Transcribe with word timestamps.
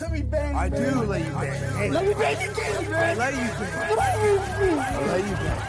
Let 0.00 0.12
me 0.12 0.22
bang. 0.22 0.54
I 0.54 0.68
man. 0.68 0.80
do 0.80 1.02
let 1.02 1.24
you 1.24 1.32
bang. 1.32 1.92
Let 1.92 2.06
me 2.06 2.14
bang 2.14 2.40
you, 2.40 2.52
Katie, 2.54 2.94
I 2.94 3.14
let 3.14 3.34
you 3.34 3.50
bang. 3.58 3.88
What 3.90 3.98
are 3.98 4.14
you? 4.24 4.38
I 4.78 4.82
let 5.06 5.22
you 5.26 5.34
bang. 5.42 5.62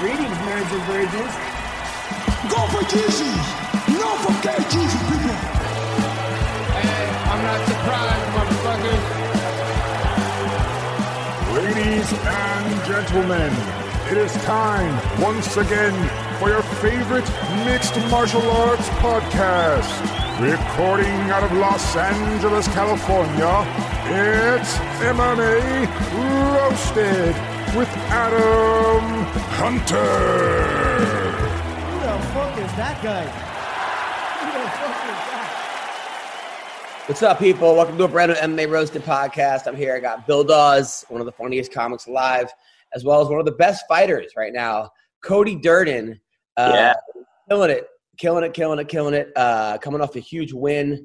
Greetings, 0.00 0.38
marriage 0.42 0.72
and 0.72 0.84
virgins. 0.90 1.34
Go 2.50 2.58
for 2.74 2.82
Jesus. 2.90 3.38
No 3.86 4.08
for 4.24 4.34
KGZ, 4.42 4.94
people. 5.10 5.38
I'm 7.30 7.42
not 7.46 7.60
surprised, 7.70 8.26
motherfuckers. 8.34 9.04
Ladies 11.54 12.10
and 12.12 12.66
gentlemen, 12.84 13.52
it 14.10 14.18
is 14.18 14.32
time 14.44 14.94
once 15.22 15.56
again 15.56 15.94
for 15.94 16.18
your 16.18 16.29
favorite 16.80 17.28
mixed 17.66 17.94
martial 18.10 18.40
arts 18.52 18.88
podcast. 19.00 20.00
Recording 20.40 21.30
out 21.30 21.42
of 21.42 21.52
Los 21.52 21.94
Angeles, 21.94 22.66
California, 22.68 23.66
it's 24.06 24.78
MMA 25.02 25.86
Roasted 26.54 27.36
with 27.76 27.88
Adam 28.08 29.26
Hunter. 29.60 30.00
Who 31.84 32.00
the 32.00 32.18
fuck 32.32 32.56
is 32.56 32.72
that 32.78 33.02
guy? 33.02 33.24
Who 34.40 34.52
the 34.52 34.68
fuck 34.70 35.04
is 35.04 35.20
that? 35.28 37.04
What's 37.08 37.22
up, 37.22 37.38
people? 37.38 37.76
Welcome 37.76 37.98
to 37.98 38.04
a 38.04 38.08
brand 38.08 38.32
new 38.32 38.38
MMA 38.38 38.70
Roasted 38.70 39.02
podcast. 39.02 39.66
I'm 39.66 39.76
here. 39.76 39.94
I 39.94 40.00
got 40.00 40.26
Bill 40.26 40.44
Dawes, 40.44 41.04
one 41.10 41.20
of 41.20 41.26
the 41.26 41.32
funniest 41.32 41.74
comics 41.74 42.06
alive, 42.06 42.50
as 42.94 43.04
well 43.04 43.20
as 43.20 43.28
one 43.28 43.38
of 43.38 43.44
the 43.44 43.52
best 43.52 43.84
fighters 43.86 44.32
right 44.34 44.54
now, 44.54 44.90
Cody 45.22 45.56
Durden. 45.56 46.18
Uh, 46.56 46.72
Yeah. 46.74 46.94
Killing 47.48 47.70
it, 47.70 47.86
killing 48.16 48.44
it, 48.44 48.52
killing 48.54 48.78
it, 48.78 48.88
killing 48.88 49.14
it. 49.14 49.32
Uh, 49.34 49.76
coming 49.78 50.00
off 50.00 50.14
a 50.14 50.20
huge 50.20 50.52
win, 50.52 51.04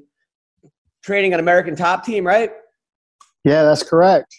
training 1.02 1.34
an 1.34 1.40
American 1.40 1.74
top 1.74 2.04
team, 2.04 2.24
right? 2.24 2.50
Yeah, 3.44 3.64
that's 3.64 3.82
correct. 3.82 4.32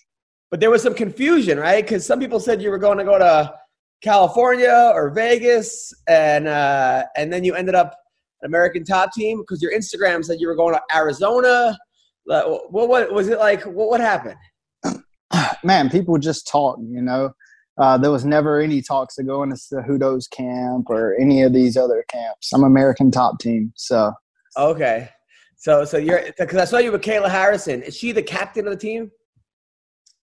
But 0.51 0.61
there 0.61 0.69
was 0.69 0.83
some 0.83 0.93
confusion, 0.93 1.59
right? 1.59 1.83
Because 1.83 2.05
some 2.05 2.19
people 2.19 2.39
said 2.39 2.61
you 2.61 2.69
were 2.69 2.77
going 2.77 2.97
to 2.97 3.03
go 3.03 3.19
to 3.19 3.53
California 4.01 4.91
or 4.93 5.09
Vegas, 5.09 5.93
and 6.07 6.47
uh, 6.47 7.03
and 7.17 7.31
then 7.31 7.43
you 7.43 7.55
ended 7.55 7.75
up 7.75 7.95
an 8.41 8.47
American 8.47 8.83
top 8.83 9.11
team 9.13 9.39
because 9.39 9.61
your 9.61 9.73
Instagram 9.73 10.23
said 10.23 10.39
you 10.39 10.47
were 10.47 10.55
going 10.55 10.73
to 10.75 10.81
Arizona. 10.95 11.77
What, 12.25 12.69
what 12.69 13.11
was 13.11 13.27
it 13.29 13.39
like? 13.39 13.63
What, 13.63 13.89
what 13.89 14.01
happened? 14.01 14.35
Man, 15.63 15.89
people 15.89 16.17
just 16.17 16.47
talk, 16.47 16.77
you 16.81 17.01
know. 17.01 17.33
Uh, 17.77 17.97
there 17.97 18.11
was 18.11 18.25
never 18.25 18.59
any 18.59 18.81
talks 18.81 19.15
to 19.15 19.23
go 19.23 19.43
into 19.43 19.55
Cejudo's 19.55 20.27
camp 20.27 20.89
or 20.89 21.15
any 21.19 21.43
of 21.43 21.53
these 21.53 21.77
other 21.77 22.03
camps. 22.09 22.51
I'm 22.53 22.63
American 22.63 23.11
top 23.11 23.39
team, 23.39 23.71
so 23.75 24.13
Okay, 24.57 25.09
so 25.57 25.85
so 25.85 25.97
you're 25.97 26.23
because 26.37 26.57
I 26.57 26.65
saw 26.65 26.77
you 26.77 26.91
with 26.91 27.01
Kayla 27.01 27.29
Harrison. 27.29 27.83
Is 27.83 27.95
she 27.95 28.11
the 28.11 28.23
captain 28.23 28.65
of 28.65 28.71
the 28.71 28.77
team? 28.77 29.11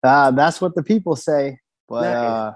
uh, 0.05 0.31
that's 0.33 0.61
what 0.61 0.75
the 0.75 0.83
people 0.83 1.17
say. 1.17 1.59
But 1.89 2.05
uh, 2.05 2.53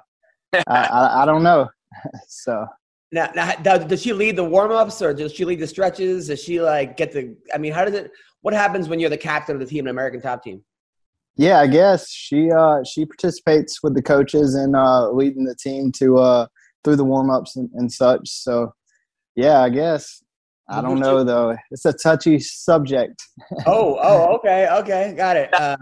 I, 0.54 0.62
I, 0.66 1.22
I 1.22 1.26
don't 1.26 1.42
know. 1.42 1.68
so 2.28 2.66
Now, 3.12 3.30
now 3.34 3.52
does, 3.56 3.84
does 3.86 4.02
she 4.02 4.12
lead 4.12 4.36
the 4.36 4.44
warm 4.44 4.70
ups 4.70 5.00
or 5.00 5.14
does 5.14 5.32
she 5.32 5.44
lead 5.44 5.60
the 5.60 5.66
stretches? 5.66 6.28
Does 6.28 6.42
she 6.42 6.60
like 6.60 6.96
get 6.96 7.12
the? 7.12 7.36
I 7.54 7.58
mean, 7.58 7.72
how 7.72 7.84
does 7.84 7.94
it? 7.94 8.10
What 8.42 8.54
happens 8.54 8.88
when 8.88 9.00
you're 9.00 9.10
the 9.10 9.16
captain 9.16 9.56
of 9.56 9.60
the 9.60 9.66
team, 9.66 9.86
an 9.86 9.90
American 9.90 10.20
top 10.20 10.42
team? 10.42 10.62
Yeah, 11.38 11.60
I 11.60 11.66
guess 11.66 12.10
she 12.10 12.50
uh, 12.50 12.84
she 12.84 13.06
participates 13.06 13.82
with 13.82 13.94
the 13.94 14.02
coaches 14.02 14.54
and 14.54 14.76
uh, 14.76 15.10
leading 15.10 15.44
the 15.44 15.54
team 15.54 15.92
to 15.92 16.18
uh, 16.18 16.46
through 16.84 16.96
the 16.96 17.04
warm 17.04 17.30
ups 17.30 17.56
and, 17.56 17.70
and 17.74 17.90
such. 17.90 18.28
So 18.28 18.72
yeah, 19.36 19.60
I 19.60 19.70
guess. 19.70 20.22
I 20.70 20.82
don't 20.82 21.00
know 21.00 21.24
though. 21.24 21.56
It's 21.70 21.86
a 21.86 21.94
touchy 21.94 22.38
subject. 22.40 23.22
Oh, 23.66 23.98
oh, 24.02 24.36
okay, 24.36 24.68
okay, 24.70 25.14
got 25.16 25.36
it. 25.36 25.48
Uh, 25.54 25.78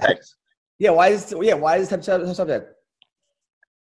Thanks. 0.00 0.36
yeah, 0.78 0.90
why 0.90 1.08
is 1.08 1.34
yeah 1.40 1.54
why 1.54 1.78
is 1.78 1.88
this 1.88 2.36
subject? 2.36 2.72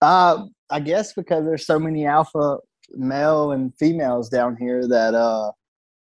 Uh, 0.03 0.47
I 0.71 0.81
guess 0.81 1.13
because 1.13 1.45
there's 1.45 1.67
so 1.67 1.79
many 1.79 2.05
alpha 2.05 2.59
male 2.91 3.53
and 3.53 3.73
females 3.79 4.29
down 4.29 4.57
here 4.57 4.89
that 4.89 5.15
uh, 5.15 5.53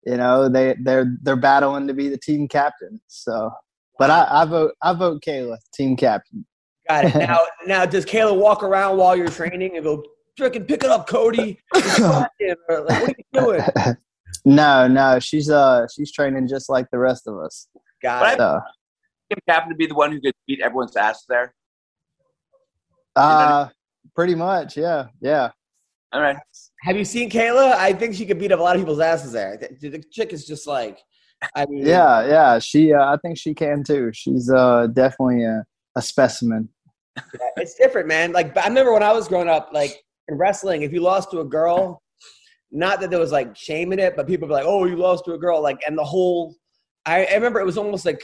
you 0.06 0.18
know, 0.18 0.50
they 0.50 0.76
they're 0.82 1.16
they're 1.22 1.36
battling 1.36 1.88
to 1.88 1.94
be 1.94 2.10
the 2.10 2.18
team 2.18 2.48
captain. 2.48 3.00
So, 3.08 3.52
but 4.00 4.10
I, 4.10 4.28
I 4.30 4.46
vote 4.46 4.72
I 4.82 4.94
vote 4.94 5.22
Kayla 5.22 5.58
team 5.74 5.96
captain. 5.96 6.46
Got 6.88 7.06
it. 7.06 7.16
Now, 7.20 7.40
now 7.68 7.86
does 7.86 8.06
Kayla 8.06 8.36
walk 8.36 8.64
around 8.64 8.98
while 8.98 9.16
you're 9.16 9.28
training 9.30 9.76
and 9.76 9.84
go, 9.84 10.04
"Freaking 10.40 10.68
pick 10.68 10.84
it 10.84 10.90
up, 10.90 11.08
Cody"? 11.08 11.60
or, 11.76 11.80
like, 11.82 12.30
what 12.40 12.90
are 12.90 13.08
you 13.08 13.42
doing? 13.42 13.62
no, 14.46 14.88
no, 14.88 15.20
she's 15.20 15.52
uh 15.52 15.86
she's 15.94 16.12
training 16.12 16.48
just 16.48 16.70
like 16.70 16.88
the 16.92 16.98
rest 16.98 17.28
of 17.28 17.38
us. 17.38 17.68
Got 18.02 18.34
it. 18.34 18.38
So, 18.40 18.60
Him 19.30 19.38
happen 19.48 19.70
to 19.70 19.76
be 19.76 19.86
the 19.86 19.94
one 19.94 20.12
who 20.12 20.22
could 20.22 20.34
beat 20.48 20.62
everyone's 20.62 20.96
ass 20.96 21.26
there. 21.28 21.54
uh, 23.16 23.68
pretty 24.16 24.34
much, 24.34 24.78
yeah, 24.78 25.08
yeah. 25.22 25.52
All 26.12 26.22
right. 26.22 26.38
Have 26.84 26.98
you 26.98 27.06
seen 27.06 27.30
Kayla? 27.30 27.74
I 27.74 27.94
think 27.94 28.16
she 28.16 28.26
could 28.26 28.40
beat 28.40 28.52
up 28.52 28.60
a 28.60 28.64
lot 28.64 28.76
of 28.76 28.82
people's 28.82 29.00
asses 29.00 29.32
there. 29.32 29.60
The, 29.80 29.90
the 29.90 30.04
chick 30.12 30.34
is 30.34 30.48
just 30.48 30.66
like, 30.66 31.00
I 31.56 31.66
mean, 31.70 31.86
Yeah, 31.86 32.28
yeah, 32.28 32.60
she. 32.60 32.94
Uh, 32.94 33.14
I 33.14 33.18
think 33.18 33.38
she 33.38 33.54
can 33.54 33.84
too. 33.84 34.12
She's 34.14 34.50
uh, 34.50 34.88
definitely 34.88 35.44
a, 35.44 35.66
a 35.96 36.02
specimen. 36.02 36.70
it's 37.58 37.76
different, 37.76 38.08
man. 38.08 38.32
Like 38.32 38.56
I 38.58 38.68
remember 38.68 38.94
when 38.94 39.04
I 39.04 39.12
was 39.12 39.28
growing 39.28 39.50
up, 39.50 39.70
like 39.74 40.04
in 40.28 40.38
wrestling, 40.38 40.84
if 40.84 40.94
you 40.94 41.02
lost 41.02 41.32
to 41.32 41.40
a 41.40 41.46
girl, 41.46 42.02
not 42.72 43.02
that 43.02 43.10
there 43.10 43.20
was 43.20 43.32
like 43.32 43.56
shame 43.56 43.92
in 43.94 44.00
it, 44.00 44.16
but 44.16 44.28
people 44.28 44.48
be 44.48 44.54
like, 44.54 44.66
"Oh, 44.66 44.86
you 44.86 44.96
lost 44.96 45.26
to 45.26 45.34
a 45.34 45.38
girl," 45.38 45.62
like, 45.62 45.80
and 45.88 45.98
the 45.98 46.04
whole. 46.04 46.56
I, 47.06 47.26
I 47.26 47.34
remember 47.34 47.60
it 47.60 47.66
was 47.66 47.78
almost 47.78 48.06
like 48.06 48.24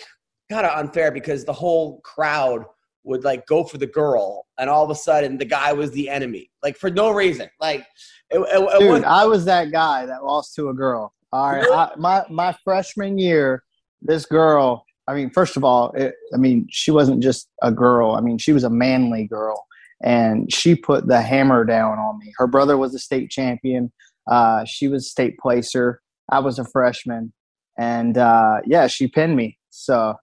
kind 0.52 0.66
of 0.66 0.78
unfair 0.78 1.12
because 1.12 1.44
the 1.44 1.54
whole 1.54 2.02
crowd 2.02 2.66
would 3.04 3.24
like 3.24 3.46
go 3.48 3.64
for 3.64 3.78
the 3.78 3.88
girl, 3.88 4.46
and 4.60 4.70
all 4.70 4.84
of 4.84 4.90
a 4.90 4.96
sudden 4.96 5.38
the 5.38 5.46
guy 5.46 5.74
was 5.74 5.92
the 5.92 6.10
enemy, 6.10 6.52
like 6.62 6.78
for 6.78 6.90
no 6.90 7.12
reason. 7.12 7.50
Like 7.60 7.86
it, 8.30 8.40
it, 8.40 8.62
it 8.62 8.80
Dude, 8.80 9.04
I 9.04 9.26
was 9.26 9.46
that 9.46 9.72
guy 9.72 10.06
that 10.06 10.24
lost 10.24 10.56
to 10.56 10.70
a 10.70 10.74
girl. 10.74 11.15
All 11.36 11.52
right? 11.52 11.68
I, 11.70 11.92
my 11.98 12.24
my 12.30 12.56
freshman 12.64 13.18
year, 13.18 13.64
this 14.02 14.26
girl. 14.26 14.86
I 15.08 15.14
mean, 15.14 15.30
first 15.30 15.56
of 15.58 15.64
all, 15.64 15.92
it, 15.92 16.16
I 16.34 16.38
mean, 16.38 16.66
she 16.72 16.90
wasn't 16.92 17.22
just 17.22 17.48
a 17.62 17.72
girl. 17.72 18.12
I 18.12 18.22
mean, 18.22 18.38
she 18.38 18.54
was 18.54 18.64
a 18.64 18.70
manly 18.70 19.28
girl, 19.28 19.66
and 20.02 20.52
she 20.52 20.76
put 20.76 21.08
the 21.08 21.22
hammer 21.22 21.66
down 21.66 22.00
on 22.00 22.18
me. 22.20 22.34
Her 22.38 22.48
brother 22.48 22.78
was 22.78 22.96
a 22.96 23.00
state 23.00 23.30
champion. 23.30 23.92
Uh, 24.28 24.64
she 24.66 24.88
was 24.88 25.06
a 25.06 25.10
state 25.10 25.38
placer. 25.38 26.02
I 26.32 26.40
was 26.40 26.58
a 26.58 26.66
freshman, 26.66 27.34
and 27.78 28.18
uh, 28.18 28.62
yeah, 28.66 28.88
she 28.88 29.08
pinned 29.08 29.36
me. 29.36 29.60
So 29.70 30.16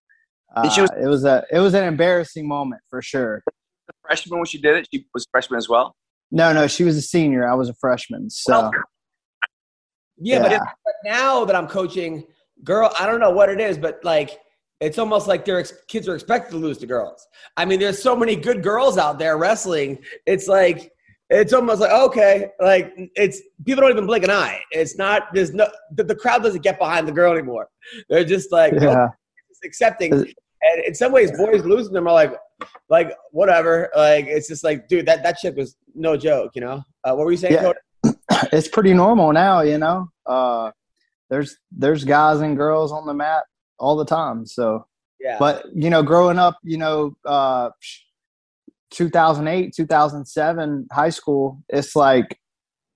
uh, 0.56 0.62
was- 0.80 0.90
it 1.00 1.06
was 1.06 1.24
a 1.24 1.44
it 1.52 1.58
was 1.58 1.74
an 1.74 1.84
embarrassing 1.84 2.48
moment 2.48 2.80
for 2.88 3.02
sure. 3.02 3.44
Freshman 4.06 4.38
when 4.38 4.46
she 4.46 4.58
did 4.60 4.76
it, 4.78 4.88
she 4.92 5.06
was 5.12 5.26
freshman 5.30 5.58
as 5.58 5.68
well. 5.68 5.94
No, 6.30 6.54
no, 6.54 6.66
she 6.66 6.82
was 6.82 6.96
a 6.96 7.02
senior. 7.02 7.46
I 7.46 7.54
was 7.54 7.68
a 7.68 7.74
freshman. 7.74 8.30
So 8.30 8.70
Well, 10.22 10.28
Yeah, 10.30 10.42
but, 10.42 10.50
Yeah. 10.50 10.56
it- 10.58 10.68
but 10.84 10.94
now 11.04 11.44
that 11.44 11.56
I'm 11.56 11.66
coaching, 11.66 12.24
girl, 12.64 12.92
I 12.98 13.06
don't 13.06 13.20
know 13.20 13.30
what 13.30 13.48
it 13.48 13.60
is, 13.60 13.78
but 13.78 14.00
like 14.04 14.38
it's 14.80 14.98
almost 14.98 15.28
like 15.28 15.44
their 15.44 15.60
ex- 15.60 15.72
kids 15.86 16.08
are 16.08 16.14
expected 16.14 16.50
to 16.50 16.56
lose 16.56 16.76
to 16.78 16.86
girls. 16.86 17.28
I 17.56 17.64
mean, 17.64 17.78
there's 17.78 18.02
so 18.02 18.16
many 18.16 18.34
good 18.34 18.62
girls 18.64 18.98
out 18.98 19.18
there 19.18 19.38
wrestling. 19.38 19.98
It's 20.26 20.48
like 20.48 20.92
it's 21.30 21.52
almost 21.52 21.80
like 21.80 21.92
okay, 21.92 22.50
like 22.60 22.92
it's 23.14 23.40
people 23.64 23.82
don't 23.82 23.90
even 23.90 24.06
blink 24.06 24.24
an 24.24 24.30
eye. 24.30 24.60
It's 24.70 24.98
not 24.98 25.32
there's 25.32 25.54
no 25.54 25.68
the, 25.92 26.04
the 26.04 26.16
crowd 26.16 26.42
doesn't 26.42 26.62
get 26.62 26.78
behind 26.78 27.06
the 27.08 27.12
girl 27.12 27.32
anymore. 27.32 27.68
They're 28.08 28.24
just 28.24 28.52
like 28.52 28.74
yeah. 28.74 29.08
just 29.48 29.64
accepting. 29.64 30.12
And 30.12 30.84
in 30.86 30.94
some 30.94 31.10
ways, 31.12 31.32
boys 31.32 31.64
losing 31.64 31.92
them 31.92 32.06
are 32.06 32.12
like 32.12 32.34
like 32.88 33.12
whatever. 33.30 33.88
Like 33.96 34.26
it's 34.26 34.48
just 34.48 34.64
like 34.64 34.88
dude, 34.88 35.06
that 35.06 35.22
that 35.22 35.38
chick 35.38 35.56
was 35.56 35.76
no 35.94 36.16
joke. 36.16 36.52
You 36.54 36.62
know 36.62 36.82
uh, 37.04 37.14
what 37.14 37.24
were 37.24 37.30
you 37.30 37.38
saying? 37.38 37.54
Yeah. 37.54 37.72
Cody? 38.04 38.16
it's 38.52 38.68
pretty 38.68 38.92
normal 38.94 39.32
now, 39.32 39.60
you 39.62 39.78
know. 39.78 40.08
Uh, 40.26 40.70
there's 41.30 41.56
there's 41.70 42.04
guys 42.04 42.40
and 42.40 42.56
girls 42.56 42.92
on 42.92 43.06
the 43.06 43.14
mat 43.14 43.44
all 43.78 43.96
the 43.96 44.04
time. 44.04 44.46
So, 44.46 44.86
Yeah. 45.20 45.36
but 45.38 45.64
you 45.74 45.90
know, 45.90 46.02
growing 46.02 46.38
up, 46.38 46.58
you 46.62 46.76
know, 46.78 47.14
uh, 47.24 47.70
2008, 48.90 49.72
2007, 49.74 50.86
high 50.92 51.08
school, 51.10 51.62
it's 51.68 51.96
like 51.96 52.38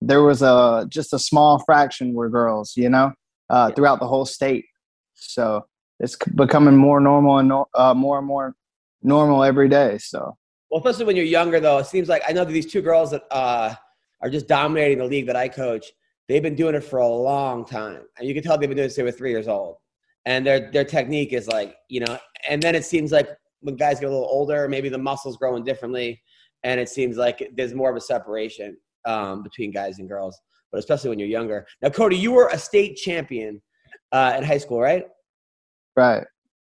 there 0.01 0.23
was 0.23 0.43
a 0.43 0.87
just 0.89 1.13
a 1.15 1.19
small 1.19 1.59
fraction 1.65 2.15
were 2.15 2.29
girls, 2.29 2.75
you 2.77 2.89
know, 2.89 3.13
uh, 3.51 3.71
throughout 3.73 4.01
the 4.01 4.07
whole 4.07 4.27
state. 4.27 4.67
So 5.15 5.67
it's 5.99 6.17
becoming 6.35 6.77
more 6.77 7.01
normal 7.01 7.39
and 7.39 7.49
no, 7.49 7.67
uh, 7.75 7.95
more 7.95 8.19
and 8.19 8.27
more 8.27 8.55
normal 9.03 9.43
every 9.43 9.69
day. 9.69 9.99
So 9.99 10.37
Well, 10.71 10.81
especially 10.81 11.07
when 11.07 11.17
you're 11.17 11.25
younger, 11.25 11.59
though, 11.61 11.79
it 11.79 11.87
seems 11.87 12.09
like 12.09 12.23
I 12.29 12.33
know 12.33 12.45
that 12.45 12.53
these 12.53 12.71
two 12.71 12.83
girls 12.83 13.11
that 13.13 13.25
uh, 13.31 13.75
are 14.21 14.29
just 14.29 14.47
dominating 14.47 14.99
the 14.99 15.05
league 15.05 15.27
that 15.27 15.37
I 15.37 15.49
coach. 15.49 15.87
They've 16.29 16.43
been 16.43 16.57
doing 16.57 16.75
it 16.75 16.83
for 16.83 16.99
a 16.99 17.09
long 17.09 17.65
time, 17.65 18.03
and 18.19 18.27
you 18.27 18.35
can 18.35 18.43
tell 18.43 18.59
they've 18.59 18.69
been 18.69 18.77
doing 18.77 18.87
it 18.87 18.91
since 18.91 18.97
they 18.97 19.03
were 19.05 19.13
three 19.13 19.31
years 19.31 19.49
old. 19.49 19.77
And 20.25 20.45
their 20.45 20.71
their 20.73 20.85
technique 20.85 21.33
is 21.33 21.47
like 21.47 21.77
you 21.89 22.01
know. 22.01 22.19
And 22.49 22.61
then 22.61 22.75
it 22.75 22.85
seems 22.85 23.13
like 23.13 23.29
when 23.61 23.77
guys 23.77 24.01
get 24.01 24.07
a 24.07 24.13
little 24.13 24.29
older, 24.29 24.69
maybe 24.69 24.89
the 24.89 24.99
muscles 24.99 25.37
growing 25.37 25.65
differently, 25.65 26.21
and 26.65 26.81
it 26.81 26.89
seems 26.89 27.17
like 27.17 27.49
there's 27.57 27.75
more 27.75 27.91
of 27.91 27.97
a 27.97 28.01
separation 28.01 28.77
um, 29.05 29.43
between 29.43 29.71
guys 29.71 29.99
and 29.99 30.09
girls. 30.09 30.41
But 30.73 30.79
especially 30.79 31.11
when 31.11 31.19
you're 31.19 31.29
younger. 31.29 31.65
Now, 31.81 31.91
Cody, 31.91 32.17
you 32.17 32.33
were 32.33 32.49
a 32.49 32.59
state 32.59 32.97
champion 32.97 33.63
uh, 34.11 34.35
in 34.37 34.43
high 34.43 34.59
school, 34.59 34.81
right? 34.81 35.07
Right. 35.95 36.25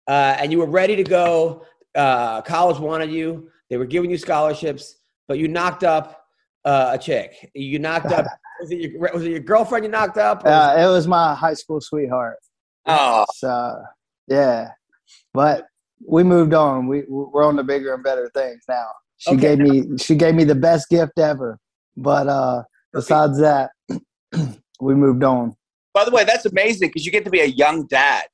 Uh, 0.07 0.35
and 0.39 0.51
you 0.51 0.59
were 0.59 0.69
ready 0.69 0.95
to 0.95 1.03
go. 1.03 1.65
Uh, 1.95 2.41
college 2.41 2.79
wanted 2.79 3.11
you. 3.11 3.49
They 3.69 3.77
were 3.77 3.85
giving 3.85 4.11
you 4.11 4.17
scholarships, 4.17 4.97
but 5.27 5.37
you 5.37 5.47
knocked 5.47 5.83
up 5.83 6.25
uh, 6.65 6.91
a 6.93 6.97
chick. 6.97 7.49
You 7.55 7.79
knocked 7.79 8.11
up. 8.11 8.25
Was 8.59 8.71
it 8.71 8.79
your 8.79 9.09
was 9.13 9.23
it 9.23 9.31
your 9.31 9.39
girlfriend 9.39 9.85
you 9.85 9.91
knocked 9.91 10.17
up? 10.17 10.43
or 10.45 10.49
was 10.49 10.77
Uh, 10.77 10.81
it 10.81 10.91
was 10.91 11.07
my 11.07 11.35
high 11.35 11.53
school 11.53 11.79
sweetheart. 11.81 12.37
Oh, 12.85 13.25
So 13.35 13.81
yeah, 14.27 14.69
but 15.33 15.65
we 16.05 16.23
moved 16.23 16.53
on. 16.53 16.87
We 16.87 17.03
we're 17.07 17.43
on 17.43 17.55
to 17.57 17.63
bigger 17.63 17.93
and 17.93 18.03
better 18.03 18.29
things 18.33 18.63
now. 18.67 18.87
She 19.17 19.31
Okay. 19.35 19.55
gave 19.55 19.59
me 19.59 19.97
she 19.97 20.15
gave 20.15 20.35
me 20.35 20.43
the 20.43 20.55
best 20.55 20.89
gift 20.89 21.19
ever. 21.19 21.59
But 21.95 22.27
uh, 22.27 22.63
besides 22.93 23.39
that, 23.39 23.71
we 24.79 24.93
moved 24.95 25.23
on. 25.23 25.55
by 25.93 26.05
the 26.05 26.11
way, 26.11 26.23
that's 26.23 26.45
amazing 26.45 26.89
because 26.89 27.05
you 27.05 27.11
get 27.11 27.25
to 27.25 27.31
be 27.31 27.39
a 27.41 27.45
young 27.45 27.87
dad. 27.87 28.25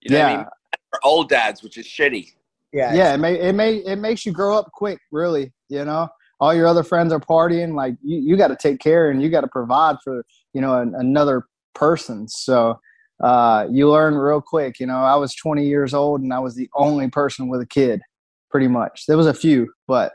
You 0.00 0.10
know 0.10 0.18
what 0.18 0.26
I 0.26 0.30
yeah, 0.30 0.36
mean? 0.38 0.46
For 0.92 1.00
old 1.04 1.28
dads, 1.28 1.62
which 1.62 1.76
is 1.78 1.86
shitty. 1.86 2.32
yeah, 2.72 2.94
yeah. 2.94 3.14
It 3.14 3.18
may 3.18 3.40
it 3.40 3.52
may 3.54 3.76
it 3.76 3.96
makes 3.96 4.26
you 4.26 4.32
grow 4.32 4.56
up 4.58 4.70
quick. 4.72 4.98
Really, 5.12 5.52
you 5.68 5.84
know. 5.84 6.08
All 6.40 6.54
your 6.54 6.66
other 6.66 6.82
friends 6.82 7.12
are 7.12 7.20
partying. 7.20 7.74
Like 7.74 7.94
you, 8.02 8.18
you 8.18 8.36
got 8.36 8.48
to 8.48 8.56
take 8.56 8.80
care 8.80 9.10
and 9.10 9.22
you 9.22 9.28
got 9.28 9.40
to 9.42 9.48
provide 9.48 9.96
for 10.02 10.24
you 10.52 10.60
know 10.60 10.80
an, 10.80 10.94
another 10.96 11.44
person. 11.74 12.28
So 12.28 12.78
uh, 13.22 13.66
you 13.70 13.90
learn 13.90 14.14
real 14.14 14.40
quick. 14.40 14.78
You 14.78 14.86
know, 14.86 14.98
I 14.98 15.16
was 15.16 15.34
20 15.34 15.66
years 15.66 15.94
old 15.94 16.20
and 16.20 16.32
I 16.32 16.38
was 16.38 16.54
the 16.54 16.68
only 16.74 17.08
person 17.08 17.48
with 17.48 17.60
a 17.60 17.66
kid, 17.66 18.00
pretty 18.50 18.68
much. 18.68 19.04
There 19.06 19.16
was 19.16 19.26
a 19.26 19.34
few, 19.34 19.72
but 19.86 20.12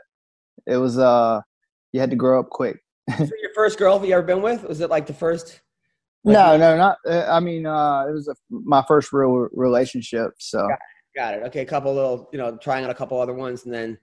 it 0.66 0.76
was 0.76 0.98
uh, 0.98 1.40
you 1.92 2.00
had 2.00 2.10
to 2.10 2.16
grow 2.16 2.40
up 2.40 2.50
quick. 2.50 2.78
So 3.18 3.24
your 3.24 3.52
first 3.54 3.78
girl 3.78 4.04
you 4.04 4.14
ever 4.14 4.22
been 4.22 4.40
with? 4.40 4.64
Was 4.64 4.80
it 4.80 4.88
like 4.88 5.06
the 5.06 5.12
first? 5.12 5.60
Like 6.24 6.32
no, 6.32 6.56
no, 6.56 6.76
not. 6.78 6.96
Uh, 7.06 7.26
I 7.30 7.38
mean, 7.38 7.66
uh, 7.66 8.06
it 8.08 8.12
was 8.12 8.28
a, 8.28 8.34
my 8.48 8.82
first 8.88 9.12
real 9.12 9.48
relationship. 9.52 10.32
So 10.38 10.66
Got 11.14 11.34
it. 11.34 11.42
Okay, 11.44 11.60
a 11.60 11.64
couple 11.64 11.94
little, 11.94 12.28
you 12.32 12.38
know, 12.38 12.56
trying 12.56 12.82
out 12.82 12.90
a 12.90 12.94
couple 12.94 13.20
other 13.20 13.34
ones, 13.34 13.64
and 13.64 13.72
then 13.72 13.96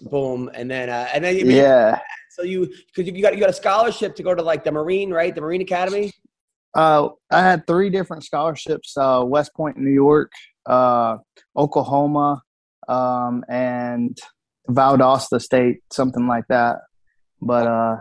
boom, 0.00 0.50
and 0.54 0.70
then 0.70 0.88
uh, 0.88 1.08
and 1.12 1.24
then 1.24 1.36
you 1.36 1.46
yeah. 1.46 1.98
So 2.30 2.42
you 2.42 2.72
because 2.94 3.12
you 3.12 3.22
got 3.22 3.34
you 3.34 3.40
got 3.40 3.50
a 3.50 3.54
scholarship 3.54 4.14
to 4.16 4.22
go 4.22 4.34
to 4.34 4.42
like 4.42 4.64
the 4.64 4.72
Marine, 4.72 5.10
right? 5.10 5.34
The 5.34 5.40
Marine 5.40 5.60
Academy. 5.60 6.12
Uh, 6.74 7.10
I 7.30 7.40
had 7.40 7.66
three 7.66 7.90
different 7.90 8.24
scholarships: 8.24 8.96
uh, 8.96 9.22
West 9.26 9.54
Point, 9.54 9.76
New 9.76 9.92
York, 9.92 10.32
uh, 10.66 11.18
Oklahoma, 11.56 12.42
um, 12.88 13.44
and 13.48 14.18
Valdosta 14.68 15.40
State, 15.40 15.80
something 15.92 16.26
like 16.26 16.44
that. 16.48 16.76
But 17.40 17.66
uh, 17.66 17.96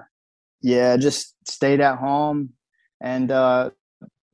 yeah, 0.62 0.95
just 0.98 1.36
stayed 1.48 1.81
at 1.81 1.98
home 1.98 2.51
and 3.01 3.31
uh, 3.31 3.72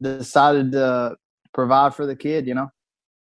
decided 0.02 0.74
to 0.74 1.16
provide 1.54 1.96
for 1.96 2.06
the 2.06 2.16
kid. 2.16 2.46
You 2.46 2.56
know. 2.56 2.70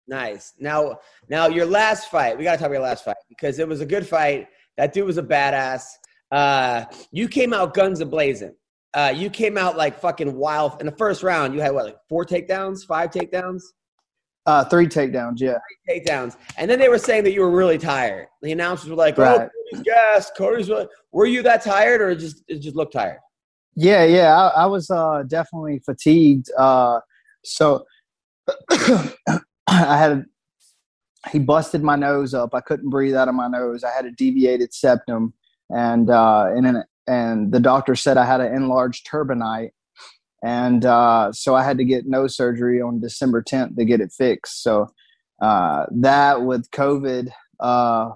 Nice. 0.09 0.55
Now, 0.59 0.99
now 1.29 1.47
your 1.49 1.67
last 1.67 2.11
fight. 2.11 2.37
We 2.37 2.45
got 2.45 2.53
to 2.53 2.59
talk 2.59 2.67
about 2.67 2.75
your 2.75 2.83
last 2.83 3.05
fight 3.05 3.17
because 3.29 3.59
it 3.59 3.69
was 3.69 3.81
a 3.81 3.87
good 3.87 4.07
fight. 4.07 4.49
That 4.77 4.93
dude 4.93 5.07
was 5.07 5.19
a 5.19 5.23
badass. 5.23 5.85
Uh, 6.33 6.85
you 7.13 7.29
came 7.29 7.53
out 7.53 7.75
guns 7.75 8.01
a 8.01 8.07
blazing. 8.07 8.55
Uh, 8.95 9.13
you 9.15 9.31
came 9.31 9.57
out 9.57 9.77
like 9.77 10.01
fucking 10.01 10.35
wild 10.35 10.81
in 10.81 10.87
the 10.87 10.93
first 10.93 11.23
round. 11.23 11.55
You 11.55 11.61
had 11.61 11.73
what, 11.73 11.85
like 11.85 11.99
four 12.09 12.25
takedowns, 12.25 12.85
five 12.85 13.11
takedowns, 13.11 13.63
Uh, 14.47 14.65
three 14.65 14.89
takedowns. 14.89 15.35
Yeah. 15.37 15.59
Three 15.87 16.01
takedowns, 16.01 16.37
and 16.57 16.69
then 16.69 16.79
they 16.81 16.89
were 16.89 16.99
saying 16.99 17.23
that 17.25 17.33
you 17.33 17.43
were 17.43 17.51
really 17.51 17.79
tired. 17.79 18.27
The 18.43 18.51
announcers 18.51 18.91
were 18.91 18.97
like, 18.97 19.17
Right. 19.17 19.43
"Oh, 19.43 19.49
Cody's 19.71 19.85
gas. 19.85 20.31
Cody's." 20.37 20.69
Really... 20.69 20.89
Were 21.13 21.27
you 21.27 21.43
that 21.43 21.63
tired, 21.63 22.01
or 22.01 22.15
just 22.17 22.43
it 22.49 22.59
just 22.59 22.75
looked 22.75 22.95
tired? 22.95 23.19
Yeah, 23.77 24.05
yeah, 24.05 24.37
I, 24.37 24.63
I 24.63 24.67
was 24.67 24.91
uh, 24.91 25.23
definitely 25.29 25.79
fatigued. 25.81 26.51
Uh, 26.59 26.99
so 27.45 27.85
I 29.71 29.97
had 29.97 30.25
he 31.31 31.39
busted 31.39 31.83
my 31.83 31.97
nose 31.97 32.35
up. 32.35 32.55
I 32.55 32.61
couldn't 32.61 32.91
breathe 32.91 33.15
out 33.15 33.29
of 33.29 33.35
my 33.35 33.47
nose. 33.47 33.85
I 33.85 33.91
had 33.91 34.05
a 34.05 34.11
deviated 34.11 34.75
septum, 34.75 35.35
and 35.69 36.11
uh, 36.11 36.47
and 36.49 36.67
then 36.67 36.85
and 37.07 37.53
the 37.53 37.61
doctor 37.61 37.95
said 37.95 38.17
I 38.17 38.27
had 38.27 38.41
an 38.41 38.55
enlarged 38.55 39.07
turbinate, 39.07 39.71
and 40.43 40.85
uh, 40.85 41.33
so 41.33 41.55
I 41.55 41.63
had 41.63 41.79
to 41.79 41.85
get 41.85 42.07
nose 42.07 42.37
surgery 42.37 42.81
on 42.81 43.01
December 43.01 43.43
10th 43.43 43.77
to 43.77 43.85
get 43.85 44.01
it 44.01 44.13
fixed. 44.13 44.63
So 44.63 44.91
uh, 45.41 45.87
that 45.91 46.43
with 46.43 46.71
COVID, 46.71 47.31
uh, 47.61 48.11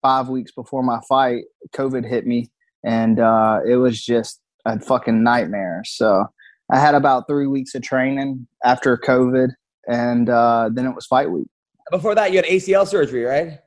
five 0.00 0.28
weeks 0.28 0.52
before 0.52 0.82
my 0.82 1.00
fight, 1.08 1.44
COVID 1.74 2.08
hit 2.08 2.26
me, 2.26 2.50
and 2.84 3.20
uh, 3.20 3.60
it 3.66 3.76
was 3.76 4.02
just 4.02 4.40
a 4.64 4.80
fucking 4.80 5.22
nightmare. 5.22 5.82
So 5.84 6.26
I 6.70 6.80
had 6.80 6.94
about 6.94 7.26
three 7.26 7.46
weeks 7.46 7.74
of 7.74 7.82
training 7.82 8.46
after 8.64 8.96
COVID, 8.96 9.50
and 9.88 10.28
uh, 10.28 10.70
then 10.72 10.86
it 10.86 10.94
was 10.94 11.06
fight 11.06 11.30
week. 11.30 11.48
Before 11.90 12.14
that, 12.14 12.32
you 12.32 12.36
had 12.38 12.46
ACL 12.46 12.86
surgery, 12.86 13.24
right? 13.24 13.58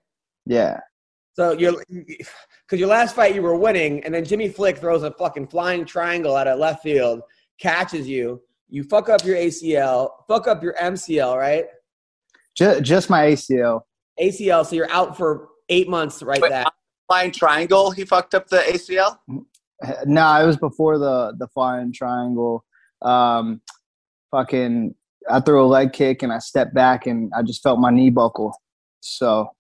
Yeah, 0.46 0.80
So 1.36 1.52
you're 1.52 1.84
because 1.90 2.80
your 2.80 2.88
last 2.88 3.16
fight 3.16 3.36
you 3.36 3.42
were 3.42 3.56
winning, 3.58 4.04
and 4.04 4.14
then 4.14 4.26
Jimmy 4.26 4.50
Flick 4.50 4.78
throws 4.78 5.04
a 5.04 5.12
fucking 5.12 5.48
flying 5.48 5.86
triangle 5.86 6.36
out 6.36 6.48
of 6.48 6.60
left 6.60 6.84
field, 6.84 7.22
catches 7.60 8.08
you. 8.08 8.42
You 8.70 8.84
fuck 8.84 9.10
up 9.10 9.24
your 9.24 9.38
ACL, 9.38 10.10
fuck 10.28 10.48
up 10.48 10.64
your 10.64 10.74
MCL, 10.74 11.38
right? 11.38 11.66
just, 12.58 12.84
just 12.84 13.10
my 13.10 13.28
ACL. 13.28 13.82
ACL, 14.20 14.66
so 14.66 14.76
you're 14.76 14.92
out 14.92 15.16
for 15.16 15.50
eight 15.70 15.88
months, 15.88 16.24
right? 16.24 16.42
Wait, 16.42 16.50
that 16.50 16.74
Flying 17.08 17.32
triangle, 17.32 17.92
he 17.92 18.04
fucked 18.04 18.36
up 18.36 18.48
the 18.48 18.58
ACL. 18.58 19.18
No, 20.06 20.42
it 20.42 20.46
was 20.46 20.58
before 20.58 20.98
the 20.98 21.36
the 21.38 21.48
flying 21.50 21.94
triangle. 21.94 22.66
Um, 23.04 23.62
fucking, 24.32 24.96
I 25.30 25.40
threw 25.40 25.64
a 25.64 25.68
leg 25.68 25.94
kick 25.94 26.24
and 26.24 26.32
I 26.32 26.40
stepped 26.40 26.74
back 26.74 27.08
and 27.08 27.32
I 27.36 27.42
just 27.44 27.62
felt 27.64 27.80
my 27.80 27.92
knee 27.92 28.10
buckle. 28.10 28.60
So 29.02 29.52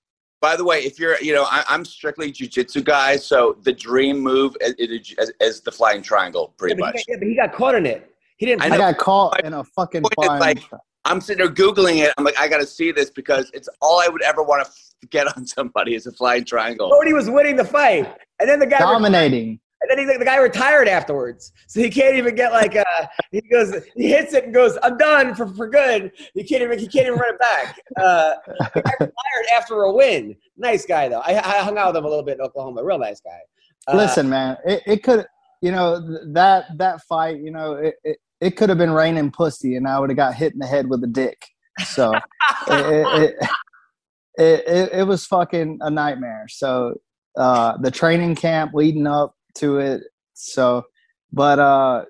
By 0.41 0.55
the 0.55 0.63
way, 0.63 0.79
if 0.79 0.99
you're, 0.99 1.19
you 1.21 1.33
know, 1.33 1.45
I, 1.49 1.63
I'm 1.67 1.85
strictly 1.85 2.31
jujitsu 2.31 2.83
guy, 2.83 3.17
so 3.17 3.57
the 3.63 3.73
dream 3.73 4.19
move 4.19 4.55
is, 4.61 4.73
is, 4.77 5.33
is 5.39 5.61
the 5.61 5.71
flying 5.71 6.01
triangle, 6.01 6.49
yeah, 6.49 6.57
pretty 6.57 6.75
but, 6.75 6.77
he 6.77 6.81
much. 6.81 6.93
got, 6.93 7.03
yeah, 7.07 7.15
but 7.19 7.27
he 7.27 7.35
got 7.35 7.53
caught 7.53 7.75
in 7.75 7.85
it. 7.85 8.11
He 8.37 8.45
didn't. 8.45 8.61
I 8.61 8.75
I, 8.75 8.77
got 8.77 8.97
caught 8.97 9.43
in 9.43 9.53
a 9.53 9.63
fucking 9.63 10.03
Point 10.03 10.13
flying. 10.15 10.39
like, 10.39 10.59
I'm 11.05 11.21
sitting 11.21 11.43
there 11.43 11.53
googling 11.53 12.03
it. 12.03 12.13
I'm 12.17 12.23
like, 12.23 12.37
I 12.39 12.47
got 12.47 12.57
to 12.57 12.67
see 12.67 12.91
this 12.91 13.09
because 13.09 13.49
it's 13.53 13.69
all 13.81 13.99
I 13.99 14.09
would 14.09 14.21
ever 14.21 14.43
want 14.43 14.67
to 15.01 15.07
get 15.07 15.35
on 15.35 15.45
somebody 15.45 15.95
is 15.95 16.05
a 16.05 16.11
flying 16.11 16.45
triangle. 16.45 16.89
Cody 16.89 17.13
was 17.13 17.29
winning 17.29 17.55
the 17.55 17.65
fight, 17.65 18.07
and 18.39 18.49
then 18.49 18.59
the 18.59 18.67
guy 18.67 18.79
dominating. 18.79 19.59
And 19.81 19.91
then 19.91 19.99
he, 19.99 20.17
the 20.17 20.25
guy 20.25 20.37
retired 20.37 20.87
afterwards, 20.87 21.51
so 21.67 21.79
he 21.79 21.89
can't 21.89 22.15
even 22.15 22.33
get 22.33 22.51
like. 22.51 22.75
Uh, 22.75 23.07
he 23.31 23.41
goes, 23.41 23.73
he 23.95 24.09
hits 24.09 24.33
it 24.33 24.45
and 24.45 24.53
goes, 24.53 24.75
"I'm 24.81 24.97
done 24.97 25.35
for, 25.35 25.47
for 25.47 25.69
good." 25.69 26.11
He 26.33 26.43
can't 26.43 26.63
even 26.63 26.79
he 26.79 26.87
can't 26.87 27.05
even 27.07 27.19
run 27.19 27.35
it 27.35 27.39
back. 27.39 27.79
Uh, 27.95 28.33
the 28.73 28.81
guy 28.81 28.91
retired 28.99 29.45
after 29.55 29.83
a 29.83 29.93
win. 29.93 30.35
Nice 30.57 30.85
guy 30.85 31.09
though. 31.09 31.19
I, 31.19 31.35
I 31.35 31.59
hung 31.59 31.77
out 31.77 31.87
with 31.87 31.97
him 31.97 32.05
a 32.05 32.07
little 32.07 32.23
bit 32.23 32.39
in 32.39 32.41
Oklahoma. 32.41 32.83
Real 32.83 32.97
nice 32.97 33.21
guy. 33.21 33.39
Uh, 33.87 33.97
Listen, 33.97 34.27
man, 34.29 34.57
it, 34.65 34.81
it 34.85 35.03
could, 35.03 35.25
you 35.61 35.71
know, 35.71 35.99
that 36.33 36.65
that 36.77 37.01
fight, 37.03 37.37
you 37.37 37.51
know, 37.51 37.73
it, 37.73 37.95
it, 38.03 38.17
it 38.41 38.57
could 38.57 38.69
have 38.69 38.77
been 38.79 38.91
raining 38.91 39.31
pussy, 39.31 39.75
and 39.75 39.87
I 39.87 39.99
would 39.99 40.09
have 40.09 40.17
got 40.17 40.33
hit 40.33 40.53
in 40.53 40.59
the 40.59 40.67
head 40.67 40.89
with 40.89 41.03
a 41.03 41.07
dick. 41.07 41.45
So 41.85 42.13
it, 42.67 43.23
it, 43.23 43.49
it, 44.37 44.67
it, 44.67 44.89
it 44.93 45.07
was 45.07 45.25
fucking 45.25 45.79
a 45.81 45.89
nightmare. 45.89 46.47
So 46.49 46.95
uh, 47.37 47.77
the 47.77 47.91
training 47.91 48.35
camp 48.35 48.73
leading 48.73 49.07
up 49.07 49.35
to 49.59 49.77
it. 49.79 50.01
So, 50.33 50.83
but 51.31 51.59
uh, 51.59 52.05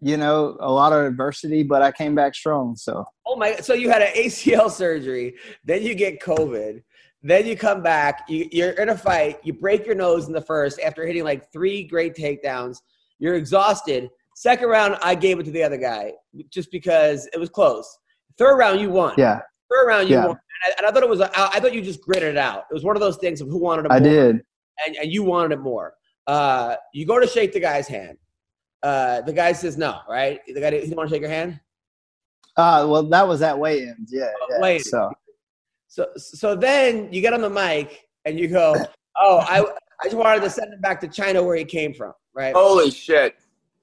you 0.00 0.16
know, 0.16 0.56
a 0.60 0.70
lot 0.70 0.92
of 0.92 1.04
adversity, 1.06 1.62
but 1.62 1.82
I 1.82 1.92
came 1.92 2.14
back 2.14 2.34
strong. 2.34 2.76
So 2.76 3.04
Oh 3.26 3.36
my! 3.36 3.56
So 3.56 3.74
you 3.74 3.90
had 3.90 4.02
an 4.02 4.12
ACL 4.14 4.70
surgery, 4.70 5.34
then 5.64 5.82
you 5.82 5.94
get 5.94 6.20
COVID, 6.20 6.82
then 7.22 7.46
you 7.46 7.56
come 7.56 7.82
back. 7.82 8.24
You, 8.28 8.48
you're 8.52 8.70
in 8.72 8.90
a 8.90 8.96
fight. 8.96 9.38
You 9.42 9.52
break 9.52 9.84
your 9.86 9.94
nose 9.94 10.26
in 10.26 10.32
the 10.32 10.40
first 10.40 10.80
after 10.80 11.06
hitting 11.06 11.24
like 11.24 11.50
three 11.52 11.84
great 11.84 12.14
takedowns. 12.14 12.78
You're 13.18 13.34
exhausted. 13.34 14.08
Second 14.34 14.68
round, 14.68 14.96
I 15.02 15.14
gave 15.14 15.38
it 15.40 15.44
to 15.44 15.50
the 15.50 15.62
other 15.62 15.78
guy 15.78 16.12
just 16.50 16.70
because 16.70 17.26
it 17.32 17.38
was 17.40 17.48
close. 17.48 17.98
Third 18.36 18.56
round, 18.58 18.78
you 18.80 18.90
won. 18.90 19.14
yeah, 19.16 19.40
Third 19.72 19.86
round, 19.88 20.08
you 20.10 20.16
Yeah. 20.16 20.26
won. 20.26 20.36
And 20.64 20.72
I, 20.72 20.74
and 20.78 20.86
I 20.86 20.90
thought 20.90 21.02
it 21.02 21.08
was. 21.08 21.20
I 21.22 21.58
thought 21.60 21.72
you 21.74 21.80
just 21.82 22.02
gritted 22.02 22.30
it 22.30 22.36
out. 22.38 22.64
It 22.70 22.74
was 22.74 22.84
one 22.84 22.96
of 22.96 23.00
those 23.00 23.16
things 23.16 23.40
of 23.40 23.48
who 23.48 23.58
wanted 23.58 23.86
it 23.86 23.92
I 23.92 23.98
more, 23.98 24.08
did. 24.08 24.42
and, 24.86 24.96
and 24.96 25.10
you 25.12 25.22
wanted 25.22 25.52
it 25.54 25.60
more. 25.60 25.94
Uh, 26.26 26.76
you 26.92 27.06
go 27.06 27.18
to 27.20 27.26
shake 27.26 27.52
the 27.52 27.60
guy's 27.60 27.86
hand. 27.86 28.18
Uh, 28.82 29.20
the 29.22 29.32
guy 29.32 29.52
says 29.52 29.76
no, 29.76 30.00
right? 30.08 30.40
The 30.46 30.60
guy 30.60 30.70
he 30.72 30.80
didn't 30.80 30.96
want 30.96 31.08
to 31.08 31.14
shake 31.14 31.22
your 31.22 31.30
hand. 31.30 31.60
Uh, 32.56 32.86
well, 32.88 33.02
that 33.02 33.26
was 33.26 33.42
at 33.42 33.58
weigh-ins. 33.58 34.10
Yeah, 34.12 34.30
yeah. 34.50 34.60
weigh-ins. 34.60 34.90
So 34.90 35.10
So 35.88 36.06
so 36.16 36.54
then 36.56 37.12
you 37.12 37.20
get 37.20 37.32
on 37.32 37.40
the 37.40 37.50
mic 37.50 38.06
and 38.24 38.38
you 38.38 38.48
go, 38.48 38.74
"Oh, 39.16 39.38
I 39.38 39.60
I 39.60 40.04
just 40.04 40.16
wanted 40.16 40.42
to 40.42 40.50
send 40.50 40.72
him 40.72 40.80
back 40.80 41.00
to 41.02 41.08
China 41.08 41.42
where 41.42 41.56
he 41.56 41.64
came 41.64 41.94
from." 41.94 42.12
Right? 42.34 42.54
Holy 42.54 42.90
shit. 42.90 43.34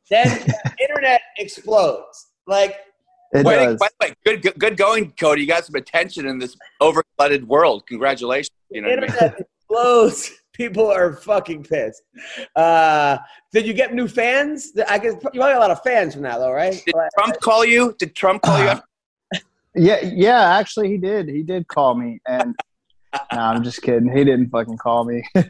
Then 0.10 0.28
the 0.28 0.76
internet 0.80 1.22
explodes. 1.38 2.28
Like 2.46 2.78
it 3.34 3.46
Wait, 3.46 3.56
does. 3.56 3.80
by 3.80 3.88
the 4.00 4.08
way, 4.08 4.16
good, 4.26 4.42
good, 4.44 4.60
good 4.60 4.78
going, 4.78 5.12
Cody. 5.20 5.42
You 5.42 5.48
got 5.48 5.66
some 5.66 5.76
attention 5.76 6.28
in 6.28 6.38
this 6.40 6.56
overclouded 6.82 7.44
world. 7.46 7.88
Congratulations. 7.88 8.52
You 8.70 8.82
know 8.82 8.90
what 8.90 9.00
I 9.00 9.02
mean? 9.02 9.10
internet 9.12 9.40
explodes. 9.60 10.32
People 10.54 10.88
are 10.88 11.14
fucking 11.14 11.64
pissed. 11.64 12.04
Uh, 12.56 13.18
did 13.52 13.66
you 13.66 13.74
get 13.74 13.94
new 13.94 14.08
fans? 14.08 14.72
I 14.88 15.00
guess 15.00 15.14
you 15.14 15.20
probably 15.20 15.40
got 15.40 15.56
a 15.56 15.60
lot 15.60 15.72
of 15.72 15.82
fans 15.82 16.14
from 16.14 16.24
that, 16.24 16.38
though, 16.38 16.52
right? 16.52 16.82
Did 16.86 16.96
Trump 17.18 17.40
call 17.42 17.66
you? 17.66 17.96
Did 17.98 18.16
Trump 18.16 18.42
call 18.42 18.64
you? 18.64 18.80
Yeah, 19.76 20.02
yeah. 20.04 20.56
Actually, 20.56 20.90
he 20.90 21.00
did. 21.00 21.28
He 21.28 21.42
did 21.42 21.68
call 21.68 21.96
me, 21.96 22.20
and 22.28 22.54
no, 23.34 23.40
I'm 23.40 23.64
just 23.64 23.82
kidding. 23.82 24.08
He 24.08 24.24
didn't 24.24 24.52
fucking 24.52 24.78
call 24.78 25.04
me. 25.04 25.24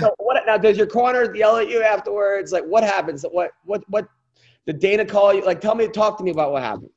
So 0.00 0.12
what 0.18 0.42
now? 0.44 0.56
Does 0.56 0.76
your 0.76 0.86
corner 0.86 1.34
yell 1.36 1.56
at 1.56 1.68
you 1.68 1.82
afterwards? 1.82 2.50
Like, 2.50 2.64
what 2.64 2.82
happens? 2.82 3.24
What 3.30 3.50
what 3.64 3.84
what? 3.88 4.08
Did 4.66 4.80
Dana 4.80 5.04
call 5.04 5.32
you? 5.34 5.44
Like, 5.44 5.60
tell 5.60 5.74
me, 5.74 5.86
talk 5.86 6.18
to 6.18 6.24
me 6.24 6.30
about 6.30 6.50
what 6.50 6.62
happened. 6.62 6.90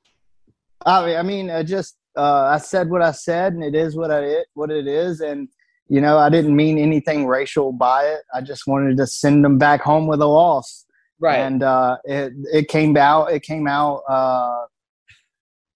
I 0.85 1.05
mean, 1.05 1.17
I 1.17 1.21
mean, 1.21 1.49
I 1.51 1.61
just 1.63 1.97
uh, 2.17 2.45
I 2.45 2.57
said 2.57 2.89
what 2.89 3.01
I 3.01 3.11
said, 3.11 3.53
and 3.53 3.63
it 3.63 3.75
is 3.75 3.95
what 3.95 4.11
I 4.11 4.19
it 4.19 4.47
what 4.53 4.71
it 4.71 4.87
is, 4.87 5.21
and 5.21 5.47
you 5.91 5.99
know, 5.99 6.17
I 6.17 6.29
didn't 6.29 6.55
mean 6.55 6.77
anything 6.77 7.27
racial 7.27 7.73
by 7.73 8.05
it. 8.05 8.21
I 8.33 8.39
just 8.39 8.65
wanted 8.65 8.95
to 8.95 9.05
send 9.05 9.43
them 9.43 9.57
back 9.57 9.81
home 9.81 10.07
with 10.07 10.21
a 10.21 10.25
loss, 10.25 10.85
Right. 11.19 11.39
and 11.39 11.61
uh, 11.61 11.97
it 12.05 12.31
it 12.53 12.67
came 12.69 12.95
out 12.95 13.33
it 13.33 13.43
came 13.43 13.67
out 13.67 14.01
uh, 14.09 14.61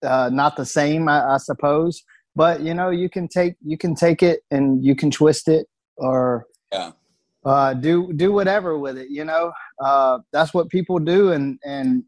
uh, 0.03 0.29
not 0.31 0.55
the 0.55 0.65
same, 0.65 1.09
I, 1.09 1.33
I 1.33 1.37
suppose. 1.37 2.01
But 2.33 2.61
you 2.61 2.73
know, 2.73 2.91
you 2.91 3.09
can 3.09 3.27
take 3.27 3.55
you 3.61 3.77
can 3.77 3.93
take 3.93 4.23
it 4.23 4.39
and 4.51 4.85
you 4.85 4.95
can 4.95 5.11
twist 5.11 5.49
it 5.49 5.67
or 5.97 6.45
Yeah. 6.71 6.91
uh, 7.45 7.73
do 7.73 8.13
do 8.13 8.31
whatever 8.31 8.77
with 8.77 8.97
it. 8.97 9.09
You 9.09 9.25
know, 9.25 9.51
uh, 9.83 10.19
that's 10.31 10.53
what 10.53 10.69
people 10.69 10.97
do, 10.99 11.33
and 11.33 11.59
and 11.65 12.05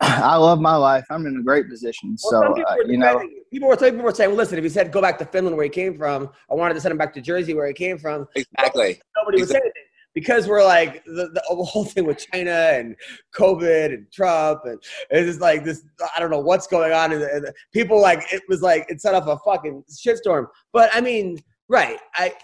I 0.00 0.36
love 0.36 0.60
my 0.60 0.76
life. 0.76 1.06
I'm 1.10 1.24
in 1.26 1.38
a 1.38 1.42
great 1.42 1.70
position. 1.70 2.16
Well, 2.24 2.54
So 2.56 2.62
uh, 2.62 2.76
you 2.86 2.98
know, 2.98 3.26
people 3.50 3.68
were 3.68 3.76
people 3.76 4.02
were 4.02 4.14
saying, 4.14 4.30
well, 4.30 4.36
listen, 4.36 4.58
if 4.58 4.64
he 4.64 4.70
said 4.70 4.92
go 4.92 5.00
back 5.00 5.18
to 5.18 5.24
Finland 5.24 5.56
where 5.56 5.64
he 5.64 5.70
came 5.70 5.96
from, 5.96 6.30
I 6.50 6.54
wanted 6.54 6.74
to 6.74 6.80
send 6.80 6.92
him 6.92 6.98
back 6.98 7.14
to 7.14 7.20
Jersey 7.20 7.54
where 7.54 7.66
he 7.66 7.72
came 7.72 7.98
from. 7.98 8.26
Exactly. 8.34 9.00
Nobody 9.16 9.40
would 9.40 9.48
say 9.48 9.56
anything 9.56 9.82
because 10.12 10.48
we're 10.48 10.64
like 10.64 11.04
the, 11.04 11.30
the 11.32 11.42
whole 11.64 11.84
thing 11.84 12.04
with 12.04 12.26
China 12.32 12.50
and 12.50 12.94
COVID 13.34 13.94
and 13.94 14.10
Trump 14.12 14.62
and 14.64 14.82
it's 15.10 15.28
just 15.28 15.40
like 15.40 15.64
this. 15.64 15.82
I 16.14 16.20
don't 16.20 16.30
know 16.30 16.40
what's 16.40 16.66
going 16.66 16.92
on. 16.92 17.12
And, 17.12 17.22
and 17.22 17.50
people 17.72 18.00
like 18.00 18.22
it 18.32 18.42
was 18.48 18.60
like 18.60 18.86
it 18.90 19.00
set 19.00 19.14
off 19.14 19.26
a 19.26 19.38
fucking 19.44 19.82
shitstorm. 19.90 20.46
But 20.72 20.90
I 20.92 21.00
mean, 21.00 21.38
right? 21.68 21.98
I 22.14 22.34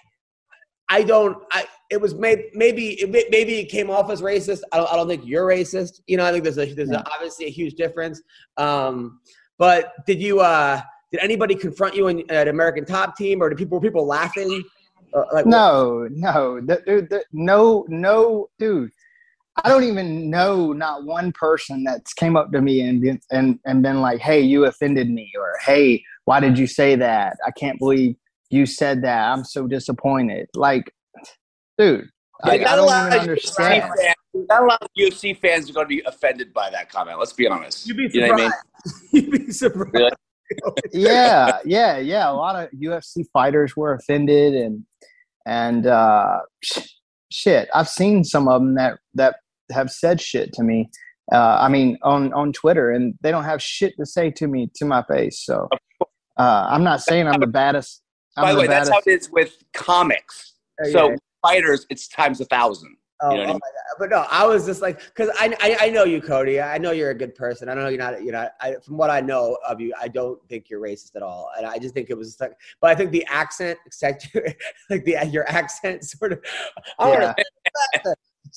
I 0.93 1.03
don't. 1.03 1.37
I 1.53 1.65
it 1.91 2.01
was 2.01 2.15
maybe 2.15 2.45
maybe 2.55 2.85
it, 3.03 3.31
maybe 3.31 3.55
it 3.63 3.69
came 3.77 3.89
off 3.91 4.11
as 4.11 4.21
racist. 4.23 4.61
I 4.73 4.77
don't. 4.79 4.91
I 4.93 4.97
don't 4.97 5.09
think 5.09 5.23
you're 5.25 5.47
racist. 5.47 6.01
You 6.07 6.17
know, 6.19 6.25
I 6.25 6.31
think 6.33 6.45
there's 6.45 6.59
a 6.59 6.73
there's 6.73 6.91
a, 6.91 7.05
obviously 7.15 7.47
a 7.47 7.51
huge 7.51 7.75
difference. 7.75 8.23
Um, 8.57 9.21
but 9.59 9.93
did 10.07 10.21
you? 10.21 10.41
uh 10.41 10.81
Did 11.13 11.21
anybody 11.21 11.55
confront 11.55 11.95
you 11.95 12.09
in, 12.09 12.17
at 12.31 12.49
American 12.49 12.85
Top 12.87 13.17
Team, 13.17 13.43
or 13.43 13.49
did 13.51 13.59
people 13.59 13.79
were 13.79 13.87
people 13.89 14.07
laughing? 14.07 14.63
Uh, 15.15 15.25
like, 15.35 15.47
no, 15.47 16.09
no, 16.11 16.59
th- 16.67 16.85
dude, 16.87 17.11
th- 17.11 17.29
no, 17.33 17.85
no, 17.89 18.49
dude. 18.59 18.91
I 19.63 19.69
don't 19.69 19.85
even 19.85 20.31
know 20.31 20.73
not 20.73 21.05
one 21.05 21.33
person 21.33 21.85
that's 21.85 22.15
came 22.15 22.35
up 22.35 22.51
to 22.53 22.63
me 22.63 22.81
and 22.81 23.03
been, 23.03 23.21
and 23.31 23.59
and 23.67 23.83
been 23.83 24.01
like, 24.01 24.21
"Hey, 24.21 24.41
you 24.41 24.65
offended 24.65 25.11
me," 25.11 25.31
or 25.39 25.53
"Hey, 25.67 26.03
why 26.25 26.41
did 26.41 26.59
you 26.59 26.67
say 26.67 26.97
that? 26.97 27.37
I 27.47 27.51
can't 27.51 27.79
believe 27.79 28.17
you 28.53 28.67
said 28.67 29.03
that. 29.03 29.33
I'm 29.33 29.45
so 29.45 29.67
disappointed." 29.67 30.49
Like, 30.55 30.93
dude, 31.79 32.09
like, 32.45 32.61
I 32.61 32.65
not, 32.65 32.73
a 32.73 32.77
don't 32.77 32.87
lot 32.87 33.07
even 33.07 33.19
of 33.19 33.25
UFC 33.25 33.29
understand. 33.29 33.83
fans, 33.83 34.15
not 34.49 34.63
a 34.63 34.67
lot 34.67 34.83
of 34.83 34.89
UFC 34.99 35.39
fans 35.39 35.71
are 35.71 35.73
going 35.73 35.85
to 35.85 35.89
be 35.89 36.03
offended 36.07 36.53
by 36.53 36.71
that 36.71 36.91
comment. 36.91 37.19
Let's 37.19 37.33
be 37.33 37.47
honest. 37.47 37.87
You'd 37.87 37.97
be 37.97 38.09
You 38.13 38.27
know 38.27 38.33
what 38.33 38.41
I 38.41 38.45
mean? 38.45 38.53
surprised. 38.53 39.13
You'd 39.13 39.31
be 39.47 39.53
surprised. 39.53 39.95
Really? 39.95 40.11
yeah, 40.93 41.59
yeah, 41.65 41.99
yeah. 41.99 42.31
A 42.31 42.35
lot 42.35 42.57
of 42.57 42.71
UFC 42.73 43.25
fighters 43.33 43.77
were 43.77 43.95
offended, 43.95 44.55
and 44.55 44.85
and 45.47 45.87
uh, 45.87 46.39
sh- 46.63 46.87
shit. 47.31 47.69
I've 47.75 47.89
seen 47.89 48.25
some 48.25 48.49
of 48.49 48.61
them 48.61 48.75
that 48.75 48.99
that 49.15 49.37
have 49.71 49.91
said 49.91 50.21
shit 50.21 50.53
to 50.55 50.63
me. 50.63 50.91
Uh, 51.33 51.57
I 51.61 51.69
mean, 51.69 51.97
on 52.03 52.33
on 52.35 52.53
Twitter, 52.53 52.91
and 52.91 53.15
they 53.23 53.31
don't 53.31 53.45
have 53.45 53.63
shit 53.63 53.95
to 53.99 54.05
say 54.05 54.31
to 54.33 54.47
me 54.47 54.71
to 54.77 54.85
my 54.85 55.03
face. 55.05 55.43
So 55.45 55.69
uh, 56.37 56.67
I'm 56.69 56.85
not 56.85 57.01
saying 57.01 57.29
I'm 57.29 57.41
the 57.41 57.47
baddest. 57.47 58.02
I'm 58.37 58.45
By 58.45 58.53
the 58.53 58.61
way, 58.61 58.67
baddest. 58.67 58.91
that's 58.91 59.07
how 59.07 59.11
it 59.13 59.15
is 59.21 59.31
with 59.31 59.63
comics. 59.75 60.55
Oh, 60.85 60.91
so 60.91 61.11
yeah. 61.11 61.17
fighters, 61.43 61.87
it's 61.91 62.09
times 62.09 62.41
a 62.41 62.45
thousand. 62.47 62.97
Oh, 63.21 63.31
You 63.31 63.37
know 63.37 63.41
what 63.43 63.47
I 63.47 63.51
oh 63.51 63.53
mean? 63.55 63.61
my 63.61 63.69
God. 63.69 63.97
But 63.99 64.11
no, 64.11 64.27
I 64.31 64.47
was 64.47 64.67
just 64.67 64.83
like, 64.83 64.99
because 64.99 65.31
I, 65.39 65.55
I 65.61 65.87
I 65.87 65.91
know 65.91 66.05
you, 66.05 66.21
Cody. 66.21 66.61
I 66.61 66.79
know 66.79 66.91
you're 66.91 67.11
a 67.11 67.15
good 67.15 67.35
person. 67.37 67.69
I 67.69 67.75
know 67.75 67.87
you're 67.89 67.99
not. 67.99 68.23
You 68.25 68.33
know, 68.33 68.49
I, 68.61 68.77
from 68.85 68.97
what 68.97 69.11
I 69.11 69.21
know 69.21 69.59
of 69.69 69.81
you, 69.81 69.93
I 70.01 70.09
don't 70.09 70.41
think 70.49 70.69
you're 70.71 70.81
racist 70.81 71.15
at 71.15 71.23
all. 71.23 71.51
And 71.57 71.65
I 71.67 71.79
just 71.79 71.95
think 71.95 72.11
it 72.11 72.17
was 72.19 72.37
like, 72.41 72.53
but 72.81 72.91
I 72.91 72.95
think 72.95 73.13
the 73.13 73.25
accent, 73.29 73.79
except 73.87 74.29
like 74.91 75.05
the 75.05 75.19
your 75.31 75.49
accent, 75.49 76.05
sort 76.05 76.33
of. 76.33 76.41
I 76.99 77.11
Yeah. 77.13 77.35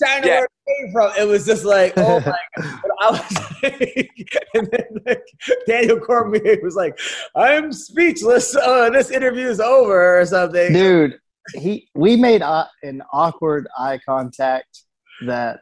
China 0.04 0.28
Yeah. 0.28 0.40
where 0.40 0.46
it 0.46 0.52
came 0.84 0.92
from. 0.92 1.12
It 1.18 1.28
was 1.28 1.46
just 1.46 1.66
like, 1.66 1.94
oh 1.98 2.20
my 2.20 2.26
god. 2.58 2.82
I 3.02 3.12
was 3.12 3.62
like, 3.64 4.38
and 4.54 4.70
then 4.72 5.02
like 5.06 5.24
Daniel 5.68 6.00
Cormier 6.00 6.58
was 6.64 6.76
like, 6.76 6.98
I'm 7.36 7.72
speechless. 7.72 8.56
Uh, 8.56 8.90
this 8.90 9.12
interview 9.12 9.48
is 9.48 9.60
over 9.60 10.20
or 10.20 10.26
something. 10.26 10.74
dude 10.74 11.20
he 11.54 11.88
we 11.94 12.16
made 12.16 12.42
uh, 12.42 12.66
an 12.82 13.04
awkward 13.14 13.68
eye 13.78 14.00
contact 14.04 14.82
that 15.28 15.60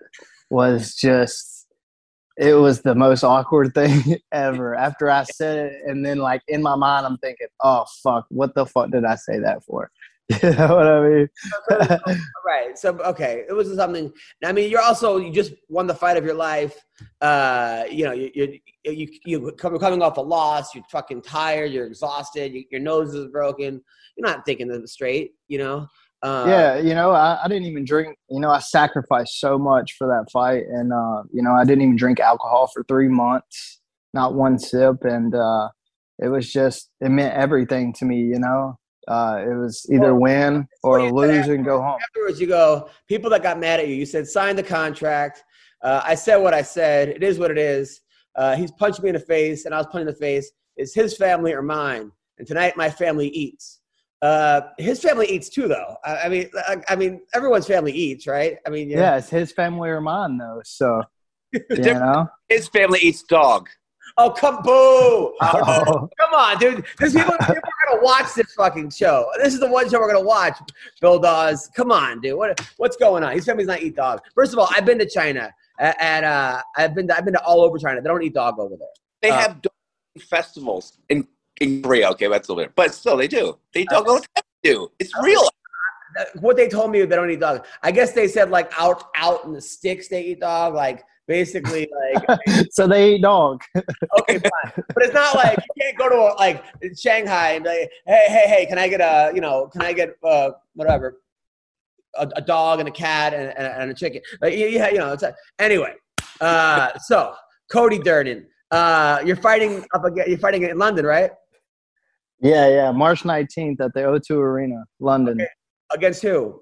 was 0.50 0.96
just 0.96 1.68
it 2.38 2.54
was 2.54 2.82
the 2.82 2.96
most 2.96 3.22
awkward 3.24 3.74
thing 3.74 4.02
ever 4.32 4.74
after 4.76 5.10
i 5.10 5.24
said 5.24 5.58
it 5.72 5.82
and 5.86 6.06
then 6.06 6.20
like 6.20 6.42
in 6.48 6.62
my 6.64 6.74
mind 6.76 7.06
i'm 7.06 7.18
thinking 7.18 7.48
oh 7.62 7.84
fuck 8.02 8.26
what 8.30 8.56
the 8.56 8.66
fuck 8.66 8.90
did 8.92 9.04
i 9.04 9.16
say 9.16 9.40
that 9.40 9.62
for 9.66 9.92
you 10.44 10.52
know 10.52 10.76
what 10.76 10.88
i 10.88 11.10
mean 11.10 11.30
right. 12.46 12.78
So 12.78 12.98
okay, 13.00 13.46
it 13.48 13.54
was 13.54 13.74
something. 13.76 14.12
I 14.44 14.52
mean, 14.52 14.70
you're 14.70 14.82
also 14.82 15.18
you 15.18 15.32
just 15.32 15.54
won 15.70 15.88
the 15.88 15.96
fight 15.96 16.18
of 16.18 16.26
your 16.26 16.36
life. 16.36 16.78
Uh, 17.22 17.84
you 17.90 18.06
know, 18.06 18.12
you 18.12 18.32
you 18.34 18.60
you 18.86 19.08
you 19.26 19.52
coming 19.54 20.02
off 20.02 20.18
a 20.18 20.22
loss. 20.22 20.74
You're 20.76 20.84
fucking 20.92 21.22
tired. 21.22 21.72
You're 21.72 21.88
exhausted. 21.88 22.54
You, 22.54 22.64
your 22.72 22.82
nose 22.82 23.14
is 23.14 23.28
broken. 23.28 23.82
You're 24.18 24.28
not 24.28 24.46
thinking 24.46 24.86
straight. 24.88 25.32
You 25.48 25.60
know. 25.60 25.88
Uh, 26.22 26.46
yeah 26.48 26.78
you 26.78 26.96
know 26.96 27.12
I, 27.12 27.44
I 27.44 27.50
didn't 27.50 27.66
even 27.66 27.84
drink 27.84 28.18
you 28.30 28.40
know 28.40 28.50
i 28.50 28.60
sacrificed 28.60 29.42
so 29.42 29.60
much 29.60 29.96
for 29.98 30.08
that 30.08 30.32
fight 30.32 30.64
and 30.70 30.94
uh 30.94 31.24
you 31.34 31.44
know 31.44 31.52
i 31.52 31.66
didn't 31.66 31.82
even 31.82 31.98
drink 31.98 32.22
alcohol 32.22 32.72
for 32.74 32.86
three 32.86 33.10
months 33.10 33.82
not 34.14 34.34
one 34.34 34.58
sip 34.58 35.04
and 35.04 35.36
uh 35.36 35.68
it 36.20 36.30
was 36.30 36.50
just 36.50 36.90
it 37.02 37.10
meant 37.10 37.34
everything 37.34 37.92
to 37.96 38.06
me 38.06 38.22
you 38.22 38.40
know 38.40 38.80
uh 39.08 39.42
it 39.42 39.56
was 39.56 39.86
either 39.92 40.14
Well, 40.14 40.22
win 40.22 40.68
or 40.84 41.12
lose 41.12 41.48
and 41.48 41.66
go 41.66 41.82
home 41.82 42.00
Afterwards, 42.02 42.40
you 42.40 42.48
go. 42.48 42.90
People 43.08 43.30
that 43.32 43.44
got 43.44 43.60
mad 43.60 43.80
at 43.80 43.88
you. 43.88 43.96
You 43.96 44.06
said 44.06 44.28
sign 44.28 44.56
the 44.56 44.64
contract. 44.64 45.44
Uh, 45.82 46.02
I 46.04 46.16
said 46.16 46.38
what 46.38 46.54
I 46.54 46.62
said. 46.62 47.10
It 47.10 47.24
is 47.24 47.40
what 47.40 47.52
it 47.52 47.58
is. 47.58 48.02
Uh, 48.36 48.56
he's 48.56 48.72
punched 48.72 49.02
me 49.04 49.10
in 49.10 49.14
the 49.16 49.20
face, 49.20 49.66
and 49.66 49.76
I 49.76 49.78
was 49.78 49.88
punched 49.88 50.02
in 50.02 50.08
the 50.08 50.14
face. 50.14 50.50
It's 50.78 50.94
his 50.94 51.18
family 51.18 51.54
or 51.54 51.62
mine. 51.62 52.12
And 52.40 52.48
tonight, 52.48 52.78
my 52.78 52.90
family 52.90 53.28
eats. 53.28 53.82
Uh, 54.22 54.62
his 54.78 55.02
family 55.02 55.28
eats 55.28 55.50
too, 55.50 55.68
though. 55.68 55.98
I, 56.06 56.18
I 56.20 56.30
mean, 56.30 56.50
I, 56.68 56.78
I 56.88 56.96
mean, 56.96 57.22
everyone's 57.36 57.68
family 57.68 57.92
eats, 57.92 58.26
right? 58.26 58.58
I 58.66 58.70
mean, 58.70 58.90
yeah, 58.90 59.18
it's 59.18 59.30
his 59.30 59.52
family 59.52 59.90
or 59.90 60.00
mine 60.00 60.38
though. 60.38 60.62
So 60.64 61.04
you 61.70 61.94
know, 61.94 62.28
His 62.50 62.68
family 62.70 63.00
eats 63.02 63.24
dog. 63.24 63.70
Oh, 64.18 64.30
come 64.32 64.62
boo! 64.64 65.36
Oh. 65.42 66.10
Come 66.20 66.34
on, 66.34 66.58
dude. 66.58 66.86
There's 67.00 67.14
people, 67.14 67.34
people 67.34 67.52
are 67.52 67.56
gonna 67.56 67.62
watch 68.04 68.34
this 68.36 68.54
fucking 68.54 68.90
show. 68.92 69.30
This 69.42 69.54
is 69.54 69.60
the 69.60 69.68
one 69.70 69.90
show 69.90 70.00
we're 70.00 70.12
gonna 70.14 70.26
watch. 70.26 70.58
Bill 71.02 71.20
Dawes. 71.20 71.70
Come 71.76 71.92
on, 71.92 72.22
dude. 72.22 72.38
What 72.38 72.60
what's 72.78 72.98
going 72.98 73.24
on? 73.24 73.34
His 73.34 73.46
family's 73.46 73.68
not 73.68 73.82
eat 73.82 73.96
dog. 73.96 74.22
First 74.36 74.54
of 74.54 74.60
all, 74.60 74.68
I've 74.72 74.86
been 74.86 75.00
to 75.00 75.10
China, 75.10 75.52
a- 75.80 76.04
and 76.04 76.26
uh, 76.26 76.62
I've 76.78 76.94
been 76.96 77.08
to, 77.08 77.18
I've 77.18 77.26
been 77.26 77.34
to 77.36 77.44
all 77.44 77.62
over 77.62 77.78
China. 77.78 78.02
They 78.02 78.08
don't 78.10 78.24
eat 78.24 78.34
dog 78.34 78.60
over 78.60 78.76
there. 78.76 78.88
They 79.22 79.30
Uh, 79.30 79.40
have 79.40 79.62
dog 79.62 79.74
festivals 80.22 81.00
in, 81.10 81.28
in 81.62 81.82
Korea. 81.82 82.10
Okay, 82.12 82.28
that's 82.28 82.48
a 82.48 82.52
little 82.54 82.66
bit. 82.66 82.76
But 82.76 82.94
still, 82.94 83.18
they 83.18 83.28
do. 83.28 83.58
They 83.74 83.86
dog 83.86 84.08
all 84.08 84.16
the 84.16 84.22
time. 84.36 84.44
They 84.64 84.72
do. 84.72 84.92
It's 85.00 85.12
real. 85.22 85.42
Uh, 86.20 86.26
What 86.42 86.58
they 86.58 86.68
told 86.68 86.92
me, 86.92 87.02
they 87.04 87.16
don't 87.16 87.30
eat 87.32 87.40
dog. 87.40 87.66
I 87.82 87.92
guess 87.92 88.12
they 88.14 88.28
said 88.28 88.50
like 88.52 88.72
out 88.78 89.06
out 89.16 89.46
in 89.46 89.54
the 89.54 89.62
sticks 89.62 90.08
they 90.08 90.22
eat 90.24 90.40
dog. 90.42 90.74
Like 90.76 91.04
basically 91.28 91.90
like 92.16 92.40
so 92.72 92.88
they 92.88 93.16
eat 93.16 93.22
dog. 93.22 93.62
okay, 93.76 94.40
fine. 94.40 94.84
But 94.94 95.04
it's 95.04 95.14
not 95.14 95.36
like 95.36 95.58
you 95.58 95.82
can't 95.82 95.98
go 95.98 96.10
to 96.10 96.16
a, 96.16 96.36
like 96.36 96.64
Shanghai 96.98 97.52
and 97.52 97.64
be 97.64 97.70
like, 97.70 97.92
hey, 98.06 98.26
hey, 98.28 98.48
hey, 98.48 98.66
can 98.66 98.78
I 98.78 98.88
get 98.88 99.02
a, 99.02 99.32
you 99.34 99.42
know, 99.42 99.68
can 99.68 99.82
I 99.82 99.94
get 99.94 100.16
uh, 100.24 100.52
whatever, 100.76 101.22
a, 102.16 102.30
a 102.36 102.42
dog 102.42 102.80
and 102.80 102.88
a 102.88 102.92
cat 102.92 103.34
and, 103.34 103.50
and, 103.58 103.82
and 103.82 103.92
a 103.92 103.94
chicken? 103.94 104.22
Like, 104.42 104.56
yeah, 104.56 104.90
you 104.90 104.98
know. 104.98 105.14
It's 105.14 105.24
a, 105.24 105.36
anyway, 105.60 105.94
uh, 106.42 106.98
so 107.00 107.34
Cody 107.72 108.00
Durden, 108.00 108.48
uh, 108.72 109.22
you're 109.26 109.36
fighting 109.36 109.86
up 109.94 110.04
again. 110.06 110.26
You're 110.28 110.40
fighting 110.40 110.64
in 110.64 110.78
London, 110.78 111.06
right? 111.06 111.32
Yeah, 112.40 112.68
yeah. 112.68 112.92
March 112.92 113.24
nineteenth 113.24 113.80
at 113.80 113.94
the 113.94 114.02
O2 114.02 114.32
Arena, 114.32 114.84
London. 115.00 115.40
Okay. 115.42 115.50
Against 115.94 116.24
who? 116.24 116.62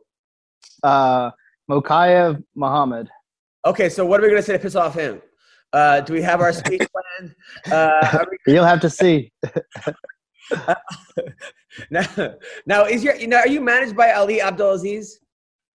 Uh, 0.84 1.32
Mokaev 1.70 2.44
Muhammad. 2.56 3.10
Okay, 3.66 3.90
so 3.90 4.06
what 4.06 4.20
are 4.20 4.24
we 4.24 4.30
gonna 4.30 4.42
say 4.42 4.54
to 4.54 4.60
piss 4.60 4.76
off 4.76 4.96
him? 4.96 5.22
Uh, 5.74 6.02
do 6.02 6.14
we 6.14 6.22
have 6.22 6.42
our 6.42 6.52
speech 6.52 6.82
planned? 7.20 7.36
Uh, 7.72 8.26
we- 8.30 8.38
You'll 8.54 8.66
have 8.66 8.82
to 8.82 8.90
see. 8.90 9.32
now, 11.92 12.06
now, 12.66 12.86
is 12.86 13.04
your, 13.04 13.16
you 13.16 13.28
know, 13.28 13.38
are 13.38 13.48
you 13.48 13.62
managed 13.62 13.96
by 13.96 14.12
Ali 14.12 14.42
Abdelaziz? 14.42 15.20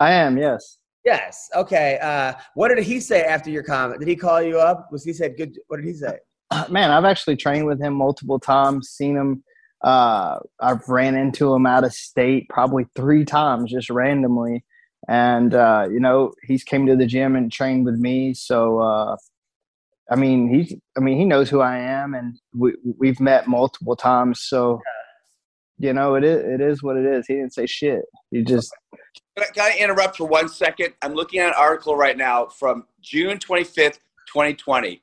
I 0.00 0.12
am. 0.12 0.36
Yes. 0.36 0.78
Yes. 1.04 1.48
Okay. 1.54 1.98
Uh, 2.02 2.34
what 2.54 2.68
did 2.68 2.78
he 2.84 3.00
say 3.00 3.22
after 3.22 3.48
your 3.50 3.62
comment? 3.62 4.00
Did 4.00 4.08
he 4.08 4.16
call 4.16 4.42
you 4.42 4.58
up? 4.58 4.88
Was 4.90 5.04
he 5.04 5.12
said 5.12 5.36
good? 5.36 5.56
What 5.68 5.76
did 5.78 5.86
he 5.86 5.94
say? 5.94 6.18
man, 6.68 6.90
I've 6.90 7.04
actually 7.04 7.36
trained 7.36 7.66
with 7.66 7.80
him 7.80 7.94
multiple 7.94 8.38
times, 8.38 8.90
seen 8.90 9.16
him. 9.16 9.42
Uh, 9.84 10.38
I've 10.60 10.86
ran 10.88 11.14
into 11.14 11.54
him 11.54 11.66
out 11.66 11.84
of 11.84 11.92
state 11.92 12.48
probably 12.48 12.86
three 12.96 13.24
times 13.24 13.70
just 13.70 13.88
randomly. 13.90 14.64
And, 15.08 15.54
uh, 15.54 15.86
you 15.90 16.00
know, 16.00 16.32
he's 16.42 16.64
came 16.64 16.86
to 16.86 16.96
the 16.96 17.06
gym 17.06 17.36
and 17.36 17.50
trained 17.50 17.84
with 17.84 17.96
me. 17.96 18.34
So, 18.34 18.80
uh, 18.80 19.16
I 20.10 20.16
mean, 20.16 20.52
he's, 20.52 20.74
I 20.96 21.00
mean, 21.00 21.18
he 21.18 21.24
knows 21.24 21.48
who 21.48 21.60
I 21.60 21.78
am 21.78 22.14
and 22.14 22.38
we, 22.54 22.74
we've 22.98 23.20
met 23.20 23.46
multiple 23.46 23.96
times. 23.96 24.42
So, 24.42 24.80
you 25.78 25.92
know, 25.92 26.14
it 26.14 26.24
is, 26.24 26.44
it 26.44 26.60
is 26.60 26.82
what 26.82 26.96
it 26.96 27.04
is. 27.04 27.26
He 27.26 27.34
didn't 27.34 27.54
say 27.54 27.66
shit. 27.66 28.02
He 28.30 28.42
just, 28.42 28.72
Can 29.36 29.44
I, 29.44 29.52
can 29.52 29.72
I 29.72 29.76
interrupt 29.78 30.16
for 30.16 30.26
one 30.26 30.48
second? 30.48 30.94
I'm 31.02 31.14
looking 31.14 31.40
at 31.40 31.48
an 31.48 31.54
article 31.56 31.96
right 31.96 32.16
now 32.16 32.46
from 32.46 32.86
June 33.00 33.38
25th, 33.38 33.98
2020. 34.28 35.02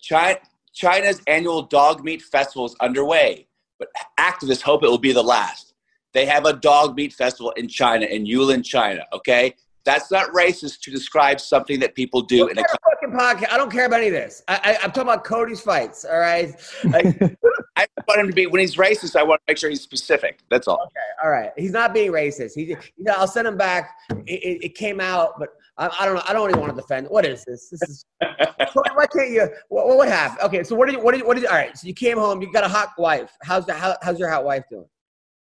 China, 0.00 0.38
China's 0.72 1.20
annual 1.26 1.62
dog 1.62 2.02
meat 2.02 2.22
festival 2.22 2.66
is 2.66 2.76
underway, 2.80 3.46
but 3.78 3.88
activists 4.18 4.62
hope 4.62 4.82
it 4.82 4.88
will 4.88 4.98
be 4.98 5.12
the 5.12 5.22
last. 5.22 5.71
They 6.12 6.26
have 6.26 6.44
a 6.44 6.52
dog 6.52 6.96
meat 6.96 7.12
festival 7.12 7.52
in 7.52 7.68
China, 7.68 8.06
in 8.06 8.24
Yulin, 8.24 8.64
China, 8.64 9.04
okay? 9.12 9.54
That's 9.84 10.10
not 10.10 10.30
racist 10.30 10.80
to 10.82 10.90
describe 10.90 11.40
something 11.40 11.80
that 11.80 11.94
people 11.94 12.22
do 12.22 12.46
in 12.48 12.58
a 12.58 12.60
What 12.60 12.80
fucking 13.02 13.18
podcast? 13.18 13.52
I 13.52 13.56
don't 13.56 13.70
care 13.70 13.86
about 13.86 13.98
any 13.98 14.08
of 14.08 14.12
this. 14.12 14.42
I, 14.46 14.54
I, 14.54 14.74
I'm 14.84 14.92
talking 14.92 15.02
about 15.02 15.24
Cody's 15.24 15.60
fights. 15.60 16.04
All 16.04 16.18
right. 16.18 16.54
Like, 16.84 17.20
I 17.76 17.86
want 18.06 18.20
him 18.20 18.28
to 18.28 18.32
be, 18.32 18.46
when 18.46 18.60
he's 18.60 18.76
racist, 18.76 19.16
I 19.16 19.22
want 19.22 19.40
to 19.40 19.52
make 19.52 19.58
sure 19.58 19.70
he's 19.70 19.80
specific. 19.80 20.40
That's 20.50 20.68
all. 20.68 20.82
Okay. 20.86 21.24
all 21.24 21.30
right. 21.30 21.50
He's 21.56 21.72
not 21.72 21.92
being 21.92 22.12
racist. 22.12 22.54
He, 22.54 22.64
you 22.66 22.76
know, 22.98 23.14
I'll 23.16 23.26
send 23.26 23.48
him 23.48 23.56
back. 23.56 23.90
It, 24.10 24.20
it, 24.26 24.64
it 24.66 24.74
came 24.76 25.00
out, 25.00 25.38
but 25.38 25.48
I, 25.78 25.90
I 26.00 26.06
don't 26.06 26.16
know. 26.16 26.22
I 26.26 26.32
don't 26.32 26.50
even 26.50 26.60
want 26.60 26.74
to 26.74 26.80
defend. 26.80 27.08
What 27.08 27.24
is 27.24 27.44
this? 27.44 27.68
This 27.70 27.82
is. 27.82 28.04
Why 28.20 29.06
can't 29.06 29.30
you? 29.30 29.48
What, 29.68 29.96
what 29.96 30.08
happened? 30.08 30.40
Okay, 30.42 30.62
so 30.62 30.76
what 30.76 30.86
did 30.86 30.96
you? 30.96 31.02
What 31.02 31.12
did 31.12 31.22
you? 31.22 31.26
What 31.26 31.34
did? 31.34 31.44
You, 31.44 31.48
all 31.48 31.56
right. 31.56 31.76
So 31.76 31.86
you 31.86 31.94
came 31.94 32.18
home. 32.18 32.42
You 32.42 32.52
got 32.52 32.64
a 32.64 32.68
hot 32.68 32.90
wife. 32.98 33.32
How's 33.42 33.66
the? 33.66 33.72
How, 33.72 33.96
how's 34.02 34.18
your 34.18 34.28
hot 34.28 34.44
wife 34.44 34.64
doing? 34.70 34.84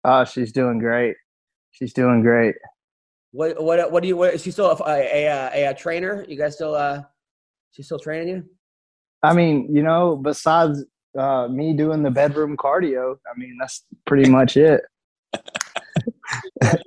Oh, 0.03 0.23
she's 0.25 0.51
doing 0.51 0.79
great. 0.79 1.15
She's 1.71 1.93
doing 1.93 2.21
great. 2.21 2.55
What? 3.31 3.61
What? 3.61 3.91
What 3.91 4.03
do 4.03 4.09
you? 4.09 4.17
What, 4.17 4.33
is 4.35 4.43
she 4.43 4.51
still 4.51 4.71
a, 4.71 4.83
a, 4.85 5.25
a, 5.25 5.69
a 5.69 5.73
trainer? 5.73 6.25
You 6.27 6.37
guys 6.37 6.55
still? 6.55 6.75
uh 6.75 7.03
She's 7.73 7.87
still 7.87 7.99
training 7.99 8.27
you? 8.27 8.45
I 9.23 9.33
mean, 9.33 9.67
you 9.73 9.81
know, 9.81 10.15
besides 10.15 10.85
uh, 11.17 11.47
me 11.47 11.73
doing 11.73 12.03
the 12.03 12.11
bedroom 12.11 12.55
cardio, 12.55 13.15
I 13.25 13.37
mean, 13.37 13.57
that's 13.59 13.85
pretty 14.05 14.29
much 14.29 14.57
it. 14.57 14.81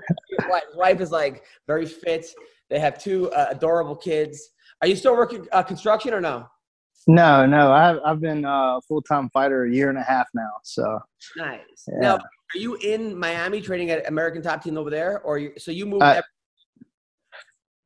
Wife, 0.77 1.01
is 1.01 1.11
like 1.11 1.43
very 1.67 1.87
fit. 1.87 2.27
They 2.71 2.79
have 2.79 3.03
two 3.03 3.31
uh, 3.33 3.49
adorable 3.51 3.97
kids. 3.97 4.51
Are 4.81 4.87
you 4.87 4.95
still 4.95 5.17
working 5.17 5.47
uh, 5.51 5.63
construction 5.65 6.15
or 6.15 6.21
no? 6.21 6.47
No, 7.09 7.47
no, 7.47 7.73
I've 7.73 7.99
I've 8.05 8.21
been 8.21 8.45
a 8.45 8.79
full 8.87 9.03
time 9.03 9.31
fighter 9.31 9.65
a 9.65 9.73
year 9.73 9.89
and 9.89 9.99
a 9.99 10.03
half 10.03 10.27
now. 10.35 10.51
So 10.63 11.01
Nice. 11.37 11.61
Yeah. 11.89 11.99
Now, 11.99 12.19
are 12.55 12.59
you 12.59 12.76
in 12.76 13.19
Miami 13.19 13.61
training 13.61 13.91
at 13.91 14.07
American 14.09 14.43
Top 14.43 14.62
Team 14.62 14.79
over 14.79 14.91
there, 14.91 15.21
or 15.23 15.38
you, 15.38 15.53
so 15.59 15.71
you 15.71 15.87
moved? 15.87 16.03
Uh, 16.03 16.23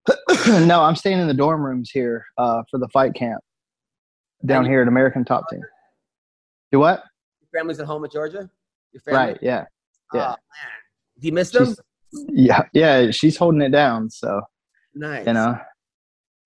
every- 0.08 0.66
no, 0.66 0.82
I'm 0.82 0.96
staying 0.96 1.18
in 1.18 1.28
the 1.28 1.34
dorm 1.34 1.64
rooms 1.64 1.90
here 1.90 2.24
uh, 2.38 2.62
for 2.70 2.78
the 2.78 2.88
fight 2.88 3.14
camp 3.14 3.42
down 4.44 4.64
here 4.64 4.82
at 4.82 4.88
American 4.88 5.24
Top 5.24 5.44
Team. 5.50 5.60
Do 6.72 6.80
what? 6.80 7.02
your 7.40 7.60
family's 7.60 7.80
at 7.80 7.86
home 7.86 8.04
at 8.04 8.12
Georgia. 8.12 8.48
Your 8.92 9.00
family? 9.00 9.32
Right? 9.32 9.38
Yeah, 9.42 9.64
yeah. 10.14 10.20
Oh, 10.20 10.28
man. 10.28 10.36
Do 11.20 11.26
you 11.26 11.32
miss 11.32 11.50
them? 11.50 11.66
She's, 11.66 11.80
yeah, 12.28 12.62
yeah. 12.72 13.10
She's 13.10 13.36
holding 13.36 13.60
it 13.62 13.70
down. 13.70 14.10
So 14.10 14.40
nice. 14.94 15.26
you 15.26 15.32
know, 15.32 15.58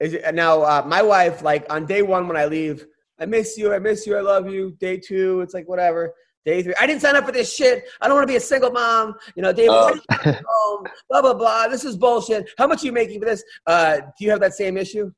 Is 0.00 0.14
it, 0.14 0.34
now, 0.34 0.62
uh, 0.62 0.84
my 0.86 1.02
wife, 1.02 1.42
like 1.42 1.66
on 1.70 1.86
day 1.86 2.02
one 2.02 2.28
when 2.28 2.36
I 2.36 2.46
leave, 2.46 2.86
I 3.18 3.26
miss 3.26 3.56
you, 3.56 3.72
I 3.72 3.78
miss 3.78 4.06
you, 4.06 4.16
I 4.16 4.20
love 4.20 4.50
you. 4.50 4.72
Day 4.80 4.98
two, 4.98 5.40
it's 5.40 5.54
like 5.54 5.68
whatever. 5.68 6.12
Day 6.44 6.62
three, 6.62 6.74
I 6.78 6.86
didn't 6.86 7.00
sign 7.00 7.16
up 7.16 7.24
for 7.24 7.32
this 7.32 7.54
shit. 7.54 7.84
I 8.00 8.06
don't 8.06 8.16
want 8.16 8.28
to 8.28 8.32
be 8.32 8.36
a 8.36 8.40
single 8.40 8.70
mom. 8.70 9.14
You 9.34 9.42
know, 9.42 9.52
Dave, 9.52 9.70
Oh. 9.70 9.84
why 9.86 9.92
did 9.92 10.02
you 10.10 10.16
come 10.34 10.44
home? 10.48 10.86
blah 11.08 11.22
blah 11.22 11.34
blah. 11.34 11.68
This 11.68 11.84
is 11.84 11.96
bullshit. 11.96 12.50
How 12.58 12.66
much 12.66 12.82
are 12.82 12.86
you 12.86 12.92
making 12.92 13.20
for 13.20 13.26
this? 13.26 13.42
Uh, 13.66 13.96
do 14.00 14.24
you 14.24 14.30
have 14.30 14.40
that 14.40 14.54
same 14.54 14.76
issue? 14.76 15.10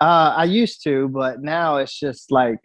Uh, 0.00 0.34
I 0.36 0.44
used 0.44 0.82
to, 0.84 1.08
but 1.08 1.42
now 1.42 1.76
it's 1.76 1.98
just 1.98 2.30
like, 2.30 2.58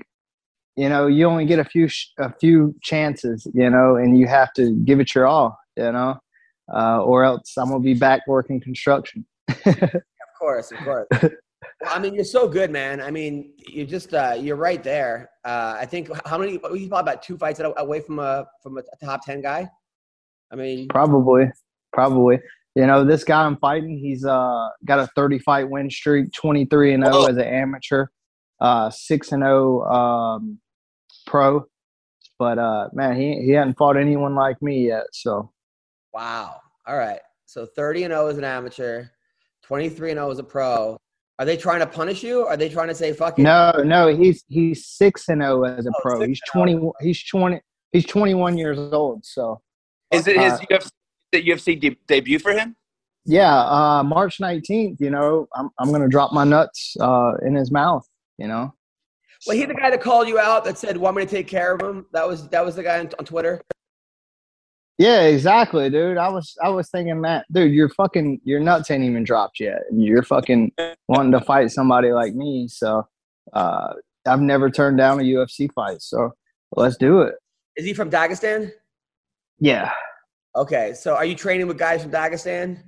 you 0.75 0.89
know, 0.89 1.07
you 1.07 1.25
only 1.27 1.45
get 1.45 1.59
a 1.59 1.65
few 1.65 1.87
sh- 1.87 2.07
a 2.19 2.33
few 2.39 2.73
chances, 2.81 3.45
you 3.53 3.69
know, 3.69 3.95
and 3.97 4.17
you 4.17 4.27
have 4.27 4.53
to 4.53 4.75
give 4.85 4.99
it 4.99 5.13
your 5.15 5.27
all, 5.27 5.57
you 5.77 5.91
know, 5.91 6.17
uh, 6.73 7.01
or 7.03 7.23
else 7.25 7.53
I'm 7.57 7.67
gonna 7.69 7.79
be 7.81 7.93
back 7.93 8.21
working 8.27 8.61
construction. 8.61 9.25
Of 9.65 10.39
course, 10.39 10.71
of 10.71 10.77
course. 10.79 11.07
well, 11.81 11.91
I 11.93 11.99
mean, 11.99 12.13
you're 12.13 12.23
so 12.23 12.47
good, 12.47 12.71
man. 12.71 13.01
I 13.01 13.11
mean, 13.11 13.53
you 13.57 13.85
just 13.85 14.13
uh, 14.13 14.35
you're 14.39 14.55
right 14.55 14.83
there. 14.83 15.29
Uh, 15.45 15.75
I 15.79 15.85
think 15.85 16.09
how 16.25 16.37
many? 16.37 16.51
He's 16.51 16.59
probably 16.59 16.85
about 16.87 17.23
two 17.23 17.37
fights 17.37 17.61
away 17.63 18.01
from 18.01 18.19
a 18.19 18.45
from 18.61 18.77
a 18.77 18.83
top 19.03 19.25
ten 19.25 19.41
guy. 19.41 19.69
I 20.51 20.55
mean, 20.55 20.87
Probably, 20.89 21.45
probably. 21.93 22.39
You 22.75 22.87
know, 22.87 23.03
this 23.03 23.23
guy 23.23 23.43
I'm 23.43 23.57
fighting, 23.57 23.97
he's 23.97 24.25
uh 24.25 24.69
got 24.85 24.99
a 24.99 25.07
30 25.15 25.39
fight 25.39 25.69
win 25.69 25.89
streak, 25.89 26.31
23 26.31 26.93
and 26.93 27.03
0 27.03 27.15
Whoa. 27.15 27.25
as 27.25 27.37
an 27.37 27.43
amateur, 27.43 28.07
uh 28.61 28.89
6 28.89 29.31
and 29.33 29.43
0 29.43 29.81
um 29.91 30.59
pro. 31.27 31.65
But 32.39 32.59
uh 32.59 32.87
man, 32.93 33.19
he 33.19 33.41
he 33.41 33.51
hadn't 33.51 33.77
fought 33.77 33.97
anyone 33.97 34.35
like 34.35 34.61
me 34.61 34.87
yet, 34.87 35.03
so 35.11 35.51
wow. 36.13 36.61
All 36.87 36.97
right. 36.97 37.19
So 37.45 37.65
30 37.65 38.05
and 38.05 38.11
0 38.13 38.27
as 38.27 38.37
an 38.37 38.45
amateur, 38.45 39.05
23 39.63 40.11
and 40.11 40.17
0 40.17 40.31
as 40.31 40.39
a 40.39 40.43
pro. 40.43 40.97
Are 41.41 41.45
they 41.45 41.57
trying 41.57 41.79
to 41.79 41.87
punish 41.87 42.21
you? 42.21 42.45
Are 42.45 42.55
they 42.55 42.69
trying 42.69 42.89
to 42.89 42.93
say 42.93 43.13
fuck 43.13 43.39
it? 43.39 43.41
No, 43.41 43.71
no, 43.83 44.15
he's 44.15 44.43
he's 44.47 44.85
6 44.85 45.27
and 45.29 45.41
0 45.41 45.63
as 45.63 45.87
a 45.87 45.89
Oh, 45.89 45.99
pro. 45.99 46.21
He's 46.21 46.39
20 46.53 46.91
he's 47.01 47.23
20 47.25 47.59
he's 47.91 48.05
21 48.05 48.59
years 48.59 48.77
old, 48.77 49.25
so 49.25 49.59
Is 50.11 50.27
it 50.27 50.37
his 50.39 50.53
Uh, 50.53 50.59
UFC, 50.69 50.91
the 51.31 51.41
UFC 51.49 51.79
de- 51.79 51.97
debut 52.05 52.37
for 52.37 52.51
him? 52.51 52.75
yeah, 53.25 53.57
uh 53.59 54.03
March 54.03 54.37
19th, 54.37 54.97
you 55.01 55.09
know, 55.09 55.47
I'm 55.55 55.71
I'm 55.79 55.89
going 55.89 56.03
to 56.03 56.07
drop 56.07 56.31
my 56.31 56.43
nuts 56.43 56.95
uh 57.01 57.31
in 57.43 57.55
his 57.55 57.71
mouth, 57.71 58.05
you 58.37 58.47
know. 58.47 58.75
Well, 59.47 59.57
he 59.57 59.65
the 59.65 59.73
guy 59.73 59.89
that 59.89 59.99
called 59.99 60.27
you 60.27 60.37
out 60.37 60.63
that 60.65 60.77
said, 60.77 60.95
"Want 60.95 61.17
me 61.17 61.25
to 61.25 61.27
take 61.37 61.47
care 61.47 61.73
of 61.73 61.81
him?" 61.81 62.05
That 62.13 62.27
was 62.27 62.47
that 62.49 62.63
was 62.63 62.75
the 62.75 62.83
guy 62.83 62.99
on, 62.99 63.09
on 63.17 63.25
Twitter. 63.25 63.59
Yeah, 65.01 65.21
exactly, 65.21 65.89
dude. 65.89 66.17
I 66.17 66.29
was 66.29 66.55
I 66.63 66.69
was 66.69 66.91
thinking 66.91 67.23
that, 67.23 67.47
dude, 67.51 67.73
your 67.73 67.89
fucking 67.89 68.39
your 68.43 68.59
nuts 68.59 68.91
ain't 68.91 69.03
even 69.03 69.23
dropped 69.23 69.59
yet. 69.59 69.81
You're 69.91 70.21
fucking 70.21 70.73
wanting 71.07 71.31
to 71.31 71.41
fight 71.41 71.71
somebody 71.71 72.11
like 72.11 72.35
me. 72.35 72.67
So 72.67 73.07
uh 73.53 73.93
I've 74.27 74.41
never 74.41 74.69
turned 74.69 74.99
down 74.99 75.19
a 75.19 75.23
UFC 75.23 75.73
fight. 75.73 76.03
So 76.03 76.33
let's 76.75 76.97
do 76.97 77.21
it. 77.21 77.33
Is 77.77 77.85
he 77.85 77.95
from 77.95 78.11
Dagestan? 78.11 78.71
Yeah. 79.59 79.91
Okay, 80.55 80.93
so 80.93 81.15
are 81.15 81.25
you 81.25 81.33
training 81.33 81.65
with 81.67 81.79
guys 81.79 82.03
from 82.03 82.11
Dagestan? 82.11 82.83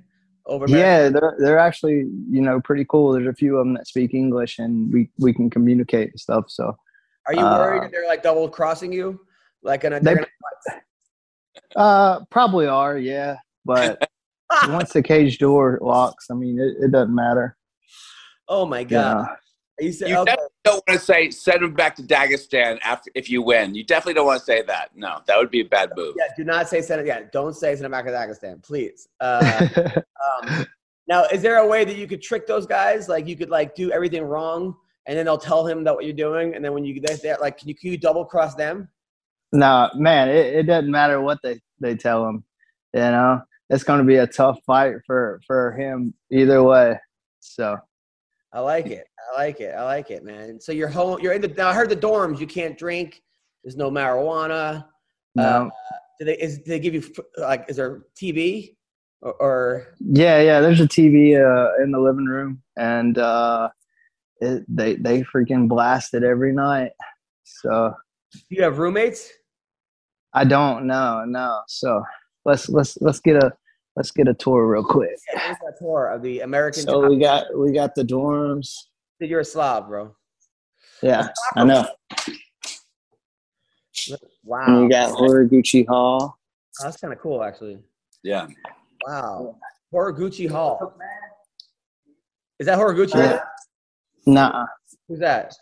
Over 0.46 0.68
there? 0.68 0.78
Yeah, 0.78 1.08
they're 1.08 1.36
they're 1.40 1.58
actually, 1.58 2.06
you 2.30 2.42
know, 2.42 2.60
pretty 2.60 2.84
cool. 2.88 3.12
There's 3.12 3.26
a 3.26 3.34
few 3.34 3.58
of 3.58 3.66
them 3.66 3.74
that 3.74 3.88
speak 3.88 4.14
English 4.14 4.60
and 4.60 4.92
we 4.92 5.10
we 5.18 5.32
can 5.34 5.50
communicate 5.50 6.10
and 6.12 6.20
stuff. 6.20 6.44
So 6.48 6.76
Are 7.26 7.34
you 7.34 7.40
worried 7.40 7.78
Uh, 7.78 7.82
that 7.82 7.90
they're 7.90 8.06
like 8.06 8.22
double 8.22 8.48
crossing 8.48 8.92
you? 8.92 9.18
Like, 9.64 9.80
gonna, 9.80 9.98
They- 9.98 10.14
uh 11.76 12.24
probably 12.30 12.66
are, 12.66 12.98
yeah. 12.98 13.36
But 13.64 14.08
once 14.68 14.92
the 14.92 15.02
cage 15.02 15.38
door 15.38 15.78
locks, 15.82 16.26
I 16.30 16.34
mean 16.34 16.58
it, 16.58 16.84
it 16.84 16.92
doesn't 16.92 17.14
matter. 17.14 17.56
oh 18.48 18.66
my 18.66 18.84
god! 18.84 19.26
Yeah. 19.28 19.36
You 19.80 19.92
said 19.92 20.08
You 20.08 20.16
okay. 20.18 20.24
definitely 20.26 20.48
don't 20.64 20.82
want 20.86 21.00
to 21.00 21.04
say 21.04 21.30
send 21.30 21.62
him 21.62 21.74
back 21.74 21.96
to 21.96 22.02
Dagestan 22.02 22.78
after 22.82 23.10
if 23.14 23.28
you 23.28 23.42
win. 23.42 23.74
You 23.74 23.82
definitely 23.84 24.14
don't 24.14 24.26
want 24.26 24.38
to 24.38 24.44
say 24.44 24.62
that. 24.62 24.90
No, 24.94 25.20
that 25.26 25.36
would 25.36 25.50
be 25.50 25.62
a 25.62 25.64
bad 25.64 25.90
move. 25.96 26.14
Yeah, 26.16 26.28
do 26.36 26.44
not 26.44 26.68
say 26.68 26.80
Senate. 26.80 27.06
Yeah, 27.06 27.22
don't 27.32 27.54
say 27.54 27.74
Senate 27.74 27.90
back 27.90 28.04
to 28.04 28.12
Dagestan, 28.12 28.62
please. 28.62 29.08
Uh, 29.20 29.68
um, 30.42 30.66
now, 31.08 31.24
is 31.24 31.42
there 31.42 31.58
a 31.58 31.66
way 31.66 31.84
that 31.84 31.96
you 31.96 32.06
could 32.06 32.22
trick 32.22 32.46
those 32.46 32.66
guys? 32.66 33.08
Like, 33.08 33.26
you 33.26 33.36
could 33.36 33.50
like 33.50 33.74
do 33.74 33.90
everything 33.90 34.22
wrong, 34.22 34.74
and 35.06 35.18
then 35.18 35.26
they'll 35.26 35.38
tell 35.38 35.66
him 35.66 35.84
that 35.84 35.94
what 35.94 36.04
you're 36.04 36.14
doing, 36.14 36.54
and 36.54 36.64
then 36.64 36.72
when 36.72 36.84
you 36.84 36.98
get 36.98 37.20
there, 37.22 37.36
like, 37.40 37.58
can 37.58 37.68
you, 37.68 37.74
can 37.74 37.90
you 37.90 37.98
double 37.98 38.24
cross 38.24 38.54
them? 38.54 38.88
No, 39.54 39.88
man, 39.94 40.28
it, 40.28 40.54
it 40.54 40.62
doesn't 40.64 40.90
matter 40.90 41.20
what 41.20 41.38
they, 41.42 41.60
they 41.80 41.94
tell 41.94 42.28
him. 42.28 42.44
You 42.92 43.00
know, 43.00 43.40
it's 43.70 43.84
going 43.84 44.00
to 44.00 44.04
be 44.04 44.16
a 44.16 44.26
tough 44.26 44.58
fight 44.66 44.96
for, 45.06 45.40
for 45.46 45.72
him 45.72 46.12
either 46.30 46.62
way. 46.62 46.98
So, 47.40 47.76
I 48.52 48.60
like 48.60 48.86
it. 48.86 49.06
I 49.18 49.38
like 49.38 49.60
it. 49.60 49.74
I 49.74 49.84
like 49.84 50.10
it, 50.10 50.24
man. 50.24 50.60
So 50.60 50.72
you're 50.72 50.88
home. 50.88 51.20
You're 51.20 51.32
in 51.32 51.40
the. 51.40 51.48
Now 51.48 51.68
I 51.68 51.74
heard 51.74 51.88
the 51.88 51.96
dorms. 51.96 52.38
You 52.38 52.46
can't 52.46 52.78
drink. 52.78 53.22
There's 53.62 53.76
no 53.76 53.90
marijuana. 53.90 54.86
no. 55.34 55.70
Do 56.18 56.24
they? 56.24 56.38
Is 56.38 56.58
do 56.58 56.64
they 56.66 56.78
give 56.78 56.94
you 56.94 57.02
like? 57.36 57.64
Is 57.68 57.76
there 57.76 58.04
TV? 58.16 58.76
Or, 59.22 59.32
or 59.34 59.86
yeah, 59.98 60.40
yeah, 60.40 60.60
there's 60.60 60.80
a 60.80 60.86
TV 60.86 61.34
uh, 61.34 61.82
in 61.82 61.90
the 61.90 61.98
living 61.98 62.26
room, 62.26 62.62
and 62.76 63.18
uh, 63.18 63.70
it, 64.40 64.64
they, 64.68 64.96
they 64.96 65.22
freaking 65.22 65.66
blast 65.66 66.14
it 66.14 66.22
every 66.22 66.52
night. 66.52 66.92
So, 67.42 67.94
do 68.32 68.40
you 68.50 68.62
have 68.62 68.78
roommates? 68.78 69.30
I 70.34 70.44
don't 70.44 70.86
know, 70.86 71.24
no. 71.26 71.60
So, 71.68 72.02
let's, 72.44 72.68
let's, 72.68 72.98
let's 73.00 73.20
get 73.20 73.36
a, 73.36 73.52
let's 73.96 74.10
get 74.10 74.28
a 74.28 74.34
tour 74.34 74.66
real 74.66 74.84
quick. 74.84 75.16
Yeah, 75.32 75.40
here's 75.40 75.58
that 75.58 75.74
tour 75.78 76.08
of 76.08 76.22
the 76.22 76.40
American. 76.40 76.82
So 76.82 77.08
we 77.08 77.18
got, 77.18 77.46
we 77.56 77.72
got 77.72 77.94
the 77.94 78.02
dorms. 78.02 78.74
You're 79.20 79.40
a 79.40 79.44
Slav, 79.44 79.88
bro. 79.88 80.14
Yeah, 81.02 81.28
I 81.56 81.64
know. 81.64 81.86
Wow, 84.42 84.64
And 84.66 84.82
you 84.82 84.90
got 84.90 85.12
Horiguchi 85.12 85.86
Hall. 85.86 86.38
Oh, 86.80 86.84
that's 86.84 86.96
kind 86.98 87.12
of 87.12 87.20
cool, 87.20 87.42
actually. 87.42 87.78
Yeah. 88.22 88.48
Wow, 89.06 89.56
Horiguchi 89.92 90.50
Hall. 90.50 90.94
Is 92.58 92.66
that 92.66 92.78
Horiguchi? 92.78 93.14
Yeah. 93.14 93.40
Nah, 94.26 94.66
Who's 95.08 95.18
that? 95.20 95.54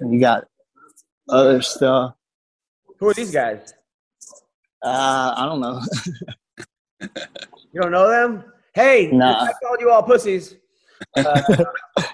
you 0.00 0.20
got 0.20 0.44
other 1.28 1.62
stuff. 1.62 2.14
Who 2.98 3.08
are 3.08 3.14
these 3.14 3.30
guys? 3.30 3.74
Uh, 4.82 5.34
I 5.36 5.46
don't 5.46 5.60
know. 5.60 5.80
You 7.72 7.82
don't 7.82 7.92
know 7.92 8.08
them? 8.08 8.42
Hey, 8.74 9.10
Nah. 9.12 9.42
I 9.44 9.52
called 9.62 9.80
you 9.80 9.90
all 9.90 10.02
pussies. 10.02 10.54
Uh, 11.14 11.42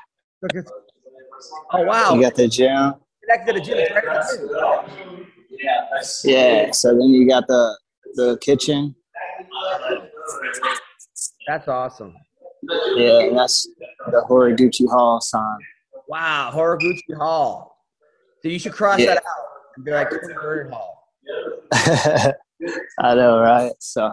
oh 1.72 1.82
wow, 1.84 2.14
You 2.14 2.20
got 2.22 2.34
the 2.34 2.48
gym. 2.48 2.94
connected 3.22 3.52
to 3.52 3.60
the 3.60 3.60
gym. 3.64 3.78
Right 3.94 4.02
there. 4.04 6.02
Yeah. 6.24 6.70
So 6.72 6.88
then 6.98 7.10
you 7.10 7.28
got 7.28 7.46
the 7.46 7.78
the 8.14 8.38
kitchen. 8.40 8.96
That's 11.46 11.68
awesome. 11.68 12.14
Yeah, 12.96 13.28
that's 13.36 13.68
the 14.10 14.24
Horiguchi 14.28 14.88
Hall 14.90 15.20
sign. 15.20 15.58
Wow, 16.08 16.50
Horiguchi 16.52 17.16
Hall. 17.16 17.76
So 18.42 18.48
you 18.48 18.58
should 18.58 18.72
cross 18.72 18.98
Yeah. 18.98 19.06
that 19.14 19.18
out 19.18 19.22
and 19.76 19.84
be 19.84 19.90
like 19.90 20.08
Hall. 20.70 21.08
I 21.72 23.14
know, 23.14 23.40
right? 23.40 23.72
So 23.78 24.10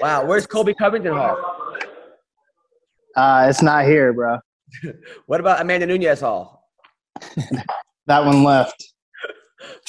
Wow, 0.00 0.24
where's 0.24 0.46
Colby 0.46 0.74
Covington 0.74 1.14
Hall? 1.14 1.38
uh, 3.16 3.46
it's 3.48 3.62
not 3.62 3.84
here, 3.84 4.12
bro. 4.12 4.38
What 5.26 5.40
about 5.40 5.60
Amanda 5.60 5.86
Nunes 5.86 6.20
Hall? 6.20 6.68
That 8.08 8.24
one 8.24 8.42
left. 8.42 8.94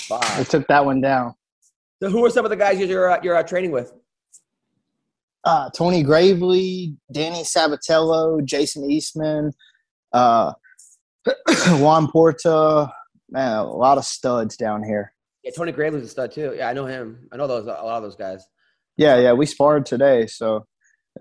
Wow. 0.09 0.19
I 0.21 0.43
took 0.43 0.67
that 0.67 0.83
one 0.83 0.99
down. 0.99 1.35
So 2.03 2.09
who 2.09 2.25
are 2.25 2.29
some 2.29 2.45
of 2.45 2.49
the 2.49 2.57
guys 2.57 2.77
you're 2.77 3.09
uh, 3.09 3.19
you're 3.23 3.35
uh, 3.37 3.43
training 3.43 3.71
with? 3.71 3.93
Uh, 5.45 5.69
Tony 5.69 6.03
Gravely, 6.03 6.97
Danny 7.13 7.43
Sabatello, 7.43 8.43
Jason 8.43 8.91
Eastman, 8.91 9.53
uh, 10.11 10.51
Juan 11.69 12.11
Porta. 12.11 12.91
Man, 13.31 13.57
a 13.57 13.63
lot 13.65 13.97
of 13.97 14.05
studs 14.05 14.57
down 14.57 14.83
here. 14.83 15.13
Yeah, 15.43 15.51
Tony 15.55 15.71
Gravely's 15.71 16.05
a 16.05 16.07
stud 16.09 16.31
too. 16.31 16.53
Yeah, 16.57 16.69
I 16.69 16.73
know 16.73 16.85
him. 16.85 17.27
I 17.31 17.37
know 17.37 17.47
those 17.47 17.65
a 17.65 17.69
lot 17.69 17.97
of 17.97 18.03
those 18.03 18.15
guys. 18.15 18.45
Yeah, 18.97 19.17
yeah, 19.19 19.33
we 19.33 19.45
sparred 19.45 19.85
today, 19.85 20.27
so 20.27 20.65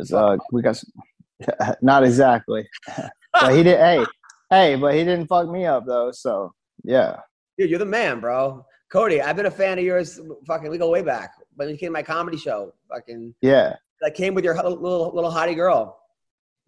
it's, 0.01 0.13
uh, 0.13 0.37
we 0.51 0.63
got 0.63 0.77
some, 0.77 0.91
not 1.83 2.03
exactly, 2.03 2.69
but 3.33 3.55
he 3.55 3.63
did. 3.63 3.79
Hey, 3.79 4.05
hey, 4.51 4.75
but 4.77 4.95
he 4.95 5.05
didn't 5.05 5.29
fuck 5.29 5.49
me 5.49 5.67
up 5.67 5.85
though. 5.87 6.11
So 6.13 6.53
yeah, 6.83 7.21
Dude, 7.59 7.71
you're 7.71 7.79
the 7.79 7.85
man, 7.85 8.21
bro. 8.21 8.65
Cody, 8.91 9.21
I've 9.21 9.37
been 9.37 9.47
a 9.47 9.51
fan 9.51 9.79
of 9.79 9.85
yours. 9.85 10.19
Fucking, 10.47 10.71
we 10.71 10.79
go 10.79 10.89
way 10.91 11.03
back. 11.03 11.33
When 11.57 11.69
you 11.69 11.77
came 11.77 11.89
to 11.89 11.93
my 11.93 12.03
comedy 12.03 12.39
show, 12.39 12.73
fucking, 12.91 13.35
yeah, 13.43 13.77
I 14.05 14.11
came 14.11 14.35
with 14.35 14.45
your 14.45 14.55
little 14.55 15.15
little 15.15 15.31
hottie 15.31 15.55
girl. 15.55 16.01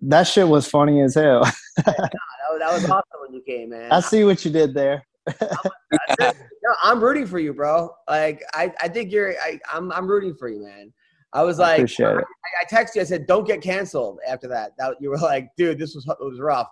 that 0.02 0.24
shit 0.24 0.46
was 0.46 0.68
funny 0.68 1.00
as 1.02 1.14
hell. 1.14 1.42
That 1.76 1.96
was, 1.96 2.58
that 2.58 2.72
was 2.72 2.84
awesome 2.84 3.20
when 3.22 3.34
you 3.34 3.42
came, 3.46 3.70
man. 3.70 3.90
I 3.90 4.00
see 4.00 4.24
what 4.24 4.44
you 4.44 4.50
did 4.50 4.74
there. 4.74 5.04
no, 6.20 6.74
I'm 6.82 7.02
rooting 7.02 7.26
for 7.26 7.38
you, 7.38 7.52
bro. 7.52 7.90
Like, 8.08 8.42
I, 8.54 8.72
I 8.80 8.88
think 8.88 9.12
you're. 9.12 9.32
I, 9.40 9.58
I'm, 9.72 9.90
I'm 9.92 10.06
rooting 10.06 10.34
for 10.34 10.48
you, 10.48 10.62
man. 10.64 10.92
I 11.32 11.42
was 11.42 11.58
like, 11.58 11.80
it. 11.80 12.00
I, 12.00 12.62
I 12.62 12.64
texted 12.70 12.96
you. 12.96 13.00
I 13.02 13.04
said, 13.04 13.26
"Don't 13.26 13.46
get 13.46 13.60
canceled." 13.62 14.18
After 14.26 14.48
that, 14.48 14.72
that 14.78 14.96
you 15.00 15.10
were 15.10 15.16
like, 15.16 15.48
"Dude, 15.56 15.78
this 15.78 15.94
was 15.94 16.06
it 16.08 16.24
was 16.24 16.40
rough." 16.40 16.68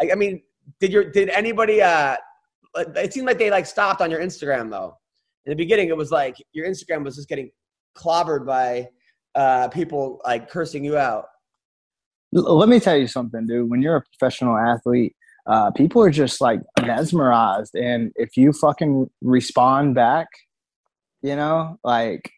I, 0.00 0.10
I 0.12 0.14
mean, 0.14 0.42
did 0.80 0.92
your 0.92 1.10
did 1.10 1.30
anybody? 1.30 1.82
uh 1.82 2.16
It 2.76 3.12
seemed 3.12 3.26
like 3.26 3.38
they 3.38 3.50
like 3.50 3.66
stopped 3.66 4.00
on 4.00 4.10
your 4.10 4.20
Instagram 4.20 4.70
though. 4.70 4.98
In 5.46 5.50
the 5.50 5.56
beginning, 5.56 5.88
it 5.88 5.96
was 5.96 6.10
like 6.10 6.36
your 6.52 6.66
Instagram 6.66 7.04
was 7.04 7.16
just 7.16 7.28
getting 7.28 7.50
clobbered 7.96 8.46
by 8.46 8.88
uh 9.34 9.68
people 9.68 10.20
like 10.24 10.50
cursing 10.50 10.84
you 10.84 10.96
out. 10.98 11.26
Let 12.32 12.68
me 12.68 12.80
tell 12.80 12.96
you 12.96 13.06
something, 13.06 13.46
dude. 13.46 13.70
When 13.70 13.82
you're 13.82 13.96
a 13.96 14.02
professional 14.02 14.56
athlete, 14.56 15.14
uh, 15.46 15.70
people 15.72 16.02
are 16.02 16.10
just 16.10 16.40
like 16.40 16.60
mesmerized, 16.80 17.74
and 17.74 18.12
if 18.16 18.36
you 18.36 18.52
fucking 18.52 19.10
respond 19.22 19.94
back, 19.94 20.28
you 21.22 21.34
know, 21.36 21.78
like 21.84 22.30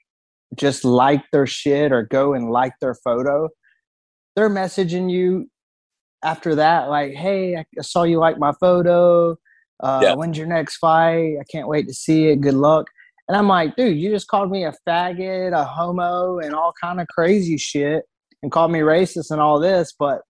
just 0.56 0.84
like 0.84 1.22
their 1.32 1.46
shit 1.46 1.92
or 1.92 2.02
go 2.04 2.32
and 2.34 2.50
like 2.50 2.72
their 2.80 2.94
photo, 2.94 3.48
they're 4.36 4.50
messaging 4.50 5.10
you 5.10 5.50
after 6.22 6.54
that, 6.54 6.88
like, 6.88 7.12
"Hey, 7.12 7.56
I 7.56 7.64
saw 7.82 8.04
you 8.04 8.18
like 8.18 8.38
my 8.38 8.52
photo. 8.60 9.36
Uh, 9.80 10.00
Yeah. 10.02 10.14
When's 10.14 10.38
your 10.38 10.46
next 10.46 10.76
fight? 10.78 11.36
I 11.40 11.44
can't 11.50 11.68
wait 11.68 11.86
to 11.88 11.94
see 11.94 12.28
it. 12.28 12.40
Good 12.40 12.54
luck." 12.54 12.86
And 13.28 13.36
I'm 13.36 13.48
like, 13.48 13.74
dude, 13.76 13.96
you 13.96 14.10
just 14.10 14.28
called 14.28 14.50
me 14.50 14.64
a 14.64 14.72
faggot, 14.86 15.52
a 15.58 15.64
homo, 15.64 16.38
and 16.38 16.54
all 16.54 16.72
kind 16.80 17.00
of 17.00 17.06
crazy 17.08 17.56
shit, 17.56 18.04
and 18.42 18.52
called 18.52 18.70
me 18.70 18.80
racist 18.80 19.30
and 19.30 19.40
all 19.40 19.58
this, 19.58 19.94
but 19.98 20.20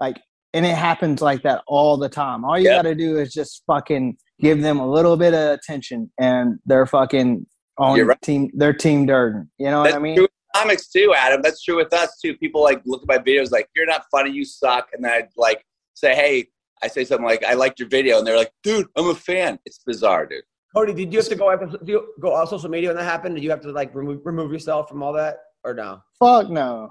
like, 0.00 0.16
and 0.54 0.64
it 0.64 0.74
happens 0.74 1.20
like 1.20 1.42
that 1.42 1.62
all 1.66 1.96
the 1.98 2.08
time. 2.08 2.44
All 2.44 2.56
you 2.58 2.64
Yep. 2.66 2.76
got 2.78 2.82
to 2.88 2.94
do 2.94 3.18
is 3.18 3.32
just 3.32 3.62
fucking 3.66 4.16
give 4.40 4.62
them 4.62 4.78
a 4.78 4.88
little 4.88 5.16
bit 5.16 5.34
of 5.34 5.58
attention, 5.58 6.10
and 6.18 6.58
they're 6.64 6.86
fucking 6.86 7.46
on 7.76 7.96
You're 7.96 8.06
right. 8.06 8.22
team. 8.22 8.50
They're 8.54 8.72
team 8.72 9.04
Durden. 9.04 9.50
You 9.58 9.66
know 9.66 9.82
That's 9.82 9.94
what 9.94 10.00
I 10.00 10.02
mean? 10.02 10.14
true 10.14 10.22
with 10.24 10.30
comics 10.54 10.88
too, 10.88 11.12
Adam. 11.16 11.42
That's 11.42 11.62
true 11.62 11.76
with 11.76 11.92
us 11.92 12.18
too. 12.24 12.36
People 12.38 12.62
like 12.62 12.80
look 12.86 13.02
at 13.02 13.08
my 13.08 13.18
videos 13.18 13.50
like, 13.50 13.68
"You're 13.74 13.86
not 13.86 14.04
funny. 14.10 14.30
You 14.30 14.44
suck," 14.44 14.88
and 14.94 15.04
then 15.04 15.12
I 15.12 15.28
like 15.36 15.62
say, 15.94 16.14
"Hey." 16.14 16.48
I 16.82 16.88
say 16.88 17.04
something 17.04 17.24
like, 17.24 17.42
"I 17.44 17.54
liked 17.54 17.78
your 17.80 17.88
video," 17.88 18.18
and 18.18 18.26
they're 18.26 18.36
like, 18.36 18.52
"Dude, 18.62 18.86
I'm 18.94 19.08
a 19.08 19.14
fan." 19.14 19.58
It's 19.64 19.78
bizarre, 19.86 20.26
dude. 20.26 20.42
Cody, 20.76 20.92
did 20.92 21.12
you 21.12 21.20
have 21.20 21.28
to 21.28 21.36
go 21.36 21.50
after, 21.50 21.66
do 21.66 21.92
you 21.92 22.12
go 22.20 22.34
on 22.34 22.46
social 22.46 22.68
media 22.68 22.90
when 22.90 22.96
that 22.96 23.04
happened? 23.04 23.36
Did 23.36 23.44
you 23.44 23.48
have 23.50 23.60
to 23.60 23.70
like 23.72 23.94
remove 23.94 24.20
remove 24.26 24.52
yourself 24.52 24.88
from 24.88 25.02
all 25.02 25.12
that 25.14 25.38
or 25.64 25.72
no? 25.72 26.02
Fuck 26.18 26.50
no. 26.50 26.90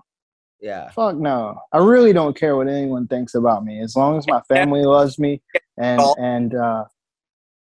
Yeah. 0.63 0.89
Fuck 0.91 1.17
no. 1.17 1.59
I 1.73 1.79
really 1.79 2.13
don't 2.13 2.37
care 2.37 2.55
what 2.55 2.69
anyone 2.69 3.05
thinks 3.05 3.35
about 3.35 3.65
me. 3.65 3.81
As 3.81 3.97
long 3.97 4.17
as 4.17 4.25
my 4.27 4.39
family 4.47 4.83
loves 4.83 5.19
me 5.19 5.41
and 5.77 6.01
and 6.17 6.55
uh 6.55 6.85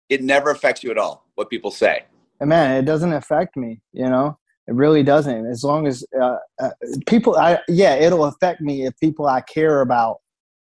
It 0.10 0.24
never 0.24 0.50
affects 0.50 0.84
you 0.84 0.90
at 0.90 0.98
all 0.98 1.24
what 1.36 1.52
people 1.52 1.70
say. 1.70 2.06
and 2.40 2.50
man, 2.50 2.76
it 2.78 2.86
doesn't 2.86 3.14
affect 3.14 3.56
me, 3.56 3.80
you 3.94 4.10
know? 4.10 4.38
It 4.68 4.74
really 4.74 5.04
doesn't. 5.04 5.46
As 5.46 5.64
long 5.64 5.86
as 5.86 6.04
uh, 6.20 6.38
uh, 6.60 6.72
people 7.06 7.38
I 7.38 7.60
yeah, 7.68 7.94
it'll 7.94 8.26
affect 8.26 8.60
me 8.60 8.88
if 8.88 9.00
people 9.00 9.28
I 9.28 9.42
care 9.42 9.82
about, 9.82 10.18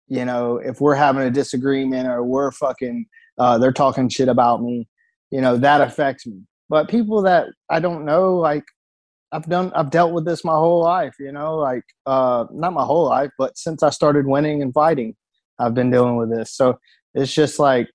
you 0.09 0.25
know, 0.25 0.57
if 0.57 0.81
we're 0.81 0.95
having 0.95 1.23
a 1.23 1.31
disagreement 1.31 2.09
or 2.09 2.25
we're 2.25 2.51
fucking 2.51 3.05
uh 3.37 3.57
they're 3.57 3.71
talking 3.71 4.09
shit 4.09 4.27
about 4.27 4.61
me, 4.61 4.85
you 5.29 5.39
know, 5.39 5.55
that 5.55 5.79
affects 5.79 6.27
me. 6.27 6.41
But 6.67 6.89
people 6.89 7.21
that 7.21 7.47
I 7.69 7.79
don't 7.79 8.03
know 8.03 8.35
like 8.35 8.65
I've 9.31 9.47
done 9.47 9.71
I've 9.73 9.89
dealt 9.89 10.13
with 10.13 10.25
this 10.25 10.43
my 10.43 10.53
whole 10.53 10.81
life, 10.81 11.15
you 11.19 11.31
know, 11.31 11.55
like 11.55 11.83
uh 12.05 12.45
not 12.51 12.73
my 12.73 12.83
whole 12.83 13.05
life, 13.05 13.31
but 13.37 13.57
since 13.57 13.83
I 13.83 13.89
started 13.89 14.27
winning 14.27 14.61
and 14.61 14.73
fighting, 14.73 15.15
I've 15.59 15.73
been 15.73 15.89
dealing 15.89 16.17
with 16.17 16.29
this. 16.29 16.55
So 16.55 16.79
it's 17.13 17.33
just 17.33 17.59
like 17.59 17.89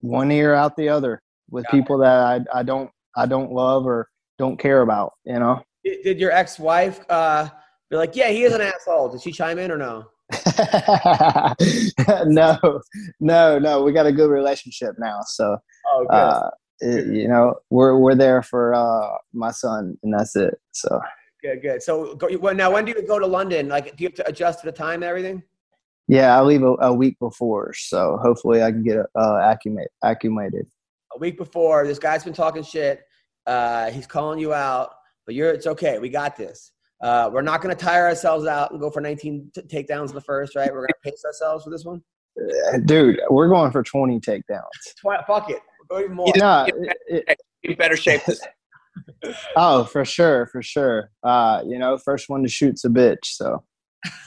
one 0.00 0.30
ear 0.30 0.54
out 0.54 0.76
the 0.76 0.88
other 0.88 1.22
with 1.50 1.66
people 1.70 1.98
that 1.98 2.18
I 2.18 2.60
I 2.60 2.62
don't 2.62 2.90
I 3.16 3.26
don't 3.26 3.52
love 3.52 3.86
or 3.86 4.08
don't 4.38 4.58
care 4.58 4.82
about, 4.82 5.12
you 5.24 5.38
know. 5.38 5.62
Did, 5.84 6.02
did 6.02 6.20
your 6.20 6.32
ex-wife 6.32 7.00
uh, 7.08 7.48
be 7.90 7.96
like, 7.96 8.16
"Yeah, 8.16 8.30
he 8.30 8.42
is 8.42 8.52
an 8.52 8.60
asshole"? 8.60 9.10
Did 9.10 9.22
she 9.22 9.30
chime 9.30 9.58
in 9.58 9.70
or 9.70 9.78
no? 9.78 10.06
no, 12.26 12.80
no, 13.20 13.58
no. 13.58 13.82
We 13.82 13.92
got 13.92 14.06
a 14.06 14.12
good 14.12 14.30
relationship 14.30 14.94
now, 14.98 15.20
so 15.26 15.56
Oh, 15.94 16.06
good. 16.08 16.16
uh, 16.16 16.50
it, 16.80 17.06
you 17.06 17.28
know 17.28 17.54
we're 17.70 17.98
we're 17.98 18.14
there 18.14 18.42
for 18.42 18.74
uh, 18.74 19.16
my 19.32 19.50
son, 19.50 19.96
and 20.02 20.14
that's 20.14 20.36
it. 20.36 20.54
So 20.72 21.00
good, 21.42 21.62
good. 21.62 21.82
So, 21.82 22.14
go, 22.14 22.28
well, 22.38 22.54
now 22.54 22.72
when 22.72 22.84
do 22.84 22.92
you 22.92 23.06
go 23.06 23.18
to 23.18 23.26
London? 23.26 23.68
Like, 23.68 23.96
do 23.96 24.02
you 24.02 24.08
have 24.08 24.14
to 24.16 24.28
adjust 24.28 24.60
to 24.60 24.66
the 24.66 24.72
time 24.72 25.02
and 25.02 25.04
everything? 25.04 25.42
yeah, 26.08 26.36
I 26.36 26.42
leave 26.42 26.62
a, 26.62 26.74
a 26.80 26.92
week 26.92 27.18
before, 27.18 27.72
so 27.74 28.18
hopefully 28.22 28.62
I 28.62 28.70
can 28.70 28.82
get 28.82 28.98
uh, 29.14 29.40
accumate 29.42 29.88
acclimated. 30.04 30.66
A 31.14 31.18
week 31.18 31.38
before, 31.38 31.86
this 31.86 31.98
guy's 31.98 32.24
been 32.24 32.34
talking 32.34 32.62
shit. 32.62 33.00
Uh, 33.46 33.90
he's 33.90 34.06
calling 34.06 34.38
you 34.38 34.52
out, 34.52 34.94
but 35.26 35.34
you're. 35.34 35.50
It's 35.50 35.66
okay. 35.66 35.98
We 35.98 36.10
got 36.10 36.36
this. 36.36 36.72
Uh, 37.02 37.30
we're 37.32 37.42
not 37.42 37.62
going 37.62 37.74
to 37.74 37.84
tire 37.84 38.06
ourselves 38.06 38.46
out 38.46 38.70
and 38.70 38.80
go 38.80 38.90
for 38.90 39.00
19 39.00 39.50
t- 39.54 39.60
takedowns 39.62 40.08
in 40.08 40.14
the 40.14 40.20
first, 40.20 40.54
right? 40.56 40.72
We're 40.72 40.80
going 40.80 40.88
to 40.88 41.10
pace 41.10 41.22
ourselves 41.24 41.64
for 41.64 41.70
this 41.70 41.84
one. 41.84 42.02
Uh, 42.38 42.78
Dude, 42.84 43.20
we're 43.30 43.48
going 43.48 43.72
for 43.72 43.82
twenty 43.82 44.20
takedowns. 44.20 44.62
Tw- 44.98 45.26
fuck 45.26 45.50
it. 45.50 45.60
We'll 45.90 46.00
even 46.00 46.14
more. 46.16 46.32
No, 46.36 46.66
it- 47.08 47.38
it- 47.62 47.78
better 47.78 47.96
shape 47.96 48.22
this. 48.26 48.40
oh, 49.56 49.84
for 49.84 50.04
sure, 50.04 50.46
for 50.46 50.62
sure. 50.62 51.10
Uh, 51.22 51.62
you 51.66 51.78
know, 51.78 51.96
first 51.98 52.28
one 52.28 52.42
to 52.42 52.48
shoot's 52.48 52.84
a 52.84 52.88
bitch. 52.88 53.24
So 53.24 53.64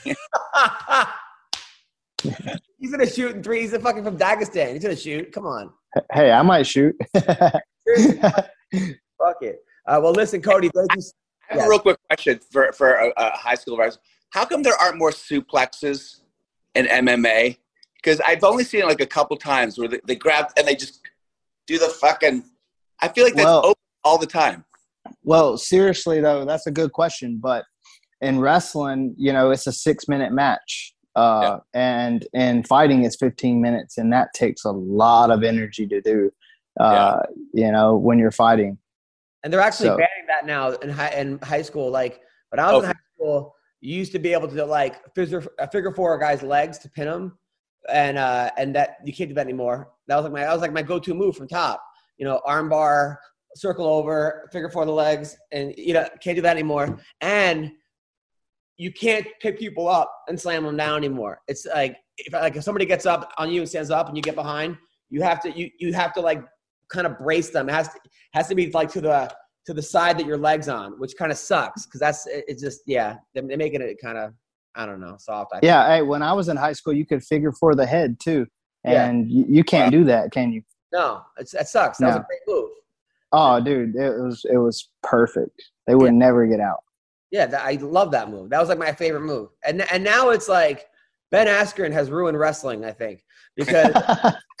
he's 2.78 2.90
gonna 2.90 3.08
shoot 3.08 3.36
in 3.36 3.42
three. 3.42 3.60
He's 3.60 3.72
a 3.72 3.80
fucking 3.80 4.04
from 4.04 4.18
Dagestan. 4.18 4.72
He's 4.72 4.82
gonna 4.82 4.96
shoot. 4.96 5.32
Come 5.32 5.46
on. 5.46 5.70
hey, 6.12 6.30
I 6.32 6.42
might 6.42 6.66
shoot. 6.66 6.96
Fuck 7.14 7.62
it. 9.40 9.60
Uh, 9.86 10.00
well, 10.02 10.12
listen, 10.12 10.42
Cody. 10.42 10.70
Thank 10.74 10.94
you. 10.96 11.02
I 11.50 11.54
have 11.54 11.64
a 11.64 11.68
real 11.68 11.78
quick 11.78 11.96
question 12.10 12.40
for, 12.52 12.72
for 12.72 12.92
a, 12.92 13.12
a 13.16 13.30
high 13.30 13.54
school 13.54 13.74
advisor. 13.74 13.98
How 14.30 14.44
come 14.44 14.62
there 14.62 14.74
aren't 14.74 14.98
more 14.98 15.10
suplexes 15.10 16.20
in 16.74 16.84
MMA? 16.86 17.56
Because 17.96 18.20
I've 18.20 18.44
only 18.44 18.64
seen 18.64 18.82
it 18.82 18.86
like 18.86 19.00
a 19.00 19.06
couple 19.06 19.36
times 19.36 19.78
where 19.78 19.88
they, 19.88 20.00
they 20.06 20.14
grab 20.14 20.48
and 20.58 20.68
they 20.68 20.74
just 20.74 21.00
do 21.68 21.78
the 21.78 21.88
fucking. 21.88 22.42
I 23.00 23.08
feel 23.08 23.24
like 23.24 23.34
that's 23.34 23.44
Well- 23.44 23.58
open 23.66 23.82
all 24.02 24.18
the 24.18 24.26
time. 24.26 24.64
Well, 25.22 25.56
seriously 25.56 26.20
though, 26.20 26.44
that's 26.44 26.66
a 26.66 26.70
good 26.70 26.92
question. 26.92 27.38
But 27.40 27.64
in 28.20 28.40
wrestling, 28.40 29.14
you 29.16 29.32
know, 29.32 29.50
it's 29.50 29.66
a 29.66 29.72
six 29.72 30.08
minute 30.08 30.32
match. 30.32 30.94
Uh, 31.14 31.58
and 31.74 32.26
in 32.32 32.62
fighting 32.62 33.02
it's 33.04 33.16
15 33.16 33.60
minutes 33.60 33.98
and 33.98 34.12
that 34.12 34.28
takes 34.34 34.64
a 34.64 34.70
lot 34.70 35.30
of 35.32 35.42
energy 35.42 35.84
to 35.84 36.00
do 36.00 36.30
uh, 36.78 37.18
you 37.52 37.72
know 37.72 37.96
when 37.96 38.20
you're 38.20 38.30
fighting 38.30 38.78
And 39.42 39.52
they're 39.52 39.60
actually 39.60 39.88
So- 39.88 39.96
banning 39.96 40.26
that 40.28 40.46
now 40.46 40.70
in 40.74 40.90
high 40.90 41.08
in 41.10 41.38
high 41.42 41.62
school. 41.62 41.90
Like 41.90 42.20
when 42.50 42.60
I 42.60 42.72
was 42.72 42.84
in 42.84 42.90
Oh. 42.90 42.92
high 42.92 43.14
school, 43.16 43.54
you 43.80 43.96
used 43.96 44.12
to 44.12 44.20
be 44.20 44.32
able 44.32 44.46
to 44.48 44.64
like 44.64 44.94
figure 45.16 45.42
figure 45.72 45.92
four 45.92 46.14
a 46.14 46.20
guy's 46.20 46.42
legs 46.42 46.78
to 46.80 46.90
pin 46.90 47.08
him, 47.08 47.38
and 47.88 48.16
uh, 48.16 48.50
and 48.56 48.74
that 48.76 48.98
you 49.04 49.12
can't 49.12 49.28
do 49.30 49.34
that 49.34 49.46
anymore. 49.46 49.90
That 50.08 50.16
was 50.16 50.24
like 50.24 50.32
my 50.32 50.40
that 50.40 50.52
was 50.52 50.62
like 50.62 50.72
my 50.72 50.82
go 50.82 50.98
to 50.98 51.14
move 51.14 51.36
from 51.36 51.48
top. 51.48 51.82
You 52.16 52.24
know, 52.24 52.40
arm 52.44 52.68
bar, 52.68 53.20
circle 53.54 53.86
over, 53.86 54.48
figure 54.52 54.70
four 54.70 54.84
the 54.84 54.92
legs, 54.92 55.36
and 55.52 55.74
you 55.76 55.94
know 55.94 56.08
can't 56.22 56.36
do 56.36 56.42
that 56.42 56.56
anymore. 56.56 56.98
And 57.20 57.72
you 58.76 58.92
can't 58.92 59.26
pick 59.40 59.58
people 59.58 59.88
up 59.88 60.10
and 60.28 60.40
slam 60.40 60.64
them 60.64 60.76
down 60.76 60.98
anymore. 60.98 61.40
It's 61.48 61.66
like 61.66 61.96
if 62.16 62.32
like 62.32 62.56
if 62.56 62.62
somebody 62.62 62.86
gets 62.86 63.06
up 63.06 63.32
on 63.38 63.50
you 63.50 63.60
and 63.60 63.68
stands 63.68 63.90
up 63.90 64.08
and 64.08 64.16
you 64.16 64.22
get 64.22 64.34
behind, 64.34 64.76
you 65.10 65.22
have 65.22 65.40
to 65.42 65.50
you 65.56 65.70
you 65.78 65.92
have 65.92 66.12
to 66.14 66.20
like 66.20 66.42
kind 66.90 67.06
of 67.06 67.18
brace 67.18 67.50
them. 67.50 67.68
It 67.68 67.72
has 67.72 67.88
to 67.88 68.00
has 68.32 68.48
to 68.48 68.54
be 68.54 68.70
like 68.70 68.90
to 68.92 69.00
the 69.00 69.30
to 69.66 69.74
the 69.74 69.82
side 69.82 70.18
that 70.18 70.26
your 70.26 70.38
legs 70.38 70.68
on, 70.68 70.98
which 70.98 71.14
kind 71.18 71.30
of 71.30 71.38
sucks 71.38 71.86
because 71.86 72.00
that's 72.00 72.26
it's 72.26 72.62
just 72.62 72.80
yeah 72.86 73.16
they're, 73.34 73.46
they're 73.46 73.58
making 73.58 73.82
it 73.82 73.98
kind 74.02 74.16
of 74.16 74.32
I 74.74 74.86
don't 74.86 75.00
know 75.00 75.16
soft. 75.18 75.52
I 75.54 75.60
yeah 75.62 75.96
hey 75.96 76.02
when 76.02 76.22
i 76.22 76.32
was 76.32 76.48
in 76.48 76.56
high 76.56 76.72
school 76.72 76.92
you 76.92 77.04
could 77.04 77.24
figure 77.24 77.52
for 77.52 77.74
the 77.74 77.84
head 77.84 78.20
too 78.20 78.46
Yeah. 78.90 79.06
and 79.06 79.30
you, 79.30 79.44
you 79.48 79.64
can't 79.64 79.92
do 79.92 80.04
that 80.04 80.32
can 80.32 80.52
you 80.52 80.62
no, 80.90 81.20
it's, 81.36 81.52
that 81.52 81.68
sucks. 81.68 81.98
That 81.98 82.06
was 82.06 82.16
a 82.16 82.26
great 82.26 82.40
move. 82.46 82.70
oh 83.32 83.60
dude 83.60 83.94
it 83.94 84.18
was 84.18 84.46
it 84.50 84.56
was 84.56 84.88
perfect 85.02 85.62
they 85.86 85.94
would 85.94 86.14
never 86.14 86.46
get 86.46 86.60
out 86.60 86.82
Yeah, 87.30 87.46
that, 87.46 87.64
I 87.64 87.72
love 87.72 88.10
that 88.12 88.30
move. 88.30 88.50
That 88.50 88.60
was 88.60 88.68
like 88.68 88.78
my 88.78 88.92
favorite 88.92 89.22
move. 89.22 89.50
And 89.64 89.82
and 89.92 90.02
now 90.02 90.30
it's 90.30 90.48
like 90.48 90.86
Ben 91.30 91.46
Askren 91.46 91.92
has 91.92 92.10
ruined 92.10 92.38
wrestling. 92.38 92.84
I 92.84 92.92
think 92.92 93.24
because 93.56 93.92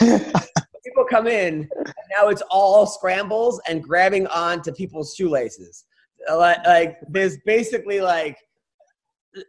people 0.00 1.04
come 1.08 1.26
in 1.26 1.68
and 1.74 2.06
now 2.18 2.28
it's 2.28 2.42
all 2.50 2.86
scrambles 2.86 3.60
and 3.68 3.82
grabbing 3.82 4.26
onto 4.28 4.72
people's 4.72 5.14
shoelaces 5.14 5.84
like, 6.36 6.66
like 6.66 6.98
there's 7.08 7.38
basically 7.44 8.00
like 8.00 8.36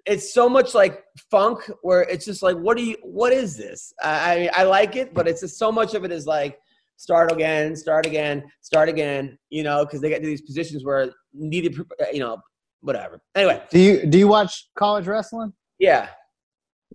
it's 0.05 0.33
so 0.33 0.49
much 0.49 0.75
like 0.75 1.03
funk 1.31 1.59
where 1.81 2.01
it's 2.03 2.25
just 2.25 2.43
like 2.43 2.55
what 2.57 2.77
do 2.77 2.83
you 2.83 2.97
what 3.01 3.31
is 3.31 3.57
this 3.57 3.93
i 4.03 4.33
I 4.33 4.39
mean 4.39 4.49
i 4.53 4.63
like 4.63 4.95
it 4.95 5.13
but 5.13 5.27
it's 5.27 5.41
just 5.41 5.57
so 5.57 5.71
much 5.71 5.93
of 5.93 6.03
it 6.03 6.11
is 6.11 6.25
like 6.25 6.59
start 6.97 7.31
again 7.31 7.75
start 7.75 8.05
again 8.05 8.43
start 8.61 8.89
again 8.89 9.37
you 9.49 9.63
know 9.63 9.85
because 9.85 10.01
they 10.01 10.09
get 10.09 10.21
to 10.21 10.27
these 10.27 10.41
positions 10.41 10.83
where 10.83 11.11
needed 11.33 11.77
you 12.11 12.19
know 12.19 12.37
whatever 12.81 13.21
anyway 13.35 13.63
do 13.69 13.79
you 13.79 14.05
do 14.05 14.17
you 14.17 14.27
watch 14.27 14.69
college 14.77 15.07
wrestling 15.07 15.53
yeah 15.79 16.09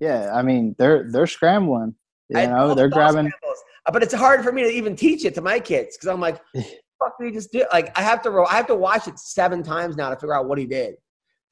yeah 0.00 0.30
i 0.34 0.42
mean 0.42 0.74
they're 0.78 1.10
they're 1.10 1.26
scrambling 1.26 1.94
you 2.28 2.46
know 2.46 2.74
they're 2.74 2.88
grabbing 2.88 3.30
scrambles. 3.30 3.64
But 3.92 4.02
it's 4.02 4.14
hard 4.14 4.42
for 4.42 4.52
me 4.52 4.62
to 4.62 4.70
even 4.70 4.96
teach 4.96 5.24
it 5.24 5.34
to 5.34 5.42
my 5.42 5.60
kids 5.60 5.96
because 5.96 6.08
I'm 6.08 6.20
like, 6.20 6.40
fuck 6.54 7.18
did 7.18 7.26
he 7.26 7.32
just 7.32 7.52
do? 7.52 7.64
Like, 7.72 7.96
I 7.98 8.02
have 8.02 8.22
to, 8.22 8.44
I 8.48 8.54
have 8.54 8.66
to 8.68 8.74
watch 8.74 9.08
it 9.08 9.18
seven 9.18 9.62
times 9.62 9.96
now 9.96 10.08
to 10.10 10.16
figure 10.16 10.34
out 10.34 10.46
what 10.46 10.58
he 10.58 10.66
did. 10.66 10.94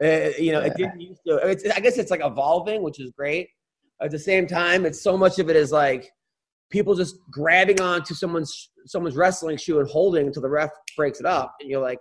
Uh, 0.03 0.31
you 0.39 0.53
know, 0.53 0.61
it 0.61 0.75
didn't 0.77 1.01
used 1.01 1.21
to. 1.27 1.37
It's, 1.37 1.69
I 1.69 1.81
guess 1.81 1.99
it's 1.99 2.11
like 2.11 2.25
evolving, 2.25 2.83
which 2.83 2.99
is 2.99 3.11
great. 3.13 3.49
At 4.01 4.11
the 4.11 4.19
same 4.19 4.47
time, 4.47 4.85
it's 4.85 5.01
so 5.01 5.17
much 5.17 5.39
of 5.39 5.49
it 5.49 5.57
is 5.57 5.71
like 5.71 6.11
people 6.71 6.95
just 6.95 7.17
grabbing 7.31 7.81
onto 7.81 8.15
someone's 8.15 8.71
someone's 8.87 9.17
wrestling 9.17 9.57
shoe 9.57 9.79
and 9.79 9.89
holding 9.89 10.27
until 10.27 10.43
the 10.43 10.49
ref 10.51 10.71
breaks 10.97 11.21
it 11.21 11.27
up, 11.27 11.55
and 11.61 11.71
you're 11.71 11.81
like, 11.81 11.99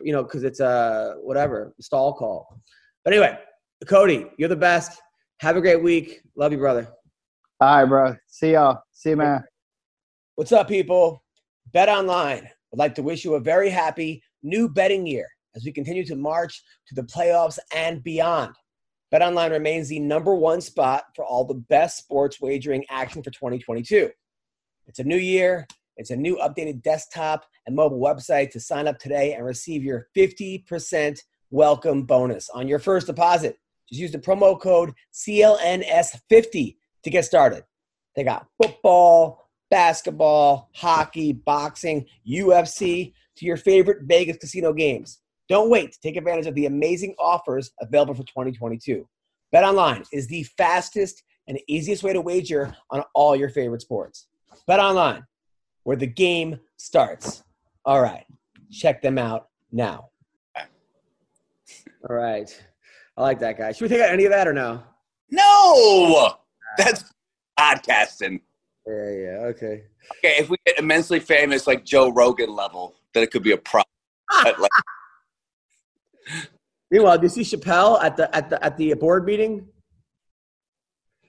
you 0.00 0.12
know, 0.12 0.22
because 0.22 0.44
it's 0.44 0.60
a 0.60 1.14
whatever 1.22 1.74
stall 1.80 2.12
call. 2.12 2.60
But 3.04 3.14
anyway, 3.14 3.38
Cody, 3.86 4.26
you're 4.38 4.48
the 4.48 4.56
best. 4.56 5.00
Have 5.40 5.56
a 5.56 5.60
great 5.60 5.82
week. 5.82 6.20
Love 6.36 6.52
you, 6.52 6.58
brother. 6.58 6.88
all 7.60 7.76
right 7.78 7.84
bro 7.84 8.16
see 8.26 8.52
y'all 8.52 8.78
see 8.92 9.10
you 9.10 9.16
man 9.16 9.42
What's 10.34 10.50
up, 10.52 10.66
people? 10.66 11.22
Bet 11.72 11.88
Online 11.90 12.48
would 12.70 12.78
like 12.78 12.94
to 12.96 13.02
wish 13.02 13.22
you 13.24 13.34
a 13.34 13.40
very 13.40 13.68
happy 13.68 14.22
new 14.42 14.68
betting 14.68 15.06
year 15.06 15.26
as 15.54 15.64
we 15.64 15.72
continue 15.72 16.04
to 16.04 16.16
march 16.16 16.62
to 16.86 16.94
the 16.94 17.02
playoffs 17.02 17.58
and 17.74 18.02
beyond. 18.02 18.54
BetOnline 19.12 19.50
remains 19.50 19.88
the 19.88 20.00
number 20.00 20.34
one 20.34 20.60
spot 20.60 21.04
for 21.14 21.24
all 21.24 21.44
the 21.44 21.54
best 21.54 21.98
sports 21.98 22.40
wagering 22.40 22.84
action 22.88 23.22
for 23.22 23.30
2022. 23.30 24.10
It's 24.86 24.98
a 24.98 25.04
new 25.04 25.18
year, 25.18 25.66
it's 25.96 26.10
a 26.10 26.16
new 26.16 26.36
updated 26.36 26.82
desktop 26.82 27.44
and 27.66 27.76
mobile 27.76 28.00
website 28.00 28.50
to 28.52 28.60
sign 28.60 28.88
up 28.88 28.98
today 28.98 29.34
and 29.34 29.44
receive 29.44 29.84
your 29.84 30.08
50% 30.16 31.18
welcome 31.50 32.04
bonus 32.04 32.48
on 32.50 32.66
your 32.66 32.78
first 32.78 33.06
deposit. 33.06 33.58
Just 33.88 34.00
use 34.00 34.12
the 34.12 34.18
promo 34.18 34.58
code 34.58 34.92
CLNS50 35.12 36.76
to 37.04 37.10
get 37.10 37.26
started. 37.26 37.64
They 38.16 38.24
got 38.24 38.46
football, 38.60 39.48
basketball, 39.70 40.70
hockey, 40.74 41.32
boxing, 41.32 42.06
UFC, 42.26 43.12
to 43.36 43.44
your 43.44 43.56
favorite 43.56 44.04
Vegas 44.04 44.36
casino 44.38 44.72
games. 44.72 45.20
Don't 45.52 45.68
wait 45.68 45.92
to 45.92 46.00
take 46.00 46.16
advantage 46.16 46.46
of 46.46 46.54
the 46.54 46.64
amazing 46.64 47.14
offers 47.18 47.72
available 47.78 48.14
for 48.14 48.22
2022. 48.22 49.06
Bet 49.52 49.64
online 49.64 50.02
is 50.10 50.26
the 50.26 50.44
fastest 50.56 51.24
and 51.46 51.60
easiest 51.68 52.02
way 52.02 52.14
to 52.14 52.22
wager 52.22 52.74
on 52.88 53.04
all 53.14 53.36
your 53.36 53.50
favorite 53.50 53.82
sports. 53.82 54.28
Bet 54.66 54.80
online, 54.80 55.26
where 55.82 55.98
the 55.98 56.06
game 56.06 56.58
starts. 56.78 57.44
All 57.84 58.00
right, 58.00 58.24
check 58.70 59.02
them 59.02 59.18
out 59.18 59.48
now. 59.70 60.08
All 60.56 62.16
right, 62.16 62.48
I 63.18 63.20
like 63.20 63.38
that 63.40 63.58
guy. 63.58 63.72
Should 63.72 63.90
we 63.90 63.94
take 63.94 64.00
out 64.00 64.08
any 64.08 64.24
of 64.24 64.30
that 64.30 64.48
or 64.48 64.54
no? 64.54 64.82
No, 65.30 66.34
that's 66.78 67.12
podcasting. 67.60 68.40
Yeah, 68.86 69.10
yeah, 69.10 69.38
okay. 69.50 69.82
Okay, 70.16 70.36
if 70.38 70.48
we 70.48 70.56
get 70.64 70.78
immensely 70.78 71.20
famous 71.20 71.66
like 71.66 71.84
Joe 71.84 72.10
Rogan 72.10 72.56
level, 72.56 72.94
then 73.12 73.22
it 73.22 73.30
could 73.30 73.42
be 73.42 73.52
a 73.52 73.58
problem. 73.58 73.84
But, 74.44 74.58
like, 74.58 74.70
Meanwhile, 76.92 77.18
did 77.18 77.34
you 77.34 77.42
see 77.42 77.56
Chappelle 77.56 78.00
at 78.04 78.16
the 78.18 78.32
at 78.36 78.50
the 78.50 78.62
at 78.62 78.76
the 78.76 78.92
board 78.94 79.24
meeting? 79.24 79.66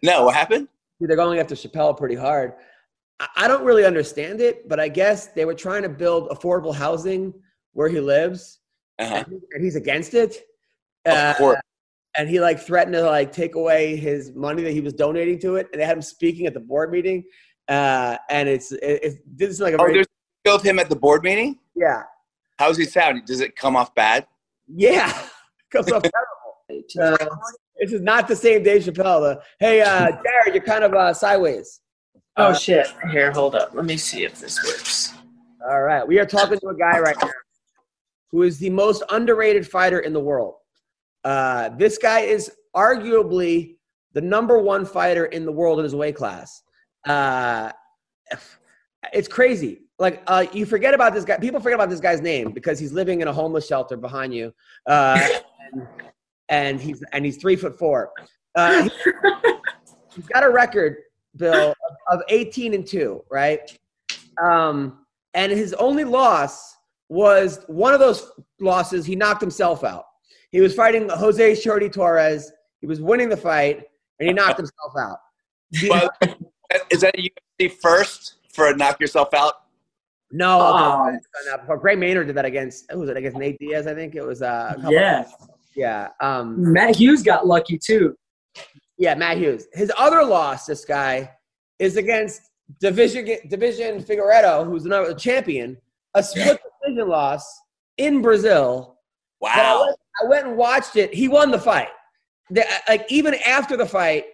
no, 0.03 0.25
what 0.25 0.35
happened? 0.35 0.67
They're 0.99 1.15
going 1.15 1.39
after 1.39 1.55
Chappelle 1.55 1.97
pretty 1.97 2.15
hard. 2.15 2.53
I- 3.37 3.47
don't 3.47 3.63
really 3.63 3.85
understand 3.85 4.41
it, 4.41 4.67
but 4.67 4.79
I 4.79 4.89
guess 4.89 5.27
they 5.27 5.45
were 5.45 5.53
trying 5.53 5.83
to 5.83 5.89
build 5.89 6.29
affordable 6.29 6.75
housing 6.75 7.33
where 7.71 7.87
he 7.87 7.99
lives, 8.01 8.59
Uh-huh. 8.99 9.23
and 9.53 9.63
he's 9.63 9.75
against 9.77 10.13
it. 10.13 10.41
Of 11.05 11.13
Uh, 11.13 11.33
course. 11.35 11.61
and 12.17 12.27
he 12.29 12.39
like 12.41 12.59
threatened 12.59 12.93
to 12.95 13.03
like 13.03 13.31
take 13.31 13.55
away 13.55 13.95
his 13.95 14.33
money 14.33 14.63
that 14.63 14.71
he 14.71 14.81
was 14.81 14.93
donating 14.93 15.39
to 15.39 15.55
it, 15.55 15.69
and 15.71 15.81
they 15.81 15.85
had 15.85 15.95
him 15.95 16.01
speaking 16.01 16.45
at 16.45 16.53
the 16.53 16.59
board 16.59 16.91
meeting. 16.91 17.23
Uh, 17.69 18.17
and 18.29 18.49
it's 18.49 18.73
it, 18.73 18.99
it's 19.03 19.15
this 19.25 19.49
is 19.49 19.61
like 19.61 19.73
a 19.73 19.77
Oh, 19.77 19.83
very 19.85 19.93
there's 19.93 20.07
a 20.07 20.49
video 20.49 20.55
of 20.57 20.63
him 20.63 20.79
at 20.79 20.89
the 20.89 20.95
board 20.97 21.23
meeting. 21.23 21.57
yeah 21.75 22.03
How's 22.59 22.77
he 22.77 22.83
sound? 22.85 23.25
Does 23.25 23.39
it 23.39 23.55
come 23.55 23.77
off 23.77 23.95
bad? 23.95 24.27
yeah 24.67 25.11
terrible. 25.73 26.09
Uh, 26.99 27.17
this 27.79 27.91
is 27.91 28.01
not 28.01 28.27
the 28.27 28.35
same 28.35 28.63
Dave 28.63 28.83
Chappelle. 28.83 29.21
The, 29.21 29.41
hey, 29.59 29.81
uh, 29.81 30.07
Jared, 30.09 30.53
you're 30.53 30.63
kind 30.63 30.83
of 30.83 30.93
uh, 30.93 31.13
sideways. 31.13 31.81
Oh 32.37 32.45
Uh, 32.45 32.53
shit! 32.53 32.87
Here, 33.11 33.31
hold 33.31 33.55
up. 33.55 33.73
Let 33.73 33.85
me 33.85 33.97
see 33.97 34.23
if 34.23 34.39
this 34.39 34.63
works. 34.63 35.13
All 35.69 35.81
right. 35.81 36.05
We 36.07 36.19
are 36.19 36.25
talking 36.25 36.59
to 36.59 36.67
a 36.69 36.75
guy 36.75 36.99
right 36.99 37.15
now 37.21 37.29
who 38.31 38.41
is 38.43 38.57
the 38.57 38.69
most 38.69 39.03
underrated 39.11 39.67
fighter 39.67 39.99
in 39.99 40.13
the 40.13 40.19
world. 40.19 40.55
Uh, 41.23 41.69
this 41.69 41.97
guy 41.97 42.21
is 42.21 42.51
arguably 42.75 43.75
the 44.13 44.21
number 44.21 44.57
one 44.57 44.85
fighter 44.85 45.25
in 45.25 45.45
the 45.45 45.51
world 45.51 45.79
in 45.79 45.83
his 45.83 45.95
weight 45.95 46.15
class. 46.15 46.63
Uh, 47.07 47.71
it's 49.13 49.27
crazy. 49.27 49.81
Like 49.99 50.23
uh, 50.27 50.45
you 50.51 50.65
forget 50.65 50.93
about 50.93 51.13
this 51.13 51.23
guy. 51.23 51.37
People 51.37 51.59
forget 51.59 51.75
about 51.75 51.89
this 51.89 51.99
guy's 51.99 52.19
name 52.21 52.51
because 52.51 52.79
he's 52.79 52.91
living 52.91 53.21
in 53.21 53.27
a 53.27 53.33
homeless 53.33 53.67
shelter 53.67 53.95
behind 53.95 54.33
you, 54.33 54.51
uh, 54.87 55.19
and, 55.73 55.87
and 56.49 56.81
he's 56.81 57.03
and 57.11 57.25
he's 57.25 57.37
three 57.37 57.55
foot 57.55 57.77
four. 57.77 58.11
Uh, 58.55 58.83
he- 58.83 58.91
he's 60.15 60.27
got 60.27 60.43
a 60.43 60.49
record, 60.49 60.97
Bill, 61.35 61.73
of, 62.09 62.19
of 62.19 62.21
18 62.29 62.73
and 62.73 62.85
two, 62.85 63.23
right? 63.31 63.77
Um, 64.43 65.05
and 65.33 65.51
his 65.51 65.73
only 65.73 66.03
loss 66.03 66.75
was 67.09 67.63
one 67.67 67.93
of 67.93 67.99
those 67.99 68.31
losses. 68.59 69.05
He 69.05 69.15
knocked 69.15 69.41
himself 69.41 69.83
out. 69.83 70.05
He 70.51 70.61
was 70.61 70.75
fighting 70.75 71.09
Jose 71.09 71.55
Shorty 71.55 71.89
Torres. 71.89 72.51
He 72.81 72.85
was 72.87 73.01
winning 73.01 73.29
the 73.29 73.37
fight, 73.37 73.83
and 74.19 74.27
he 74.29 74.33
knocked 74.33 74.57
himself 74.57 74.93
out. 74.99 75.17
But 75.87 76.37
is 76.91 77.01
that 77.01 77.15
a 77.17 77.29
UFC 77.61 77.71
first 77.81 78.35
for 78.53 78.67
a 78.67 78.75
knock 78.75 78.99
yourself 78.99 79.33
out? 79.33 79.53
No, 80.31 80.59
Oh. 80.59 81.03
I've 81.05 81.19
that 81.47 81.61
before. 81.61 81.77
Gray 81.77 81.95
Maynard 81.95 82.27
did 82.27 82.35
that 82.37 82.45
against. 82.45 82.91
Who 82.91 82.99
was 82.99 83.09
it 83.09 83.17
against 83.17 83.37
Nate 83.37 83.57
Diaz? 83.59 83.87
I 83.87 83.93
think 83.95 84.13
it 84.15 84.23
was. 84.23 84.41
Uh, 84.43 84.69
a 84.71 84.75
couple- 84.75 84.93
Yeah, 84.93 85.25
yeah. 85.75 86.09
Um, 86.19 86.71
Matt 86.73 86.95
Hughes 86.95 87.23
got 87.23 87.45
lucky 87.47 87.77
too. 87.77 88.15
Yeah, 88.97 89.15
Matt 89.15 89.37
Hughes. 89.37 89.67
His 89.73 89.91
other 89.97 90.23
loss, 90.23 90.65
this 90.65 90.85
guy, 90.85 91.31
is 91.79 91.97
against 91.97 92.41
Deiveson 92.81 93.49
Deiveson 93.51 94.05
Figueiredo, 94.05 94.65
who's 94.65 94.85
another 94.85 95.13
champion, 95.13 95.77
a 96.13 96.23
split 96.23 96.59
decision 96.81 97.07
loss 97.09 97.45
in 97.97 98.21
Brazil. 98.21 98.97
But 99.41 99.51
I 99.51 99.57
Wow. 99.73 99.85
went, 99.85 99.97
I 100.23 100.27
went 100.29 100.47
and 100.47 100.57
watched 100.57 100.95
it. 100.95 101.13
He 101.13 101.27
won 101.27 101.51
the 101.51 101.59
fight. 101.59 101.89
The- 102.49 102.65
like 102.87 103.05
even 103.09 103.33
after 103.45 103.75
the 103.75 103.85
fight, 103.85 104.25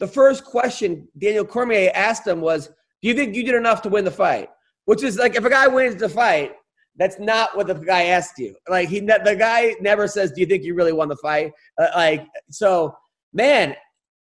the 0.00 0.06
first 0.06 0.44
question 0.44 1.06
Daniel 1.18 1.44
Cormier 1.44 1.90
asked 1.94 2.26
him 2.26 2.40
was, 2.40 2.68
"Do 2.68 3.08
you 3.08 3.14
think 3.14 3.34
you 3.34 3.44
did 3.44 3.54
enough 3.54 3.80
to 3.82 3.88
win 3.88 4.04
the 4.04 4.10
fight?" 4.10 4.50
Which 4.86 5.02
is 5.02 5.18
like 5.18 5.36
if 5.36 5.44
a 5.44 5.50
guy 5.50 5.66
wins 5.68 5.96
the 5.96 6.08
fight, 6.08 6.52
that's 6.96 7.18
not 7.18 7.56
what 7.56 7.66
the 7.66 7.74
guy 7.74 8.04
asked 8.04 8.38
you. 8.38 8.54
Like 8.68 8.88
he, 8.88 9.00
ne- 9.00 9.22
the 9.24 9.36
guy 9.36 9.74
never 9.80 10.06
says, 10.06 10.32
"Do 10.32 10.40
you 10.40 10.46
think 10.46 10.64
you 10.64 10.74
really 10.74 10.92
won 10.92 11.08
the 11.08 11.16
fight?" 11.16 11.52
Uh, 11.78 11.88
like 11.94 12.26
so, 12.50 12.94
man. 13.32 13.76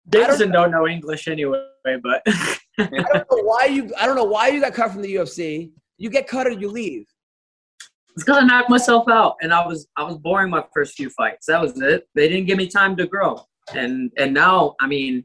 Deiveson 0.09 0.51
don't 0.51 0.71
know 0.71 0.87
English 0.87 1.27
anyway, 1.27 1.61
but 1.85 2.21
I 2.79 2.89
don't 2.89 3.13
know 3.13 3.43
why 3.43 3.65
you. 3.65 3.91
I 3.97 4.05
don't 4.05 4.15
know 4.15 4.23
why 4.23 4.47
you 4.47 4.59
got 4.61 4.73
cut 4.73 4.91
from 4.91 5.01
the 5.01 5.15
UFC. 5.15 5.71
You 5.97 6.09
get 6.09 6.27
cut 6.27 6.47
or 6.47 6.51
you 6.51 6.69
leave. 6.69 7.05
it's 8.15 8.23
because 8.23 8.41
I 8.41 8.45
knocked 8.45 8.69
myself 8.69 9.07
out, 9.09 9.35
and 9.41 9.53
I 9.53 9.65
was 9.65 9.87
I 9.95 10.03
was 10.03 10.17
boring 10.17 10.49
my 10.49 10.63
first 10.73 10.95
few 10.95 11.09
fights. 11.11 11.47
That 11.47 11.61
was 11.61 11.79
it. 11.81 12.07
They 12.15 12.27
didn't 12.27 12.47
give 12.47 12.57
me 12.57 12.67
time 12.67 12.95
to 12.97 13.05
grow, 13.05 13.41
and 13.73 14.11
and 14.17 14.33
now 14.33 14.75
I 14.79 14.87
mean, 14.87 15.23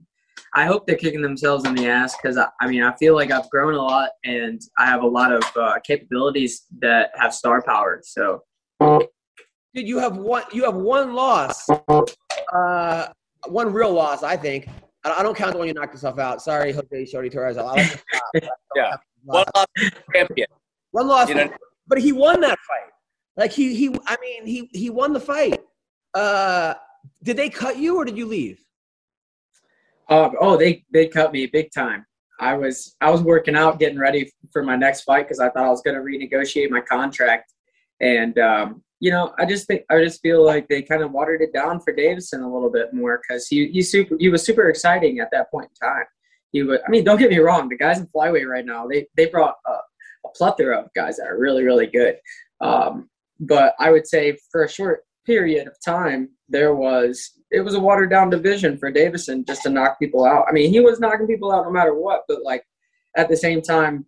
I 0.57 0.65
hope 0.67 0.87
they're 0.87 0.97
kicking 0.97 1.21
themselves 1.23 1.65
in 1.67 1.75
the 1.75 1.89
ass 1.89 2.17
because 2.17 2.39
I, 2.39 2.47
I 2.61 2.69
mean 2.69 2.83
I 2.83 2.95
feel 2.97 3.15
like 3.15 3.31
I've 3.31 3.49
grown 3.51 3.75
a 3.75 3.83
lot, 3.83 4.11
and 4.25 4.61
I 4.79 4.87
have 4.87 5.03
a 5.03 5.07
lot 5.07 5.33
of 5.33 5.43
uh, 5.57 5.79
capabilities 5.85 6.63
that 6.81 7.11
have 7.17 7.35
star 7.35 7.63
power. 7.63 8.01
So 8.05 8.43
Dude, 8.81 9.89
you 9.89 9.99
have 9.99 10.17
one. 10.17 10.45
You 10.53 10.65
have 10.65 10.75
one 10.77 11.15
loss. 11.15 11.69
Uh, 12.53 13.07
one 13.49 13.73
real 13.73 13.93
loss, 13.93 14.23
I 14.23 14.37
think. 14.37 14.69
I 15.05 15.11
I 15.13 15.23
don't 15.23 15.37
count 15.37 15.53
the 15.53 15.59
one 15.59 15.67
you 15.67 15.75
knocked 15.75 15.93
yourself 15.95 16.19
out. 16.19 16.41
Sorry, 16.43 16.73
Jose 16.73 17.07
Shorty 17.07 17.29
Torres. 17.29 17.57
I 17.57 17.63
like 17.63 17.91
to 17.91 17.99
stop. 17.99 18.23
Yeah. 18.77 18.97
One 19.25 19.45
loss 19.55 19.67
champion. 20.15 20.47
One 20.93 21.09
loss, 21.09 21.29
You 21.29 21.35
know- 21.37 21.53
but 21.89 21.99
he 21.99 22.13
won 22.13 22.41
that 22.43 22.59
fight. 22.61 22.91
Like 23.37 23.53
he, 23.53 23.75
he. 23.75 23.89
I 24.07 24.17
mean, 24.21 24.47
he 24.47 24.69
he 24.73 24.91
won 24.91 25.13
the 25.13 25.21
fight. 25.21 25.61
Uh, 26.15 26.75
did 27.23 27.37
they 27.37 27.51
cut 27.51 27.77
you 27.77 27.97
or 27.97 28.05
did 28.05 28.17
you 28.17 28.27
leave? 28.27 28.64
Uh, 30.09 30.31
oh, 30.41 30.57
they 30.57 30.85
they 30.93 31.09
cut 31.09 31.33
me 31.33 31.47
big 31.47 31.71
time. 31.73 32.05
I 32.41 32.55
was 32.55 32.97
I 33.01 33.11
was 33.11 33.23
working 33.23 33.57
out, 33.57 33.79
getting 33.79 33.99
ready 33.99 34.31
for 34.53 34.63
my 34.63 34.77
next 34.77 35.03
fight 35.03 35.23
because 35.23 35.41
I 35.41 35.49
thought 35.51 35.67
I 35.67 35.71
was 35.71 35.83
going 35.83 35.97
to 35.97 36.03
renegotiate 36.03 36.71
my 36.71 36.81
contract, 36.81 37.53
and 38.01 38.39
um, 38.39 38.83
you 39.01 39.11
know 39.11 39.35
I 39.39 39.47
just 39.47 39.67
think 39.67 39.83
I 39.91 40.03
just 40.03 40.21
feel 40.21 40.45
like 40.45 40.69
they 40.69 40.83
kind 40.83 41.03
of 41.03 41.13
watered 41.13 41.43
it 41.43 41.53
down 41.53 41.81
for 41.81 41.95
Deiveson 41.95 42.43
a 42.43 42.53
little 42.53 42.71
bit 42.71 42.93
more 42.93 43.21
because 43.23 43.47
he 43.47 43.69
he 43.69 43.83
super 43.83 44.17
he 44.19 44.29
was 44.29 44.45
super 44.45 44.69
exciting 44.69 45.21
at 45.21 45.31
that 45.33 45.51
point 45.51 45.71
in 45.71 45.89
time. 45.89 46.05
He 46.53 46.63
was 46.63 46.81
I 46.87 46.91
mean 46.91 47.05
don't 47.05 47.19
get 47.19 47.31
me 47.31 47.39
wrong, 47.39 47.69
the 47.69 47.77
guys 47.77 47.99
in 47.99 48.07
flyweight 48.09 48.47
right 48.47 48.67
now 48.67 48.87
they 48.87 49.07
they 49.17 49.27
brought 49.27 49.57
a, 49.67 49.73
a 50.27 50.31
plethora 50.35 50.81
of 50.81 50.93
guys 50.95 51.17
that 51.17 51.27
are 51.27 51.39
really 51.39 51.65
really 51.65 51.87
good, 51.87 52.17
um, 52.61 53.09
but 53.41 53.75
I 53.79 53.91
would 53.91 54.07
say 54.07 54.37
for 54.51 54.65
a 54.65 54.69
short 54.69 55.05
period 55.25 55.67
of 55.67 55.77
time 55.85 56.31
there 56.49 56.75
was 56.75 57.33
it 57.51 57.61
was 57.61 57.75
a 57.75 57.81
watered 57.81 58.11
down 58.11 58.31
division 58.31 58.77
for 58.79 58.91
Deiveson 58.93 59.47
just 59.47 59.63
to 59.63 59.71
knock 59.71 59.99
people 59.99 60.25
out. 60.25 60.45
I 60.49 60.53
mean, 60.53 60.71
he 60.71 60.81
was 60.81 60.99
knocking 61.01 61.27
people 61.27 61.53
out 61.53 61.65
no 61.65 61.71
matter 61.71 61.95
what, 61.95 62.23
but 62.29 62.43
like 62.43 62.65
at 63.17 63.29
the 63.29 63.37
same 63.37 63.63
time, 63.63 64.05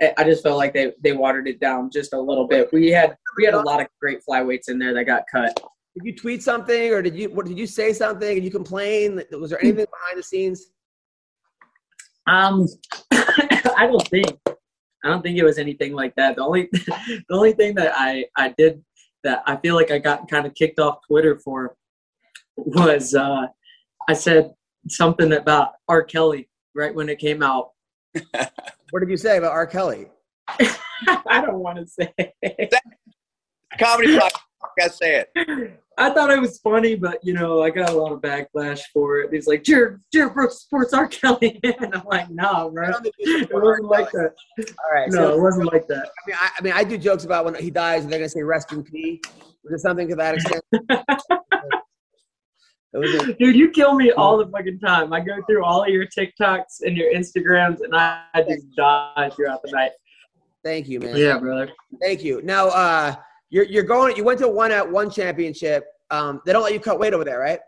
I- 0.00 0.14
I 0.18 0.24
just 0.24 0.42
felt 0.42 0.56
like 0.58 0.72
they 0.72 0.92
they 1.02 1.12
watered 1.12 1.48
it 1.48 1.60
down 1.60 1.90
just 1.90 2.12
a 2.12 2.20
little 2.20 2.46
bit. 2.46 2.72
We 2.72 2.90
had 2.90 3.16
we 3.36 3.44
had 3.44 3.54
a 3.54 3.60
lot 3.60 3.80
of 3.80 3.86
great 4.00 4.20
flyweights 4.28 4.68
in 4.68 4.78
there 4.78 4.94
that 4.94 5.04
got 5.04 5.24
cut. 5.30 5.58
Did 5.96 6.04
you 6.04 6.16
tweet 6.16 6.42
something 6.42 6.92
or 6.92 7.02
did 7.02 7.16
you 7.16 7.30
what 7.30 7.46
did 7.46 7.58
you 7.58 7.66
say 7.66 7.92
something? 7.92 8.34
Did 8.36 8.44
you 8.44 8.50
complain? 8.50 9.22
Was 9.32 9.50
there 9.50 9.60
anything 9.62 9.86
behind 9.90 10.18
the 10.18 10.22
scenes? 10.22 10.66
Um, 12.26 12.66
I 13.10 13.86
don't 13.90 14.06
think 14.08 14.38
I 15.04 15.08
don't 15.08 15.22
think 15.22 15.38
it 15.38 15.44
was 15.44 15.58
anything 15.58 15.94
like 15.94 16.14
that. 16.16 16.36
The 16.36 16.42
only 16.42 16.68
the 16.72 17.22
only 17.30 17.52
thing 17.52 17.74
that 17.76 17.92
I 17.96 18.26
I 18.36 18.54
did 18.56 18.82
that 19.24 19.42
I 19.46 19.56
feel 19.56 19.74
like 19.74 19.90
I 19.90 19.98
got 19.98 20.28
kind 20.30 20.46
of 20.46 20.54
kicked 20.54 20.78
off 20.78 20.98
Twitter 21.06 21.38
for 21.38 21.76
was 22.56 23.14
uh, 23.14 23.46
I 24.08 24.12
said 24.12 24.52
something 24.88 25.32
about 25.32 25.72
R. 25.88 26.02
Kelly 26.02 26.48
right 26.74 26.94
when 26.94 27.08
it 27.08 27.18
came 27.18 27.42
out. 27.42 27.70
What 28.90 29.00
did 29.00 29.08
you 29.08 29.16
say 29.16 29.38
about 29.38 29.52
R. 29.52 29.66
Kelly? 29.66 30.08
I 30.48 31.40
don't 31.42 31.60
want 31.60 31.78
to 31.78 31.86
say. 31.86 32.12
Comedy 33.78 34.16
podcast. 34.18 34.32
Say 34.90 35.24
it. 35.34 35.80
I 35.98 36.08
thought 36.10 36.30
it 36.30 36.40
was 36.40 36.58
funny, 36.60 36.94
but 36.94 37.18
you 37.22 37.34
know, 37.34 37.62
I 37.62 37.68
got 37.68 37.90
a 37.90 37.92
lot 37.92 38.12
of 38.12 38.20
backlash 38.22 38.80
for 38.92 39.18
it. 39.18 39.30
He's 39.32 39.46
like, 39.46 39.62
Jared, 39.62 40.00
Jared 40.12 40.32
Brooks 40.32 40.62
supports 40.62 40.94
R. 40.94 41.06
Kelly, 41.06 41.60
and 41.80 41.94
I'm 41.94 42.04
like, 42.06 42.30
nah, 42.30 42.66
I 42.66 42.70
bro. 42.70 42.90
don't 42.90 43.02
think 43.02 43.14
you 43.18 43.40
It 43.42 43.52
wasn't 43.52 43.84
like 43.88 44.10
that. 44.12 44.34
All 44.58 44.94
right. 44.94 45.10
No, 45.10 45.16
so- 45.16 45.34
it 45.36 45.40
wasn't 45.40 45.72
like 45.72 45.86
that. 45.88 46.06
I 46.08 46.26
mean, 46.26 46.36
I, 46.40 46.50
I 46.58 46.62
mean, 46.62 46.72
I 46.74 46.84
do 46.84 46.96
jokes 46.96 47.24
about 47.24 47.44
when 47.44 47.54
he 47.54 47.70
dies, 47.70 48.04
and 48.04 48.12
they're 48.12 48.18
gonna 48.18 48.30
say 48.30 48.42
"rest 48.42 48.72
in 48.72 48.82
peace." 48.82 49.20
Was 49.62 49.74
it 49.74 49.80
something 49.80 50.08
to 50.08 50.16
that 50.16 50.36
extent? 50.36 50.64
a, 52.94 53.32
Dude, 53.38 53.54
you 53.54 53.70
kill 53.70 53.94
me 53.94 54.10
all 54.12 54.38
the 54.38 54.46
fucking 54.46 54.78
time. 54.80 55.12
I 55.12 55.20
go 55.20 55.42
through 55.46 55.64
all 55.64 55.82
of 55.82 55.88
your 55.90 56.06
TikToks 56.06 56.80
and 56.80 56.96
your 56.96 57.12
Instagrams, 57.12 57.82
and 57.82 57.94
I 57.94 58.22
I 58.32 58.42
just 58.42 58.74
die 58.74 59.30
throughout 59.36 59.62
the 59.62 59.70
night. 59.72 59.90
thank 60.64 60.88
you, 60.88 60.98
man. 61.00 61.14
Yeah, 61.16 61.38
brother. 61.38 61.70
Thank 62.00 62.24
you. 62.24 62.40
Now, 62.42 62.68
uh, 62.68 63.16
you're 63.50 63.64
you're 63.64 63.82
going. 63.82 64.16
You 64.16 64.24
went 64.24 64.38
to 64.40 64.48
one 64.48 64.72
at 64.72 64.90
one 64.90 65.10
championship. 65.10 65.84
Um, 66.10 66.40
they 66.46 66.52
don't 66.52 66.62
let 66.62 66.72
you 66.72 66.80
cut 66.80 66.98
weight 66.98 67.14
over 67.14 67.24
there, 67.24 67.38
right? 67.38 67.60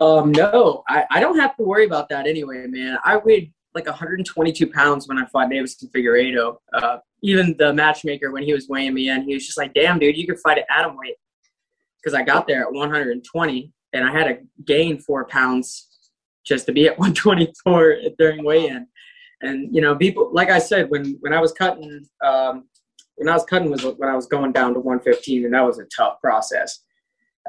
Um, 0.00 0.32
no, 0.32 0.82
I, 0.88 1.04
I 1.10 1.20
don't 1.20 1.38
have 1.38 1.56
to 1.56 1.62
worry 1.62 1.86
about 1.86 2.08
that 2.10 2.26
anyway, 2.26 2.66
man. 2.66 2.98
I 3.04 3.16
weighed 3.16 3.52
like 3.74 3.86
122 3.86 4.66
pounds 4.68 5.08
when 5.08 5.18
I 5.18 5.26
fought 5.26 5.50
Deiveson 5.50 5.90
Figueiredo. 5.90 6.56
Uh, 6.72 6.98
even 7.22 7.54
the 7.58 7.72
matchmaker, 7.72 8.30
when 8.32 8.42
he 8.42 8.52
was 8.52 8.68
weighing 8.68 8.94
me 8.94 9.08
in, 9.08 9.22
he 9.22 9.34
was 9.34 9.46
just 9.46 9.58
like, 9.58 9.74
damn, 9.74 9.98
dude, 9.98 10.16
you 10.16 10.26
could 10.26 10.38
fight 10.40 10.58
at 10.58 10.66
atom 10.70 10.96
weight. 10.96 11.16
Because 12.02 12.14
I 12.14 12.22
got 12.22 12.46
there 12.46 12.62
at 12.62 12.72
120 12.72 13.72
and 13.92 14.04
I 14.04 14.12
had 14.12 14.24
to 14.24 14.38
gain 14.64 14.98
four 14.98 15.26
pounds 15.26 16.10
just 16.44 16.66
to 16.66 16.72
be 16.72 16.86
at 16.86 16.98
124 16.98 17.96
during 18.18 18.44
weigh-in. 18.44 18.86
And, 19.42 19.74
you 19.74 19.82
know, 19.82 19.94
people, 19.94 20.30
like 20.32 20.50
I 20.50 20.58
said, 20.58 20.90
when, 20.90 21.16
when 21.20 21.32
I 21.32 21.40
was 21.40 21.52
cutting, 21.52 22.06
um, 22.24 22.68
when 23.16 23.28
I 23.28 23.34
was 23.34 23.44
cutting 23.44 23.70
was 23.70 23.84
when 23.84 24.08
I 24.08 24.14
was 24.14 24.26
going 24.26 24.52
down 24.52 24.74
to 24.74 24.80
115 24.80 25.44
and 25.44 25.54
that 25.54 25.64
was 25.64 25.78
a 25.78 25.84
tough 25.84 26.20
process. 26.20 26.80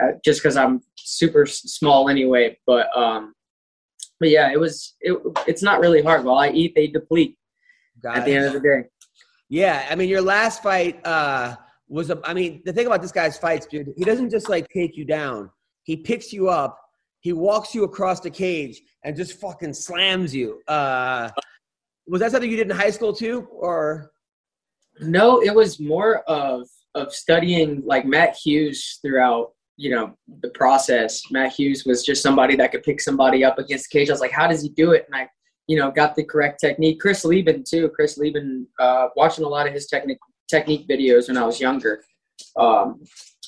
Uh, 0.02 0.12
just 0.24 0.42
because 0.42 0.58
I'm 0.58 0.82
super 0.96 1.44
s- 1.44 1.60
small 1.60 2.10
anyway. 2.10 2.58
But 2.66 2.96
um, 2.96 3.34
but 4.20 4.30
yeah, 4.30 4.52
it 4.52 4.60
was 4.60 4.96
it, 5.02 5.18
it's 5.48 5.64
not 5.64 5.80
really 5.80 6.02
hard. 6.02 6.24
While 6.24 6.38
I 6.38 6.50
eat, 6.50 6.74
they 6.76 6.88
deplete 6.88 7.38
Got 8.02 8.18
at 8.18 8.26
the 8.26 8.34
end 8.34 8.46
of 8.46 8.54
the 8.54 8.60
day. 8.60 8.84
Yeah, 9.50 9.88
I 9.90 9.96
mean, 9.96 10.10
your 10.10 10.22
last 10.22 10.62
fight 10.62 11.06
uh, 11.06 11.56
was 11.88 12.10
a. 12.10 12.20
I 12.24 12.34
mean, 12.34 12.62
the 12.66 12.74
thing 12.74 12.86
about 12.86 13.02
this 13.02 13.12
guy's 13.12 13.38
fights, 13.38 13.66
dude, 13.66 13.94
he 13.98 14.04
doesn't 14.04 14.30
just 14.30 14.50
like 14.50 14.68
take 14.70 14.96
you 14.96 15.06
down. 15.06 15.50
He 15.84 15.98
picks 15.98 16.32
you 16.32 16.50
up. 16.50 16.80
He 17.22 17.34
walks 17.34 17.74
you 17.74 17.84
across 17.84 18.20
the 18.20 18.30
cage 18.30 18.82
and 19.04 19.16
just 19.16 19.40
fucking 19.40 19.74
slams 19.74 20.34
you. 20.34 20.62
Uh, 20.68 21.30
was 22.08 22.22
that 22.22 22.32
something 22.32 22.50
you 22.50 22.58
did 22.58 22.70
in 22.70 22.78
high 22.78 22.92
school 22.92 23.14
too, 23.14 23.48
or? 23.52 24.12
No, 25.02 25.42
it 25.42 25.54
was 25.54 25.80
more 25.80 26.20
of 26.22 26.68
of 26.96 27.14
studying 27.14 27.84
like 27.86 28.06
Matt 28.06 28.36
Hughes 28.36 29.00
throughout 29.02 29.52
you 29.78 29.92
know 29.92 30.18
the 30.42 30.50
process. 30.50 31.22
Matt 31.32 31.54
Hughes 31.54 31.86
was 31.86 32.04
just 32.04 32.24
somebody 32.24 32.56
that 32.56 32.72
could 32.72 32.84
pick 32.84 33.00
somebody 33.00 33.44
up 33.44 33.60
against 33.60 33.90
the 33.92 34.00
cage. 34.00 34.10
I 34.10 34.14
was 34.14 34.22
like, 34.22 34.32
how 34.32 34.48
does 34.48 34.62
he 34.62 34.70
do 34.70 34.92
it? 34.92 35.06
And 35.08 35.16
I 35.16 35.30
you 35.68 35.78
know 35.78 35.92
got 35.92 36.16
the 36.16 36.24
correct 36.24 36.60
technique. 36.60 37.00
Chris 37.00 37.24
Leben 37.24 37.64
too. 37.68 37.90
Chris 37.90 38.18
Leben, 38.18 38.68
uh, 38.80 39.08
watching 39.16 39.46
a 39.46 39.48
lot 39.48 39.68
of 39.68 39.74
his 39.74 39.88
technique 39.88 40.20
technique 40.50 40.88
videos 40.88 41.28
when 41.28 41.38
I 41.38 41.46
was 41.46 41.60
younger. 41.60 42.04
Um, 42.58 43.02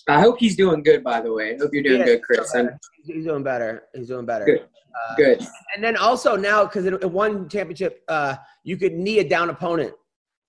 I 0.08 0.20
hope 0.20 0.40
he's 0.40 0.56
doing 0.56 0.84
good. 0.84 1.04
By 1.04 1.22
the 1.22 1.32
way, 1.32 1.56
I 1.56 1.58
hope 1.58 1.70
you're 1.74 1.84
doing 1.84 2.00
Yeah, 2.00 2.06
good, 2.06 2.24
Chris. 2.24 2.54
And 2.56 2.72
He's 3.04 3.26
doing 3.26 3.44
better. 3.44 3.84
He's 3.94 4.08
doing 4.08 4.26
better. 4.26 4.46
Good. 4.46 4.62
Uh, 4.62 5.16
good. 5.16 5.46
And 5.76 5.84
then 5.84 5.96
also 5.98 6.36
now, 6.36 6.66
because 6.66 6.86
in, 6.86 6.96
in 6.96 7.12
one 7.12 7.48
championship, 7.48 8.02
uh, 8.08 8.36
you 8.64 8.78
could 8.78 8.94
knee 8.94 9.20
a 9.20 9.28
down 9.28 9.50
opponent. 9.50 9.94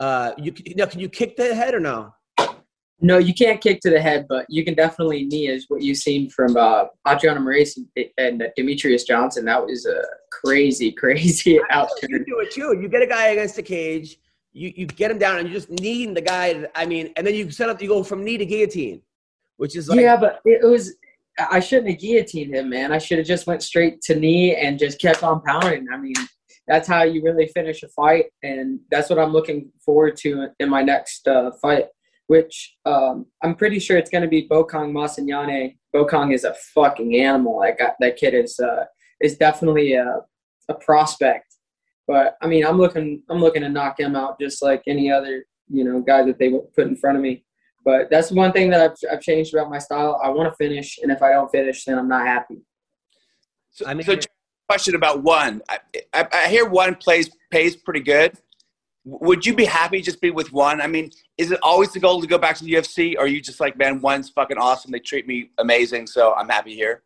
Uh, 0.00 0.32
you, 0.38 0.52
now, 0.76 0.86
can 0.86 0.98
you 0.98 1.08
kick 1.08 1.36
the 1.36 1.54
head 1.54 1.74
or 1.74 1.80
no? 1.80 2.14
No, 3.02 3.18
you 3.18 3.32
can't 3.32 3.60
kick 3.60 3.80
to 3.80 3.90
the 3.90 4.00
head, 4.00 4.26
but 4.28 4.44
you 4.48 4.64
can 4.64 4.74
definitely 4.74 5.24
knee 5.24 5.48
is 5.48 5.66
what 5.68 5.80
you've 5.82 5.96
seen 5.96 6.28
from 6.28 6.56
uh, 6.56 6.84
Adriano 7.08 7.40
Moraes 7.40 7.76
and, 7.76 8.06
and 8.18 8.44
Demetrious 8.58 9.06
Johnson. 9.06 9.44
That 9.46 9.64
was 9.64 9.86
a 9.86 10.02
crazy, 10.30 10.92
crazy 10.98 11.60
out 11.70 11.88
You 12.08 12.24
do 12.24 12.40
it 12.40 12.50
too. 12.50 12.78
You 12.80 12.88
get 12.88 13.02
a 13.02 13.06
guy 13.06 13.28
against 13.28 13.56
the 13.56 13.62
cage, 13.62 14.18
you, 14.52 14.72
you 14.74 14.86
get 14.86 15.10
him 15.10 15.18
down, 15.18 15.38
and 15.38 15.48
you 15.48 15.54
just 15.54 15.70
kneeing 15.70 16.12
the 16.12 16.20
guy. 16.20 16.66
I 16.74 16.84
mean, 16.86 17.12
and 17.16 17.26
then 17.26 17.34
you 17.34 17.50
set 17.50 17.68
up. 17.68 17.80
You 17.80 17.88
go 17.88 18.02
from 18.02 18.24
knee 18.24 18.36
to 18.36 18.44
guillotine, 18.44 19.00
which 19.56 19.76
is 19.76 19.88
like 19.88 20.00
yeah, 20.00 20.16
but 20.16 20.40
it 20.44 20.66
was. 20.66 20.94
I 21.38 21.60
shouldn't 21.60 21.90
have 21.90 22.00
guillotined 22.00 22.54
him, 22.54 22.68
man. 22.68 22.92
I 22.92 22.98
should 22.98 23.16
have 23.18 23.26
just 23.26 23.46
went 23.46 23.62
straight 23.62 24.02
to 24.02 24.14
knee 24.14 24.56
and 24.56 24.78
just 24.78 25.00
kept 25.00 25.22
on 25.22 25.40
pounding. 25.42 25.86
I 25.90 25.96
mean, 25.96 26.14
that's 26.70 26.88
how 26.88 27.02
you 27.02 27.22
really 27.22 27.48
finish 27.48 27.82
a 27.82 27.88
fight, 27.88 28.26
and 28.42 28.80
that's 28.90 29.10
what 29.10 29.18
I'm 29.18 29.32
looking 29.32 29.70
forward 29.84 30.16
to 30.18 30.48
in 30.58 30.70
my 30.70 30.82
next 30.82 31.28
uh, 31.28 31.50
fight 31.60 31.86
which 32.30 32.76
um, 32.84 33.26
I'm 33.42 33.56
pretty 33.56 33.80
sure 33.80 33.98
it's 33.98 34.08
going 34.08 34.22
to 34.22 34.28
be 34.28 34.46
Bokang 34.46 34.92
Masunyane. 34.92 35.76
Bokang 35.92 36.32
is 36.32 36.44
a 36.44 36.54
fucking 36.76 37.16
animal. 37.16 37.60
That 37.60 37.76
got 37.76 37.94
that 37.98 38.18
kid 38.18 38.34
is 38.34 38.60
uh, 38.60 38.84
is 39.20 39.36
definitely 39.36 39.94
a, 39.94 40.20
a 40.68 40.74
prospect. 40.74 41.56
But 42.06 42.36
I 42.40 42.46
mean, 42.46 42.64
I'm 42.64 42.78
looking 42.78 43.24
I'm 43.28 43.40
looking 43.40 43.62
to 43.62 43.68
knock 43.68 43.98
him 43.98 44.14
out 44.14 44.38
just 44.38 44.62
like 44.62 44.80
any 44.86 45.10
other 45.10 45.44
you 45.68 45.82
know 45.82 46.00
guy 46.02 46.22
that 46.22 46.38
they 46.38 46.50
put 46.50 46.86
in 46.86 46.94
front 46.94 47.16
of 47.16 47.22
me. 47.24 47.44
But 47.84 48.10
that's 48.10 48.30
one 48.30 48.52
thing 48.52 48.70
that 48.70 48.80
I've, 48.80 49.12
I've 49.12 49.22
changed 49.22 49.52
about 49.52 49.68
my 49.68 49.78
style. 49.78 50.20
I 50.22 50.28
want 50.28 50.48
to 50.52 50.54
finish, 50.54 51.00
and 51.02 51.10
if 51.10 51.22
I 51.22 51.32
don't 51.32 51.50
finish, 51.50 51.84
then 51.84 51.98
I'm 51.98 52.08
not 52.08 52.28
happy. 52.28 52.62
So, 53.72 53.86
I 53.88 53.94
mean- 53.94 54.06
so 54.06 54.14
question 54.70 54.94
about 54.94 55.24
one. 55.24 55.60
I, 55.68 55.78
I, 56.14 56.28
I 56.32 56.48
hear 56.48 56.64
one 56.64 56.94
plays 56.94 57.28
pays 57.50 57.74
pretty 57.74 58.02
good. 58.02 58.38
Would 59.04 59.44
you 59.44 59.52
be 59.52 59.64
happy 59.64 60.00
just 60.00 60.20
be 60.20 60.30
with 60.30 60.52
one? 60.52 60.80
I 60.80 60.86
mean, 60.86 61.10
is 61.36 61.50
it 61.50 61.58
always 61.60 61.92
the 61.92 61.98
goal 61.98 62.20
to 62.20 62.28
go 62.28 62.38
back 62.38 62.54
to 62.58 62.64
the 62.64 62.74
UFC, 62.74 63.16
or 63.16 63.22
are 63.22 63.26
you 63.26 63.40
just 63.40 63.58
like, 63.58 63.76
man, 63.76 64.00
one's 64.00 64.30
fucking 64.30 64.58
awesome. 64.58 64.92
They 64.92 65.00
treat 65.00 65.26
me 65.26 65.50
amazing, 65.58 66.06
so 66.06 66.34
I'm 66.34 66.48
happy 66.48 66.76
here. 66.76 67.02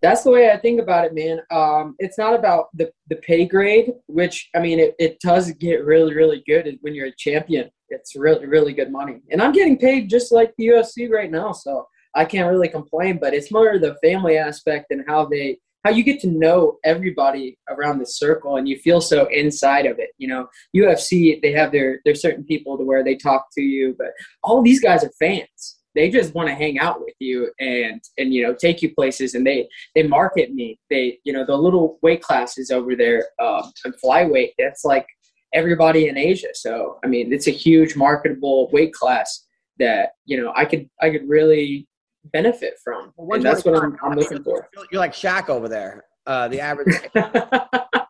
That's 0.00 0.22
the 0.22 0.30
way 0.30 0.50
I 0.50 0.56
think 0.56 0.80
about 0.80 1.04
it, 1.04 1.14
man. 1.14 1.40
Um, 1.50 1.96
it's 1.98 2.16
not 2.16 2.34
about 2.34 2.68
the, 2.72 2.90
the 3.10 3.16
pay 3.16 3.44
grade, 3.44 3.92
which 4.06 4.48
I 4.56 4.60
mean, 4.60 4.78
it, 4.78 4.94
it 4.98 5.20
does 5.20 5.50
get 5.52 5.84
really, 5.84 6.14
really 6.14 6.42
good 6.46 6.78
when 6.80 6.94
you're 6.94 7.08
a 7.08 7.16
champion. 7.18 7.68
It's 7.90 8.16
really, 8.16 8.46
really 8.46 8.72
good 8.72 8.90
money, 8.90 9.20
and 9.30 9.42
I'm 9.42 9.52
getting 9.52 9.76
paid 9.76 10.08
just 10.08 10.32
like 10.32 10.54
the 10.56 10.68
UFC 10.68 11.10
right 11.10 11.30
now, 11.30 11.52
so 11.52 11.86
I 12.14 12.24
can't 12.24 12.50
really 12.50 12.68
complain. 12.68 13.18
But 13.20 13.34
it's 13.34 13.52
more 13.52 13.78
the 13.78 13.96
family 14.02 14.38
aspect 14.38 14.86
and 14.92 15.04
how 15.06 15.26
they, 15.26 15.58
how 15.84 15.90
you 15.90 16.02
get 16.02 16.20
to 16.20 16.28
know 16.28 16.78
everybody 16.84 17.58
around 17.68 17.98
the 17.98 18.06
circle, 18.06 18.56
and 18.56 18.68
you 18.68 18.78
feel 18.78 19.00
so 19.00 19.26
inside 19.26 19.86
of 19.86 19.98
it. 19.98 20.10
You 20.18 20.28
know, 20.28 20.48
UFC 20.74 21.40
they 21.42 21.52
have 21.52 21.72
their 21.72 22.00
there's 22.04 22.22
certain 22.22 22.44
people 22.44 22.78
to 22.78 22.84
where 22.84 23.04
they 23.04 23.16
talk 23.16 23.46
to 23.54 23.62
you, 23.62 23.94
but 23.98 24.08
all 24.42 24.62
these 24.62 24.80
guys 24.80 25.04
are 25.04 25.12
fans. 25.18 25.78
They 25.94 26.08
just 26.08 26.34
want 26.34 26.48
to 26.48 26.54
hang 26.54 26.78
out 26.78 27.00
with 27.00 27.14
you 27.18 27.50
and 27.60 28.00
and 28.16 28.32
you 28.32 28.42
know 28.42 28.54
take 28.54 28.82
you 28.82 28.94
places, 28.94 29.34
and 29.34 29.46
they 29.46 29.68
they 29.94 30.02
market 30.04 30.52
me. 30.52 30.78
They, 30.88 31.18
you 31.24 31.32
know, 31.32 31.44
the 31.44 31.56
little 31.56 31.98
weight 32.02 32.22
classes 32.22 32.70
over 32.70 32.96
there, 32.96 33.26
um, 33.40 33.72
and 33.84 33.94
flyweight. 34.02 34.52
That's 34.58 34.84
like 34.84 35.06
everybody 35.52 36.08
in 36.08 36.16
Asia. 36.16 36.48
So 36.54 36.98
I 37.04 37.08
mean, 37.08 37.32
it's 37.32 37.48
a 37.48 37.52
huge 37.52 37.96
marketable 37.96 38.70
weight 38.72 38.94
class 38.94 39.46
that 39.78 40.10
you 40.24 40.40
know 40.40 40.52
I 40.56 40.64
could 40.64 40.88
I 41.00 41.10
could 41.10 41.28
really 41.28 41.88
benefit 42.32 42.74
from, 42.82 43.12
and 43.18 43.42
that's 43.42 43.64
what 43.64 43.82
I'm, 43.82 43.96
I'm 44.02 44.16
looking 44.16 44.42
for. 44.42 44.68
You're 44.90 45.00
like 45.00 45.12
Shaq 45.12 45.48
over 45.48 45.68
there. 45.68 46.04
Uh, 46.26 46.48
the 46.48 46.60
average. 46.60 46.94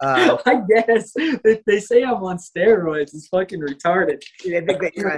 Uh, 0.00 0.36
I 0.44 0.60
guess 0.68 1.12
they, 1.42 1.62
they 1.66 1.80
say 1.80 2.02
I'm 2.02 2.22
on 2.22 2.36
steroids. 2.36 3.14
It's 3.14 3.28
fucking 3.28 3.60
retarded. 3.60 4.22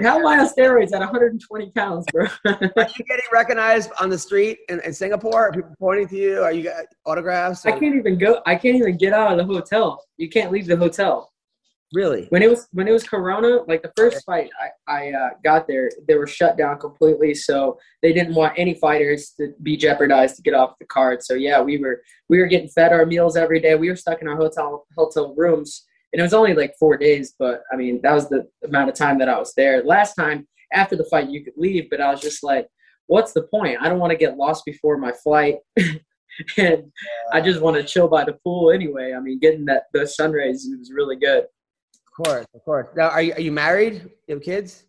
How 0.01 0.19
am 0.19 0.27
I 0.27 0.39
on 0.39 0.47
steroids 0.47 0.93
at 0.93 0.99
120 0.99 1.71
pounds, 1.71 2.05
bro? 2.11 2.27
Are 2.45 2.57
you 2.61 3.05
getting 3.05 3.25
recognized 3.31 3.91
on 3.99 4.09
the 4.09 4.17
street 4.17 4.59
in, 4.69 4.79
in 4.81 4.93
Singapore? 4.93 5.49
Are 5.49 5.51
people 5.51 5.75
pointing 5.79 6.07
to 6.09 6.15
you? 6.15 6.41
Are 6.41 6.51
you 6.51 6.63
got 6.63 6.85
autographs? 7.05 7.65
I 7.65 7.71
can't 7.71 7.95
even 7.95 8.17
go. 8.17 8.41
I 8.45 8.55
can't 8.55 8.75
even 8.77 8.97
get 8.97 9.13
out 9.13 9.31
of 9.31 9.37
the 9.37 9.53
hotel. 9.53 10.01
You 10.17 10.29
can't 10.29 10.51
leave 10.51 10.67
the 10.67 10.77
hotel. 10.77 11.29
Really? 11.93 12.27
when 12.29 12.43
it 12.43 12.49
was 12.49 12.67
when 12.71 12.87
it 12.87 12.91
was 12.91 13.03
Corona, 13.03 13.63
like 13.67 13.81
the 13.81 13.91
first 13.95 14.23
fight 14.23 14.49
I 14.87 14.93
I 14.93 15.11
uh, 15.11 15.29
got 15.43 15.67
there, 15.67 15.89
they 16.07 16.15
were 16.15 16.27
shut 16.27 16.55
down 16.55 16.77
completely. 16.77 17.33
So 17.33 17.79
they 18.03 18.13
didn't 18.13 18.35
want 18.35 18.53
any 18.57 18.75
fighters 18.75 19.31
to 19.39 19.53
be 19.63 19.75
jeopardized 19.75 20.35
to 20.35 20.43
get 20.43 20.53
off 20.53 20.75
the 20.79 20.85
card. 20.85 21.23
So 21.23 21.33
yeah, 21.33 21.61
we 21.61 21.79
were 21.79 22.01
we 22.29 22.39
were 22.39 22.45
getting 22.45 22.69
fed 22.69 22.93
our 22.93 23.05
meals 23.05 23.35
every 23.35 23.59
day. 23.59 23.73
We 23.75 23.89
were 23.89 23.95
stuck 23.95 24.21
in 24.21 24.27
our 24.27 24.35
hotel 24.35 24.85
hotel 24.95 25.33
rooms, 25.35 25.85
and 26.13 26.19
it 26.19 26.23
was 26.23 26.33
only 26.33 26.53
like 26.53 26.75
four 26.79 26.95
days. 26.95 27.33
But 27.39 27.63
I 27.73 27.75
mean, 27.75 28.01
that 28.03 28.13
was 28.13 28.29
the 28.29 28.47
amount 28.63 28.89
of 28.89 28.95
time 28.95 29.17
that 29.19 29.29
I 29.29 29.39
was 29.39 29.53
there. 29.55 29.83
Last 29.83 30.13
time 30.13 30.47
after 30.73 30.95
the 30.95 31.05
fight, 31.05 31.29
you 31.29 31.43
could 31.43 31.57
leave, 31.57 31.89
but 31.89 32.01
I 32.01 32.11
was 32.11 32.21
just 32.21 32.43
like, 32.43 32.67
what's 33.07 33.33
the 33.33 33.43
point? 33.43 33.79
I 33.81 33.89
don't 33.89 33.99
want 33.99 34.11
to 34.11 34.17
get 34.17 34.37
lost 34.37 34.63
before 34.63 34.97
my 34.97 35.11
flight. 35.23 35.55
and 36.57 36.91
I 37.33 37.41
just 37.41 37.61
want 37.61 37.77
to 37.77 37.83
chill 37.83 38.07
by 38.07 38.23
the 38.23 38.37
pool 38.43 38.71
anyway. 38.71 39.13
I 39.17 39.19
mean, 39.19 39.39
getting 39.39 39.65
that 39.65 39.85
the 39.91 40.05
sun 40.05 40.31
rays 40.31 40.67
was 40.77 40.91
really 40.93 41.15
good. 41.15 41.45
Of 42.19 42.25
course, 42.25 42.45
of 42.53 42.65
course. 42.65 42.87
Now, 42.97 43.09
are 43.09 43.21
you, 43.21 43.33
are 43.33 43.41
you 43.41 43.51
married? 43.51 44.09
You 44.27 44.35
have 44.35 44.43
kids? 44.43 44.83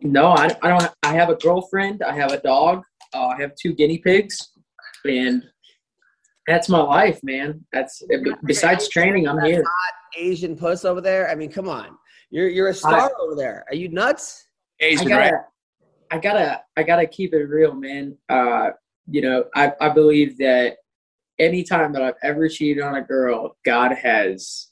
No, 0.00 0.28
I, 0.28 0.56
I 0.62 0.68
don't. 0.68 0.90
I 1.02 1.12
have 1.14 1.28
a 1.28 1.34
girlfriend. 1.34 2.04
I 2.04 2.14
have 2.14 2.30
a 2.30 2.40
dog. 2.40 2.84
Uh, 3.12 3.26
I 3.26 3.40
have 3.40 3.56
two 3.60 3.74
guinea 3.74 3.98
pigs, 3.98 4.52
and 5.04 5.42
that's 6.46 6.68
my 6.68 6.80
life, 6.80 7.18
man. 7.24 7.64
That's 7.72 8.00
besides 8.46 8.88
training, 8.88 9.26
I'm 9.26 9.42
here. 9.44 9.64
Asian 10.16 10.56
puss 10.56 10.84
over 10.84 11.00
there. 11.00 11.28
I 11.28 11.34
mean, 11.34 11.50
come 11.50 11.68
on. 11.68 11.96
You're 12.30 12.48
you're 12.48 12.68
a 12.68 12.74
star 12.74 13.10
over 13.20 13.34
there. 13.34 13.64
Are 13.68 13.74
you 13.74 13.88
nuts? 13.88 14.46
I 14.80 14.84
Asian, 14.84 15.08
gotta, 15.08 15.32
right? 15.32 15.42
I 16.12 16.18
gotta, 16.18 16.60
I 16.76 16.84
gotta 16.84 17.06
keep 17.06 17.34
it 17.34 17.44
real, 17.44 17.74
man. 17.74 18.16
Uh, 18.28 18.70
you 19.10 19.20
know, 19.20 19.46
I, 19.56 19.72
I 19.80 19.88
believe 19.88 20.38
that 20.38 20.76
anytime 21.40 21.92
that 21.94 22.02
I've 22.02 22.14
ever 22.22 22.48
cheated 22.48 22.84
on 22.84 22.94
a 22.94 23.02
girl, 23.02 23.56
God 23.64 23.92
has 23.92 24.68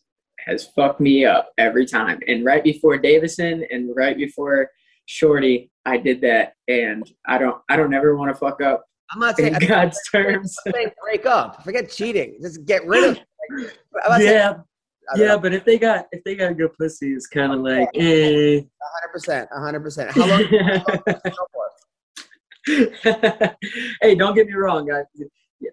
has 0.46 0.66
fucked 0.76 1.00
me 1.00 1.24
up 1.24 1.50
every 1.58 1.86
time. 1.86 2.20
And 2.28 2.44
right 2.44 2.62
before 2.62 2.98
Deiveson 2.98 3.64
and 3.70 3.90
right 3.96 4.16
before 4.16 4.68
Shorty, 5.06 5.70
I 5.86 5.96
did 5.96 6.20
that, 6.22 6.52
and 6.68 7.10
I 7.26 7.38
don't, 7.38 7.60
I 7.68 7.76
don't 7.76 7.92
ever 7.94 8.16
want 8.16 8.30
to 8.30 8.34
fuck 8.38 8.60
up 8.62 8.84
I'm 9.12 9.18
not 9.20 9.38
in 9.38 9.52
saying, 9.52 9.54
I'm 9.62 9.68
God's 9.68 9.98
terms. 10.10 10.56
saying 10.72 10.90
break 11.02 11.26
up. 11.26 11.62
Forget 11.64 11.90
cheating. 11.90 12.38
Just 12.42 12.64
get 12.64 12.84
rid 12.86 13.10
of. 13.10 13.16
It. 13.16 13.22
Like, 13.92 14.04
I'm 14.08 14.20
saying- 14.20 14.32
yeah, 14.32 14.52
yeah, 15.16 15.26
know. 15.26 15.38
but 15.40 15.52
if 15.52 15.64
they 15.64 15.76
got 15.76 16.06
if 16.12 16.22
they 16.22 16.36
got 16.36 16.56
good 16.56 16.70
pussy, 16.78 17.12
it's 17.14 17.26
kind 17.26 17.52
of 17.52 17.58
like, 17.60 17.88
eh. 17.96 18.60
100%. 18.60 18.64
100%. 19.50 20.10
How 20.12 20.20
long? 20.20 20.44
how 20.44 20.84
long 20.86 21.02
did 21.06 21.20
you 21.24 21.32
go 21.32 21.46
for? 21.52 21.68
hey, 24.02 24.14
don't 24.14 24.36
get 24.36 24.46
me 24.46 24.52
wrong, 24.52 24.86
guys. 24.86 25.04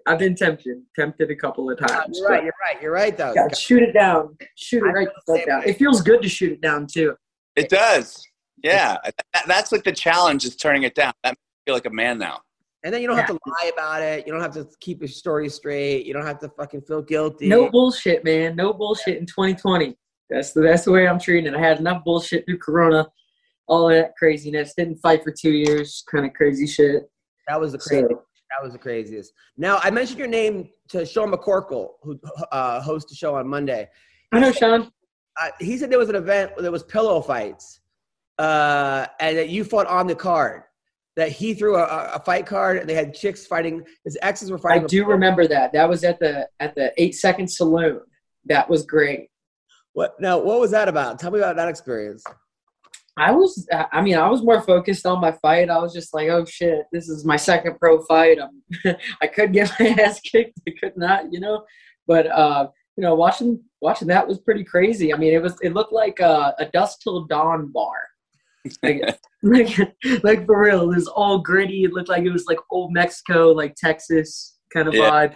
I've 0.05 0.19
been 0.19 0.35
tempted, 0.35 0.81
tempted 0.95 1.31
a 1.31 1.35
couple 1.35 1.69
of 1.71 1.77
times. 1.79 2.17
You're 2.19 2.27
right. 2.29 2.43
You're 2.43 2.53
right. 2.61 2.81
You're 2.81 2.91
right, 2.91 3.15
though. 3.17 3.33
Gotta 3.33 3.55
shoot 3.55 3.81
it 3.83 3.93
down. 3.93 4.37
Shoot 4.55 4.83
it 4.83 4.89
right 4.91 5.07
the 5.25 5.37
fuck 5.37 5.45
down. 5.45 5.63
It 5.63 5.77
feels 5.77 6.01
good 6.01 6.21
to 6.21 6.29
shoot 6.29 6.51
it 6.51 6.61
down 6.61 6.87
too. 6.87 7.15
It 7.55 7.69
does. 7.69 8.21
Yeah, 8.63 8.97
that's 9.45 9.71
like 9.71 9.83
the 9.83 9.91
challenge 9.91 10.43
is 10.43 10.55
turning 10.55 10.83
it 10.83 10.95
down. 10.95 11.13
That 11.23 11.31
makes 11.31 11.37
me 11.37 11.61
feel 11.67 11.75
like 11.75 11.85
a 11.85 11.89
man 11.91 12.17
now. 12.17 12.41
And 12.83 12.93
then 12.93 13.01
you 13.01 13.07
don't 13.07 13.17
have 13.17 13.27
to 13.27 13.33
lie 13.45 13.71
about 13.73 14.01
it. 14.01 14.25
You 14.25 14.33
don't 14.33 14.41
have 14.41 14.53
to 14.53 14.67
keep 14.79 14.99
your 15.01 15.07
story 15.07 15.49
straight. 15.49 16.05
You 16.05 16.13
don't 16.13 16.25
have 16.25 16.39
to 16.39 16.49
fucking 16.49 16.81
feel 16.81 17.01
guilty. 17.01 17.47
No 17.47 17.69
bullshit, 17.69 18.23
man. 18.23 18.55
No 18.55 18.73
bullshit 18.73 19.17
in 19.17 19.25
2020. 19.25 19.95
That's 20.29 20.53
the 20.53 20.61
that's 20.61 20.85
the 20.85 20.91
way 20.91 21.07
I'm 21.07 21.19
treating 21.19 21.53
it. 21.53 21.57
I 21.57 21.61
had 21.61 21.79
enough 21.79 22.03
bullshit 22.03 22.45
through 22.45 22.59
Corona, 22.59 23.07
all 23.67 23.87
that 23.89 24.15
craziness. 24.17 24.73
Didn't 24.75 24.97
fight 24.97 25.23
for 25.23 25.31
two 25.31 25.51
years. 25.51 26.03
Kind 26.09 26.25
of 26.25 26.33
crazy 26.33 26.67
shit. 26.67 27.03
That 27.47 27.59
was 27.59 27.71
the 27.73 27.79
So- 27.79 27.89
crazy. 27.89 28.15
That 28.49 28.63
was 28.63 28.73
the 28.73 28.79
craziest. 28.79 29.33
Now 29.57 29.79
I 29.83 29.91
mentioned 29.91 30.19
your 30.19 30.27
name 30.27 30.69
to 30.89 31.05
Sean 31.05 31.31
McCorkle, 31.31 31.91
who 32.01 32.19
uh, 32.51 32.81
hosts 32.81 33.11
the 33.11 33.15
show 33.15 33.35
on 33.35 33.47
Monday. 33.47 33.89
I 34.31 34.39
know, 34.39 34.51
Sean. 34.51 34.91
Uh, 35.41 35.49
he 35.59 35.77
said 35.77 35.89
there 35.89 35.99
was 35.99 36.09
an 36.09 36.15
event 36.15 36.51
where 36.55 36.63
there 36.63 36.71
was 36.71 36.83
pillow 36.83 37.21
fights, 37.21 37.81
uh, 38.39 39.05
and 39.19 39.37
that 39.37 39.49
you 39.49 39.63
fought 39.63 39.87
on 39.87 40.07
the 40.07 40.15
card. 40.15 40.63
That 41.15 41.31
he 41.31 41.55
threw 41.55 41.77
a, 41.77 42.11
a 42.13 42.19
fight 42.19 42.45
card, 42.45 42.77
and 42.77 42.87
they 42.87 42.93
had 42.93 43.13
chicks 43.13 43.45
fighting. 43.45 43.83
His 44.03 44.17
exes 44.21 44.51
were 44.51 44.59
fighting. 44.59 44.83
I 44.83 44.87
do 44.87 45.05
remember 45.05 45.47
that. 45.47 45.73
That 45.73 45.89
was 45.89 46.03
at 46.03 46.19
the 46.19 46.47
at 46.59 46.75
the 46.75 46.93
eight 46.97 47.15
second 47.15 47.47
saloon. 47.47 48.01
That 48.45 48.69
was 48.69 48.85
great. 48.85 49.29
What 49.93 50.19
now? 50.19 50.37
What 50.37 50.59
was 50.59 50.71
that 50.71 50.87
about? 50.87 51.19
Tell 51.19 51.31
me 51.31 51.39
about 51.39 51.55
that 51.55 51.69
experience. 51.69 52.23
I 53.17 53.31
was, 53.31 53.67
I 53.71 54.01
mean, 54.01 54.15
I 54.15 54.29
was 54.29 54.43
more 54.43 54.61
focused 54.61 55.05
on 55.05 55.19
my 55.19 55.31
fight. 55.31 55.69
I 55.69 55.79
was 55.79 55.91
just 55.93 56.13
like, 56.13 56.29
oh 56.29 56.45
shit, 56.45 56.85
this 56.91 57.09
is 57.09 57.25
my 57.25 57.35
second 57.35 57.79
pro 57.79 58.01
fight. 58.03 58.37
I'm, 58.39 58.95
I 59.21 59.27
could 59.27 59.53
get 59.53 59.71
my 59.79 59.87
ass 59.99 60.19
kicked, 60.19 60.59
I 60.67 60.71
could 60.79 60.95
not, 60.97 61.33
you 61.33 61.39
know. 61.39 61.65
But 62.05 62.27
uh, 62.27 62.67
you 62.95 63.01
know, 63.01 63.15
watching 63.15 63.59
watching 63.81 64.07
that 64.09 64.27
was 64.27 64.39
pretty 64.39 64.63
crazy. 64.63 65.13
I 65.13 65.17
mean, 65.17 65.33
it 65.33 65.41
was 65.41 65.57
it 65.61 65.73
looked 65.73 65.93
like 65.93 66.19
a, 66.19 66.53
a 66.59 66.65
dusk 66.65 66.99
till 67.01 67.25
dawn 67.25 67.71
bar. 67.71 67.97
Like, 68.83 69.17
like, 69.43 69.77
like 70.23 70.45
for 70.45 70.61
real, 70.61 70.83
it 70.83 70.95
was 70.95 71.07
all 71.07 71.39
gritty. 71.39 71.83
It 71.85 71.93
looked 71.93 72.09
like 72.09 72.23
it 72.23 72.31
was 72.31 72.45
like 72.45 72.59
old 72.71 72.93
Mexico, 72.93 73.51
like 73.51 73.75
Texas 73.75 74.57
kind 74.73 74.87
of 74.87 74.93
Yeah. 74.93 75.09
vibe. 75.09 75.35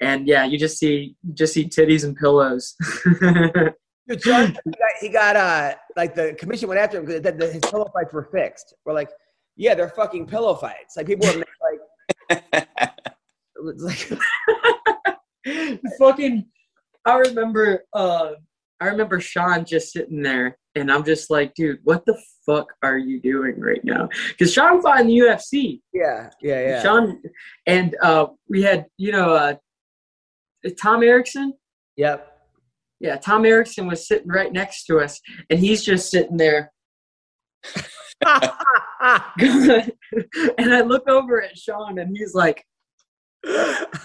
And 0.00 0.28
yeah, 0.28 0.44
you 0.44 0.58
just 0.58 0.78
see 0.78 1.16
just 1.34 1.54
see 1.54 1.64
titties 1.64 2.04
and 2.04 2.14
pillows. 2.16 2.76
Dude, 4.08 4.22
Sean, 4.22 4.46
he 4.64 4.70
got, 4.70 4.90
he 5.00 5.08
got 5.08 5.36
uh 5.36 5.74
like 5.96 6.14
the 6.14 6.34
commission 6.38 6.68
went 6.68 6.80
after 6.80 6.98
him 6.98 7.06
because 7.06 7.22
the, 7.22 7.52
his 7.52 7.60
pillow 7.60 7.90
fights 7.92 8.12
were 8.12 8.28
fixed. 8.32 8.74
We're 8.84 8.92
like, 8.94 9.10
yeah, 9.56 9.74
they're 9.74 9.88
fucking 9.88 10.26
pillow 10.26 10.54
fights. 10.54 10.96
Like 10.96 11.06
people 11.06 11.28
were 11.28 11.44
like, 12.30 12.44
like 13.78 14.12
fucking 15.98 16.46
I 17.04 17.18
remember 17.18 17.84
uh 17.92 18.32
I 18.80 18.86
remember 18.86 19.20
Sean 19.20 19.64
just 19.64 19.92
sitting 19.92 20.22
there 20.22 20.58
and 20.74 20.92
I'm 20.92 21.02
just 21.02 21.30
like, 21.30 21.54
dude, 21.54 21.78
what 21.84 22.04
the 22.04 22.20
fuck 22.44 22.68
are 22.82 22.98
you 22.98 23.20
doing 23.20 23.58
right 23.58 23.82
now? 23.82 24.08
Because 24.28 24.52
Sean 24.52 24.82
fought 24.82 25.00
in 25.00 25.06
the 25.08 25.18
UFC. 25.18 25.80
yeah, 25.92 26.28
yeah, 26.42 26.60
yeah. 26.60 26.82
Sean 26.82 27.20
and 27.66 27.96
uh 28.02 28.26
we 28.48 28.62
had, 28.62 28.86
you 28.98 29.10
know, 29.10 29.30
uh 29.30 29.54
Tom 30.80 31.02
Erikson. 31.02 31.54
Yep. 31.96 32.35
Yeah, 33.00 33.16
Tom 33.16 33.44
Erikson 33.44 33.86
was 33.86 34.06
sitting 34.06 34.28
right 34.28 34.52
next 34.52 34.84
to 34.86 34.98
us 34.98 35.20
and 35.50 35.58
he's 35.58 35.84
just 35.84 36.10
sitting 36.10 36.36
there 36.36 36.72
and 38.24 39.92
I 40.74 40.80
look 40.82 41.08
over 41.08 41.42
at 41.42 41.56
Sean, 41.56 41.98
and 41.98 42.16
he's 42.16 42.34
like, 42.34 42.64
and 43.44 43.54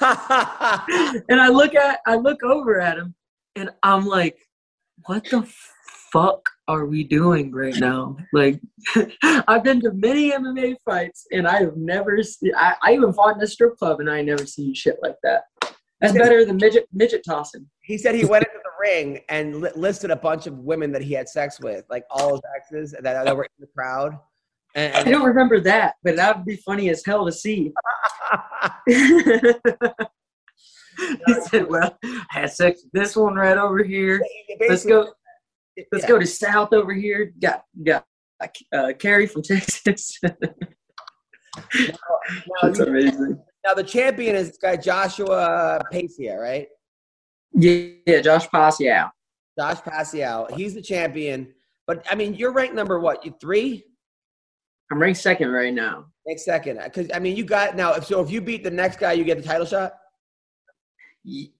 I 0.01 1.47
look 1.49 1.75
at 1.75 1.99
I 2.05 2.15
look 2.15 2.43
over 2.43 2.79
at 2.79 2.97
him, 2.97 3.15
and 3.55 3.69
I'm 3.83 4.05
like, 4.05 4.37
what 5.05 5.23
the 5.25 5.47
fuck 6.11 6.49
are 6.67 6.85
we 6.85 7.03
doing 7.03 7.51
right 7.51 7.75
now? 7.77 8.17
Like, 8.33 8.59
I've 9.23 9.63
been 9.63 9.81
to 9.81 9.93
many 9.93 10.31
MMA 10.31 10.75
fights, 10.83 11.25
and 11.31 11.47
I 11.47 11.61
have 11.61 11.77
never 11.77 12.21
seen. 12.21 12.51
I, 12.55 12.75
I 12.83 12.93
even 12.93 13.13
fought 13.13 13.37
in 13.37 13.41
a 13.41 13.47
strip 13.47 13.77
club, 13.77 14.01
and 14.01 14.09
I 14.09 14.21
never 14.21 14.45
seen 14.45 14.73
shit 14.73 14.97
like 15.01 15.15
that. 15.23 15.43
That's 16.01 16.13
better 16.13 16.43
than 16.45 16.57
midget 16.57 16.87
midget 16.91 17.23
tossing. 17.23 17.67
he 17.83 17.97
said 17.97 18.15
he 18.15 18.25
went 18.25 18.43
into 18.43 18.60
ring 18.81 19.19
and 19.29 19.61
li- 19.61 19.69
listed 19.75 20.11
a 20.11 20.15
bunch 20.15 20.47
of 20.47 20.57
women 20.59 20.91
that 20.93 21.01
he 21.01 21.13
had 21.13 21.27
sex 21.29 21.59
with, 21.59 21.85
like 21.89 22.03
all 22.09 22.31
his 22.31 22.41
exes 22.55 22.91
that, 22.91 23.03
that 23.03 23.35
were 23.37 23.43
in 23.43 23.49
the 23.59 23.67
crowd. 23.75 24.17
And, 24.75 24.93
I 24.95 25.03
don't 25.03 25.25
remember 25.25 25.59
that, 25.61 25.95
but 26.03 26.15
that 26.15 26.37
would 26.37 26.45
be 26.45 26.55
funny 26.55 26.89
as 26.89 27.03
hell 27.05 27.25
to 27.25 27.31
see. 27.31 27.71
he 31.25 31.33
said, 31.49 31.69
"Well, 31.69 31.97
I 32.03 32.23
had 32.29 32.51
sex 32.51 32.83
with 32.83 32.91
this 32.93 33.15
one 33.15 33.35
right 33.35 33.57
over 33.57 33.83
here. 33.83 34.21
Let's 34.67 34.85
go. 34.85 35.11
Let's 35.91 36.03
Yeah. 36.03 36.09
go 36.09 36.19
to 36.19 36.27
South 36.27 36.73
over 36.73 36.93
here. 36.93 37.33
Got 37.41 37.63
got 37.83 38.05
uh, 38.73 38.93
Carrie 38.99 39.27
from 39.27 39.41
Texas. 39.41 40.17
That's 40.21 40.39
Now, 42.79 42.85
amazing. 42.85 43.39
now 43.65 43.73
the 43.73 43.83
champion 43.83 44.35
is 44.35 44.49
this 44.49 44.57
guy 44.57 44.75
Joshua 44.77 45.81
Pacio, 45.91 46.35
right? 46.37 46.67
Yeah, 47.53 47.87
yeah, 48.05 48.21
Josh 48.21 48.49
Pascal. 48.49 49.11
Josh 49.57 49.81
Pacial. 49.81 50.47
He's 50.55 50.73
the 50.73 50.81
champion. 50.81 51.53
But 51.87 52.05
I 52.09 52.15
mean, 52.15 52.33
you're 52.35 52.51
ranked 52.51 52.75
number 52.75 52.99
what? 52.99 53.25
You 53.25 53.33
three? 53.41 53.83
I'm 54.91 55.01
ranked 55.01 55.19
second 55.19 55.49
right 55.51 55.73
now. 55.73 56.05
Next 56.25 56.45
second. 56.45 56.79
Because 56.83 57.07
I 57.13 57.19
mean, 57.19 57.35
you 57.35 57.43
got 57.43 57.75
now. 57.75 57.93
If 57.93 58.05
so, 58.05 58.21
if 58.21 58.29
you 58.31 58.41
beat 58.41 58.63
the 58.63 58.71
next 58.71 58.99
guy, 58.99 59.13
you 59.13 59.23
get 59.23 59.37
the 59.37 59.43
title 59.43 59.65
shot. 59.65 59.93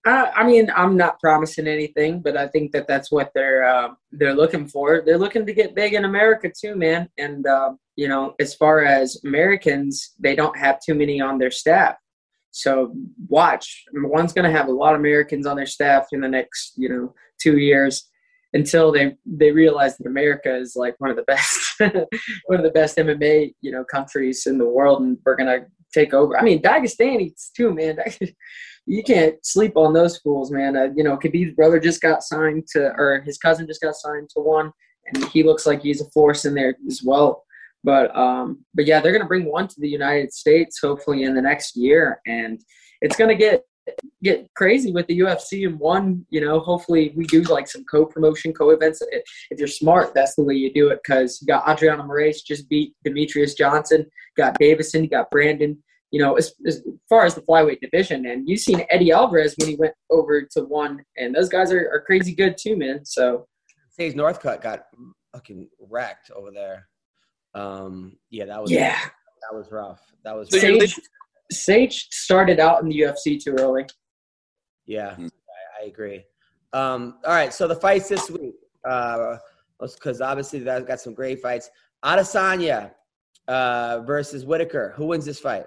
Uh, 0.04 0.26
I 0.34 0.44
mean, 0.44 0.72
I'm 0.74 0.96
not 0.96 1.20
promising 1.20 1.68
anything, 1.68 2.20
but 2.20 2.36
I 2.36 2.48
think 2.48 2.72
that 2.72 2.88
that's 2.88 3.12
what 3.12 3.30
they're 3.34 3.64
uh, 3.64 3.90
they're 4.10 4.34
looking 4.34 4.66
for. 4.66 5.02
They're 5.04 5.18
looking 5.18 5.46
to 5.46 5.52
get 5.52 5.74
big 5.74 5.94
in 5.94 6.04
America 6.04 6.50
too, 6.50 6.74
man. 6.74 7.08
And 7.18 7.46
uh, 7.46 7.74
you 7.96 8.08
know, 8.08 8.34
as 8.40 8.54
far 8.54 8.84
as 8.84 9.20
Americans, 9.24 10.14
they 10.18 10.34
don't 10.34 10.56
have 10.56 10.80
too 10.84 10.94
many 10.94 11.20
on 11.20 11.38
their 11.38 11.50
staff. 11.50 11.96
So 12.52 12.94
watch, 13.28 13.84
one's 13.92 14.32
going 14.32 14.44
to 14.50 14.56
have 14.56 14.68
a 14.68 14.72
lot 14.72 14.94
of 14.94 15.00
Americans 15.00 15.46
on 15.46 15.56
their 15.56 15.66
staff 15.66 16.06
in 16.12 16.20
the 16.20 16.28
next, 16.28 16.74
you 16.76 16.88
know, 16.88 17.14
two 17.40 17.58
years 17.58 18.08
until 18.52 18.92
they 18.92 19.16
they 19.24 19.50
realize 19.50 19.96
that 19.96 20.06
America 20.06 20.54
is 20.54 20.76
like 20.76 20.94
one 20.98 21.10
of 21.10 21.16
the 21.16 21.22
best, 21.22 21.80
one 21.80 22.58
of 22.58 22.62
the 22.62 22.70
best 22.70 22.98
MMA, 22.98 23.54
you 23.60 23.72
know, 23.72 23.84
countries 23.84 24.46
in 24.46 24.58
the 24.58 24.68
world, 24.68 25.00
and 25.00 25.18
we're 25.24 25.36
gonna 25.36 25.66
take 25.92 26.14
over. 26.14 26.38
I 26.38 26.42
mean, 26.42 26.60
Dagestani's 26.62 27.50
too, 27.56 27.72
man. 27.72 27.98
you 28.86 29.02
can't 29.02 29.34
sleep 29.44 29.76
on 29.76 29.92
those 29.92 30.18
fools, 30.18 30.50
man. 30.50 30.76
Uh, 30.76 30.88
you 30.94 31.04
know, 31.04 31.16
Khabib's 31.16 31.54
brother 31.54 31.80
just 31.80 32.00
got 32.00 32.22
signed 32.22 32.66
to, 32.72 32.92
or 32.98 33.22
his 33.24 33.38
cousin 33.38 33.66
just 33.66 33.80
got 33.80 33.94
signed 33.94 34.28
to 34.34 34.42
one, 34.42 34.72
and 35.06 35.24
he 35.26 35.42
looks 35.42 35.66
like 35.66 35.82
he's 35.82 36.00
a 36.00 36.10
force 36.10 36.44
in 36.44 36.54
there 36.54 36.76
as 36.86 37.02
well. 37.04 37.44
But 37.84 38.14
um, 38.16 38.64
but 38.74 38.86
yeah, 38.86 39.00
they're 39.00 39.12
gonna 39.12 39.26
bring 39.26 39.44
one 39.44 39.68
to 39.68 39.80
the 39.80 39.88
United 39.88 40.32
States 40.32 40.78
hopefully 40.80 41.24
in 41.24 41.34
the 41.34 41.42
next 41.42 41.76
year, 41.76 42.20
and 42.26 42.60
it's 43.00 43.16
gonna 43.16 43.34
get 43.34 43.64
get 44.22 44.48
crazy 44.54 44.92
with 44.92 45.06
the 45.08 45.18
UFC 45.18 45.66
and 45.66 45.78
one. 45.78 46.24
You 46.30 46.40
know, 46.42 46.60
hopefully 46.60 47.12
we 47.16 47.24
do 47.24 47.42
like 47.42 47.68
some 47.68 47.84
co-promotion, 47.90 48.52
co-events. 48.52 49.02
If, 49.10 49.58
you're 49.58 49.66
smart, 49.66 50.14
that's 50.14 50.36
the 50.36 50.44
way 50.44 50.54
you 50.54 50.72
do 50.72 50.90
it 50.90 51.00
because 51.02 51.40
you 51.40 51.48
got 51.48 51.68
Adriano 51.68 52.04
Moraes 52.04 52.44
just 52.46 52.68
beat 52.68 52.94
Demetrious 53.04 53.56
Johnson, 53.56 54.06
got 54.36 54.58
Deiveson, 54.60 55.02
you 55.02 55.08
got 55.08 55.30
Brandon 55.30 55.82
you 56.12 56.20
know, 56.20 56.34
as, 56.34 56.52
as 56.66 56.82
far 57.08 57.24
as 57.24 57.34
the 57.34 57.40
flyweight 57.40 57.80
division, 57.80 58.26
and 58.26 58.46
you've 58.46 58.60
seen 58.60 58.84
Eddie 58.90 59.12
Alvarez 59.12 59.54
when 59.58 59.70
he 59.70 59.76
went 59.76 59.94
over 60.10 60.42
to 60.42 60.64
one, 60.64 61.02
and 61.16 61.34
those 61.34 61.48
guys 61.48 61.72
are, 61.72 61.90
are 61.90 62.02
crazy 62.02 62.34
good 62.34 62.56
too, 62.58 62.76
man. 62.76 63.04
So 63.04 63.46
Sage 63.88 64.14
Northcutt 64.14 64.60
got 64.60 64.84
fucking 65.32 65.68
wrecked 65.90 66.30
over 66.30 66.50
there. 66.50 66.86
Um, 67.54 68.16
yeah, 68.30 68.46
that 68.46 68.60
was 68.60 68.70
yeah, 68.70 68.98
that 69.00 69.56
was 69.56 69.70
rough. 69.70 70.00
That 70.24 70.34
was 70.36 70.48
So 70.50 70.56
you're 70.66 70.80
Sage, 70.86 71.00
Sage 71.50 72.08
started 72.10 72.60
out 72.60 72.82
in 72.82 72.88
the 72.88 73.00
UFC 73.00 73.42
too 73.42 73.54
early. 73.58 73.84
yeah, 74.86 75.14
Hmm. 75.14 75.26
I, 75.26 75.84
I 75.84 75.86
agree. 75.86 76.24
Um, 76.72 77.18
all 77.26 77.32
right, 77.34 77.52
so 77.52 77.68
the 77.68 77.76
fights 77.76 78.08
this 78.08 78.30
week, 78.30 78.54
uh, 78.88 79.36
because 79.78 80.20
obviously 80.20 80.60
that 80.60 80.86
got 80.86 81.00
some 81.00 81.12
great 81.12 81.40
fights. 81.42 81.68
Adesanya 82.04 82.92
uh, 83.48 84.00
versus 84.06 84.44
Whitaker. 84.46 84.94
Who 84.96 85.06
wins 85.06 85.24
this 85.26 85.38
fight? 85.38 85.66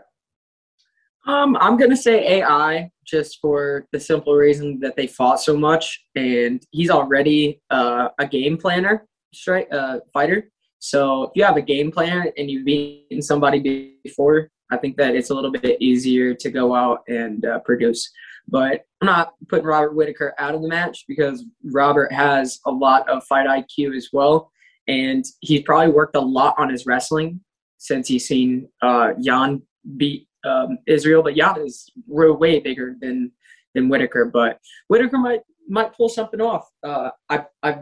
Um, 1.28 1.58
I'm 1.60 1.76
gonna 1.78 1.98
say 1.98 2.40
AI 2.40 2.90
just 3.06 3.40
for 3.42 3.88
the 3.92 4.00
simple 4.00 4.36
reason 4.36 4.80
that 4.80 4.96
they 4.96 5.08
fought 5.08 5.40
so 5.42 5.56
much, 5.58 6.06
and 6.16 6.64
he's 6.72 6.90
already 6.90 7.62
uh, 7.70 8.10
a 8.20 8.28
game 8.28 8.58
planner, 8.58 9.08
straight 9.34 9.72
uh, 9.72 10.00
fighter. 10.14 10.50
So 10.86 11.24
if 11.24 11.32
you 11.34 11.44
have 11.44 11.58
a 11.58 11.64
game 11.64 11.92
plan 11.92 12.32
and 12.38 12.50
you've 12.50 12.64
beaten 12.64 13.20
somebody 13.20 13.98
before, 14.04 14.52
I 14.72 14.78
think 14.78 14.98
that 14.98 15.16
it's 15.16 15.32
a 15.32 15.34
little 15.34 15.50
bit 15.50 15.82
easier 15.82 16.36
to 16.36 16.52
go 16.52 16.76
out 16.76 17.00
and 17.08 17.44
uh, 17.44 17.58
produce. 17.62 18.08
But 18.48 18.86
I'm 19.02 19.08
not 19.08 19.34
putting 19.50 19.66
Robert 19.66 19.96
Whitaker 19.96 20.36
out 20.38 20.54
of 20.54 20.62
the 20.62 20.68
match 20.68 21.06
because 21.08 21.44
Robert 21.74 22.12
has 22.12 22.60
a 22.68 22.72
lot 22.72 23.10
of 23.10 23.24
fight 23.24 23.48
IQ 23.48 23.98
as 23.98 24.10
well, 24.14 24.52
and 24.88 25.26
he's 25.40 25.64
probably 25.64 25.92
worked 25.92 26.16
a 26.16 26.22
lot 26.22 26.54
on 26.60 26.70
his 26.70 26.86
wrestling 26.86 27.42
since 27.80 28.08
he's 28.08 28.28
seen 28.28 28.70
uh, 28.84 29.14
Jan 29.20 29.64
beat 29.98 30.28
um, 30.46 30.78
Israel. 30.86 31.24
But 31.24 31.36
Jan 31.36 31.62
is 31.66 31.90
way, 32.06 32.60
bigger 32.60 32.96
than 33.02 33.32
than 33.74 33.90
Whitaker. 33.90 34.26
But 34.26 34.60
Whitaker 34.90 35.18
might 35.18 35.42
might 35.68 35.98
pull 35.98 36.10
something 36.10 36.42
off. 36.42 36.70
Uh, 36.84 37.10
I 37.28 37.46
I 37.64 37.80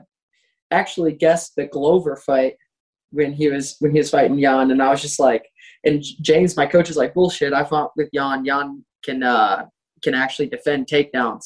actually 0.72 1.12
guessed 1.12 1.58
the 1.58 1.68
Glover 1.68 2.16
fight 2.16 2.56
when 3.14 3.32
he 3.32 3.48
was 3.48 3.78
when 3.80 3.92
he 3.92 4.00
was 4.00 4.10
fighting 4.10 4.40
Jan, 4.40 4.72
and 4.72 4.82
I 4.82 4.90
was 4.90 5.02
just 5.02 5.20
like, 5.20 5.48
and 5.86 6.04
James, 6.22 6.58
my 6.58 6.66
coach, 6.66 6.90
is 6.90 6.98
like, 6.98 7.14
bullshit. 7.14 7.54
I 7.54 7.64
fought 7.64 7.92
with 7.96 8.10
Jan. 8.14 8.44
Jan 8.46 8.84
can 9.06 9.24
uh, 9.24 9.66
can 10.04 10.14
actually 10.16 10.48
defend 10.48 10.88
takedowns, 10.88 11.46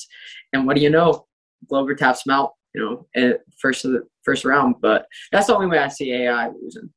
and 0.53 0.65
what 0.65 0.75
do 0.75 0.81
you 0.81 0.89
know? 0.89 1.25
Glover 1.67 1.93
taps 1.93 2.25
him 2.25 2.33
out. 2.33 2.53
You 2.73 3.07
know, 3.15 3.37
first 3.59 3.85
of 3.85 3.91
the 3.91 4.01
first 4.23 4.45
round. 4.45 4.75
But 4.81 5.05
that's 5.31 5.47
the 5.47 5.55
only 5.55 5.67
way 5.67 5.79
I 5.79 5.87
see 5.89 6.13
AI 6.13 6.49
losing. 6.49 6.89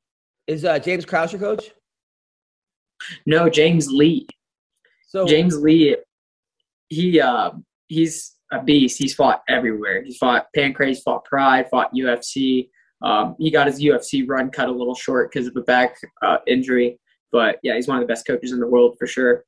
Is 0.46 0.64
uh, 0.64 0.78
James 0.78 1.04
Krause 1.04 1.32
your 1.32 1.40
coach? 1.40 1.70
No, 3.26 3.48
James 3.48 3.90
Lee. 3.90 4.26
So 5.06 5.26
James 5.26 5.56
Lee, 5.56 5.96
he 6.88 7.20
uh, 7.20 7.52
he's 7.88 8.36
a 8.52 8.62
beast. 8.62 8.98
He's 8.98 9.14
fought 9.14 9.42
everywhere. 9.48 10.02
He's 10.02 10.18
fought 10.18 10.46
Pancrase, 10.56 11.02
fought 11.02 11.24
Pride, 11.24 11.68
fought 11.70 11.92
UFC. 11.94 12.68
Um, 13.02 13.36
he 13.38 13.50
got 13.50 13.66
his 13.66 13.80
UFC 13.80 14.28
run 14.28 14.50
cut 14.50 14.68
a 14.68 14.72
little 14.72 14.94
short 14.94 15.30
because 15.32 15.46
of 15.46 15.56
a 15.56 15.62
back 15.62 15.96
uh, 16.22 16.38
injury. 16.46 16.98
But 17.32 17.58
yeah, 17.62 17.76
he's 17.76 17.88
one 17.88 17.96
of 17.98 18.02
the 18.02 18.06
best 18.06 18.26
coaches 18.26 18.52
in 18.52 18.60
the 18.60 18.66
world 18.66 18.96
for 18.98 19.06
sure. 19.06 19.44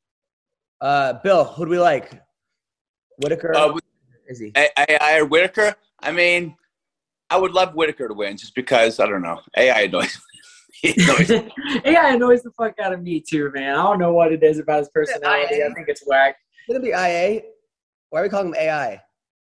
uh, 0.81 1.15
Bill, 1.15 1.45
who 1.45 1.65
do 1.65 1.71
we 1.71 1.79
like? 1.79 2.21
Whitaker. 3.19 3.55
Uh, 3.55 3.79
is 4.29 4.39
he? 4.39 4.53
A- 4.57 4.71
AI 4.91 5.19
or 5.19 5.27
Whitaker? 5.27 5.75
I 6.01 6.13
mean, 6.13 6.57
I 7.31 7.37
would 7.37 7.53
love 7.53 7.75
Whitaker 7.75 8.09
to 8.09 8.15
win 8.15 8.37
just 8.37 8.55
because 8.55 9.01
I 9.01 9.07
don't 9.07 9.23
know. 9.23 9.41
AI 9.57 9.83
annoys 9.83 10.15
me. 10.15 10.21
He 10.83 11.03
annoys 11.03 11.31
me. 11.31 11.53
annoys 11.85 12.43
the 12.43 12.51
fuck 12.59 12.75
out 12.81 12.93
of 12.93 13.03
me 13.03 13.21
too, 13.21 13.53
man. 13.55 13.75
I 13.75 13.83
don't 13.83 14.01
know 14.01 14.13
what 14.13 14.33
it 14.33 14.43
is 14.43 14.59
about 14.59 14.81
his 14.81 14.89
personality. 14.89 15.63
I 15.63 15.73
think 15.75 15.87
it's 15.89 16.03
whack. 16.05 16.37
Gonna 16.69 16.81
be 16.81 16.89
IA. 16.89 17.43
Why 18.11 18.21
are 18.21 18.23
we 18.25 18.29
calling 18.29 18.49
him 18.49 18.55
AI? 18.59 19.01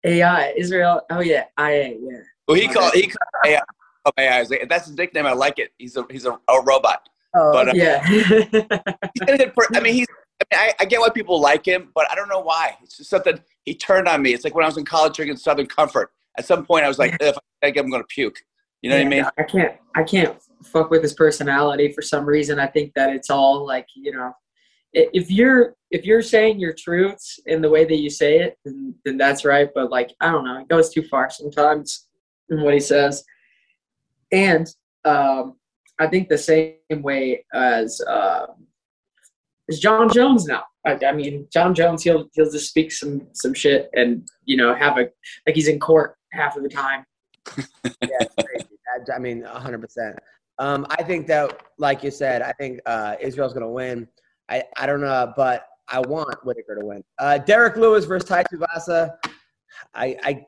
AI, 0.05 0.55
Israel. 0.57 1.03
Oh 1.11 1.21
yeah, 1.21 1.45
IA. 1.61 1.97
Yeah. 2.01 2.19
well, 2.47 2.57
he 2.57 2.67
called 2.67 2.95
he 2.95 3.03
called 3.03 3.47
AI. 3.47 3.61
Oh, 4.17 4.23
AI. 4.23 4.41
is- 4.41 4.53
That's 4.69 4.87
his 4.87 4.97
nickname. 4.97 5.27
I 5.27 5.33
like 5.33 5.59
it. 5.59 5.73
He's 5.79 5.97
a 5.97 6.05
he's 6.11 6.25
a, 6.25 6.33
a 6.33 6.63
robot. 6.65 7.09
Oh 7.35 7.53
But, 7.53 7.69
uh, 7.69 7.73
yeah. 7.75 8.03
I 9.75 9.81
mean, 9.81 9.95
he's. 9.95 10.07
I 10.41 10.55
mean, 10.55 10.71
I, 10.71 10.73
I 10.81 10.85
get 10.85 11.01
why 11.01 11.09
people 11.11 11.41
like 11.41 11.67
him, 11.67 11.91
but 11.95 12.11
I 12.11 12.15
don't 12.15 12.29
know 12.29 12.41
why. 12.41 12.77
It's 12.83 12.97
just 12.97 13.11
something 13.11 13.41
he 13.65 13.75
turned 13.75 14.07
on 14.07 14.23
me. 14.23 14.35
It's 14.35 14.45
like 14.45 14.55
when 14.55 14.65
I 14.65 14.69
was 14.69 14.77
in 14.79 14.85
college 14.85 15.17
drinking 15.17 15.37
Southern 15.37 15.67
Comfort. 15.67 16.13
At 16.39 16.47
some 16.47 16.65
point, 16.65 16.85
I 16.85 16.89
was 16.89 17.01
like, 17.01 17.17
if 17.21 17.37
I 17.65 17.71
get, 17.71 17.85
I'm 17.85 17.91
going 17.91 18.03
to 18.03 18.07
puke. 18.07 18.39
You 18.81 18.91
know 18.91 18.97
what 18.97 19.07
I 19.07 19.09
mean? 19.09 19.25
I 19.37 19.43
can't 19.43 19.75
I 19.97 20.03
can't 20.05 20.37
fuck 20.65 20.91
with 20.91 21.03
his 21.03 21.15
personality 21.15 21.93
for 21.93 22.03
some 22.03 22.25
reason. 22.25 22.61
I 22.61 22.69
think 22.69 22.95
that 22.95 23.11
it's 23.11 23.31
all 23.31 23.67
like, 23.67 23.87
you 23.97 24.13
know, 24.13 24.33
if 24.93 25.31
you're 25.31 25.75
if 25.91 26.05
you're 26.05 26.23
saying 26.23 26.61
your 26.61 26.75
truths 26.75 27.41
in 27.47 27.61
the 27.61 27.69
way 27.69 27.85
that 27.85 27.97
you 27.97 28.11
say 28.11 28.39
it, 28.39 28.59
then, 28.65 28.95
then 29.05 29.17
that's 29.17 29.45
right. 29.45 29.69
But 29.75 29.91
like, 29.91 30.15
I 30.21 30.31
don't 30.31 30.45
know, 30.45 30.61
it 30.61 30.69
goes 30.69 30.91
too 30.91 31.03
far 31.03 31.29
sometimes 31.31 32.07
in 32.51 32.63
what 32.63 32.75
he 32.75 32.81
says. 32.81 33.25
And 34.33 34.69
um, 35.05 35.57
I 35.99 36.07
think 36.07 36.29
the 36.29 36.39
same 36.39 37.03
way 37.03 37.45
as 37.55 38.01
uh, 38.03 38.47
as 39.69 39.79
Jon 39.79 40.13
Jones 40.13 40.47
now. 40.47 40.65
I, 40.87 40.99
I 41.07 41.13
mean, 41.13 41.47
Jon 41.53 41.75
Jones, 41.75 42.03
he'll 42.03 42.29
he'll 42.35 42.51
just 42.51 42.69
speak 42.69 42.93
some 42.93 43.27
some 43.33 43.55
shit 43.55 43.91
and 43.95 44.29
you 44.45 44.57
know 44.57 44.75
have 44.75 44.99
a 44.99 45.09
like 45.47 45.55
he's 45.55 45.69
in 45.69 45.81
court 45.81 46.17
half 46.33 46.57
of 46.57 46.63
the 46.63 46.69
time. 46.69 47.05
Yeah, 48.03 48.19
it's 48.21 48.35
crazy. 48.35 48.79
I, 49.11 49.17
I 49.17 49.19
mean, 49.19 49.43
100. 49.43 49.81
percent 49.81 50.19
Um, 50.59 50.87
I 50.91 51.03
think 51.03 51.27
that, 51.29 51.63
like 51.79 52.03
you 52.03 52.11
said, 52.11 52.43
I 52.43 52.53
think 52.53 52.81
uh, 52.87 53.17
Israel's 53.21 53.53
going 53.53 53.65
to 53.65 53.71
win. 53.71 54.09
I, 54.49 54.65
I 54.77 54.87
don't 54.87 55.01
know, 55.01 55.33
but 55.37 55.67
I 55.89 56.01
want 56.01 56.37
Whitaker 56.45 56.77
to 56.79 56.85
win. 56.85 57.03
Uh, 57.19 57.39
Derrick 57.39 57.77
Lewis 57.77 58.05
versus 58.05 58.29
Tai 58.29 58.45
Tuivasa. 58.45 59.11
I, 59.95 60.17
I, 60.23 60.47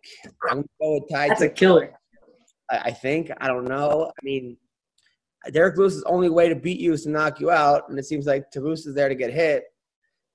I'm 0.48 0.56
going 0.56 0.62
to 0.62 0.68
go 0.80 0.94
with 0.94 1.04
Tai. 1.10 1.28
That's 1.28 1.42
a 1.42 1.48
killer. 1.48 1.92
I, 2.70 2.90
think. 2.92 3.30
I 3.40 3.48
don't 3.48 3.64
know. 3.64 4.10
I 4.10 4.24
mean, 4.24 4.56
Derrick 5.52 5.76
Lewis's 5.76 6.02
only 6.04 6.28
way 6.28 6.48
to 6.48 6.54
beat 6.54 6.80
you 6.80 6.92
is 6.92 7.04
to 7.04 7.10
knock 7.10 7.40
you 7.40 7.50
out, 7.50 7.88
and 7.88 7.98
it 7.98 8.04
seems 8.04 8.26
like 8.26 8.50
Toulouse 8.50 8.86
is 8.86 8.94
there 8.94 9.08
to 9.08 9.14
get 9.14 9.32
hit. 9.32 9.64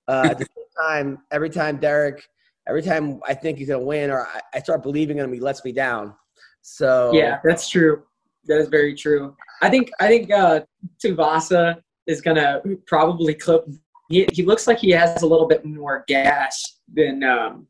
Uh, 0.08 0.28
at 0.32 0.40
the 0.40 0.46
same 0.46 0.66
time, 0.88 1.18
every 1.32 1.50
time 1.50 1.78
Derrick, 1.78 2.28
every 2.68 2.82
time 2.82 3.20
I 3.28 3.34
think 3.34 3.58
he's 3.58 3.68
gonna 3.68 3.84
win, 3.84 4.10
or 4.10 4.28
I, 4.28 4.42
I 4.56 4.60
start 4.60 4.84
believing 4.84 5.20
in 5.20 5.26
him, 5.26 5.34
he 5.34 5.40
lets 5.40 5.64
me 5.64 5.72
down. 5.72 6.16
So 6.62 7.12
Yeah, 7.14 7.40
that's 7.44 7.70
true. 7.70 8.04
That 8.46 8.60
is 8.60 8.68
very 8.70 8.96
true. 8.96 9.36
I 9.62 9.70
think 9.70 9.92
I 10.00 10.08
think 10.08 10.32
uh, 10.32 10.62
Tuivasa 11.04 11.82
is 12.08 12.22
gonna 12.22 12.62
probably 12.88 13.36
clip. 13.36 13.66
He, 14.10 14.28
he 14.32 14.44
looks 14.44 14.68
like 14.68 14.80
he 14.80 14.92
has 14.92 15.24
a 15.24 15.28
little 15.28 15.48
bit 15.48 15.66
more 15.66 16.04
gas 16.08 16.80
than 16.94 17.24
um, 17.24 17.68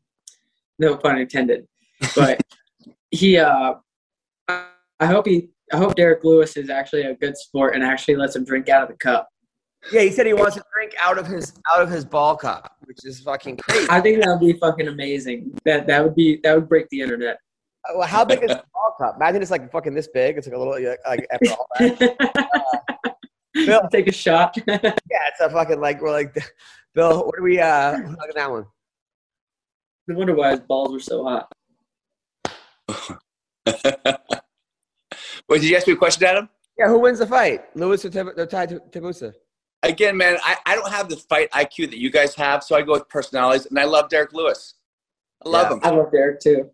no 0.78 0.96
pun 0.96 1.18
intended, 1.18 1.66
but 2.14 2.40
he. 3.10 3.36
Uh, 3.38 3.74
I 5.00 5.04
I 5.04 5.06
hope 5.06 5.26
he. 5.26 5.48
I 5.72 5.78
hope 5.78 5.96
Derrick 5.96 6.22
Lewis 6.22 6.56
is 6.56 6.70
actually 6.70 7.02
a 7.02 7.14
good 7.16 7.36
sport 7.36 7.74
and 7.74 7.82
actually 7.82 8.14
lets 8.16 8.36
him 8.36 8.44
drink 8.44 8.68
out 8.68 8.82
of 8.82 8.88
the 8.88 8.94
cup. 8.94 9.28
yeah, 9.90 10.02
he 10.02 10.10
said 10.12 10.26
he 10.26 10.32
wants 10.32 10.54
to 10.56 10.62
drink 10.72 10.92
out 11.00 11.18
of 11.18 11.26
his 11.26 11.54
out 11.74 11.82
of 11.82 11.90
his 11.90 12.04
ball 12.04 12.36
cup, 12.36 12.76
which 12.84 12.98
is 13.04 13.20
fucking 13.20 13.56
crazy. 13.56 13.86
I 13.90 14.00
think 14.00 14.22
that 14.22 14.28
would 14.30 14.40
be 14.40 14.52
fucking 14.58 14.86
amazing. 14.88 15.58
That 15.64 15.86
that 15.88 16.04
would 16.04 16.14
be 16.14 16.38
that 16.44 16.54
would 16.54 16.68
break 16.68 16.88
the 16.90 17.00
internet. 17.00 17.38
Well, 17.96 18.06
How 18.06 18.24
big 18.24 18.42
is 18.42 18.48
the 18.50 18.64
ball 18.72 18.94
cup? 18.98 19.16
Imagine 19.16 19.42
it's 19.42 19.50
like 19.50 19.70
fucking 19.70 19.94
this 19.94 20.08
big. 20.08 20.38
It's 20.38 20.46
like 20.46 20.56
a 20.56 20.58
little 20.58 20.74
like, 20.74 20.98
like 21.06 21.26
after 21.30 21.50
all 21.50 21.66
that. 21.78 23.16
Bill, 23.54 23.82
Take 23.90 24.06
a 24.08 24.12
shot. 24.12 24.56
yeah, 24.66 24.78
it's 24.82 25.40
a 25.40 25.48
fucking 25.50 25.80
like 25.80 26.00
we're 26.02 26.10
like, 26.12 26.36
Bill. 26.94 27.24
What 27.24 27.38
are 27.38 27.42
we? 27.42 27.58
uh 27.60 27.96
Look 27.96 28.28
at 28.28 28.34
that 28.34 28.50
one. 28.50 28.66
no 30.08 30.16
wonder 30.16 30.34
why 30.34 30.50
his 30.50 30.60
balls 30.60 30.92
were 30.92 31.00
so 31.00 31.24
hot. 31.24 31.52
Wait, 35.48 35.60
did 35.60 35.70
you 35.70 35.76
ask 35.76 35.86
me 35.86 35.92
a 35.92 35.96
question, 35.96 36.24
Adam? 36.26 36.48
Yeah, 36.78 36.88
who 36.88 36.98
wins 36.98 37.20
the 37.20 37.26
fight? 37.26 37.64
Lewis 37.76 38.04
or 38.04 38.10
Tib- 38.10 38.36
or 38.36 38.46
Tai 38.46 38.66
Tabusa? 38.66 39.32
Again, 39.82 40.16
man, 40.16 40.38
I, 40.44 40.56
I 40.66 40.74
don't 40.74 40.90
have 40.90 41.08
the 41.08 41.16
fight 41.16 41.50
IQ 41.52 41.90
that 41.90 41.98
you 41.98 42.10
guys 42.10 42.34
have, 42.34 42.62
so 42.64 42.74
I 42.76 42.82
go 42.82 42.92
with 42.92 43.08
personalities, 43.08 43.66
and 43.66 43.78
I 43.78 43.84
love 43.84 44.08
Derrick 44.08 44.32
Lewis. 44.32 44.74
I 45.44 45.48
love 45.48 45.66
Yeah. 45.70 45.74
him. 45.74 45.80
I 45.84 45.90
love 45.96 46.10
Derrick 46.12 46.40
too. 46.40 46.70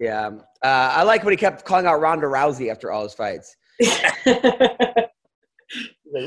Yeah, 0.00 0.26
um, 0.26 0.40
uh, 0.64 0.66
I 0.96 1.02
like 1.04 1.22
when 1.22 1.32
he 1.32 1.36
kept 1.36 1.64
calling 1.64 1.86
out 1.86 2.00
Ronda 2.00 2.26
Rousey 2.26 2.70
after 2.72 2.90
all 2.90 3.04
his 3.04 3.14
fights. 3.14 3.54
He's 3.78 3.88
like 4.32 5.08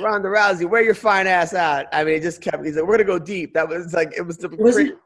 Ronda 0.01 0.29
Rousey, 0.29 0.69
where 0.69 0.81
your 0.81 0.93
fine 0.95 1.27
ass 1.27 1.53
at? 1.53 1.87
I 1.91 2.05
mean, 2.05 2.13
he 2.15 2.19
just 2.21 2.41
kept. 2.41 2.63
He's 2.65 2.77
like, 2.77 2.85
we're 2.85 2.93
gonna 2.93 3.03
go 3.03 3.19
deep. 3.19 3.53
That 3.53 3.67
was 3.67 3.93
like 3.93 4.13
it 4.15 4.21
was 4.21 4.37
the 4.37 4.47
wasn't 4.49 4.97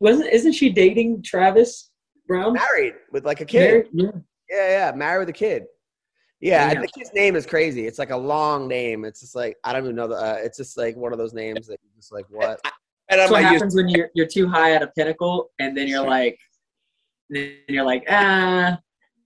wasn't 0.00 0.32
isn't 0.32 0.54
she 0.54 0.70
dating 0.70 1.22
Travis 1.22 1.90
Browne? 2.26 2.54
married 2.54 2.94
with 3.12 3.24
like 3.24 3.40
a 3.40 3.44
kid. 3.44 3.86
Married? 3.92 4.14
Yeah. 4.14 4.20
Yeah, 4.50 4.90
yeah, 4.90 4.92
married 4.96 5.20
with 5.20 5.28
a 5.30 5.32
kid. 5.32 5.64
Yeah, 6.40 6.72
Yeah. 6.72 6.80
the 6.80 6.88
kid's 6.88 7.12
name 7.14 7.36
is 7.36 7.46
crazy. 7.46 7.86
It's 7.86 7.98
like 7.98 8.10
a 8.10 8.16
long 8.16 8.68
name. 8.68 9.04
It's 9.04 9.20
just 9.20 9.34
like 9.34 9.56
I 9.64 9.72
don't 9.72 9.84
even 9.84 9.96
know 9.96 10.08
the. 10.08 10.16
Uh, 10.16 10.38
it's 10.42 10.58
just 10.58 10.76
like 10.76 10.96
one 10.96 11.12
of 11.12 11.18
those 11.18 11.32
names 11.32 11.66
that 11.66 11.78
you're 11.82 11.96
just 11.96 12.12
like 12.12 12.26
what. 12.28 12.60
And 13.10 13.20
That's 13.20 13.30
I'm 13.30 13.32
what 13.34 13.42
like, 13.42 13.52
happens 13.52 13.74
when 13.74 13.88
you're 13.88 14.10
you're 14.14 14.26
too 14.26 14.48
high 14.48 14.72
at 14.72 14.82
a 14.82 14.88
pinnacle, 14.88 15.50
and 15.58 15.76
then 15.76 15.88
you're 15.88 16.06
like, 16.06 16.38
then 17.30 17.52
you're 17.68 17.84
like, 17.84 18.04
ah, 18.08 18.78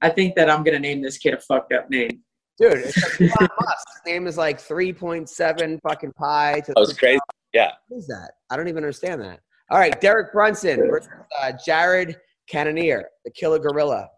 I 0.02 0.08
think 0.10 0.36
that 0.36 0.48
I'm 0.50 0.62
gonna 0.62 0.78
name 0.78 1.02
this 1.02 1.18
kid 1.18 1.34
a 1.34 1.40
fucked 1.40 1.72
up 1.72 1.88
name. 1.90 2.22
Dude, 2.60 2.72
it's 2.74 2.96
like 3.20 3.20
Elon 3.20 3.48
Musk. 3.60 3.86
His 4.04 4.12
name 4.12 4.26
is 4.26 4.36
like 4.36 4.60
three 4.60 4.92
point 4.92 5.28
seven 5.28 5.78
fucking 5.88 6.12
pi 6.12 6.60
to 6.66 6.72
that 6.74 6.80
was 6.80 6.92
crazy. 6.96 7.20
Yeah. 7.52 7.72
What 7.88 7.98
is 7.98 8.06
that? 8.08 8.32
I 8.50 8.56
don't 8.56 8.68
even 8.68 8.82
understand 8.84 9.20
that. 9.22 9.40
All 9.70 9.78
right, 9.78 9.98
Derek 10.00 10.32
Brunson 10.32 10.88
versus 10.88 11.08
uh, 11.40 11.52
Jared 11.64 12.16
Cannonier, 12.48 13.08
the 13.24 13.30
killer 13.30 13.58
gorilla, 13.58 14.08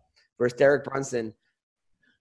versus 0.41 0.59
Derek 0.59 0.84
Brunson. 0.84 1.32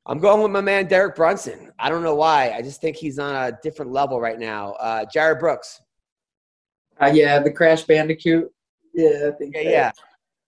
I'm 0.05 0.19
going 0.19 0.41
with 0.43 0.51
my 0.51 0.61
man 0.61 0.87
Derek 0.87 1.15
Brunson. 1.15 1.71
I 1.79 1.89
don't 1.89 2.03
know 2.03 2.15
why. 2.15 2.51
I 2.51 2.61
just 2.61 2.81
think 2.81 2.97
he's 2.97 3.17
on 3.17 3.35
a 3.35 3.57
different 3.63 3.91
level 3.91 4.19
right 4.19 4.39
now. 4.39 4.73
Uh, 4.73 5.05
Jared 5.11 5.39
Brooks. 5.39 5.81
Uh, 7.01 7.11
yeah, 7.13 7.39
the 7.39 7.51
Crash 7.51 7.83
Bandicoot. 7.83 8.49
Yeah, 8.93 9.29
I 9.29 9.31
think. 9.37 9.55
Yeah, 9.55 9.63
that- 9.63 9.71
yeah. 9.71 9.91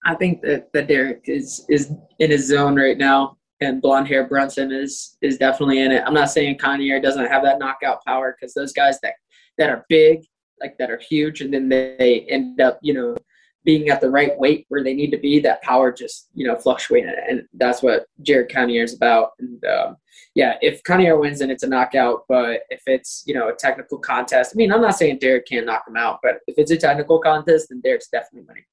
I 0.03 0.15
think 0.15 0.41
that, 0.41 0.74
that 0.74 0.88
Derek 0.88 1.22
is 1.26 1.63
is 1.69 1.93
in 2.17 2.32
his 2.32 2.47
zone 2.47 2.76
right 2.76 2.97
now, 2.97 3.38
and 3.61 3.82
blonde 3.84 4.07
hair 4.07 4.28
Brunson 4.28 4.72
is 4.72 5.15
is 5.22 5.38
definitely 5.38 5.80
in 5.80 5.91
it. 5.91 6.03
I'm 6.05 6.13
not 6.15 6.32
saying 6.32 6.57
Kanye 6.57 7.01
doesn't 7.01 7.28
have 7.28 7.43
that 7.43 7.59
knockout 7.59 8.03
power 8.03 8.36
because 8.36 8.55
those 8.55 8.74
guys 8.74 8.99
that 9.01 9.13
that 9.59 9.69
are 9.69 9.86
big, 9.89 10.26
like 10.59 10.76
that 10.80 10.89
are 10.89 10.97
huge, 10.97 11.41
and 11.41 11.53
then 11.53 11.69
they 11.69 12.26
end 12.30 12.59
up, 12.61 12.80
you 12.82 12.95
know, 12.95 13.15
being 13.64 13.89
at 13.89 14.01
the 14.01 14.09
right 14.09 14.38
weight 14.38 14.66
where 14.70 14.84
they 14.84 14.93
need 14.93 15.12
to 15.12 15.18
be. 15.18 15.39
That 15.39 15.62
power 15.62 15.91
just 15.91 16.30
you 16.34 16.47
know 16.47 16.55
fluctuating, 16.55 17.14
and 17.30 17.47
that's 17.53 17.82
what 17.82 18.05
Jared 18.22 18.49
Cannonier 18.49 18.84
is 18.84 18.95
about. 18.95 19.32
And 19.39 19.64
um, 19.66 19.97
yeah, 20.36 20.57
if 20.62 20.84
Cannonier 20.84 21.20
wins, 21.20 21.39
then 21.39 21.51
it's 21.51 21.64
a 21.64 21.68
knockout. 21.68 22.26
But 22.28 22.62
if 22.70 22.82
it's 22.86 23.24
you 23.26 23.34
know 23.34 23.49
a 23.49 23.55
technical 23.55 23.97
contest, 23.97 24.53
I 24.53 24.57
mean, 24.57 24.72
I'm 24.72 24.82
not 24.82 24.95
saying 24.95 25.20
Derek 25.20 25.47
can't 25.47 25.66
knock 25.66 25.88
him 25.88 25.97
out, 25.97 26.20
but 26.22 26.39
if 26.47 26.55
it's 26.57 26.72
a 26.72 26.78
technical 26.78 27.20
contest, 27.20 27.68
then 27.70 27.82
Derek's 27.82 28.07
definitely 28.09 28.47
winning. 28.47 28.66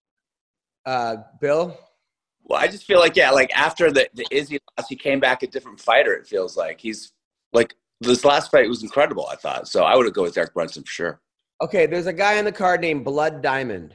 Uh, 0.87 1.17
Bill. 1.41 1.79
Well, 2.45 2.59
I 2.59 2.67
just 2.67 2.85
feel 2.85 2.99
like, 2.99 3.15
yeah, 3.15 3.31
like 3.31 3.55
after 3.55 3.93
the, 3.93 4.09
the 4.15 4.27
Izzy 4.31 4.59
loss, 4.79 4.89
he 4.89 4.97
came 4.97 5.21
back 5.21 5.43
a 5.43 5.47
different 5.47 5.79
fighter, 5.79 6.15
it 6.15 6.27
feels 6.27 6.57
like. 6.57 6.81
He's 6.81 7.13
like, 7.53 7.75
this 8.01 8.25
last 8.25 8.51
fight 8.51 8.69
was 8.69 8.83
incredible, 8.83 9.27
I 9.31 9.37
thought. 9.37 9.69
So 9.69 9.85
I 9.85 9.97
would 9.97 10.13
go 10.15 10.23
with 10.23 10.35
Derek 10.35 10.55
Brunson 10.55 10.83
for 10.83 10.91
sure. 10.91 11.21
Okay, 11.61 11.87
there's 11.87 12.07
a 12.07 12.13
guy 12.13 12.39
on 12.39 12.47
the 12.47 12.53
card 12.53 12.81
named 12.81 13.05
Blood 13.05 13.43
Diamond. 13.43 13.95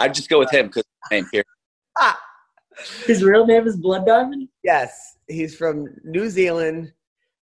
I'd 0.00 0.14
just 0.14 0.28
go 0.28 0.38
with 0.38 0.50
him 0.50 0.66
because 0.66 0.84
name 1.10 1.26
here. 1.32 1.44
Ah, 1.98 2.18
His 3.06 3.22
real 3.22 3.46
name 3.46 3.66
is 3.66 3.76
Blood 3.76 4.06
Diamond. 4.06 4.48
yes, 4.64 5.18
he's 5.28 5.54
from 5.54 5.86
New 6.04 6.28
Zealand. 6.28 6.92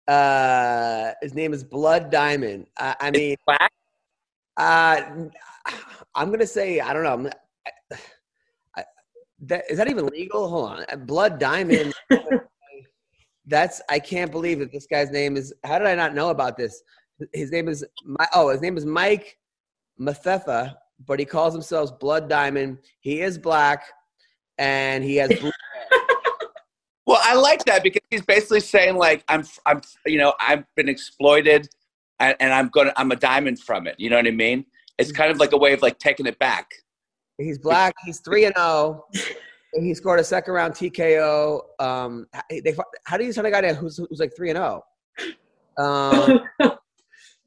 Uh, 0.08 1.12
his 1.22 1.34
name 1.34 1.54
is 1.54 1.64
Blood 1.64 2.12
Diamond. 2.12 2.68
I, 2.78 2.96
I 3.00 3.12
mean, 3.12 3.36
Black? 3.46 3.72
Uh, 4.58 5.02
I'm 6.16 6.32
gonna 6.32 6.48
say 6.48 6.80
I 6.80 6.94
don't 6.94 7.04
know. 7.04 7.14
I'm, 7.14 7.28
I, 7.28 7.98
I, 8.78 8.84
that, 9.42 9.64
is 9.70 9.78
that 9.78 9.90
even 9.90 10.08
legal? 10.08 10.50
Hold 10.50 10.72
on. 10.72 10.86
Uh, 10.92 10.96
Blood 10.98 11.40
Diamond. 11.40 11.94
that's 13.46 13.82
I 13.90 14.00
can't 14.00 14.32
believe 14.32 14.60
that 14.60 14.72
this 14.72 14.88
guy's 14.88 15.12
name 15.12 15.38
is. 15.38 15.54
How 15.64 15.78
did 15.78 15.88
I 15.88 15.96
not 15.96 16.14
know 16.14 16.30
about 16.30 16.58
this? 16.58 16.82
His 17.34 17.52
name 17.52 17.70
is 17.70 17.86
my. 18.04 18.28
Oh, 18.34 18.50
his 18.50 18.62
name 18.62 18.78
is 18.78 18.86
Mike 18.86 19.38
Mathetha, 20.00 20.76
but 21.06 21.20
he 21.20 21.26
calls 21.26 21.54
himself 21.54 22.00
Blood 22.00 22.30
Diamond. 22.30 22.80
He 23.00 23.22
is 23.22 23.38
black, 23.38 23.84
and 24.58 25.04
he 25.04 25.16
has 25.18 25.38
blue. 25.40 25.52
Well, 27.08 27.20
I 27.24 27.34
like 27.34 27.66
that 27.66 27.84
because 27.84 28.02
he's 28.10 28.22
basically 28.22 28.60
saying 28.60 28.96
like 28.96 29.24
I'm, 29.28 29.44
I'm, 29.66 29.82
you 30.06 30.18
know, 30.18 30.34
I've 30.40 30.64
been 30.76 30.88
exploited, 30.88 31.68
and, 32.20 32.38
and 32.40 32.54
I'm 32.54 32.70
gonna, 32.70 32.94
I'm 32.96 33.12
a 33.12 33.16
diamond 33.16 33.60
from 33.60 33.88
it. 33.88 33.96
You 33.98 34.10
know 34.10 34.16
what 34.18 34.28
I 34.28 34.32
mean? 34.32 34.66
It's 34.98 35.12
kind 35.12 35.32
of 35.32 35.38
like 35.38 35.52
a 35.52 35.58
way 35.58 35.74
of 35.74 35.82
like 35.82 35.98
taking 36.00 36.28
it 36.28 36.38
back. 36.40 36.70
He's 37.38 37.58
black. 37.58 37.94
He's 38.06 38.20
three 38.20 38.46
and 38.46 38.56
zero. 38.56 39.06
He 39.74 39.94
scored 39.94 40.20
a 40.20 40.24
second 40.24 40.54
round 40.54 40.74
TKO. 40.74 41.62
Um, 41.80 42.28
they, 42.50 42.76
how 43.06 43.16
do 43.16 43.24
you 43.24 43.32
sound 43.32 43.48
a 43.48 43.52
guy 43.52 43.62
that 43.62 43.78
who's, 43.78 43.98
who's 43.98 44.20
like 44.20 44.36
three 44.36 44.50
and 44.50 44.58
zero? 44.58 44.84
Um, 45.78 46.42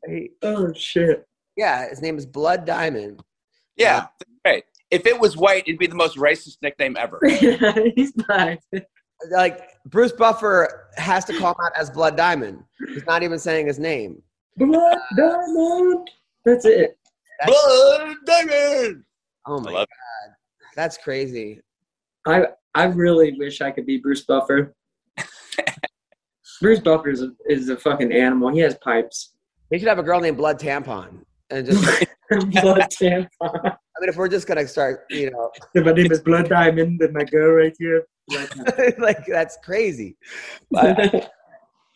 he- 0.09 0.30
oh 0.42 0.72
shit! 0.72 1.26
yeah, 1.57 1.88
his 1.88 2.00
name 2.00 2.16
is 2.16 2.26
Blood 2.26 2.64
Diamond. 2.64 3.22
Yeah, 3.76 4.06
right. 4.44 4.64
If 4.90 5.06
it 5.06 5.18
was 5.18 5.36
white, 5.36 5.64
it'd 5.66 5.78
be 5.78 5.86
the 5.86 5.94
most 5.94 6.16
racist 6.16 6.58
nickname 6.62 6.96
ever. 6.96 7.20
He's 7.96 8.12
black. 8.12 8.60
Like 9.30 9.70
Bruce 9.86 10.12
Buffer 10.12 10.88
has 10.96 11.24
to 11.26 11.38
call 11.38 11.52
him 11.52 11.64
out 11.64 11.72
as 11.76 11.90
Blood 11.90 12.16
Diamond. 12.16 12.62
He's 12.88 13.06
not 13.06 13.22
even 13.22 13.38
saying 13.38 13.66
his 13.66 13.78
name. 13.78 14.22
Blood 14.56 14.98
Diamond. 15.16 16.10
That's 16.44 16.64
it. 16.64 16.98
Blood 17.46 18.16
diamond. 18.26 19.04
Oh 19.46 19.60
my 19.60 19.70
love 19.70 19.88
god, 19.88 20.34
that's 20.76 20.96
crazy. 20.96 21.60
I 22.26 22.46
I 22.74 22.84
really 22.84 23.34
wish 23.36 23.60
I 23.60 23.70
could 23.70 23.86
be 23.86 23.98
Bruce 23.98 24.22
Buffer. 24.22 24.74
Bruce 26.60 26.80
Buffer 26.80 27.10
is 27.10 27.22
a, 27.22 27.30
is 27.48 27.68
a 27.68 27.76
fucking 27.76 28.12
animal. 28.12 28.50
He 28.50 28.60
has 28.60 28.76
pipes. 28.76 29.34
He 29.70 29.78
should 29.78 29.88
have 29.88 29.98
a 29.98 30.02
girl 30.02 30.20
named 30.20 30.36
Blood 30.36 30.58
Tampon. 30.58 31.24
And 31.50 31.66
just, 31.66 32.04
Blood 32.30 32.88
tampon. 33.00 33.28
I 33.40 34.00
mean, 34.00 34.08
if 34.08 34.16
we're 34.16 34.28
just 34.28 34.46
gonna 34.46 34.66
start, 34.66 35.04
you 35.10 35.30
know, 35.30 35.50
if 35.74 35.84
My 35.84 35.92
name 35.92 36.10
is 36.10 36.20
Blood 36.20 36.48
Diamond, 36.48 37.00
and 37.00 37.12
my 37.12 37.24
girl 37.24 37.52
right 37.52 37.74
here. 37.78 38.06
Right 38.32 38.98
like 38.98 39.26
that's 39.26 39.58
crazy. 39.62 40.16
now. 40.70 40.94
I, 40.98 41.28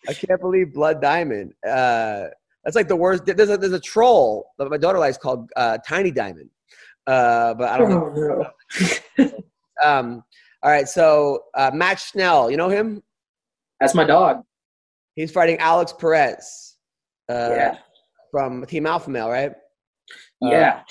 I 0.09 0.13
can't 0.13 0.41
believe 0.41 0.75
Blood 0.75 1.01
Diamond. 1.01 1.55
Uh, 1.67 2.27
that's 2.65 2.77
like 2.77 2.89
the 2.89 2.97
worst. 2.97 3.25
There's 3.25 3.51
a 3.51 3.57
there's 3.57 3.73
a 3.73 3.81
troll 3.81 4.51
that 4.59 4.69
my 4.71 4.77
daughter 4.77 4.99
likes 4.99 5.17
called 5.17 5.51
uh, 5.57 5.79
Tiny 5.87 6.11
Diamond. 6.11 6.51
Uh, 7.07 7.55
but 7.55 7.69
I 7.71 7.79
don't 7.79 7.91
know. 7.91 8.45
Oh, 8.79 8.89
no. 9.19 9.31
Um, 9.83 10.25
all 10.63 10.71
right, 10.71 10.89
so 10.89 11.45
uh, 11.55 11.71
Matt 11.73 12.01
Schnell, 12.01 12.51
you 12.51 12.57
know 12.57 12.69
him? 12.69 13.03
That's 13.81 13.95
my 13.95 14.05
dog. 14.05 14.43
He's 15.15 15.31
fighting 15.31 15.57
Alex 15.59 15.93
Perez. 15.93 16.77
Uh, 17.29 17.51
yeah, 17.53 17.79
From 18.33 18.67
Team 18.67 18.87
Alpha 18.87 19.11
Male, 19.11 19.31
right? 19.31 19.53
Uh, 20.43 20.49
yeah. 20.51 20.83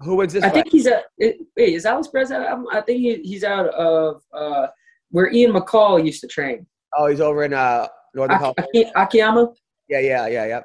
Who 0.00 0.14
wins 0.16 0.32
this 0.32 0.44
I 0.44 0.50
think 0.50 0.68
he's 0.70 0.86
a. 0.86 1.02
It, 1.18 1.38
wait, 1.56 1.74
is 1.74 1.84
Alex 1.86 2.08
Perez? 2.08 2.30
out- 2.30 2.64
I 2.72 2.80
think 2.82 3.00
he, 3.00 3.16
he's 3.22 3.42
out 3.42 3.66
of 3.70 4.22
uh, 4.32 4.68
where 5.10 5.32
Ian 5.32 5.52
McCall 5.52 6.04
used 6.04 6.20
to 6.20 6.28
train. 6.28 6.66
oh, 6.96 7.06
he's 7.08 7.20
over 7.20 7.44
in 7.44 7.52
uh, 7.52 7.88
Northern 8.14 8.36
Aki- 8.36 8.54
California. 8.54 8.92
Aki- 8.94 9.02
Akiyama. 9.18 9.48
Yeah, 9.88 10.00
yeah, 10.00 10.26
yeah, 10.28 10.46
yeah. 10.46 10.60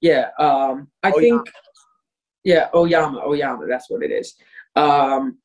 Yeah. 0.00 0.28
Um, 0.38 0.88
I 1.02 1.08
Oyama. 1.10 1.20
think. 1.20 1.48
Yeah, 2.44 2.68
Oyama. 2.74 3.22
Oyama. 3.26 3.66
That's 3.66 3.90
what 3.90 4.02
it 4.02 4.12
is. 4.12 4.34
Um, 4.76 5.38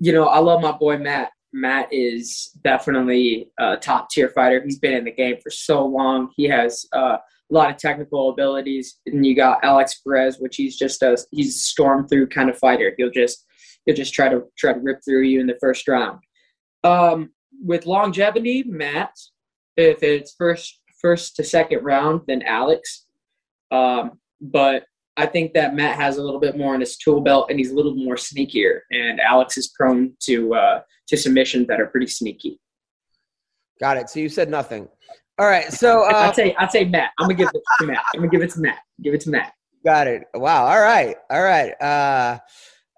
you 0.00 0.12
know, 0.12 0.24
I 0.26 0.38
love 0.38 0.60
my 0.60 0.72
boy 0.72 0.98
Matt. 0.98 1.30
Matt 1.52 1.92
is 1.92 2.50
definitely 2.64 3.50
a 3.58 3.76
top 3.76 4.10
tier 4.10 4.28
fighter. 4.30 4.62
He's 4.64 4.78
been 4.78 4.94
in 4.94 5.04
the 5.04 5.12
game 5.12 5.36
for 5.42 5.50
so 5.50 5.84
long. 5.86 6.30
He 6.36 6.44
has 6.44 6.86
uh, 6.92 7.18
a 7.50 7.54
lot 7.54 7.70
of 7.70 7.76
technical 7.76 8.30
abilities. 8.30 8.98
And 9.06 9.24
you 9.24 9.34
got 9.34 9.64
Alex 9.64 10.00
Perez, 10.00 10.38
which 10.38 10.56
he's 10.56 10.76
just 10.76 11.02
a 11.02 11.16
he's 11.30 11.56
a 11.56 11.58
storm 11.58 12.08
through 12.08 12.28
kind 12.28 12.50
of 12.50 12.58
fighter. 12.58 12.94
He'll 12.96 13.10
just 13.10 13.44
he'll 13.84 13.96
just 13.96 14.14
try 14.14 14.28
to 14.28 14.44
try 14.56 14.72
to 14.72 14.80
rip 14.80 15.00
through 15.04 15.22
you 15.22 15.40
in 15.40 15.46
the 15.46 15.58
first 15.60 15.88
round. 15.88 16.20
Um, 16.84 17.30
with 17.64 17.86
longevity, 17.86 18.62
Matt, 18.64 19.12
if 19.76 20.02
it's 20.02 20.34
first 20.36 20.80
first 21.00 21.36
to 21.36 21.44
second 21.44 21.84
round, 21.84 22.22
then 22.26 22.42
Alex. 22.42 23.06
Um, 23.70 24.18
but 24.40 24.84
I 25.16 25.26
think 25.26 25.52
that 25.54 25.74
Matt 25.74 25.96
has 25.96 26.16
a 26.16 26.22
little 26.22 26.40
bit 26.40 26.56
more 26.56 26.74
in 26.74 26.80
his 26.80 26.96
tool 26.96 27.20
belt, 27.20 27.48
and 27.50 27.58
he's 27.58 27.72
a 27.72 27.74
little 27.74 27.94
more 27.94 28.14
sneakier. 28.14 28.80
And 28.92 29.20
Alex 29.20 29.56
is 29.58 29.68
prone 29.68 30.12
to 30.20 30.54
uh, 30.54 30.80
to 31.08 31.16
submissions 31.16 31.66
that 31.68 31.80
are 31.80 31.86
pretty 31.86 32.06
sneaky. 32.06 32.60
Got 33.80 33.96
it. 33.96 34.10
So 34.10 34.20
you 34.20 34.28
said 34.28 34.48
nothing. 34.48 34.88
All 35.38 35.46
right. 35.46 35.72
So 35.72 36.04
uh, 36.04 36.28
I'd 36.28 36.34
say 36.34 36.54
I'd 36.58 36.70
say 36.70 36.84
Matt. 36.84 37.10
I'm 37.18 37.24
gonna 37.24 37.34
give 37.34 37.48
it 37.48 37.62
to 37.80 37.86
Matt. 37.86 38.02
I'm 38.14 38.20
gonna 38.20 38.30
give 38.30 38.42
it 38.42 38.50
to 38.50 38.60
Matt. 38.60 38.78
Give 39.02 39.14
it 39.14 39.20
to 39.22 39.30
Matt. 39.30 39.52
got 39.84 40.06
it. 40.06 40.24
Wow. 40.34 40.66
All 40.66 40.80
right. 40.80 41.16
All 41.30 41.42
right. 41.42 41.70
Uh, 41.80 42.38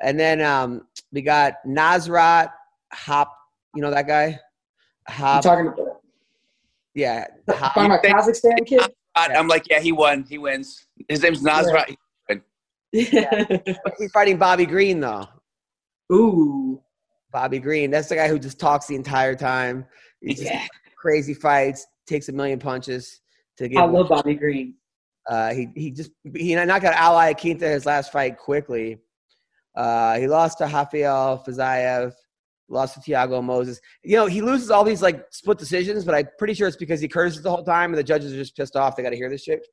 and 0.01 0.19
then 0.19 0.41
um, 0.41 0.87
we 1.13 1.23
got 1.23 1.55
Nasrat 1.67 2.53
Hop. 2.93 3.37
You 3.75 3.83
know 3.83 3.91
that 3.91 4.07
guy? 4.07 4.39
I'm 5.09 5.15
Hop. 5.15 5.43
talking 5.43 5.69
about, 5.69 6.01
yeah. 6.95 7.27
Hop. 7.49 7.75
talking 7.75 7.87
about 7.87 8.03
Kazakhstan 8.03 8.67
kid. 8.67 8.83
I'm 9.15 9.49
like, 9.49 9.69
yeah, 9.69 9.81
he 9.81 9.93
won. 9.93 10.25
He 10.29 10.39
wins. 10.39 10.87
His 11.09 11.23
name's 11.23 11.43
Nasrat. 11.43 11.95
He's 12.93 14.11
fighting 14.13 14.37
Bobby 14.37 14.67
Green 14.67 15.01
though. 15.01 15.29
Ooh, 16.13 16.81
Bobby 17.33 17.59
Green. 17.59 17.91
That's 17.91 18.09
the 18.09 18.17
guy 18.17 18.29
who 18.29 18.39
just 18.39 18.59
talks 18.59 18.87
the 18.87 18.97
entire 18.97 19.37
time. 19.37 19.87
He 20.21 20.35
just 20.35 20.45
yeah. 20.45 20.67
crazy 20.97 21.35
fights, 21.35 21.87
takes 22.11 22.29
a 22.29 22.33
million 22.33 22.59
punches 22.59 23.21
to 23.57 23.69
get. 23.69 23.79
I 23.81 23.87
love 23.87 24.09
Bobby 24.09 24.35
Green. 24.35 24.75
Uh, 25.29 25.53
he 25.55 25.69
he 25.75 25.91
just 25.91 26.11
he 26.35 26.55
knocked 26.55 26.85
out 26.85 26.95
Al 26.95 27.15
Iaquinta 27.15 27.63
his 27.63 27.87
last 27.87 28.13
fight 28.13 28.37
quickly. 28.37 28.99
Uh, 29.77 30.19
he 30.19 30.27
lost 30.27 30.59
to 30.59 30.65
Rafael 30.65 31.43
Fiziev, 31.47 32.13
lost 32.69 32.95
to 32.95 33.01
Thiago 33.01 33.43
Moses. 33.43 33.81
You 34.03 34.17
know 34.17 34.27
he 34.27 34.43
loses 34.43 34.71
all 34.71 34.85
these 34.85 35.03
like 35.03 35.25
split 35.31 35.59
decisions, 35.59 36.05
but 36.05 36.15
I'm 36.15 36.29
pretty 36.39 36.55
sure 36.55 36.67
it's 36.67 36.77
because 36.77 37.01
he 37.01 37.09
curses 37.09 37.43
the 37.43 37.51
whole 37.51 37.65
time 37.65 37.91
and 37.91 37.99
the 37.99 38.05
judges 38.05 38.33
are 38.33 38.37
just 38.37 38.57
pissed 38.57 38.77
off. 38.77 38.97
They 38.97 39.03
got 39.03 39.11
to 39.11 39.17
hear 39.17 39.31
this 39.31 39.45
shit. 39.45 39.67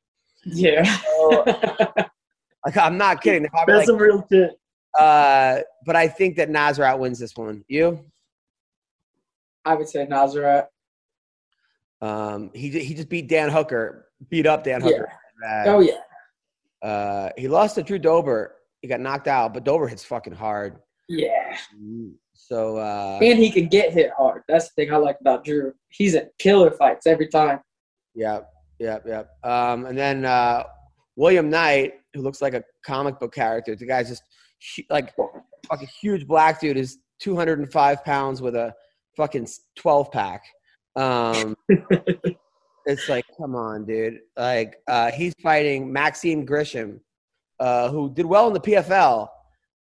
Yeah, 0.45 0.83
Like 2.65 2.77
I'm 2.77 2.97
not 2.97 3.21
kidding. 3.21 3.41
They're 3.43 3.49
probably 3.49 3.75
that's 3.75 3.87
like, 3.87 3.93
some 3.93 3.97
real 3.97 4.25
shit. 4.31 4.51
uh, 4.99 5.59
but 5.85 5.95
I 5.95 6.07
think 6.07 6.35
that 6.35 6.49
Nazareth 6.49 6.99
wins 6.99 7.19
this 7.19 7.35
one. 7.35 7.63
You? 7.67 8.05
I 9.65 9.75
would 9.75 9.89
say 9.89 10.05
Nazareth. 10.05 10.65
Um, 12.01 12.51
he 12.53 12.69
he 12.69 12.93
just 12.93 13.09
beat 13.09 13.27
Dan 13.27 13.49
Hooker, 13.49 14.07
beat 14.29 14.45
up 14.45 14.63
Dan 14.63 14.81
Yeah. 14.81 14.87
Hooker. 14.87 15.11
Uh, 15.47 15.63
Oh 15.67 15.79
yeah, 15.79 16.87
Uh, 16.87 17.29
he 17.37 17.47
lost 17.47 17.75
to 17.75 17.83
Drew 17.83 17.99
Dober. 17.99 18.55
He 18.81 18.87
got 18.87 18.99
knocked 18.99 19.27
out, 19.27 19.53
but 19.53 19.63
Dober 19.63 19.87
hits 19.87 20.03
fucking 20.03 20.33
hard. 20.33 20.77
yeah. 21.09 21.57
So 22.33 22.77
uh, 22.77 23.19
And 23.21 23.39
he 23.39 23.49
can 23.51 23.67
get 23.67 23.91
hit 23.93 24.11
hard. 24.15 24.43
That's 24.47 24.69
the 24.69 24.73
thing 24.85 24.93
I 24.93 24.97
like 24.97 25.17
about 25.19 25.43
Drew. 25.43 25.73
He's 25.89 26.13
a 26.15 26.27
killer 26.39 26.71
fights 26.71 27.07
every 27.07 27.27
time. 27.27 27.59
yeah, 28.13 28.41
yeah, 28.79 28.99
yeah. 29.05 29.23
Um, 29.43 29.85
and 29.87 29.97
then 29.97 30.23
uh, 30.25 30.63
William 31.15 31.49
Knight, 31.49 31.95
who 32.13 32.21
looks 32.21 32.41
like 32.41 32.53
a 32.53 32.63
comic 32.85 33.19
book 33.19 33.33
character. 33.33 33.75
The 33.75 33.87
guy's 33.87 34.07
just 34.09 34.23
hu- 34.75 34.83
like 34.91 35.13
fucking 35.67 35.87
huge 35.99 36.27
black 36.27 36.59
dude. 36.61 36.77
Is 36.77 36.99
205 37.19 38.03
pounds 38.05 38.41
with 38.41 38.55
a 38.55 38.73
fucking 39.17 39.47
12 39.75 40.11
pack. 40.11 40.43
Um, 40.97 41.55
it's 42.85 43.07
like, 43.07 43.25
come 43.37 43.55
on, 43.55 43.85
dude. 43.85 44.19
Like, 44.35 44.77
uh, 44.87 45.11
he's 45.11 45.33
fighting 45.41 45.91
Maxim 45.91 46.45
Grishin, 46.45 46.99
uh, 47.59 47.89
who 47.89 48.13
did 48.13 48.25
well 48.25 48.47
in 48.47 48.53
the 48.53 48.59
PFL, 48.59 49.27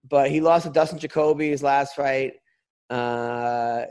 but 0.10 0.30
he 0.30 0.42
lost 0.42 0.66
to 0.66 0.72
Dustin 0.72 1.00
Jacoby 1.00 1.50
his 1.50 1.64
last 1.64 1.96
fight. 1.96 2.34
Uh, 2.90 3.86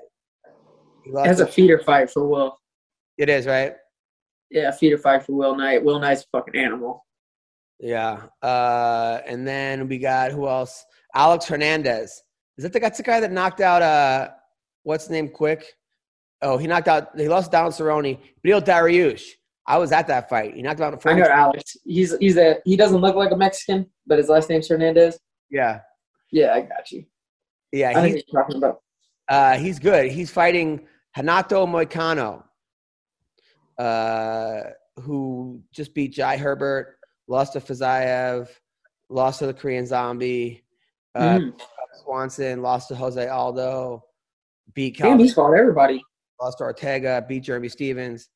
he 1.05 1.11
lost 1.11 1.29
That's 1.29 1.41
a 1.41 1.47
feeder 1.47 1.79
fight 1.79 2.11
for 2.11 2.29
Will. 2.29 2.59
it 3.19 3.29
is 3.29 3.47
right. 3.47 3.75
Yeah, 4.51 4.71
feeder 4.71 4.99
fight 4.99 5.25
for 5.25 5.33
Will 5.33 5.57
Knight. 5.57 5.85
Will 5.85 5.99
Knight's 5.99 6.23
a 6.23 6.27
fucking 6.37 6.55
animal. 6.55 7.05
Yeah. 7.79 8.23
Uh, 8.43 9.21
and 9.27 9.47
then 9.47 9.89
we 9.89 9.99
got 9.99 10.33
who 10.33 10.49
else? 10.49 10.85
Alex 11.15 11.47
Hernandez. 11.47 12.23
Is 12.57 12.63
that 12.63 12.73
the 12.73 12.81
that's 12.81 12.97
the 12.97 13.03
guy 13.03 13.21
that 13.21 13.33
knocked 13.33 13.61
out 13.61 13.83
uh 13.83 14.31
what's 14.85 15.11
name 15.11 15.29
quick? 15.29 15.65
Oh, 16.43 16.59
he 16.59 16.67
knocked 16.67 16.89
out 16.89 17.19
he 17.19 17.29
lost 17.29 17.51
down 17.51 17.71
Cerrone. 17.71 18.19
Beal 18.43 18.61
Dariush. 18.61 19.25
I 19.67 19.79
was 19.79 19.91
at 19.91 20.07
that 20.09 20.29
fight. 20.29 20.55
He 20.55 20.63
knocked 20.63 20.79
him 20.81 20.87
out 20.87 20.93
in 20.93 20.99
I 20.99 21.03
40. 21.03 21.21
know 21.21 21.27
Alex. 21.29 21.77
He's 21.85 22.17
he's 22.19 22.37
a 22.37 22.59
he 22.65 22.77
doesn't 22.77 23.01
look 23.01 23.17
like 23.17 23.33
a 23.33 23.37
Mexican, 23.37 23.87
but 24.07 24.19
his 24.19 24.29
last 24.29 24.49
name's 24.51 24.69
Hernandez. 24.69 25.19
Yeah. 25.51 25.81
Yeah, 26.31 26.55
I 26.55 26.61
got 26.63 26.91
you. 26.93 27.01
I 27.01 27.77
Yeah, 27.77 28.05
he's 28.05 28.15
he's 28.15 28.25
talking 28.33 28.57
about. 28.57 28.81
uh 29.29 29.57
he's 29.59 29.79
good. 29.79 30.11
He's 30.13 30.31
fighting 30.31 30.87
Renato 31.17 31.67
Moicano. 31.67 32.45
Uh 33.79 34.63
who 35.03 35.61
just 35.73 35.93
beat 35.95 36.13
Jai 36.15 36.37
Herbert, 36.39 36.97
lost 37.29 37.53
to 37.53 37.61
Fiziev, 37.61 38.49
lost 39.11 39.41
to 39.41 39.47
the 39.47 39.55
Korean 39.55 39.87
Zombie. 39.87 40.63
Uh, 41.15 41.39
Mm. 41.39 41.61
Swanson 42.03 42.63
lost 42.63 42.89
to 42.89 42.95
Jose 42.95 43.27
Aldo, 43.27 44.05
beat 44.75 44.99
Damn, 44.99 45.19
he's 45.19 45.33
fought 45.35 45.55
everybody. 45.55 46.03
Lost 46.41 46.61
Ortega, 46.61 47.25
beat 47.27 47.45
Jeremy 47.45 47.69
Stevens. 47.69 48.29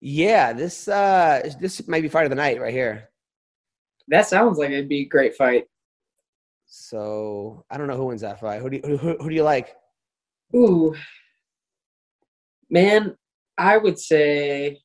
Yeah, 0.00 0.52
this 0.52 0.88
uh 0.88 1.50
this 1.60 1.86
might 1.86 2.02
be 2.02 2.08
fight 2.08 2.24
of 2.24 2.30
the 2.30 2.36
night 2.36 2.60
right 2.60 2.72
here. 2.72 3.10
That 4.08 4.26
sounds 4.26 4.58
like 4.58 4.70
it'd 4.70 4.88
be 4.88 5.02
a 5.02 5.08
great 5.08 5.36
fight. 5.36 5.66
So 6.66 7.64
I 7.70 7.76
don't 7.76 7.86
know 7.86 7.96
who 7.96 8.06
wins 8.06 8.20
that 8.20 8.40
fight. 8.40 8.60
Who 8.60 8.70
do 8.70 8.80
you, 8.82 8.96
who, 8.96 9.16
who 9.18 9.28
do 9.28 9.34
you 9.34 9.42
like? 9.42 9.76
Ooh, 10.54 10.94
man, 12.70 13.16
I 13.58 13.76
would 13.76 13.98
say, 13.98 14.80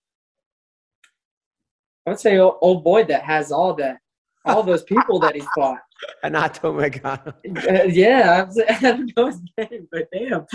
I 2.06 2.10
would 2.10 2.20
say 2.20 2.38
old, 2.38 2.58
old 2.62 2.84
boy 2.84 3.04
that 3.06 3.24
has 3.24 3.52
all 3.52 3.74
that, 3.76 3.98
all 4.46 4.64
those 4.64 4.84
people 4.84 5.20
that 5.20 5.36
he 5.36 5.44
fought. 5.56 5.80
Anato 6.26 6.74
Megano. 6.74 7.34
Uh, 7.68 7.84
yeah, 7.86 8.46
I 8.70 8.80
don't 8.80 9.12
know 9.16 9.28
his 9.28 9.42
name, 9.58 9.88
but 9.92 10.08
damn, 10.12 10.46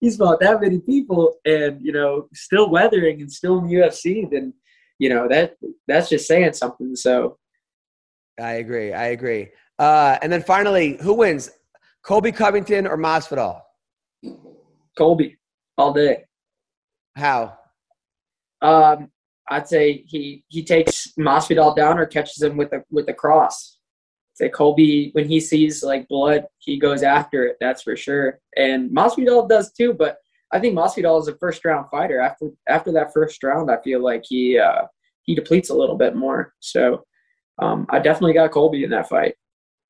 he's 0.00 0.16
fought 0.16 0.40
that 0.40 0.60
many 0.60 0.78
people, 0.80 1.34
and 1.44 1.80
you 1.80 1.92
know, 1.92 2.28
still 2.32 2.70
weathering 2.70 3.20
and 3.20 3.30
still 3.30 3.58
in 3.58 3.66
the 3.66 3.74
UFC. 3.74 4.30
Then, 4.30 4.54
you 4.98 5.08
know, 5.08 5.28
that 5.28 5.56
that's 5.86 6.08
just 6.08 6.26
saying 6.26 6.54
something. 6.54 6.96
So, 6.96 7.38
I 8.40 8.52
agree. 8.54 8.92
I 8.92 9.06
agree. 9.08 9.48
Uh, 9.78 10.18
and 10.22 10.32
then 10.32 10.42
finally, 10.42 10.98
who 11.02 11.14
wins? 11.14 11.50
Colby 12.02 12.32
Covington 12.32 12.86
or 12.86 12.96
Masvidal? 12.96 13.60
Colby, 14.96 15.36
all 15.76 15.92
day. 15.92 16.24
How? 17.16 17.58
Um, 18.60 19.10
I'd 19.50 19.68
say 19.68 20.04
he 20.06 20.44
he 20.48 20.64
takes 20.64 21.12
Masvidal 21.18 21.76
down 21.76 21.98
or 21.98 22.06
catches 22.06 22.42
him 22.42 22.56
with 22.56 22.72
a 22.72 22.82
with 22.90 23.08
a 23.08 23.14
cross. 23.14 23.78
Say 24.34 24.48
Colby 24.48 25.10
when 25.12 25.28
he 25.28 25.40
sees 25.40 25.82
like 25.82 26.08
blood, 26.08 26.46
he 26.58 26.78
goes 26.78 27.02
after 27.02 27.44
it. 27.44 27.56
That's 27.60 27.82
for 27.82 27.96
sure. 27.96 28.40
And 28.56 28.90
Masvidal 28.90 29.48
does 29.48 29.72
too. 29.72 29.92
But 29.92 30.16
I 30.52 30.58
think 30.58 30.76
Masvidal 30.76 31.20
is 31.20 31.28
a 31.28 31.36
first 31.36 31.64
round 31.64 31.86
fighter. 31.90 32.20
After 32.20 32.48
after 32.68 32.92
that 32.92 33.12
first 33.12 33.42
round, 33.42 33.70
I 33.70 33.80
feel 33.82 34.02
like 34.02 34.24
he 34.26 34.58
uh, 34.58 34.82
he 35.22 35.34
depletes 35.34 35.70
a 35.70 35.74
little 35.74 35.96
bit 35.96 36.16
more. 36.16 36.54
So 36.60 37.04
um, 37.60 37.86
I 37.90 37.98
definitely 37.98 38.32
got 38.34 38.50
Colby 38.50 38.84
in 38.84 38.90
that 38.90 39.08
fight. 39.08 39.34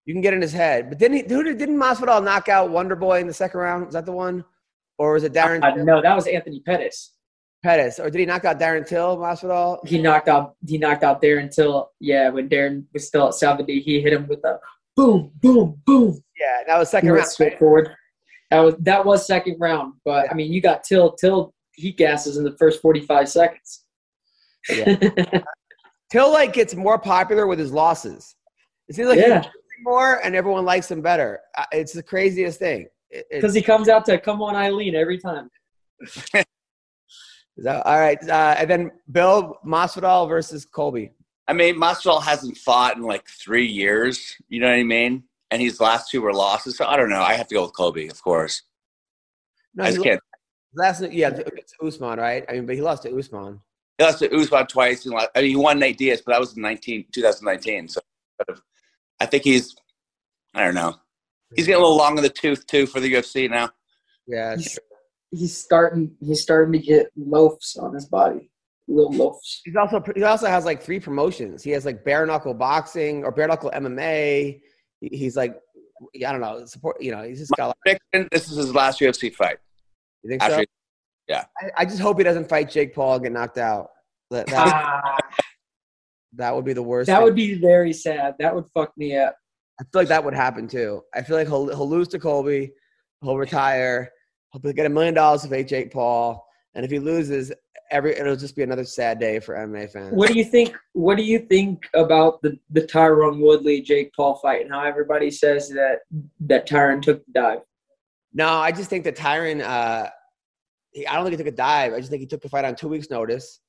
You 0.05 0.15
can 0.15 0.21
get 0.21 0.35
in 0.35 0.43
his 0.43 0.53
head. 0.53 0.89
But 0.89 0.99
didn't 0.99 1.17
he, 1.19 1.23
did, 1.23 1.59
didn't 1.59 1.79
Masvidal 1.79 2.25
knock 2.25 2.49
out 2.49 2.71
Wonder 2.71 2.97
Boy 2.97 3.21
in 3.21 3.29
the 3.29 3.33
second 3.33 3.61
round? 3.61 3.87
Was 3.87 3.95
that 3.95 4.07
the 4.07 4.13
one? 4.13 4.45
Or 4.99 5.15
was 5.15 5.25
it 5.25 5.33
Darren 5.33 5.63
Uh, 5.63 5.83
no, 5.85 6.03
that 6.03 6.15
was 6.15 6.27
Anthony 6.27 6.61
Pettis. 6.61 7.13
Pettis? 7.63 7.99
Or 8.01 8.11
did 8.11 8.19
he 8.19 8.27
knock 8.27 8.45
out 8.45 8.59
Darren 8.59 8.87
Till, 8.87 9.17
Masvidal? 9.17 9.87
He 9.87 10.01
knocked 10.01 10.29
out 10.29 10.57
he 10.67 10.79
knocked 10.79 11.05
out 11.05 11.23
Darren 11.23 11.45
until 11.45 11.91
yeah 12.01 12.29
when 12.29 12.49
Darren 12.49 12.85
was 12.93 13.07
still 13.07 13.29
at 13.29 13.35
seventy, 13.35 13.81
he 13.81 14.01
hit 14.01 14.13
him 14.13 14.27
with 14.29 14.45
a 14.45 14.59
boom 14.97 15.31
boom 15.41 15.81
boom. 15.87 16.21
Yeah, 16.39 16.65
that 16.67 16.79
was 16.79 16.91
second 16.91 17.09
He 17.09 17.15
round. 17.15 17.27
straight 17.29 17.51
right? 17.53 17.59
forward. 17.59 17.91
That 18.51 18.61
was 18.61 18.75
that 18.81 19.05
was 19.05 19.27
second 19.27 19.57
round, 19.61 19.95
but 20.05 20.31
I 20.31 20.35
mean, 20.35 20.53
you 20.53 20.61
got 20.61 20.83
Till 20.85 21.13
Till 21.13 21.55
he 21.75 21.93
gasses 21.93 22.37
in 22.37 22.45
the 22.45 22.57
first 22.59 22.83
forty 22.83 23.01
five 23.01 23.29
seconds. 23.29 23.85
Till 26.11 26.31
like 26.31 26.53
gets 26.53 26.75
more 26.75 26.99
popular 26.99 27.47
with 27.47 27.59
his 27.59 27.73
losses. 27.73 28.35
It 28.89 28.97
seems 28.97 29.09
like 29.09 29.19
yeah, 29.19 29.45
more, 29.83 30.17
and 30.25 30.35
everyone 30.35 30.65
likes 30.65 30.91
him 30.91 31.01
better. 31.01 31.41
Uh, 31.57 31.65
It's 31.73 31.93
the 31.93 32.03
craziest 32.03 32.59
thing. 32.59 32.89
Because 33.31 33.55
he 33.55 33.63
comes 33.63 33.89
out 33.89 34.05
to 34.07 34.19
"Come 34.19 34.43
on, 34.43 34.55
Eileen" 34.55 34.95
every 34.95 35.19
time. 35.19 35.49
that- 37.59 37.85
all 37.87 37.99
right, 37.99 38.19
uh, 38.29 38.55
and 38.59 38.71
then 38.71 38.91
Bill 39.11 39.59
Masvidal 39.65 40.29
versus 40.29 40.65
Colby. 40.65 41.13
I 41.49 41.53
mean, 41.53 41.77
Masvidal 41.77 42.23
hasn't 42.23 42.57
fought 42.57 42.97
in 42.97 43.03
like 43.03 43.27
three 43.29 43.67
years. 43.67 44.37
You 44.49 44.61
know 44.61 44.69
what 44.69 44.77
I 44.77 44.85
mean? 44.85 45.25
And 45.51 45.61
his 45.61 45.81
last 45.81 46.11
two 46.11 46.23
were 46.23 46.33
losses. 46.33 46.77
So 46.77 46.87
I 46.87 46.97
don't 46.97 47.11
know. 47.11 47.21
I 47.21 47.35
have 47.35 47.49
to 47.49 47.55
go 47.55 47.63
with 47.63 47.77
Colby, 47.77 48.09
of 48.09 48.23
course. 48.23 48.63
No, 49.75 49.85
I 49.85 49.89
just 49.91 50.03
can't. 50.03 50.21
Last, 50.75 51.03
yeah, 51.13 51.29
it's 51.31 51.75
Usman, 51.83 52.19
right? 52.19 52.45
I 52.49 52.53
mean, 52.53 52.67
but 52.67 52.75
he 52.75 52.81
lost 52.81 53.03
to 53.03 53.15
Usman. 53.19 53.61
He 53.99 54.05
lost 54.05 54.21
to 54.21 54.35
Usman 54.35 54.67
twice. 54.67 55.05
And 55.05 55.15
I 55.15 55.29
mean, 55.37 55.51
he 55.51 55.57
won 55.57 55.79
Nate 55.79 55.99
Diaz, 55.99 56.23
but 56.25 56.33
that 56.33 56.41
was 56.41 56.57
in 56.57 56.63
19, 56.63 57.07
2019. 57.13 57.89
So 57.89 58.01
I 59.21 59.27
think 59.27 59.45
he's, 59.45 59.75
I 60.55 60.65
don't 60.65 60.75
know. 60.75 60.97
He's 61.55 61.67
getting 61.67 61.81
a 61.81 61.83
little 61.85 61.99
long 61.99 62.17
in 62.17 62.23
the 62.23 62.31
tooth, 62.31 62.67
too, 62.67 62.87
for 62.87 63.01
the 63.01 63.13
UFC 63.13 63.51
now. 63.51 63.69
Yeah, 64.27 64.57
He's, 65.33 65.41
he's 65.41 65.57
starting. 65.57 66.15
He's 66.21 66.43
starting 66.43 66.73
to 66.73 66.79
get 66.79 67.09
loafs 67.17 67.77
on 67.77 67.95
his 67.95 68.07
body, 68.07 68.51
little 68.87 69.13
loafs. 69.13 69.63
He's 69.65 69.77
also 69.77 70.03
he 70.15 70.23
also 70.23 70.47
has 70.47 70.65
like 70.65 70.83
three 70.83 71.01
promotions. 71.01 71.63
He 71.63 71.71
has 71.71 71.85
like 71.85 72.05
bare 72.05 72.25
knuckle 72.27 72.55
boxing 72.55 73.25
or 73.25 73.33
bare 73.33 73.49
knuckle 73.49 73.71
MMA. 73.75 74.61
He's 75.01 75.37
like, 75.37 75.59
I 76.17 76.33
don't 76.33 76.41
know, 76.41 76.65
support. 76.67 77.03
You 77.03 77.13
know, 77.13 77.23
he's 77.23 77.41
just 77.41 77.53
got. 77.57 77.65
A 77.65 77.67
lot, 77.69 77.77
Prediction, 77.85 78.29
This 78.31 78.51
is 78.51 78.57
his 78.57 78.75
last 78.75 79.01
UFC 79.01 79.35
fight. 79.35 79.59
you 80.23 80.31
think 80.31 80.43
so? 80.43 80.49
After, 80.49 80.65
I, 81.61 81.71
I 81.79 81.85
just 81.85 82.01
hope 82.01 82.19
he 82.19 82.25
doesn't 82.25 82.49
fight 82.49 82.71
Jake 82.71 82.95
Paul 82.95 83.15
and 83.15 83.25
get 83.25 83.33
knocked 83.33 83.59
out. 83.59 83.89
That 84.31 84.47
that, 84.47 85.21
that 86.35 86.55
would 86.55 86.65
be 86.65 86.73
the 86.73 86.83
worst. 86.83 87.09
that 87.09 87.17
thing. 87.17 87.25
would 87.25 87.35
be 87.35 87.55
very 87.55 87.93
sad. 87.93 88.35
That 88.39 88.55
would 88.55 88.65
fuck 88.75 88.97
me 88.97 89.17
up. 89.17 89.37
I 89.81 89.85
feel 89.85 90.01
like 90.03 90.09
that 90.09 90.25
would 90.25 90.35
happen 90.35 90.69
too. 90.69 91.03
I 91.15 91.23
feel 91.23 91.37
like 91.37 91.49
he'll 91.49 91.69
he'll 91.69 91.89
lose 91.89 92.09
to 92.09 92.19
Colby, 92.19 92.73
he'll 93.23 93.37
retire, 93.37 94.11
he'll 94.61 94.73
get 94.73 94.87
a 94.87 94.91
million 94.91 95.15
dollars 95.15 95.43
to 95.43 95.49
fight 95.49 95.69
Jake 95.69 95.93
Paul, 95.93 96.47
and 96.75 96.85
if 96.85 96.91
he 96.91 96.99
loses, 96.99 97.53
every 97.91 98.17
it'll 98.17 98.37
just 98.37 98.57
be 98.57 98.63
another 98.63 98.85
sad 98.85 99.19
day 99.19 99.39
for 99.41 99.55
MMA 99.55 99.91
fans. 99.91 100.15
What 100.15 100.29
do 100.31 100.39
you 100.39 100.45
think? 100.45 100.77
What 100.93 101.17
do 101.17 101.23
you 101.25 101.39
think 101.41 101.85
about 101.95 102.43
the 102.43 102.59
the 102.71 102.83
Tyron 102.83 103.41
Woodley 103.41 103.81
Jake 103.81 104.13
Paul 104.15 104.37
fight 104.37 104.63
and 104.63 104.71
how 104.73 104.85
everybody 104.85 105.31
says 105.31 105.69
that 105.71 106.01
that 106.41 106.69
Tyron 106.69 107.01
took 107.03 107.25
the 107.27 107.33
dive? 107.33 107.59
No, 108.35 108.49
I 108.49 108.73
just 108.73 108.91
think 108.91 109.05
that 109.05 109.17
Tyron. 109.17 109.63
Uh, 109.63 110.09
he, 110.91 111.07
I 111.07 111.15
don't 111.15 111.25
think 111.25 111.39
he 111.39 111.45
took 111.45 111.53
a 111.53 111.57
dive. 111.57 111.93
I 111.93 111.99
just 111.99 112.11
think 112.11 112.21
he 112.21 112.27
took 112.27 112.43
the 112.43 112.49
fight 112.49 112.65
on 112.65 112.75
two 112.75 112.89
weeks' 112.89 113.11
notice. 113.11 113.61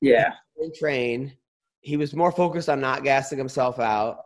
Yeah, 0.00 0.32
Didn't 0.60 0.76
train. 0.76 1.36
He 1.80 1.96
was 1.96 2.14
more 2.14 2.30
focused 2.30 2.68
on 2.68 2.80
not 2.80 3.02
gassing 3.02 3.38
himself 3.38 3.78
out. 3.80 4.18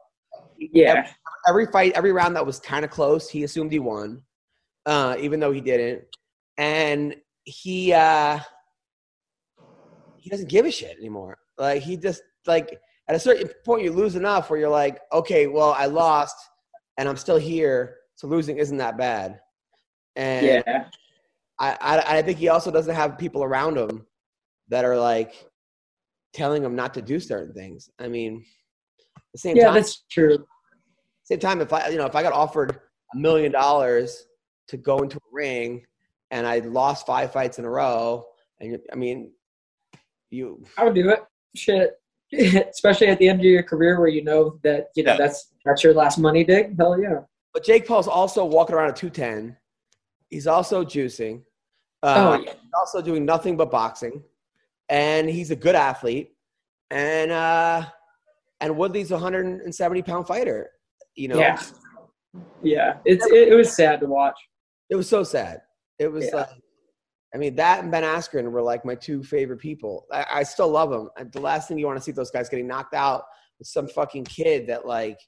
yeah, 0.58 1.08
Every 1.48 1.66
fight, 1.66 1.92
every 1.94 2.12
round 2.12 2.36
that 2.36 2.44
was 2.44 2.60
kind 2.60 2.84
of 2.84 2.90
close, 2.90 3.28
he 3.28 3.44
assumed 3.44 3.72
he 3.72 3.78
won, 3.78 4.22
uh, 4.86 5.16
even 5.18 5.40
though 5.40 5.52
he 5.52 5.60
didn't. 5.60 6.04
And 6.58 7.16
he 7.44 7.92
uh, 7.92 8.38
he 10.16 10.30
doesn't 10.30 10.48
give 10.48 10.66
a 10.66 10.70
shit 10.70 10.96
anymore. 10.98 11.38
Like 11.58 11.82
he 11.82 11.96
just 11.96 12.22
like 12.46 12.78
at 13.08 13.16
a 13.16 13.20
certain 13.20 13.48
point 13.64 13.82
you 13.84 13.92
lose 13.92 14.14
enough 14.16 14.50
where 14.50 14.58
you're 14.58 14.68
like, 14.68 15.00
okay, 15.12 15.46
well 15.46 15.72
I 15.72 15.86
lost, 15.86 16.36
and 16.98 17.08
I'm 17.08 17.16
still 17.16 17.38
here, 17.38 17.96
so 18.14 18.26
losing 18.26 18.58
isn't 18.58 18.76
that 18.76 18.96
bad. 18.98 19.40
And 20.16 20.62
yeah. 20.66 20.84
I, 21.58 21.76
I 21.80 22.18
I 22.18 22.22
think 22.22 22.38
he 22.38 22.48
also 22.48 22.70
doesn't 22.70 22.94
have 22.94 23.18
people 23.18 23.42
around 23.42 23.76
him 23.76 24.06
that 24.68 24.84
are 24.84 24.98
like 24.98 25.34
telling 26.32 26.62
him 26.64 26.74
not 26.76 26.94
to 26.94 27.02
do 27.02 27.18
certain 27.18 27.54
things. 27.54 27.90
I 27.98 28.08
mean, 28.08 28.44
the 29.32 29.38
same 29.38 29.56
Yeah, 29.56 29.66
time, 29.66 29.74
that's 29.74 30.04
true. 30.10 30.46
same 31.24 31.40
time, 31.40 31.60
if 31.60 31.72
I 31.72 31.88
you 31.88 31.98
know 31.98 32.06
if 32.06 32.14
I 32.14 32.22
got 32.22 32.32
offered 32.32 32.78
a 33.14 33.18
million 33.18 33.52
dollars 33.52 34.26
to 34.72 34.78
go 34.78 34.98
into 35.00 35.18
a 35.18 35.30
ring 35.30 35.84
and 36.30 36.46
I 36.46 36.60
lost 36.60 37.06
five 37.06 37.30
fights 37.30 37.58
in 37.58 37.66
a 37.66 37.70
row, 37.70 38.24
and 38.58 38.78
I 38.90 38.96
mean, 38.96 39.32
you 40.30 40.64
I 40.78 40.84
would 40.84 40.94
do 40.94 41.10
it. 41.10 41.20
Shit. 41.54 42.00
Especially 42.32 43.08
at 43.08 43.18
the 43.18 43.28
end 43.28 43.40
of 43.40 43.44
your 43.44 43.62
career 43.62 43.98
where 44.00 44.08
you 44.08 44.24
know 44.24 44.58
that, 44.64 44.86
you 44.96 45.04
know, 45.04 45.12
Yeah. 45.12 45.18
that's 45.18 45.52
that's 45.66 45.84
your 45.84 45.92
last 45.92 46.18
money 46.18 46.42
dig. 46.42 46.74
Hell 46.78 46.98
yeah. 46.98 47.20
but 47.52 47.62
Jake 47.62 47.86
Paul's 47.86 48.08
also 48.08 48.44
walking 48.46 48.74
around 48.74 48.88
at 48.88 48.96
two 48.96 49.10
ten. 49.10 49.56
He's 50.30 50.46
also 50.46 50.82
juicing. 50.82 51.42
Uh, 52.02 52.38
oh 52.38 52.42
yeah. 52.42 52.52
He's 52.52 52.72
also 52.74 53.02
doing 53.02 53.26
nothing 53.26 53.58
but 53.58 53.70
boxing, 53.70 54.22
and 54.88 55.28
he's 55.28 55.50
a 55.50 55.56
good 55.56 55.74
athlete. 55.74 56.30
And 56.90 57.30
uh, 57.30 57.84
and 58.62 58.74
Woodley's 58.78 59.10
a 59.10 59.14
170 59.14 60.02
pound 60.02 60.26
fighter. 60.26 60.70
You 61.14 61.28
know, 61.28 61.38
Yeah. 61.38 61.60
Yeah. 62.62 62.96
It's 63.04 63.26
it, 63.26 63.48
it 63.48 63.54
was 63.54 63.76
sad 63.76 64.00
to 64.00 64.06
watch. 64.06 64.38
It 64.92 64.96
was 64.96 65.08
so 65.08 65.24
sad. 65.24 65.62
It 65.98 66.08
was 66.12 66.26
Yeah. 66.26 66.36
like, 66.36 66.48
I 67.34 67.38
mean, 67.38 67.56
that 67.56 67.80
and 67.82 67.90
Ben 67.90 68.02
Askren 68.02 68.50
were 68.50 68.60
like 68.60 68.84
my 68.84 68.94
two 68.94 69.22
favorite 69.22 69.58
people. 69.58 70.06
I, 70.12 70.26
I 70.30 70.42
still 70.42 70.68
love 70.68 70.90
them. 70.90 71.08
And 71.16 71.32
the 71.32 71.40
last 71.40 71.66
thing 71.66 71.78
you 71.78 71.86
want 71.86 71.96
to 71.96 72.02
see 72.04 72.12
those 72.12 72.30
guys 72.30 72.50
getting 72.50 72.66
knocked 72.66 72.92
out 72.92 73.24
with 73.58 73.66
some 73.68 73.88
fucking 73.88 74.24
kid 74.24 74.66
that 74.66 74.86
like, 74.86 75.18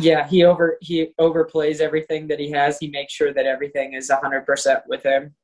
Yeah, 0.00 0.26
he 0.26 0.44
over 0.44 0.78
he 0.80 1.12
overplays 1.20 1.80
everything 1.80 2.26
that 2.28 2.40
he 2.40 2.50
has. 2.52 2.78
He 2.78 2.88
makes 2.88 3.12
sure 3.12 3.34
that 3.34 3.44
everything 3.44 3.92
is 3.92 4.10
hundred 4.10 4.46
percent 4.46 4.80
with 4.88 5.02
him. 5.02 5.34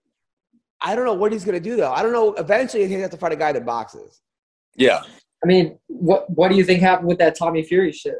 I 0.80 0.94
don't 0.96 1.04
know 1.04 1.12
what 1.14 1.30
he's 1.30 1.44
gonna 1.44 1.60
do 1.60 1.76
though. 1.76 1.92
I 1.92 2.02
don't 2.02 2.12
know. 2.14 2.32
Eventually, 2.34 2.82
he's 2.84 2.90
gonna 2.92 3.02
have 3.02 3.10
to 3.10 3.18
fight 3.18 3.32
a 3.32 3.36
guy 3.36 3.52
that 3.52 3.66
boxes. 3.66 4.22
Yeah. 4.76 5.02
I 5.44 5.46
mean, 5.46 5.78
what 5.88 6.30
what 6.30 6.48
do 6.50 6.56
you 6.56 6.64
think 6.64 6.80
happened 6.80 7.08
with 7.08 7.18
that 7.18 7.36
Tommy 7.36 7.62
Fury 7.62 7.92
shit? 7.92 8.16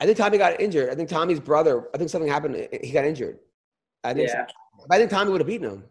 I 0.00 0.06
think 0.06 0.18
Tommy 0.18 0.38
got 0.38 0.60
injured. 0.60 0.90
I 0.90 0.94
think 0.94 1.08
Tommy's 1.08 1.40
brother. 1.40 1.88
I 1.94 1.98
think 1.98 2.10
something 2.10 2.30
happened. 2.30 2.68
He 2.82 2.90
got 2.90 3.04
injured. 3.04 3.38
I 4.02 4.12
think. 4.12 4.28
Yeah. 4.28 4.46
I 4.90 4.98
think 4.98 5.10
Tommy 5.10 5.30
would 5.30 5.40
have 5.40 5.46
beaten 5.46 5.70
him. 5.70 5.84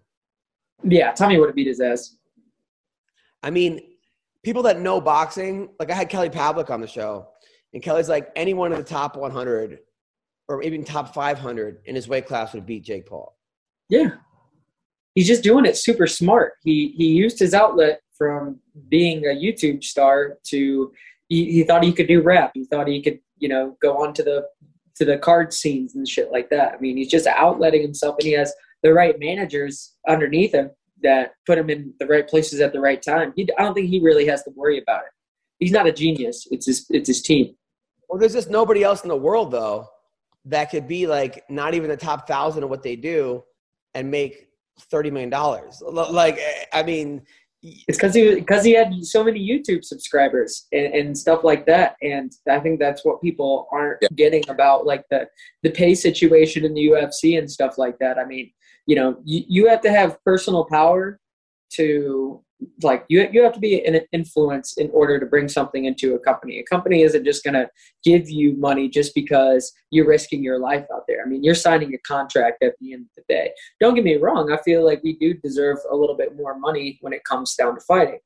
Yeah, 0.83 1.11
Tommy 1.13 1.39
would 1.39 1.47
have 1.47 1.55
beat 1.55 1.67
his 1.67 1.79
ass. 1.79 2.17
I 3.41 3.49
mean, 3.49 3.81
people 4.43 4.63
that 4.63 4.79
know 4.79 5.01
boxing, 5.01 5.69
like 5.79 5.89
I 5.89 5.95
had 5.95 6.09
Kelly 6.09 6.29
Pavlik 6.29 6.69
on 6.69 6.81
the 6.81 6.87
show, 6.87 7.29
and 7.73 7.81
Kelly's 7.81 8.09
like 8.09 8.31
anyone 8.35 8.71
in 8.71 8.77
the 8.77 8.83
top 8.83 9.15
100 9.15 9.79
or 10.47 10.61
even 10.61 10.83
top 10.83 11.13
500 11.13 11.79
in 11.85 11.95
his 11.95 12.07
weight 12.07 12.25
class 12.25 12.53
would 12.53 12.65
beat 12.65 12.83
Jake 12.83 13.07
Paul. 13.07 13.37
Yeah. 13.89 14.11
He's 15.15 15.27
just 15.27 15.43
doing 15.43 15.65
it 15.65 15.77
super 15.77 16.07
smart. 16.07 16.53
He 16.63 16.93
he 16.97 17.07
used 17.07 17.39
his 17.39 17.53
outlet 17.53 18.01
from 18.17 18.59
being 18.89 19.25
a 19.25 19.29
YouTube 19.29 19.83
star 19.83 20.37
to 20.45 20.91
he, 21.29 21.51
he 21.51 21.63
thought 21.63 21.83
he 21.83 21.93
could 21.93 22.07
do 22.07 22.21
rap. 22.21 22.51
He 22.53 22.65
thought 22.65 22.87
he 22.87 23.01
could, 23.01 23.19
you 23.43 23.49
know, 23.49 23.75
go 23.81 23.97
on 23.97 24.13
to 24.13 24.23
the 24.23 24.45
to 24.95 25.03
the 25.03 25.17
card 25.17 25.51
scenes 25.51 25.95
and 25.95 26.07
shit 26.07 26.31
like 26.31 26.49
that. 26.49 26.73
I 26.73 26.79
mean, 26.79 26.95
he's 26.95 27.09
just 27.09 27.27
outletting 27.27 27.81
himself 27.81 28.15
and 28.19 28.25
he 28.25 28.31
has 28.33 28.53
the 28.83 28.93
right 28.93 29.19
managers 29.19 29.95
underneath 30.07 30.53
him 30.53 30.71
that 31.01 31.31
put 31.45 31.57
him 31.57 31.69
in 31.69 31.93
the 31.99 32.05
right 32.05 32.25
places 32.25 32.61
at 32.61 32.71
the 32.71 32.79
right 32.79 33.01
time. 33.01 33.33
He, 33.35 33.49
I 33.57 33.63
don't 33.63 33.73
think 33.73 33.89
he 33.89 33.99
really 33.99 34.25
has 34.27 34.43
to 34.43 34.51
worry 34.55 34.77
about 34.81 35.01
it. 35.01 35.11
He's 35.59 35.73
not 35.73 35.87
a 35.87 35.91
genius. 35.91 36.47
It's 36.51 36.67
his 36.67 36.85
it's 36.89 37.09
his 37.09 37.21
team. 37.21 37.53
Well, 38.07 38.17
there's 38.17 38.33
just 38.33 38.49
nobody 38.49 38.81
else 38.81 39.03
in 39.03 39.09
the 39.09 39.17
world 39.17 39.51
though 39.51 39.89
that 40.45 40.71
could 40.71 40.87
be 40.87 41.05
like 41.05 41.43
not 41.49 41.73
even 41.73 41.89
the 41.89 41.97
top 41.97 42.25
thousand 42.25 42.63
of 42.63 42.69
what 42.69 42.81
they 42.81 42.95
do 42.95 43.43
and 43.93 44.09
make 44.09 44.47
thirty 44.89 45.11
million 45.11 45.29
dollars. 45.29 45.83
Like, 45.85 46.39
I 46.71 46.83
mean, 46.83 47.23
It's 47.63 47.97
because 47.97 48.13
he 48.13 48.35
because 48.35 48.65
he 48.65 48.73
had 48.73 48.93
so 49.05 49.23
many 49.23 49.39
YouTube 49.39 49.85
subscribers 49.85 50.67
and, 50.73 50.93
and 50.93 51.17
stuff 51.17 51.43
like 51.43 51.65
that, 51.67 51.95
and 52.01 52.31
I 52.49 52.59
think 52.59 52.79
that's 52.79 53.05
what 53.05 53.21
people 53.21 53.67
aren't 53.71 53.99
Yeah. 54.01 54.09
getting 54.15 54.43
about 54.49 54.85
like 54.85 55.05
the 55.09 55.27
the 55.63 55.71
pay 55.71 55.95
situation 55.95 56.65
in 56.65 56.73
the 56.73 56.87
UFC 56.87 57.37
and 57.37 57.49
stuff 57.49 57.77
like 57.77 57.97
that. 57.99 58.17
I 58.17 58.25
mean, 58.25 58.51
you 58.85 58.95
know, 58.95 59.17
you, 59.23 59.43
you 59.47 59.67
have 59.69 59.81
to 59.81 59.91
have 59.91 60.21
personal 60.25 60.65
power 60.65 61.19
to 61.75 62.43
like 62.81 63.05
you 63.09 63.27
you 63.31 63.43
have 63.43 63.53
to 63.53 63.59
be 63.59 63.83
an 63.85 64.01
influence 64.11 64.77
in 64.77 64.89
order 64.91 65.19
to 65.19 65.25
bring 65.25 65.47
something 65.47 65.85
into 65.85 66.15
a 66.15 66.19
company. 66.19 66.59
A 66.59 66.63
company 66.63 67.01
isn't 67.01 67.23
just 67.23 67.43
going 67.43 67.53
to 67.53 67.69
give 68.03 68.29
you 68.29 68.55
money 68.57 68.89
just 68.89 69.13
because 69.15 69.71
you're 69.91 70.07
risking 70.07 70.43
your 70.43 70.59
life 70.59 70.85
out 70.93 71.03
there. 71.07 71.23
I 71.25 71.29
mean, 71.29 71.43
you're 71.43 71.55
signing 71.55 71.93
a 71.93 71.97
contract 71.99 72.63
at 72.63 72.73
the 72.79 72.93
end 72.93 73.05
of 73.05 73.11
the 73.15 73.33
day. 73.33 73.51
Don't 73.79 73.95
get 73.95 74.03
me 74.03 74.15
wrong 74.15 74.51
i 74.51 74.57
feel 74.63 74.83
like 74.85 75.01
we 75.03 75.13
do 75.17 75.33
deserve 75.35 75.77
a 75.91 75.95
little 75.95 76.15
bit 76.15 76.35
more 76.35 76.57
money 76.57 76.97
when 77.01 77.13
it 77.13 77.23
comes 77.23 77.55
down 77.55 77.75
to 77.75 77.81
fighting. 77.81 78.19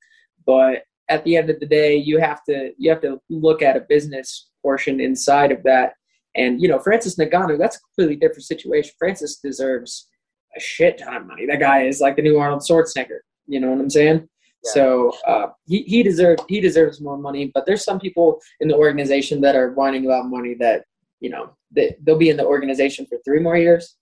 But 0.46 0.84
at 1.10 1.24
the 1.24 1.38
end 1.38 1.50
of 1.50 1.60
the 1.60 1.66
day 1.66 1.96
you 1.96 2.20
have 2.20 2.44
to 2.46 2.72
you 2.78 2.90
have 2.90 3.02
to 3.02 3.20
look 3.30 3.62
at 3.62 3.78
a 3.78 3.86
business 3.88 4.50
portion 4.62 5.00
inside 5.00 5.52
of 5.52 5.64
that. 5.64 5.94
And 6.36 6.62
you 6.62 6.68
know 6.68 6.80
francis 6.80 7.16
ngannou 7.16 7.58
that's 7.58 7.78
a 7.78 7.80
completely 7.80 8.16
different 8.16 8.44
situation. 8.44 8.92
Francis 8.98 9.38
deserves 9.38 10.08
a 10.56 10.60
shit 10.60 10.98
ton 10.98 11.16
of 11.16 11.26
money. 11.26 11.46
That 11.46 11.60
guy 11.60 11.84
is 11.84 12.00
like 12.02 12.16
the 12.16 12.22
new 12.22 12.38
arnold 12.38 12.62
schwarzenegger 12.62 13.20
you 13.48 13.60
know 13.60 13.70
what 13.72 13.80
i'm 13.80 13.90
saying 13.90 14.28
Yeah. 14.64 14.72
so 14.72 15.14
uh, 15.28 15.48
he, 15.66 15.84
he 15.84 16.04
deserves 16.04 16.44
he 16.48 16.60
deserves 16.60 17.02
more 17.02 17.18
money 17.18 17.52
but 17.54 17.66
there's 17.66 17.84
some 17.84 18.00
people 18.00 18.40
in 18.60 18.68
the 18.68 18.76
organization 18.76 19.42
that 19.42 19.56
are 19.56 19.72
whining 19.72 20.06
about 20.06 20.26
money 20.28 20.54
that 20.56 20.86
you 21.20 21.30
know 21.30 21.56
they, 21.72 21.96
they'll 22.04 22.18
be 22.18 22.30
in 22.30 22.38
the 22.38 22.46
organization 22.46 23.06
for 23.06 23.18
three 23.26 23.40
more 23.40 23.58
years 23.58 23.98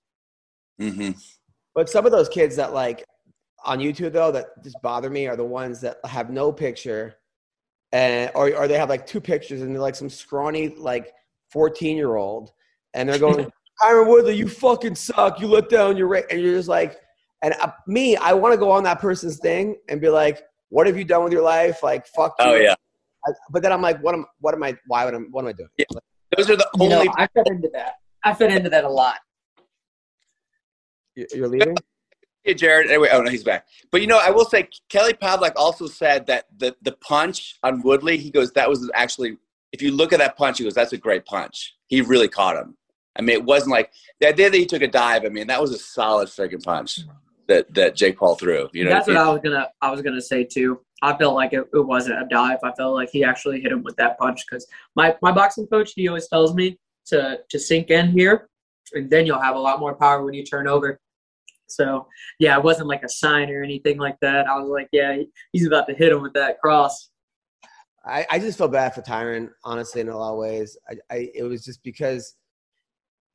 hmm 0.79 1.11
but 1.75 1.89
some 1.89 2.05
of 2.05 2.11
those 2.13 2.29
kids 2.29 2.55
that 2.55 2.73
like, 2.73 3.03
on 3.65 3.79
YouTube 3.79 4.13
though 4.13 4.31
that 4.31 4.63
just 4.63 4.81
bother 4.81 5.09
me 5.09 5.27
are 5.27 5.35
the 5.35 5.43
ones 5.43 5.81
that 5.81 5.97
have 6.05 6.29
no 6.29 6.51
picture, 6.51 7.15
and 7.91 8.31
or 8.35 8.55
or 8.55 8.67
they 8.67 8.77
have 8.77 8.89
like 8.89 9.05
two 9.05 9.19
pictures 9.19 9.61
and 9.61 9.73
they're 9.73 9.81
like 9.81 9.95
some 9.95 10.09
scrawny 10.09 10.69
like 10.69 11.11
fourteen 11.49 11.97
year 11.97 12.15
old, 12.15 12.51
and 12.93 13.09
they're 13.09 13.19
going, 13.19 13.45
Tyron 13.81 14.07
Woodley, 14.07 14.35
you 14.35 14.47
fucking 14.47 14.95
suck. 14.95 15.41
You 15.41 15.47
let 15.47 15.69
down 15.69 15.97
your 15.97 16.07
rate, 16.07 16.25
and 16.29 16.39
you're 16.39 16.55
just 16.55 16.69
like, 16.69 16.97
and 17.41 17.53
uh, 17.61 17.71
me, 17.87 18.15
I 18.15 18.33
want 18.33 18.53
to 18.53 18.57
go 18.57 18.71
on 18.71 18.83
that 18.83 18.99
person's 18.99 19.39
thing 19.39 19.77
and 19.89 20.01
be 20.01 20.09
like, 20.09 20.43
what 20.69 20.87
have 20.87 20.97
you 20.97 21.03
done 21.03 21.23
with 21.23 21.33
your 21.33 21.43
life? 21.43 21.83
Like, 21.83 22.07
fuck. 22.07 22.35
Oh 22.39 22.55
you. 22.55 22.63
yeah, 22.63 22.75
I, 23.27 23.31
but 23.51 23.61
then 23.61 23.71
I'm 23.71 23.81
like, 23.81 24.01
what 24.01 24.15
am 24.15 24.25
what 24.39 24.53
am 24.53 24.63
I? 24.63 24.77
Why 24.87 25.05
would 25.05 25.13
I? 25.13 25.17
What 25.17 25.41
am 25.41 25.47
I 25.47 25.53
doing? 25.53 25.69
Yeah. 25.77 25.85
those 26.35 26.49
are 26.49 26.55
the 26.55 26.67
You 26.79 26.89
know. 26.89 27.05
I 27.17 27.27
fit 27.27 27.47
into 27.47 27.69
that. 27.73 27.95
I 28.23 28.33
fit 28.33 28.51
into 28.51 28.69
that 28.69 28.83
a 28.83 28.89
lot. 28.89 29.17
You- 31.15 31.27
You're 31.33 31.47
leaving. 31.47 31.75
Yeah, 32.43 32.53
Jared. 32.53 32.87
Anyway, 32.87 33.09
oh 33.11 33.21
no, 33.21 33.31
he's 33.31 33.43
back. 33.43 33.65
But 33.91 34.01
you 34.01 34.07
know, 34.07 34.19
I 34.19 34.29
will 34.29 34.45
say 34.45 34.69
Kelly 34.89 35.13
Pavlik 35.13 35.53
also 35.55 35.87
said 35.87 36.27
that 36.27 36.45
the 36.57 36.75
the 36.81 36.91
punch 36.93 37.57
on 37.63 37.81
Woodley, 37.81 38.17
he 38.17 38.29
goes, 38.29 38.51
that 38.53 38.69
was 38.69 38.89
actually. 38.93 39.37
If 39.71 39.81
you 39.81 39.91
look 39.91 40.13
at 40.13 40.19
that 40.19 40.37
punch, 40.37 40.59
he 40.59 40.63
goes, 40.63 40.73
that's 40.73 40.93
a 40.93 40.97
great 40.97 41.25
punch. 41.25 41.75
He 41.87 41.99
really 41.99 42.29
caught 42.29 42.55
him. 42.55 42.77
I 43.17 43.21
mean, 43.21 43.35
it 43.35 43.43
wasn't 43.43 43.71
like 43.71 43.91
the 44.21 44.27
idea 44.27 44.49
that 44.49 44.57
he 44.57 44.65
took 44.65 44.81
a 44.81 44.87
dive. 44.87 45.25
I 45.25 45.29
mean, 45.29 45.47
that 45.47 45.59
was 45.59 45.71
a 45.71 45.77
solid 45.77 46.29
friggin' 46.29 46.63
punch 46.63 46.99
that 47.47 47.73
that 47.73 47.95
Jake 47.95 48.17
Paul 48.17 48.35
threw. 48.35 48.69
You 48.73 48.85
know, 48.85 48.89
That's 48.89 49.07
what 49.07 49.15
it- 49.15 49.19
I 49.19 49.29
was 49.29 49.41
gonna. 49.43 49.69
I 49.81 49.91
was 49.91 50.01
gonna 50.01 50.21
say 50.21 50.43
too. 50.43 50.81
I 51.01 51.15
felt 51.17 51.35
like 51.35 51.53
it, 51.53 51.65
it 51.73 51.85
wasn't 51.85 52.21
a 52.21 52.27
dive. 52.29 52.59
I 52.63 52.71
felt 52.73 52.95
like 52.95 53.09
he 53.11 53.23
actually 53.23 53.61
hit 53.61 53.71
him 53.71 53.83
with 53.83 53.95
that 53.97 54.17
punch 54.17 54.43
because 54.49 54.65
my 54.95 55.15
my 55.21 55.31
boxing 55.31 55.67
coach 55.67 55.91
he 55.95 56.07
always 56.07 56.27
tells 56.27 56.53
me 56.55 56.79
to 57.07 57.39
to 57.49 57.59
sink 57.59 57.89
in 57.91 58.11
here, 58.11 58.49
and 58.93 59.09
then 59.09 59.25
you'll 59.25 59.41
have 59.41 59.55
a 59.55 59.59
lot 59.59 59.79
more 59.79 59.95
power 59.95 60.23
when 60.23 60.33
you 60.33 60.43
turn 60.43 60.67
over. 60.67 60.99
So 61.67 62.07
yeah, 62.39 62.57
it 62.57 62.63
wasn't 62.63 62.87
like 62.87 63.03
a 63.03 63.09
sign 63.09 63.49
or 63.49 63.63
anything 63.63 63.97
like 63.97 64.17
that. 64.21 64.47
I 64.47 64.57
was 64.57 64.69
like, 64.69 64.87
yeah, 64.91 65.17
he's 65.51 65.67
about 65.67 65.87
to 65.87 65.95
hit 65.95 66.11
him 66.11 66.21
with 66.21 66.33
that 66.33 66.59
cross. 66.61 67.09
I, 68.05 68.25
I 68.29 68.37
just 68.37 68.57
feel 68.59 68.67
bad 68.67 68.93
for 68.93 69.01
Tyron, 69.01 69.49
honestly, 69.63 69.99
in 70.01 70.09
a 70.09 70.17
lot 70.17 70.33
of 70.33 70.37
ways. 70.37 70.77
I, 70.87 70.93
I 71.09 71.29
it 71.33 71.43
was 71.43 71.63
just 71.65 71.81
because 71.83 72.35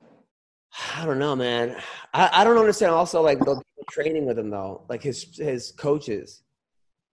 I 0.96 1.04
don't 1.04 1.18
know, 1.18 1.34
man. 1.36 1.76
I, 2.14 2.30
I 2.32 2.44
don't 2.44 2.58
understand 2.58 2.92
also 2.92 3.22
like 3.22 3.38
the 3.40 3.44
people 3.44 3.62
training 3.90 4.26
with 4.26 4.38
him 4.38 4.50
though, 4.50 4.84
like 4.88 5.02
his 5.02 5.36
his 5.36 5.72
coaches, 5.72 6.42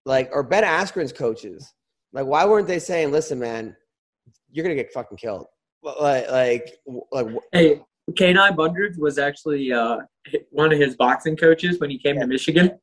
like 0.05 0.29
or 0.31 0.43
Ben 0.43 0.63
Askren's 0.63 1.13
coaches. 1.13 1.73
Like, 2.13 2.25
why 2.25 2.45
weren't 2.45 2.67
they 2.67 2.79
saying, 2.79 3.11
"Listen, 3.11 3.39
man, 3.39 3.75
you're 4.49 4.63
gonna 4.63 4.75
get 4.75 4.93
fucking 4.93 5.17
killed"? 5.17 5.47
Like, 5.83 6.29
like, 6.29 6.73
like 7.11 7.27
Hey, 7.51 7.81
K9 8.11 8.55
Bundrage 8.55 8.97
was 8.97 9.17
actually 9.17 9.71
uh, 9.71 9.99
one 10.49 10.71
of 10.71 10.79
his 10.79 10.95
boxing 10.95 11.35
coaches 11.35 11.79
when 11.79 11.89
he 11.89 11.97
came 11.97 12.19
to 12.19 12.27
Michigan. 12.27 12.79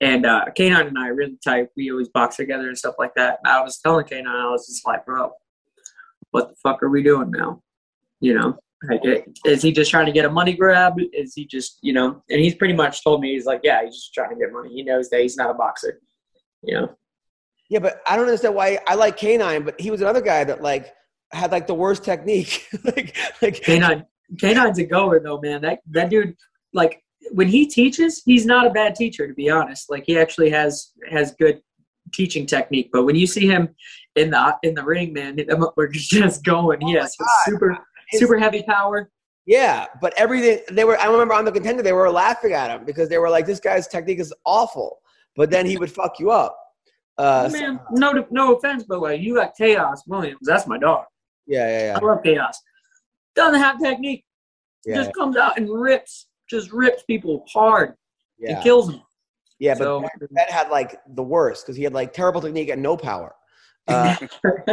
And 0.00 0.26
uh, 0.26 0.44
K9 0.56 0.88
and 0.88 0.98
I 0.98 1.08
are 1.08 1.14
really 1.14 1.38
tight. 1.42 1.68
We 1.76 1.90
always 1.90 2.08
box 2.08 2.36
together 2.36 2.68
and 2.68 2.76
stuff 2.76 2.96
like 2.98 3.14
that. 3.16 3.38
And 3.42 3.52
I 3.52 3.62
was 3.62 3.78
telling 3.78 4.04
K9, 4.04 4.26
I 4.26 4.50
was 4.50 4.66
just 4.66 4.86
like, 4.86 5.06
bro, 5.06 5.32
what 6.30 6.50
the 6.50 6.54
fuck 6.56 6.82
are 6.82 6.90
we 6.90 7.02
doing 7.02 7.30
now? 7.30 7.62
You 8.20 8.34
know, 8.34 8.58
like, 8.90 9.04
eh, 9.04 9.22
is 9.44 9.62
he 9.62 9.72
just 9.72 9.90
trying 9.90 10.06
to 10.06 10.12
get 10.12 10.24
a 10.24 10.30
money 10.30 10.54
grab? 10.54 10.94
Is 11.12 11.34
he 11.34 11.44
just, 11.46 11.78
you 11.82 11.92
know, 11.92 12.22
and 12.30 12.40
he's 12.40 12.54
pretty 12.54 12.74
much 12.74 13.02
told 13.02 13.20
me, 13.20 13.32
he's 13.32 13.46
like, 13.46 13.60
yeah, 13.62 13.84
he's 13.84 13.94
just 13.94 14.14
trying 14.14 14.30
to 14.30 14.36
get 14.36 14.52
money. 14.52 14.72
He 14.72 14.82
knows 14.82 15.10
that 15.10 15.20
he's 15.20 15.36
not 15.36 15.50
a 15.50 15.54
boxer, 15.54 16.00
you 16.62 16.74
know? 16.74 16.96
yeah, 17.68 17.78
but 17.78 18.00
I 18.06 18.16
don't 18.16 18.26
understand 18.26 18.54
why 18.54 18.78
I 18.86 18.94
like 18.94 19.18
K9, 19.18 19.64
but 19.64 19.80
he 19.80 19.90
was 19.90 20.00
another 20.00 20.20
guy 20.20 20.44
that 20.44 20.62
like 20.62 20.92
had 21.32 21.50
like 21.50 21.66
the 21.66 21.74
worst 21.74 22.04
technique. 22.04 22.66
like, 22.84 23.16
like 23.42 23.56
K9, 23.56 24.04
K9's 24.36 24.78
a 24.78 24.84
goer 24.84 25.20
though, 25.20 25.40
man. 25.40 25.62
That 25.62 25.80
that 25.90 26.10
dude, 26.10 26.36
like 26.72 27.02
when 27.32 27.48
he 27.48 27.66
teaches, 27.66 28.22
he's 28.24 28.46
not 28.46 28.66
a 28.66 28.70
bad 28.70 28.94
teacher 28.94 29.26
to 29.26 29.34
be 29.34 29.50
honest. 29.50 29.90
Like 29.90 30.04
he 30.06 30.18
actually 30.18 30.50
has 30.50 30.92
has 31.10 31.34
good 31.38 31.60
teaching 32.14 32.46
technique. 32.46 32.90
But 32.92 33.04
when 33.04 33.16
you 33.16 33.26
see 33.26 33.46
him 33.46 33.70
in 34.14 34.30
the 34.30 34.56
in 34.62 34.74
the 34.74 34.84
ring, 34.84 35.12
man, 35.12 35.38
we're 35.76 35.88
just 35.92 36.44
going. 36.44 36.78
Oh 36.82 36.86
he 36.86 36.94
has 36.94 37.16
super 37.44 37.78
His- 38.08 38.20
super 38.20 38.38
heavy 38.38 38.62
power. 38.62 39.10
Yeah, 39.46 39.86
but 40.00 40.12
everything 40.16 40.60
they 40.72 40.84
were. 40.84 40.98
I 40.98 41.06
remember 41.06 41.34
on 41.34 41.44
the 41.44 41.52
contender 41.52 41.82
they 41.82 41.92
were 41.92 42.10
laughing 42.10 42.52
at 42.52 42.68
him 42.70 42.84
because 42.84 43.08
they 43.08 43.18
were 43.18 43.30
like, 43.30 43.46
"This 43.46 43.60
guy's 43.60 43.86
technique 43.86 44.18
is 44.18 44.34
awful," 44.44 44.98
but 45.36 45.50
then 45.50 45.66
he 45.66 45.76
would 45.76 45.90
fuck 45.92 46.18
you 46.18 46.30
up. 46.30 46.58
Uh, 47.16 47.48
so- 47.48 47.56
man, 47.58 47.80
no 47.92 48.26
no 48.30 48.56
offense, 48.56 48.82
but 48.82 49.00
like 49.00 49.20
you 49.20 49.36
got 49.36 49.56
Chaos 49.56 50.02
Williams. 50.08 50.40
That's 50.42 50.66
my 50.66 50.78
dog. 50.78 51.04
yeah, 51.46 51.68
yeah, 51.68 51.86
yeah. 51.92 51.98
I 52.00 52.04
love 52.04 52.22
Chaos. 52.24 52.60
Doesn't 53.36 53.60
have 53.60 53.78
technique. 53.80 54.24
yeah, 54.84 54.96
Just 54.96 55.14
comes 55.14 55.36
out 55.36 55.56
and 55.58 55.68
rips, 55.70 56.26
just 56.50 56.72
rips 56.72 57.02
people 57.04 57.44
hard 57.52 57.94
yeah, 58.38 58.54
and 58.54 58.62
kills 58.64 58.88
them. 58.88 59.00
yeah. 59.60 59.74
But 59.74 59.84
So- 59.84 60.00
ben, 60.00 60.10
Ben 60.32 60.46
had 60.48 60.70
like 60.70 60.98
the 61.14 61.22
worst 61.22 61.64
because 61.66 61.76
he 61.76 61.84
had 61.84 61.92
like 61.94 62.12
terrible 62.12 62.40
technique 62.40 62.70
and 62.70 62.82
no 62.82 62.96
power. 62.96 63.34
Uh, 63.86 64.16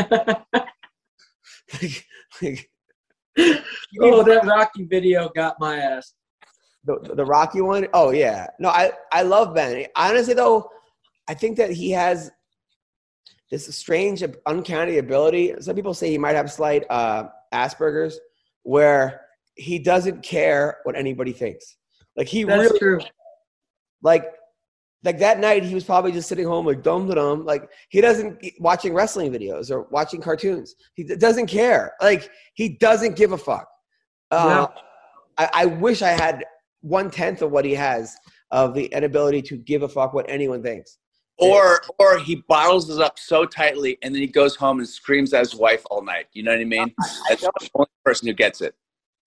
like, 1.82 2.06
like, 2.42 2.70
oh, 4.02 4.24
that 4.24 4.46
Rocky 4.46 4.86
video 4.86 5.30
got 5.36 5.60
my 5.60 5.78
ass. 5.78 6.14
the 6.86 7.00
the 7.16 7.26
Rocky 7.26 7.62
one. 7.62 7.88
Oh 7.94 8.12
yeah, 8.12 8.48
no, 8.60 8.70
I 8.70 8.92
I 9.12 9.24
love 9.24 9.56
Ben. 9.56 9.86
Honestly 9.96 10.34
though, 10.34 10.70
I 11.28 11.34
think 11.34 11.58
that 11.58 11.72
he 11.72 11.92
has 11.92 12.32
this 13.50 13.74
strange, 13.76 14.24
uncanny 14.48 14.98
ability. 14.98 15.54
Some 15.60 15.76
people 15.76 15.94
say 15.94 16.10
he 16.10 16.18
might 16.18 16.36
have 16.36 16.52
slight 16.52 16.86
uh, 16.90 17.26
Asperger's, 17.54 18.20
where 18.64 19.22
he 19.56 19.78
doesn't 19.78 20.24
care 20.24 20.78
what 20.84 20.96
anybody 20.96 21.32
thinks. 21.32 21.78
Like 22.18 22.28
he 22.28 22.44
That's 22.44 22.64
really 22.64 22.80
true. 22.80 23.00
like 24.02 24.26
like 25.04 25.20
that 25.20 25.40
night 25.40 25.64
he 25.64 25.76
was 25.76 25.84
probably 25.84 26.12
just 26.12 26.30
sitting 26.30 26.46
home 26.46 26.66
like 26.66 26.82
dum 26.82 27.08
dum 27.08 27.16
dum 27.16 27.46
like 27.46 27.70
he 27.90 28.02
doesn't 28.02 28.44
watching 28.60 28.94
wrestling 28.94 29.32
videos 29.32 29.72
or 29.72 29.84
watching 29.92 30.22
cartoons 30.22 30.76
he 30.96 31.04
doesn't 31.04 31.48
care 31.48 31.94
like 32.02 32.30
he 32.54 32.70
doesn't 32.70 33.16
give 33.16 33.32
a 33.32 33.38
fuck 33.38 33.68
uh, 34.32 34.68
I, 35.38 35.50
I 35.54 35.66
wish 35.66 36.02
i 36.02 36.10
had 36.10 36.44
one 36.82 37.10
tenth 37.12 37.42
of 37.42 37.52
what 37.52 37.66
he 37.66 37.74
has 37.76 38.16
of 38.52 38.74
the 38.74 38.86
inability 38.86 39.42
to 39.44 39.58
give 39.58 39.84
a 39.84 39.90
fuck 39.90 40.14
what 40.14 40.26
anyone 40.30 40.64
thinks 40.64 40.98
or 41.38 41.82
or 42.00 42.20
he 42.20 42.36
bottles 42.48 42.90
it 42.90 43.02
up 43.02 43.18
so 43.18 43.46
tightly 43.46 43.98
and 44.02 44.14
then 44.14 44.22
he 44.22 44.28
goes 44.28 44.56
home 44.56 44.80
and 44.80 44.88
screams 44.88 45.34
at 45.34 45.40
his 45.40 45.56
wife 45.56 45.84
all 45.90 46.04
night. 46.04 46.28
You 46.34 46.44
know 46.44 46.52
what 46.52 46.62
I 46.62 46.66
mean? 46.66 46.94
That's 47.30 47.42
the 47.42 47.70
only 47.76 47.90
person 48.06 48.28
who 48.28 48.34
gets 48.34 48.62
it. 48.62 48.76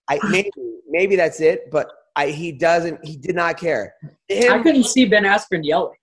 i 0.09 0.19
maybe 0.31 0.51
maybe 0.89 1.17
that's 1.17 1.41
it 1.41 1.69
but 1.71 1.91
I, 2.17 2.29
he 2.29 2.51
doesn't 2.51 3.05
he 3.05 3.17
did 3.17 3.37
not 3.37 3.59
care 3.59 3.95
him, 4.29 4.53
I 4.53 4.63
couldn't 4.63 4.85
see 4.85 5.05
Ben 5.05 5.25
Askren 5.25 5.61
yelling. 5.63 5.97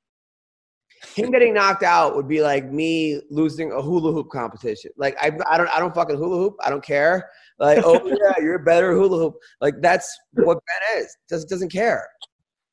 him 1.16 1.32
getting 1.32 1.54
knocked 1.54 1.84
out 1.84 2.16
would 2.16 2.28
be 2.28 2.42
like 2.42 2.72
me 2.72 3.22
losing 3.30 3.72
a 3.72 3.82
hula 3.82 4.12
hoop 4.12 4.30
competition. 4.30 4.92
Like 4.96 5.18
I, 5.20 5.32
I 5.50 5.58
don't, 5.58 5.70
I 5.70 5.80
don't 5.80 5.94
fucking 5.94 6.18
hula 6.18 6.38
hoop. 6.38 6.56
I 6.64 6.70
don't 6.70 6.84
care. 6.84 7.30
Like, 7.60 7.80
oh 7.84 8.06
yeah, 8.06 8.42
you're 8.42 8.60
better 8.60 8.94
hula 8.94 9.18
hoop. 9.18 9.36
Like 9.60 9.76
that's 9.82 10.16
what 10.34 10.60
Ben 10.68 11.02
is. 11.04 11.18
Doesn't 11.30 11.50
doesn't 11.50 11.72
care. 11.72 12.08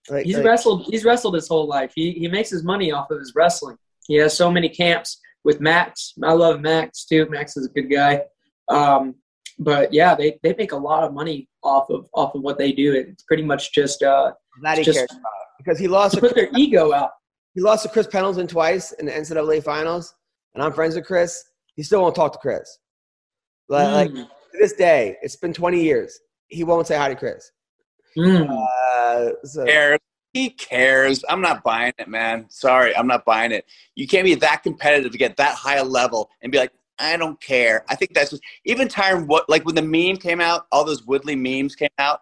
Like, 0.08 0.26
He's 0.26 0.36
like, 0.36 0.44
wrestled. 0.44 0.86
He's 0.90 1.04
wrestled 1.04 1.34
his 1.34 1.48
whole 1.48 1.66
life. 1.66 1.92
He 1.94 2.12
he 2.12 2.28
makes 2.28 2.50
his 2.50 2.62
money 2.62 2.92
off 2.92 3.10
of 3.10 3.18
his 3.18 3.32
wrestling. 3.34 3.76
He 4.06 4.16
has 4.16 4.36
so 4.36 4.50
many 4.50 4.68
camps 4.68 5.20
with 5.44 5.60
Max. 5.60 6.14
I 6.22 6.32
love 6.32 6.60
Max 6.60 7.04
too. 7.04 7.26
Max 7.30 7.56
is 7.56 7.66
a 7.66 7.70
good 7.70 7.90
guy. 7.90 8.22
Um, 8.68 9.16
but 9.60 9.92
yeah, 9.92 10.14
they, 10.14 10.38
they 10.42 10.54
make 10.58 10.72
a 10.72 10.76
lot 10.76 11.04
of 11.04 11.12
money 11.14 11.48
off 11.62 11.88
of 11.90 12.08
off 12.14 12.34
of 12.34 12.42
what 12.42 12.58
they 12.58 12.72
do. 12.72 12.92
It's 12.94 13.22
pretty 13.22 13.44
much 13.44 13.72
just 13.72 14.02
uh, 14.02 14.32
that 14.62 14.78
he 14.78 14.84
just- 14.84 14.98
cares 14.98 15.10
about 15.12 15.32
because 15.58 15.78
he 15.78 15.86
lost. 15.88 16.14
to 16.14 16.20
To, 16.20 16.26
put 16.26 16.34
their 16.34 16.48
ego 16.56 16.92
out. 16.92 17.10
he 17.54 17.60
lost 17.60 17.82
to 17.84 17.88
Chris 17.90 18.06
Pendleton 18.06 18.46
twice 18.46 18.92
in 18.92 19.06
the 19.06 19.12
NCAA 19.12 19.62
finals, 19.62 20.14
and 20.54 20.62
I'm 20.64 20.72
friends 20.72 20.94
with 20.96 21.04
Chris. 21.06 21.44
He 21.76 21.82
still 21.82 22.02
won't 22.02 22.14
talk 22.16 22.32
to 22.32 22.38
Chris. 22.38 22.78
Like, 23.68 23.92
like 23.92 24.10
Mm. 24.10 24.24
to 24.26 24.58
this 24.58 24.72
day, 24.72 25.16
it's 25.22 25.36
been 25.36 25.52
20 25.52 25.80
years. 25.82 26.18
He 26.48 26.64
won't 26.64 26.86
say 26.86 26.96
hi 26.96 27.08
to 27.08 27.14
Chris. 27.14 27.52
Mm. 28.18 28.48
Uh, 28.50 29.30
so, 29.44 29.64
cares. 29.64 29.98
He 30.32 30.50
cares. 30.50 31.24
I'm 31.28 31.40
not 31.40 31.62
buying 31.62 31.92
it, 31.98 32.08
man. 32.08 32.46
Sorry, 32.50 32.94
I'm 32.96 33.06
not 33.06 33.24
buying 33.24 33.52
it. 33.52 33.64
You 33.96 34.06
can't 34.08 34.24
be 34.24 34.34
that 34.36 34.62
competitive 34.62 35.12
to 35.12 35.18
get 35.18 35.36
that 35.36 35.54
high 35.54 35.76
a 35.76 35.84
level 35.84 36.30
and 36.42 36.50
be 36.52 36.58
like, 36.58 36.72
I 37.00 37.16
don't 37.16 37.40
care. 37.40 37.84
I 37.88 37.94
think 37.96 38.14
that's 38.14 38.30
just 38.30 38.42
even 38.64 38.88
Tyron. 38.88 39.26
What 39.26 39.48
like 39.48 39.64
when 39.64 39.74
the 39.74 39.82
meme 39.82 40.16
came 40.16 40.40
out, 40.40 40.66
all 40.70 40.84
those 40.84 41.04
Woodley 41.06 41.34
memes 41.36 41.74
came 41.74 41.88
out, 41.98 42.20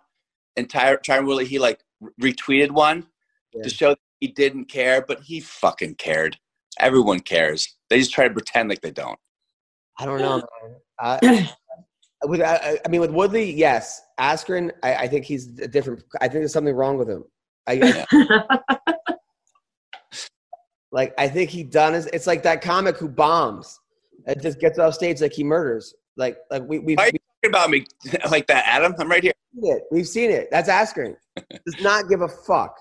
and 0.57 0.71
Ty, 0.71 0.97
Tyron 0.97 1.27
Woodley 1.27 1.45
he 1.47 1.59
like 1.59 1.81
retweeted 2.21 2.71
one 2.71 3.07
Yeah. 3.53 3.65
to 3.65 3.71
show 3.71 3.89
that 3.91 3.99
he 4.21 4.29
didn't 4.29 4.67
care, 4.67 5.05
but 5.07 5.21
he 5.21 5.41
fucking 5.41 5.97
cared. 5.97 6.39
Everyone 6.79 7.21
cares. 7.21 7.77
They 7.91 7.99
just 7.99 8.13
try 8.13 8.29
to 8.29 8.33
pretend 8.33 8.69
like 8.69 8.81
they 8.81 8.91
don't. 8.91 9.19
I 9.99 10.07
don't 10.07 10.21
know. 10.21 10.43
I, 11.01 11.49
with 12.25 12.41
I, 12.41 12.79
I 12.85 12.89
mean, 12.89 13.01
with 13.01 13.11
Woodley, 13.11 13.53
yes. 13.53 14.01
Askren, 14.19 14.73
I, 14.83 14.95
I 14.95 15.09
think 15.09 15.25
he's 15.25 15.59
a 15.59 15.69
different. 15.69 16.03
I 16.21 16.29
think 16.29 16.41
there's 16.41 16.53
something 16.53 16.75
wrong 16.75 16.97
with 16.99 17.09
him. 17.09 17.25
I, 17.67 18.07
like 20.93 21.15
I 21.19 21.29
think 21.29 21.51
he 21.51 21.63
done 21.63 21.95
is. 21.95 22.07
It's 22.07 22.27
like 22.27 22.43
that 22.45 22.63
comic 22.63 22.97
who 22.97 23.09
bombs. 23.09 23.81
It 24.29 24.43
just 24.43 24.61
gets 24.61 24.79
off 24.79 24.95
stage 24.95 25.21
like 25.21 25.33
he 25.33 25.43
murders. 25.43 25.95
Like 26.17 26.37
like 26.51 26.63
we 26.69 26.79
we've, 26.79 26.97
Why 26.99 27.05
are 27.05 27.07
you 27.07 27.13
we've 27.43 27.53
talking 27.53 27.59
about 27.59 27.71
me 27.71 27.87
like 28.31 28.47
that, 28.49 28.65
Adam? 28.67 28.95
I'm 28.99 29.11
right 29.11 29.23
here. 29.23 29.33
We've 29.55 29.63
seen 29.65 29.77
it. 29.77 29.83
We've 29.91 30.09
seen 30.09 30.31
it. 30.31 30.49
That's 30.51 30.69
Askren. 30.69 31.17
Does 31.67 31.81
not 31.81 32.09
give 32.09 32.21
a 32.23 32.29
fuck. 32.29 32.77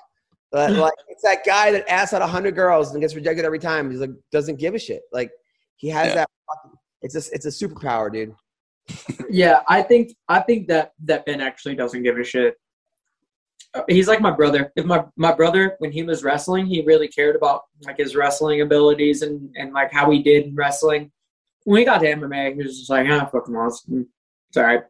But, 0.51 0.71
like 0.73 0.93
it's 1.07 1.23
that 1.23 1.39
guy 1.45 1.71
that 1.71 1.89
asks 1.89 2.13
out 2.13 2.21
a 2.21 2.27
hundred 2.27 2.55
girls 2.55 2.91
and 2.91 3.01
gets 3.01 3.15
rejected 3.15 3.45
every 3.45 3.59
time. 3.59 3.89
He's 3.89 3.99
like 4.01 4.11
doesn't 4.31 4.59
give 4.59 4.75
a 4.75 4.79
shit. 4.79 5.01
Like 5.11 5.31
he 5.77 5.89
has 5.89 6.07
Yeah. 6.07 6.15
that. 6.15 6.29
Fucking, 6.63 6.77
it's 7.01 7.15
a 7.15 7.33
it's 7.33 7.45
a 7.45 7.49
superpower, 7.67 8.11
dude. 8.11 8.33
Yeah, 9.29 9.61
I 9.67 9.81
think 9.81 10.13
I 10.27 10.39
think 10.39 10.67
that 10.69 10.93
that 11.05 11.25
Ben 11.25 11.41
actually 11.41 11.75
doesn't 11.75 12.03
give 12.03 12.17
a 12.17 12.23
shit. 12.23 12.55
Uh, 13.73 13.81
He's 13.89 14.07
like 14.07 14.21
my 14.21 14.31
brother. 14.31 14.71
If 14.75 14.85
my 14.85 15.03
my 15.17 15.33
brother 15.33 15.75
when 15.79 15.91
he 15.91 16.03
was 16.03 16.23
wrestling, 16.23 16.65
he 16.65 16.81
really 16.81 17.07
cared 17.09 17.35
about 17.35 17.63
like 17.85 17.97
his 17.97 18.15
wrestling 18.15 18.61
abilities 18.61 19.21
and 19.21 19.49
and 19.57 19.73
like 19.73 19.91
how 19.91 20.09
he 20.09 20.23
did 20.23 20.45
in 20.47 20.55
wrestling. 20.55 21.11
When 21.67 21.79
he 21.79 21.83
got 21.85 21.97
to 21.97 22.05
MMA, 22.07 22.53
he 22.55 22.63
was 22.63 22.77
just 22.79 22.89
like, 22.89 23.05
ah, 23.09 23.25
fuck 23.25 23.49
him, 23.49 24.07
it's 24.47 24.55
all 24.55 24.63
right. 24.63 24.83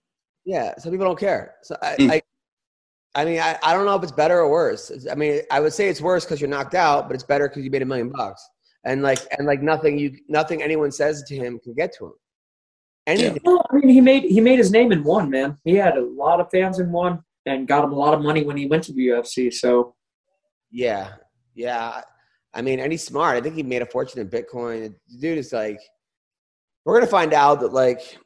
Yeah, 0.46 0.76
some 0.78 0.92
people 0.92 1.08
don't 1.08 1.18
care. 1.20 1.56
So 1.64 1.76
I, 1.82 1.96
Hmm. 1.96 2.12
I, 2.12 2.22
I 3.16 3.26
mean, 3.26 3.40
I, 3.40 3.58
I 3.64 3.74
don't 3.74 3.86
know 3.88 3.96
if 3.96 4.04
it's 4.04 4.12
better 4.12 4.42
or 4.42 4.52
worse. 4.52 4.92
It's- 4.92 5.12
I 5.12 5.16
mean, 5.16 5.42
I 5.50 5.60
would 5.60 5.74
say 5.74 5.90
it's 5.90 6.02
worse 6.02 6.24
because 6.24 6.40
you're 6.40 6.52
knocked 6.52 6.76
out, 6.76 7.08
but 7.08 7.16
it's 7.16 7.24
better 7.24 7.48
because 7.50 7.64
you 7.64 7.72
made 7.72 7.82
a 7.82 7.86
million 7.86 8.10
bucks. 8.10 8.48
And 8.86 9.02
like, 9.02 9.18
and 9.40 9.48
like 9.48 9.64
nothing 9.64 9.98
you, 9.98 10.16
nothing 10.30 10.62
anyone 10.62 10.92
says 10.92 11.24
to 11.24 11.36
him 11.36 11.60
can 11.64 11.74
get 11.74 11.96
to 11.98 12.06
him. 12.06 12.14
Anything. 13.08 13.40
Well, 13.44 13.66
I 13.72 13.76
mean, 13.78 13.90
he 13.90 14.00
made 14.00 14.24
he 14.26 14.40
made 14.40 14.60
his 14.60 14.72
name 14.72 14.92
in 14.92 15.04
one 15.04 15.32
man. 15.32 15.58
He 15.64 15.74
had 15.74 15.98
a 15.98 16.06
lot 16.06 16.40
of 16.40 16.52
fans 16.52 16.78
in 16.78 16.92
one, 16.92 17.24
and 17.48 17.68
got 17.68 17.84
him 17.84 17.92
a 17.92 17.96
lot 17.96 18.14
of 18.14 18.22
money 18.22 18.44
when 18.44 18.56
he 18.56 18.68
went 18.68 18.84
to 18.84 18.94
the 18.94 19.08
UFC. 19.08 19.52
So 19.52 19.96
Yeah, 20.70 21.14
yeah. 21.56 22.02
I 22.54 22.62
mean, 22.62 22.80
and 22.80 22.92
he's 22.92 23.04
smart. 23.04 23.36
I 23.36 23.42
think 23.42 23.56
he 23.56 23.64
made 23.64 23.82
a 23.82 23.86
fortune 23.88 24.22
in 24.22 24.30
Bitcoin. 24.30 24.94
The 25.10 25.18
dude 25.20 25.38
is 25.40 25.52
like, 25.54 25.80
we're 26.88 26.98
gonna 26.98 27.12
find 27.12 27.34
out 27.34 27.60
that 27.60 27.74
like 27.74 28.18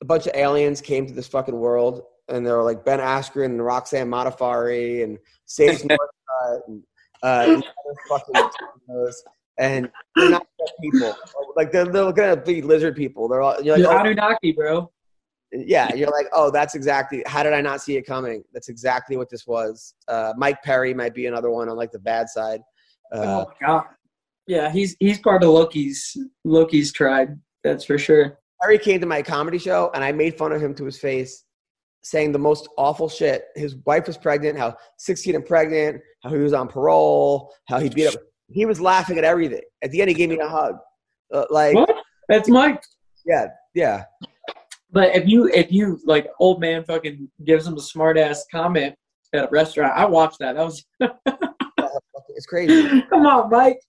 a 0.00 0.06
bunch 0.06 0.26
of 0.26 0.34
aliens 0.34 0.80
came 0.80 1.06
to 1.06 1.12
this 1.12 1.28
fucking 1.28 1.54
world, 1.54 2.02
and 2.28 2.46
they 2.46 2.50
were 2.50 2.62
like 2.62 2.82
Ben 2.82 2.98
Askren 2.98 3.44
and 3.44 3.64
Roxanne 3.64 4.08
Modafferi 4.08 5.04
and 5.04 5.18
Sage 5.44 5.82
Northcutt 5.82 6.60
and 6.66 6.82
uh, 7.22 7.46
these 7.46 7.56
other 7.56 7.96
fucking 8.08 8.50
those, 8.88 9.22
and 9.58 9.90
they're 10.16 10.30
not 10.30 10.46
people. 10.80 11.14
Like 11.56 11.70
they're, 11.70 11.84
they're 11.84 12.10
gonna 12.10 12.38
be 12.38 12.62
lizard 12.62 12.96
people. 12.96 13.28
They're 13.28 13.42
all 13.42 13.60
you're 13.60 13.76
the 13.76 13.84
like, 13.84 13.96
oh, 13.96 14.00
Anunnaki, 14.00 14.52
bro. 14.52 14.90
yeah, 15.52 15.94
you're 15.94 16.10
like, 16.10 16.26
oh, 16.32 16.50
that's 16.50 16.74
exactly. 16.74 17.22
How 17.26 17.42
did 17.42 17.52
I 17.52 17.60
not 17.60 17.82
see 17.82 17.98
it 17.98 18.06
coming? 18.06 18.42
That's 18.54 18.70
exactly 18.70 19.18
what 19.18 19.28
this 19.28 19.46
was. 19.46 19.92
Uh, 20.08 20.32
Mike 20.38 20.62
Perry 20.62 20.94
might 20.94 21.14
be 21.14 21.26
another 21.26 21.50
one 21.50 21.68
on 21.68 21.76
like 21.76 21.92
the 21.92 21.98
bad 21.98 22.30
side. 22.30 22.62
Uh, 23.12 23.44
oh 23.44 23.52
my 23.60 23.66
god. 23.66 23.84
Yeah, 24.46 24.70
he's 24.70 24.96
he's 25.00 25.18
part 25.18 25.42
of 25.42 25.50
Loki's 25.50 26.16
Loki's 26.44 26.92
tribe. 26.92 27.38
That's 27.66 27.84
for 27.84 27.98
sure. 27.98 28.38
Harry 28.62 28.78
came 28.78 29.00
to 29.00 29.06
my 29.06 29.22
comedy 29.22 29.58
show, 29.58 29.90
and 29.94 30.04
I 30.04 30.12
made 30.12 30.38
fun 30.38 30.52
of 30.52 30.62
him 30.62 30.74
to 30.76 30.84
his 30.84 30.98
face, 30.98 31.44
saying 32.02 32.30
the 32.32 32.38
most 32.38 32.68
awful 32.78 33.08
shit. 33.08 33.46
His 33.56 33.74
wife 33.86 34.06
was 34.06 34.16
pregnant, 34.16 34.56
how 34.56 34.76
16 34.98 35.34
and 35.34 35.44
pregnant, 35.44 36.00
how 36.22 36.30
he 36.30 36.38
was 36.38 36.52
on 36.52 36.68
parole, 36.68 37.52
how 37.68 37.80
he 37.80 37.88
beat 37.88 38.06
up. 38.06 38.14
He 38.48 38.64
was 38.64 38.80
laughing 38.80 39.18
at 39.18 39.24
everything. 39.24 39.62
At 39.82 39.90
the 39.90 40.00
end, 40.00 40.08
he 40.10 40.14
gave 40.14 40.28
me 40.28 40.38
a 40.38 40.48
hug. 40.48 40.76
Uh, 41.34 41.44
like, 41.50 41.74
What? 41.74 41.90
That's 42.28 42.48
Mike. 42.48 42.80
yeah, 43.24 43.48
yeah. 43.74 44.04
But 44.92 45.14
if 45.16 45.26
you 45.26 45.48
if 45.48 45.72
you 45.72 45.98
like 46.04 46.28
old 46.38 46.60
man 46.60 46.84
fucking 46.84 47.28
gives 47.44 47.66
him 47.66 47.76
a 47.76 47.80
smart 47.80 48.16
ass 48.16 48.46
comment 48.50 48.94
at 49.32 49.44
a 49.44 49.48
restaurant, 49.50 49.92
I 49.96 50.06
watched 50.06 50.38
that. 50.38 50.54
That 50.54 50.64
was 50.64 50.84
It's 52.36 52.46
crazy. 52.46 53.02
come 53.10 53.26
on, 53.26 53.50
Mike. 53.50 53.80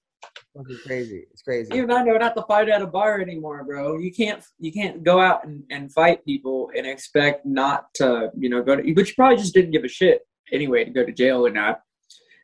Fucking 0.58 0.80
crazy. 0.86 1.28
It's 1.32 1.44
crazy. 1.44 1.70
Even 1.76 1.92
I 1.92 2.02
know 2.02 2.18
not 2.18 2.36
to 2.36 2.42
fight 2.44 2.68
at 2.68 2.82
a 2.82 2.88
bar 2.88 3.22
anymore, 3.22 3.64
bro. 3.64 4.00
You 4.00 4.12
can't 4.12 4.44
you 4.60 4.72
can't 4.72 5.04
go 5.04 5.20
out 5.20 5.46
and, 5.46 5.64
and 5.70 5.94
fight 5.94 6.26
people 6.26 6.72
and 6.76 6.88
expect 6.88 7.46
not 7.46 7.94
to, 7.96 8.32
you 8.36 8.50
know, 8.50 8.64
go 8.64 8.76
to 8.76 8.94
but 8.94 9.08
you 9.08 9.14
probably 9.16 9.38
just 9.38 9.54
didn't 9.54 9.72
give 9.72 9.84
a 9.84 9.88
shit 9.88 10.22
anyway 10.52 10.84
to 10.84 10.90
go 10.90 11.06
to 11.06 11.12
jail 11.12 11.46
or 11.46 11.52
not. 11.52 11.82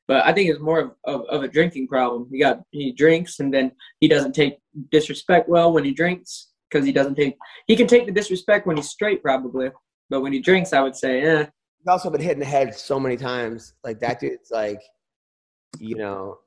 But 0.07 0.25
I 0.25 0.33
think 0.33 0.49
it's 0.49 0.59
more 0.59 0.79
of, 0.79 0.91
of, 1.05 1.21
of 1.27 1.43
a 1.43 1.47
drinking 1.47 1.87
problem. 1.87 2.27
He 2.31 2.39
got 2.39 2.61
he 2.69 2.91
drinks 2.91 3.39
and 3.39 3.51
then 3.51 3.71
he 3.99 4.07
doesn't 4.07 4.33
take 4.33 4.57
disrespect 4.91 5.49
well 5.49 5.73
when 5.73 5.83
he 5.83 5.93
drinks 5.93 6.51
because 6.69 6.85
he 6.85 6.91
doesn't 6.91 7.15
take 7.15 7.35
he 7.65 7.75
can 7.75 7.87
take 7.87 8.05
the 8.05 8.11
disrespect 8.11 8.67
when 8.67 8.77
he's 8.77 8.89
straight 8.89 9.23
probably. 9.23 9.71
But 10.11 10.21
when 10.21 10.33
he 10.33 10.39
drinks, 10.39 10.73
I 10.73 10.81
would 10.81 10.95
say, 10.95 11.21
eh. 11.21 11.45
He's 11.79 11.87
also 11.87 12.11
been 12.11 12.21
hit 12.21 12.33
in 12.33 12.39
the 12.39 12.45
head 12.45 12.75
so 12.75 12.99
many 12.99 13.17
times. 13.17 13.73
Like 13.83 13.99
that 14.01 14.19
dude's 14.19 14.51
like, 14.51 14.81
you 15.79 15.95
know, 15.95 16.37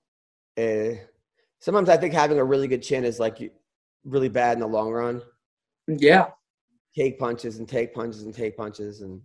eh. 0.57 0.99
Sometimes 1.61 1.89
I 1.89 1.97
think 1.97 2.15
having 2.15 2.39
a 2.39 2.45
really 2.45 2.69
good 2.69 2.83
chin 2.83 3.05
is 3.05 3.21
like 3.21 3.53
really 4.05 4.29
bad 4.29 4.55
in 4.55 4.61
the 4.61 4.67
long 4.67 4.91
run. 4.91 5.23
Yeah. 5.89 6.29
Take 6.97 7.19
punches 7.19 7.59
and 7.59 7.69
take 7.69 7.95
punches 7.95 8.23
and 8.23 8.35
take 8.35 8.57
punches 8.57 9.03
and 9.03 9.21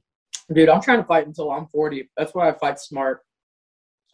Dude, 0.54 0.70
I'm 0.70 0.82
trying 0.82 0.98
to 0.98 1.06
fight 1.06 1.28
until 1.28 1.50
I'm 1.52 1.68
40. 1.68 2.10
That's 2.18 2.34
why 2.34 2.50
I 2.50 2.54
fight 2.54 2.80
smart. 2.80 3.22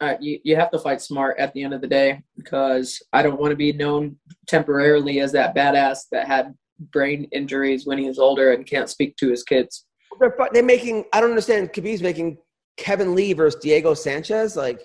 Uh, 0.00 0.14
you, 0.20 0.38
you 0.44 0.54
have 0.54 0.70
to 0.70 0.78
fight 0.78 1.00
smart 1.00 1.36
at 1.38 1.52
the 1.52 1.64
end 1.64 1.74
of 1.74 1.80
the 1.80 1.88
day 1.88 2.22
because 2.36 3.02
I 3.12 3.22
don't 3.22 3.40
want 3.40 3.50
to 3.50 3.56
be 3.56 3.72
known 3.72 4.16
temporarily 4.46 5.18
as 5.18 5.32
that 5.32 5.56
badass 5.56 6.02
that 6.12 6.28
had 6.28 6.54
brain 6.92 7.28
injuries 7.32 7.86
when 7.86 7.98
he 7.98 8.06
was 8.06 8.20
older 8.20 8.52
and 8.52 8.64
can't 8.64 8.88
speak 8.88 9.16
to 9.16 9.28
his 9.28 9.42
kids. 9.42 9.86
they're 10.20 10.36
they're 10.52 10.62
making. 10.62 11.04
I 11.12 11.20
don't 11.20 11.30
understand. 11.30 11.72
Khabib's 11.72 12.02
making 12.02 12.38
Kevin 12.76 13.16
Lee 13.16 13.32
versus 13.32 13.60
Diego 13.60 13.94
Sanchez. 13.94 14.56
Like, 14.56 14.80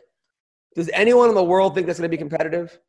does 0.75 0.89
anyone 0.93 1.29
in 1.29 1.35
the 1.35 1.43
world 1.43 1.75
think 1.75 1.85
that's 1.85 1.99
going 1.99 2.09
to 2.09 2.17
be 2.17 2.17
competitive? 2.17 2.79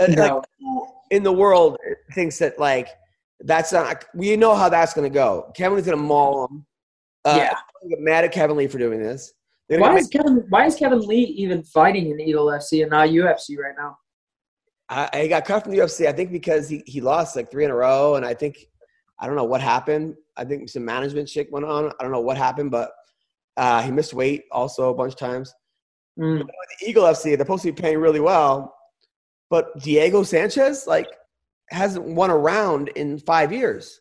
Uh, 0.00 0.06
Like, 0.08 0.44
who 0.60 0.88
in 1.10 1.22
the 1.22 1.32
world 1.32 1.76
thinks 2.12 2.38
that 2.38 2.58
like 2.58 2.88
that's 3.40 3.72
not? 3.72 4.04
We 4.14 4.36
know 4.36 4.54
how 4.54 4.68
that's 4.68 4.94
going 4.94 5.10
to 5.10 5.14
go. 5.14 5.50
Kevin 5.54 5.76
Lee's 5.76 5.86
going 5.86 5.98
to 5.98 6.02
maul 6.02 6.46
him. 6.46 6.66
Uh, 7.24 7.36
Yeah. 7.36 7.54
Get 7.88 8.00
mad 8.00 8.24
at 8.24 8.32
Kevin 8.32 8.56
Lee 8.56 8.66
for 8.66 8.78
doing 8.78 9.00
this. 9.00 9.32
They're 9.68 9.80
Why 9.80 9.96
is 9.96 10.08
Kevin 10.08 10.44
Why 10.48 10.66
is 10.66 10.74
Kevin 10.74 11.00
Lee 11.00 11.22
even 11.24 11.62
fighting 11.62 12.10
in 12.10 12.20
Eagle 12.20 12.46
FC 12.46 12.82
and 12.82 12.90
not 12.90 13.08
UFC 13.08 13.56
right 13.58 13.74
now? 13.78 13.96
I, 14.88 15.22
he 15.22 15.28
got 15.28 15.44
cut 15.44 15.62
from 15.62 15.72
the 15.72 15.78
UFC. 15.78 16.06
I 16.06 16.12
think 16.12 16.32
because 16.32 16.68
he, 16.68 16.82
he 16.86 17.00
lost 17.00 17.36
like 17.36 17.50
three 17.50 17.64
in 17.64 17.70
a 17.70 17.74
row, 17.74 18.14
and 18.14 18.24
I 18.24 18.32
think 18.32 18.66
I 19.20 19.26
don't 19.26 19.36
know 19.36 19.44
what 19.44 19.60
happened. 19.60 20.16
I 20.36 20.44
think 20.44 20.68
some 20.70 20.84
management 20.84 21.28
shit 21.28 21.52
went 21.52 21.66
on. 21.66 21.92
I 21.98 22.02
don't 22.02 22.12
know 22.12 22.20
what 22.20 22.38
happened, 22.38 22.70
but 22.70 22.92
uh, 23.56 23.82
he 23.82 23.90
missed 23.90 24.14
weight 24.14 24.44
also 24.50 24.88
a 24.88 24.94
bunch 24.94 25.12
of 25.12 25.18
times. 25.18 25.52
Mm. 26.18 26.46
The 26.46 26.88
Eagle 26.88 27.04
FC, 27.04 27.24
they're 27.24 27.38
supposed 27.38 27.64
to 27.64 27.72
be 27.72 27.82
paying 27.82 27.98
really 27.98 28.20
well, 28.20 28.74
but 29.50 29.78
Diego 29.80 30.22
Sanchez 30.22 30.86
like 30.86 31.08
hasn't 31.70 32.04
won 32.04 32.30
a 32.30 32.36
round 32.36 32.88
in 32.88 33.18
five 33.18 33.52
years. 33.52 34.00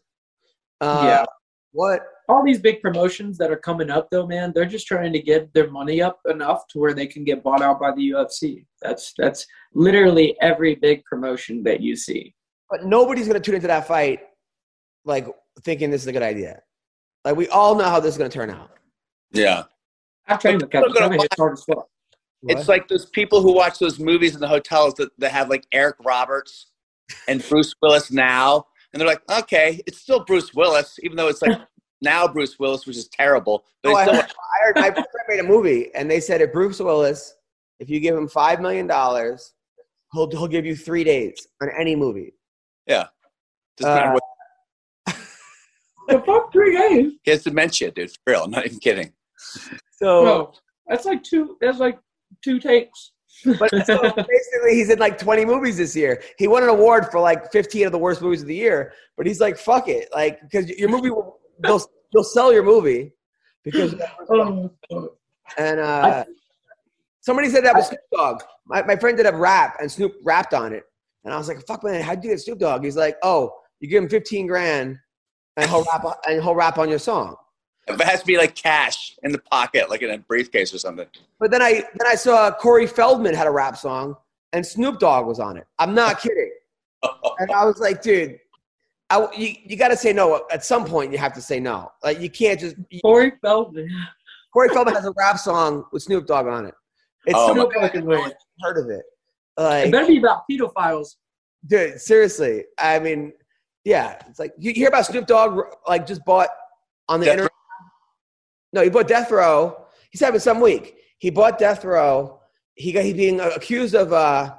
Uh, 0.82 1.02
Yeah. 1.06 1.26
What? 1.72 2.02
All 2.30 2.44
these 2.44 2.60
big 2.60 2.82
promotions 2.82 3.38
that 3.38 3.52
are 3.52 3.58
coming 3.58 3.90
up, 3.90 4.10
though, 4.10 4.28
man, 4.28 4.52
they're 4.54 4.66
just 4.66 4.88
trying 4.88 5.14
to 5.14 5.22
get 5.22 5.54
their 5.54 5.70
money 5.70 6.02
up 6.02 6.20
enough 6.30 6.68
to 6.70 6.80
where 6.80 6.94
they 6.94 7.08
can 7.08 7.24
get 7.24 7.44
bought 7.44 7.62
out 7.62 7.80
by 7.80 7.92
the 7.94 8.10
UFC. 8.10 8.66
That's 8.82 9.14
that's 9.18 9.46
literally 9.74 10.36
every 10.42 10.76
big 10.76 11.04
promotion 11.06 11.64
that 11.64 11.82
you 11.82 11.96
see. 11.96 12.34
But 12.70 12.86
nobody's 12.86 13.28
gonna 13.28 13.40
tune 13.40 13.56
into 13.56 13.68
that 13.68 13.88
fight 13.88 14.22
like 15.06 15.28
thinking 15.64 15.90
this 15.90 16.02
is 16.02 16.08
a 16.08 16.12
good 16.12 16.24
idea. 16.24 16.62
Like 17.24 17.38
we 17.38 17.48
all 17.48 17.76
know 17.76 17.86
how 17.86 18.00
this 18.00 18.14
is 18.14 18.18
gonna 18.18 18.30
turn 18.30 18.50
out. 18.50 18.72
Yeah. 19.32 19.64
I've 20.28 20.40
trained 20.40 20.62
with 20.62 20.72
Kevin. 20.72 20.90
Look 20.90 20.98
at 20.98 21.04
Kevin 21.04 21.20
hits 21.20 21.36
hard 21.38 21.54
as 21.54 21.64
fuck. 22.48 22.58
It's 22.58 22.68
like 22.68 22.88
those 22.88 23.06
people 23.08 23.42
who 23.42 23.54
watch 23.54 23.80
those 23.80 24.00
movies 24.00 24.36
in 24.36 24.42
the 24.42 24.48
hotels 24.48 24.94
that, 24.96 25.10
that 25.18 25.32
have 25.32 25.50
like 25.50 25.66
Eric 25.72 25.96
Roberts 26.04 26.68
and 27.28 27.48
Bruce 27.48 27.74
Willis 27.82 28.12
now. 28.12 28.66
And 28.94 29.00
they're 29.00 29.08
like, 29.08 29.22
okay, 29.30 29.82
it's 29.86 30.00
still 30.00 30.24
Bruce 30.24 30.54
Willis, 30.54 30.98
even 31.04 31.18
though 31.18 31.28
it's 31.28 31.42
like 31.42 31.60
now 32.02 32.28
Bruce 32.28 32.58
Willis, 32.60 32.86
which 32.86 32.98
is 32.98 33.08
terrible. 33.08 33.66
But 33.84 33.92
No, 33.92 33.98
it's 33.98 34.10
I, 34.10 34.14
still, 34.14 34.22
I 34.22 34.66
heard 34.66 34.76
my 34.76 34.92
friend 34.92 35.08
made 35.28 35.40
a 35.40 35.44
movie, 35.44 35.94
and 35.94 36.10
they 36.10 36.20
said 36.20 36.42
if 36.42 36.54
Bruce 36.54 36.80
Willis, 36.80 37.36
if 37.80 37.90
you 37.90 38.00
give 38.00 38.16
him 38.16 38.28
five 38.28 38.62
million 38.62 38.88
dollars, 38.88 39.54
he'll 40.14 40.30
he'll 40.30 40.48
give 40.48 40.66
you 40.66 40.76
three 40.76 41.04
days 41.04 41.48
on 41.62 41.70
any 41.78 41.96
movie. 41.96 42.34
doesn't 43.78 43.92
Uh, 43.92 44.12
what. 44.14 44.24
The 46.08 46.22
fuck 46.22 46.54
three 46.54 46.78
days? 46.78 47.12
He 47.24 47.32
has 47.32 47.44
dementia, 47.44 47.92
dude. 47.92 48.12
For 48.12 48.18
real. 48.28 48.46
I'm 48.46 48.52
not 48.52 48.66
even 48.66 48.80
kidding. 48.80 49.12
So, 49.92 50.24
Bro, 50.24 50.54
that's 50.88 51.04
like 51.04 51.22
two. 51.22 51.58
That's 51.60 51.80
like 51.80 52.00
two 52.44 52.60
takes. 52.60 53.12
but 53.60 53.70
so 53.86 54.02
basically, 54.02 54.74
he's 54.74 54.90
in 54.90 55.00
like 55.00 55.18
twenty 55.18 55.46
movies 55.46 55.78
this 55.78 55.96
year. 55.96 56.22
He 56.38 56.48
won 56.48 56.64
an 56.64 56.70
award 56.70 57.08
for 57.12 57.20
like 57.20 57.52
fifteen 57.52 57.86
of 57.86 57.92
the 57.92 57.98
worst 57.98 58.22
movies 58.22 58.42
of 58.42 58.48
the 58.48 58.56
year. 58.56 58.94
But 59.16 59.28
he's 59.28 59.40
like, 59.40 59.58
fuck 59.58 59.88
it, 59.88 60.10
like 60.14 60.42
because 60.42 60.70
your 60.70 60.90
movie 60.90 61.10
will 61.10 61.40
they'll, 61.60 61.82
you'll 62.14 62.24
sell 62.24 62.54
your 62.54 62.64
movie 62.64 63.14
because 63.64 63.96
Um, 64.30 64.72
and 65.58 65.80
uh, 65.80 66.24
somebody 67.22 67.50
said 67.50 67.66
that 67.66 67.76
was 67.76 67.88
Snoop 67.88 68.00
Dogg. 68.14 68.42
My, 68.66 68.82
my 68.84 68.96
friend 68.96 69.18
did 69.18 69.26
a 69.26 69.36
rap, 69.36 69.78
and 69.80 69.92
Snoop 69.92 70.16
rapped 70.24 70.54
on 70.54 70.74
it. 70.74 70.84
And 71.24 71.34
I 71.34 71.38
was 71.38 71.48
like, 71.48 71.66
"Fuck, 71.68 71.84
man, 71.84 72.02
how'd 72.02 72.24
you 72.24 72.32
get 72.32 72.40
Snoop 72.40 72.60
Dogg?" 72.60 72.84
He's 72.84 72.98
like, 72.98 73.18
"Oh, 73.24 73.54
you 73.80 73.90
give 73.90 74.02
him 74.02 74.10
fifteen 74.10 74.48
grand, 74.48 74.98
and 75.58 75.70
he'll 75.70 75.84
rap, 75.84 76.04
and 76.28 76.42
he'll 76.42 76.56
rap 76.56 76.78
on 76.78 76.90
your 76.90 77.00
song." 77.00 77.36
If 77.88 78.00
it 78.00 78.06
has 78.06 78.20
to 78.22 78.26
be 78.26 78.38
like 78.38 78.56
cash 78.56 79.16
in 79.24 79.32
the 79.32 79.40
pocket, 79.40 79.90
like 79.90 80.02
in 80.02 80.10
a 80.12 80.18
briefcase 80.18 80.74
or 80.74 80.78
something. 80.78 81.08
But 81.40 81.52
then 81.52 81.62
I 81.62 81.72
then 81.74 82.08
I 82.08 82.16
saw 82.16 82.52
Corey 82.52 82.86
Feldman 82.88 83.34
had 83.34 83.48
a 83.48 83.52
rap 83.52 83.78
song, 83.78 84.16
and 84.54 84.66
Snoop 84.66 85.00
Dogg 85.00 85.26
was 85.26 85.40
on 85.40 85.56
it. 85.58 85.66
I'm 85.80 85.94
not 85.96 86.20
kidding. 86.22 86.52
And 87.40 87.52
I 87.52 87.64
was 87.66 87.80
like, 87.80 88.02
dude, 88.02 88.40
I, 89.10 89.28
you, 89.38 89.54
you 89.64 89.78
got 89.78 89.90
to 89.90 89.98
say 89.98 90.12
no. 90.12 90.46
At 90.52 90.66
some 90.66 90.84
point, 90.84 91.12
you 91.14 91.18
have 91.18 91.34
to 91.34 91.42
say 91.42 91.60
no. 91.60 91.92
Like 92.04 92.20
you 92.20 92.30
can't 92.30 92.60
just. 92.60 92.76
Corey 93.02 93.32
Feldman. 93.42 93.90
Corey 94.54 94.70
Feldman 94.70 94.96
has 94.96 95.06
a 95.06 95.12
rap 95.18 95.38
song 95.38 95.86
with 95.92 96.04
Snoop 96.04 96.26
Dogg 96.26 96.48
on 96.48 96.66
it. 96.66 96.74
It's 97.26 97.38
Oh, 97.38 97.54
Snoop 97.54 97.72
No 97.74 97.82
fucking 97.82 98.06
way. 98.06 98.22
heard 98.62 98.78
of 98.84 98.90
it. 98.90 99.04
It 99.60 99.92
better 99.92 100.08
be 100.08 100.18
about 100.18 100.44
pedophiles. 100.50 101.16
dude, 101.68 102.00
seriously. 102.02 102.66
I 102.80 103.00
mean, 103.00 103.34
yeah, 103.86 104.18
it's 104.28 104.40
like 104.40 104.54
you 104.58 104.74
hear 104.74 104.88
about 104.88 105.06
Snoop 105.06 105.28
Dogg 105.28 105.60
like 105.88 106.06
just 106.08 106.24
bought 106.26 106.50
on 107.08 107.20
the 107.20 107.26
Death 107.28 107.34
internet. 107.34 107.52
No, 108.74 108.82
he 108.84 108.90
bought 108.90 109.08
Death 109.08 109.32
Row. 109.32 109.86
He's 110.12 110.22
having 110.22 110.40
some 110.40 110.62
week. 110.62 110.96
He 111.20 111.30
bought 111.30 111.58
Death 111.58 111.84
Row. 111.86 112.40
He 112.76 112.92
got 112.92 113.04
he's 113.04 113.14
being 113.16 113.40
accused 113.40 113.96
of 113.96 114.14
uh 114.14 114.54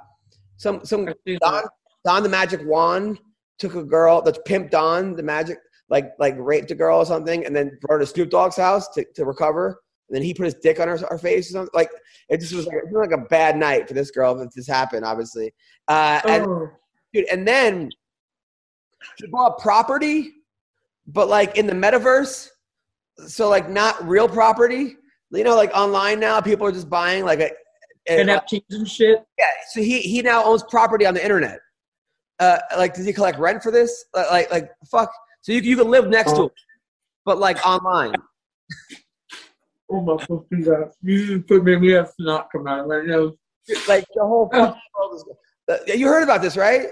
some 0.56 0.84
some 0.84 1.08
Don, 1.40 1.62
Don 2.04 2.22
the 2.22 2.28
Magic 2.28 2.62
Juan 2.62 3.18
took 3.58 3.74
a 3.74 3.84
girl 3.84 4.22
that's 4.22 4.38
Pimp 4.46 4.70
Don 4.70 5.14
the 5.14 5.22
Magic 5.22 5.58
like 5.88 6.12
like 6.18 6.34
raped 6.38 6.70
a 6.70 6.74
girl 6.74 6.98
or 6.98 7.06
something 7.06 7.44
and 7.46 7.54
then 7.54 7.78
brought 7.80 7.94
her 7.94 8.00
to 8.00 8.06
Snoop 8.06 8.30
Dogg's 8.30 8.56
house 8.56 8.88
to, 8.90 9.04
to 9.14 9.24
recover. 9.24 9.80
And 10.08 10.16
then 10.16 10.22
he 10.22 10.32
put 10.32 10.46
his 10.46 10.54
dick 10.54 10.80
on 10.80 10.88
her, 10.88 10.96
her 11.10 11.18
face 11.18 11.50
or 11.50 11.52
something. 11.52 11.70
Like 11.74 11.90
it 12.28 12.40
just 12.40 12.54
was 12.54 12.66
like, 12.66 12.76
it 12.76 12.84
was 12.90 13.08
like 13.08 13.18
a 13.18 13.24
bad 13.28 13.56
night 13.56 13.86
for 13.88 13.94
this 13.94 14.10
girl 14.10 14.40
if 14.40 14.50
this 14.52 14.66
happened, 14.66 15.04
obviously. 15.04 15.52
Uh, 15.86 16.20
and 16.26 16.46
Oh. 16.46 16.68
dude, 17.12 17.26
and 17.30 17.46
then 17.46 17.90
he 19.18 19.26
bought 19.28 19.58
property, 19.58 20.32
but 21.06 21.28
like 21.28 21.56
in 21.56 21.66
the 21.66 21.72
metaverse, 21.72 22.48
so 23.26 23.48
like 23.48 23.68
not 23.68 24.06
real 24.06 24.28
property. 24.28 24.96
You 25.30 25.44
know, 25.44 25.56
like 25.56 25.70
online 25.74 26.20
now, 26.20 26.40
people 26.40 26.66
are 26.66 26.72
just 26.72 26.88
buying 26.88 27.24
like 27.24 27.40
a, 27.40 27.50
a 28.08 28.24
NFTs 28.24 28.62
and 28.70 28.88
shit. 28.88 29.24
yeah. 29.38 29.46
So 29.70 29.80
he 29.80 30.00
he 30.00 30.22
now 30.22 30.44
owns 30.44 30.62
property 30.64 31.04
on 31.04 31.14
the 31.14 31.22
internet. 31.22 31.60
Uh, 32.40 32.58
like, 32.76 32.94
does 32.94 33.04
he 33.04 33.12
collect 33.12 33.38
rent 33.38 33.62
for 33.62 33.72
this? 33.72 34.04
Like, 34.14 34.30
like, 34.30 34.50
like 34.50 34.70
fuck. 34.90 35.12
So 35.42 35.52
you 35.52 35.60
you 35.60 35.76
can 35.76 35.90
live 35.90 36.08
next 36.08 36.32
to 36.32 36.44
him, 36.44 36.50
but 37.24 37.38
like 37.38 37.64
online. 37.66 38.14
Oh 39.90 40.02
my 40.02 40.22
fucking 40.22 40.64
god! 40.64 40.90
You 41.00 41.26
just 41.26 41.46
put 41.46 41.64
me. 41.64 41.76
We 41.76 41.92
have 41.92 42.12
snot 42.20 42.48
come 42.52 42.66
out 42.66 42.86
right 42.86 43.06
now. 43.06 43.32
Like 43.88 44.04
the 44.14 44.20
whole 44.20 44.50
world 44.52 44.76
is. 45.14 45.24
Uh, 45.66 45.76
you 45.94 46.06
heard 46.06 46.22
about 46.22 46.42
this, 46.42 46.58
right? 46.58 46.88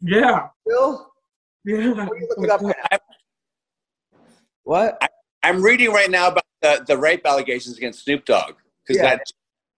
Yeah, 0.00 0.48
Bill? 0.66 1.12
yeah. 1.64 2.04
What 4.64 4.98
are 5.00 5.08
you 5.44 5.52
looking 5.52 5.58
up 5.58 5.58
right 5.58 5.58
now? 5.58 5.58
What? 5.58 5.58
I'm 5.58 5.62
reading 5.62 5.92
right 5.92 6.10
now 6.10 6.28
about 6.28 6.44
the, 6.62 6.84
the 6.86 6.96
rape 6.98 7.26
allegations 7.26 7.76
against 7.78 8.04
Snoop 8.04 8.24
Dogg 8.24 8.54
because 8.86 9.02
Yeah. 9.02 9.16
that. 9.16 9.24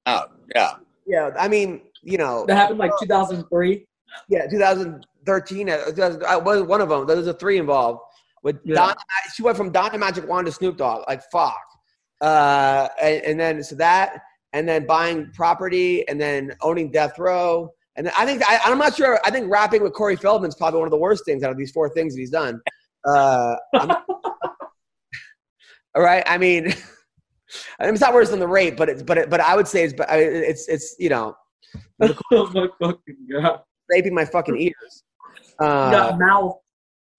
Oh 0.06 0.22
yeah. 0.54 0.72
Yeah, 1.06 1.30
I 1.38 1.48
mean, 1.48 1.82
you 2.02 2.16
know, 2.18 2.44
That 2.46 2.56
happened 2.56 2.78
like 2.78 2.90
2003. 3.00 3.86
yeah, 4.28 4.46
2013. 4.46 5.70
uh, 5.70 5.84
2000 5.86 6.24
I 6.24 6.36
was 6.36 6.62
one 6.62 6.80
of 6.80 6.88
them. 6.88 7.06
There 7.06 7.16
was 7.16 7.26
a 7.26 7.34
three 7.34 7.58
involved 7.58 8.00
with 8.42 8.56
Yeah. 8.64 8.74
Don. 8.76 8.94
She 9.34 9.42
went 9.42 9.56
from 9.56 9.70
Donna 9.70 9.98
Magic 9.98 10.26
Juan 10.28 10.44
to 10.46 10.52
Snoop 10.52 10.76
Dogg. 10.78 11.04
Like 11.08 11.22
fuck. 11.30 11.56
Uh, 12.20 12.88
and, 13.02 13.22
and 13.24 13.40
then 13.40 13.62
so 13.62 13.74
that, 13.76 14.22
and 14.54 14.66
then 14.68 14.86
buying 14.86 15.30
property, 15.34 16.06
and 16.08 16.18
then 16.20 16.52
owning 16.62 16.90
Death 16.90 17.18
Row. 17.18 17.70
And 17.96 18.08
I 18.16 18.24
think 18.24 18.42
I, 18.48 18.58
I'm 18.64 18.78
not 18.78 18.96
sure. 18.96 19.18
I 19.24 19.30
think 19.30 19.50
rapping 19.50 19.82
with 19.82 19.92
Corey 19.92 20.16
Feldman 20.16 20.48
is 20.48 20.54
probably 20.54 20.78
one 20.78 20.86
of 20.86 20.90
the 20.92 20.96
worst 20.98 21.24
things 21.24 21.42
out 21.42 21.50
of 21.50 21.56
these 21.58 21.70
four 21.70 21.88
things 21.90 22.14
that 22.14 22.20
he's 22.20 22.30
done. 22.30 22.60
Uh, 23.06 23.56
I'm- 23.74 23.90
all 25.94 26.02
right. 26.02 26.22
I 26.26 26.38
mean, 26.38 26.66
I 27.78 27.84
mean, 27.84 27.94
it's 27.94 28.00
not 28.00 28.14
worse 28.14 28.30
than 28.30 28.40
the 28.40 28.48
rape, 28.48 28.76
but 28.76 28.88
it's 28.88 29.02
but 29.02 29.18
it, 29.18 29.30
but 29.30 29.40
I 29.40 29.56
would 29.56 29.68
say 29.68 29.84
it's 29.84 29.94
but 29.94 30.08
it's 30.10 30.68
it's 30.68 30.96
you 30.98 31.08
know 31.08 31.36
oh 32.32 32.50
my 32.52 32.68
fucking 32.80 33.16
god! 33.30 33.60
raping 33.90 34.14
my 34.14 34.24
fucking 34.24 34.56
ears. 34.56 35.02
Uh, 35.58 35.90
got 35.90 36.18
mouth, 36.18 36.56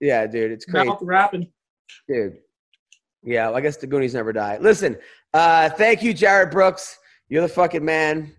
yeah, 0.00 0.26
dude, 0.26 0.52
it's 0.52 0.64
crazy, 0.64 0.88
mouth 0.88 0.98
rapping. 1.02 1.50
dude. 2.08 2.38
Yeah, 3.22 3.48
well, 3.48 3.56
I 3.56 3.60
guess 3.60 3.76
the 3.76 3.88
Goonies 3.88 4.14
never 4.14 4.32
die. 4.32 4.58
Listen, 4.60 4.96
uh, 5.34 5.68
thank 5.70 6.02
you, 6.02 6.14
Jared 6.14 6.50
Brooks. 6.50 6.96
You're 7.28 7.42
the 7.42 7.48
fucking 7.48 7.84
man. 7.84 8.32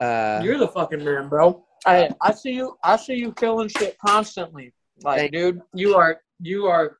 Uh, 0.00 0.40
You're 0.44 0.58
the 0.58 0.68
fucking 0.68 1.04
man, 1.04 1.28
bro. 1.28 1.64
I 1.84 2.10
I 2.20 2.32
see 2.32 2.52
you. 2.52 2.76
I 2.84 2.96
see 2.96 3.14
you 3.14 3.32
killing 3.32 3.68
shit 3.68 3.96
constantly. 4.04 4.72
Like, 5.02 5.32
dude, 5.32 5.60
you 5.74 5.96
are 5.96 6.20
you 6.40 6.66
are. 6.66 6.97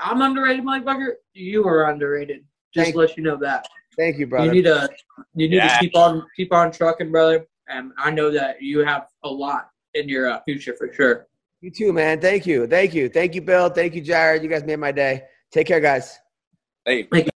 I'm 0.00 0.22
underrated, 0.22 0.64
motherfucker. 0.64 1.12
You 1.34 1.66
are 1.66 1.90
underrated. 1.90 2.44
Just 2.72 2.86
Thank- 2.86 2.94
to 2.94 2.98
let 3.00 3.16
you 3.16 3.22
know 3.22 3.36
that. 3.36 3.66
thank 3.96 4.18
you, 4.18 4.26
brother. 4.26 4.46
You 4.46 4.52
need 4.52 4.64
to 4.64 4.88
you 5.34 5.48
need 5.48 5.56
Yeah. 5.56 5.68
to 5.78 5.80
keep 5.80 5.96
on 5.96 6.26
keep 6.36 6.52
on 6.52 6.72
trucking, 6.72 7.10
brother. 7.10 7.46
And 7.68 7.92
I 7.98 8.10
know 8.10 8.30
that 8.30 8.60
you 8.60 8.80
have 8.80 9.06
a 9.22 9.28
lot 9.28 9.70
in 9.94 10.08
your 10.08 10.28
uh, 10.30 10.40
future 10.44 10.74
for 10.76 10.92
sure. 10.92 11.26
you 11.60 11.70
too, 11.70 11.92
man. 11.92 12.20
Thank 12.20 12.46
you, 12.46 12.66
thank 12.66 12.92
you, 12.94 13.08
thank 13.08 13.34
you, 13.34 13.40
Bill. 13.40 13.68
Thank 13.70 13.94
you, 13.94 14.00
Jared. 14.02 14.42
You 14.42 14.48
guys 14.48 14.64
made 14.64 14.76
my 14.78 14.92
day. 14.92 15.22
Take 15.52 15.66
care, 15.68 15.80
guys. 15.80 16.18
Hey. 16.84 17.04
Thank 17.04 17.26
you. 17.26 17.30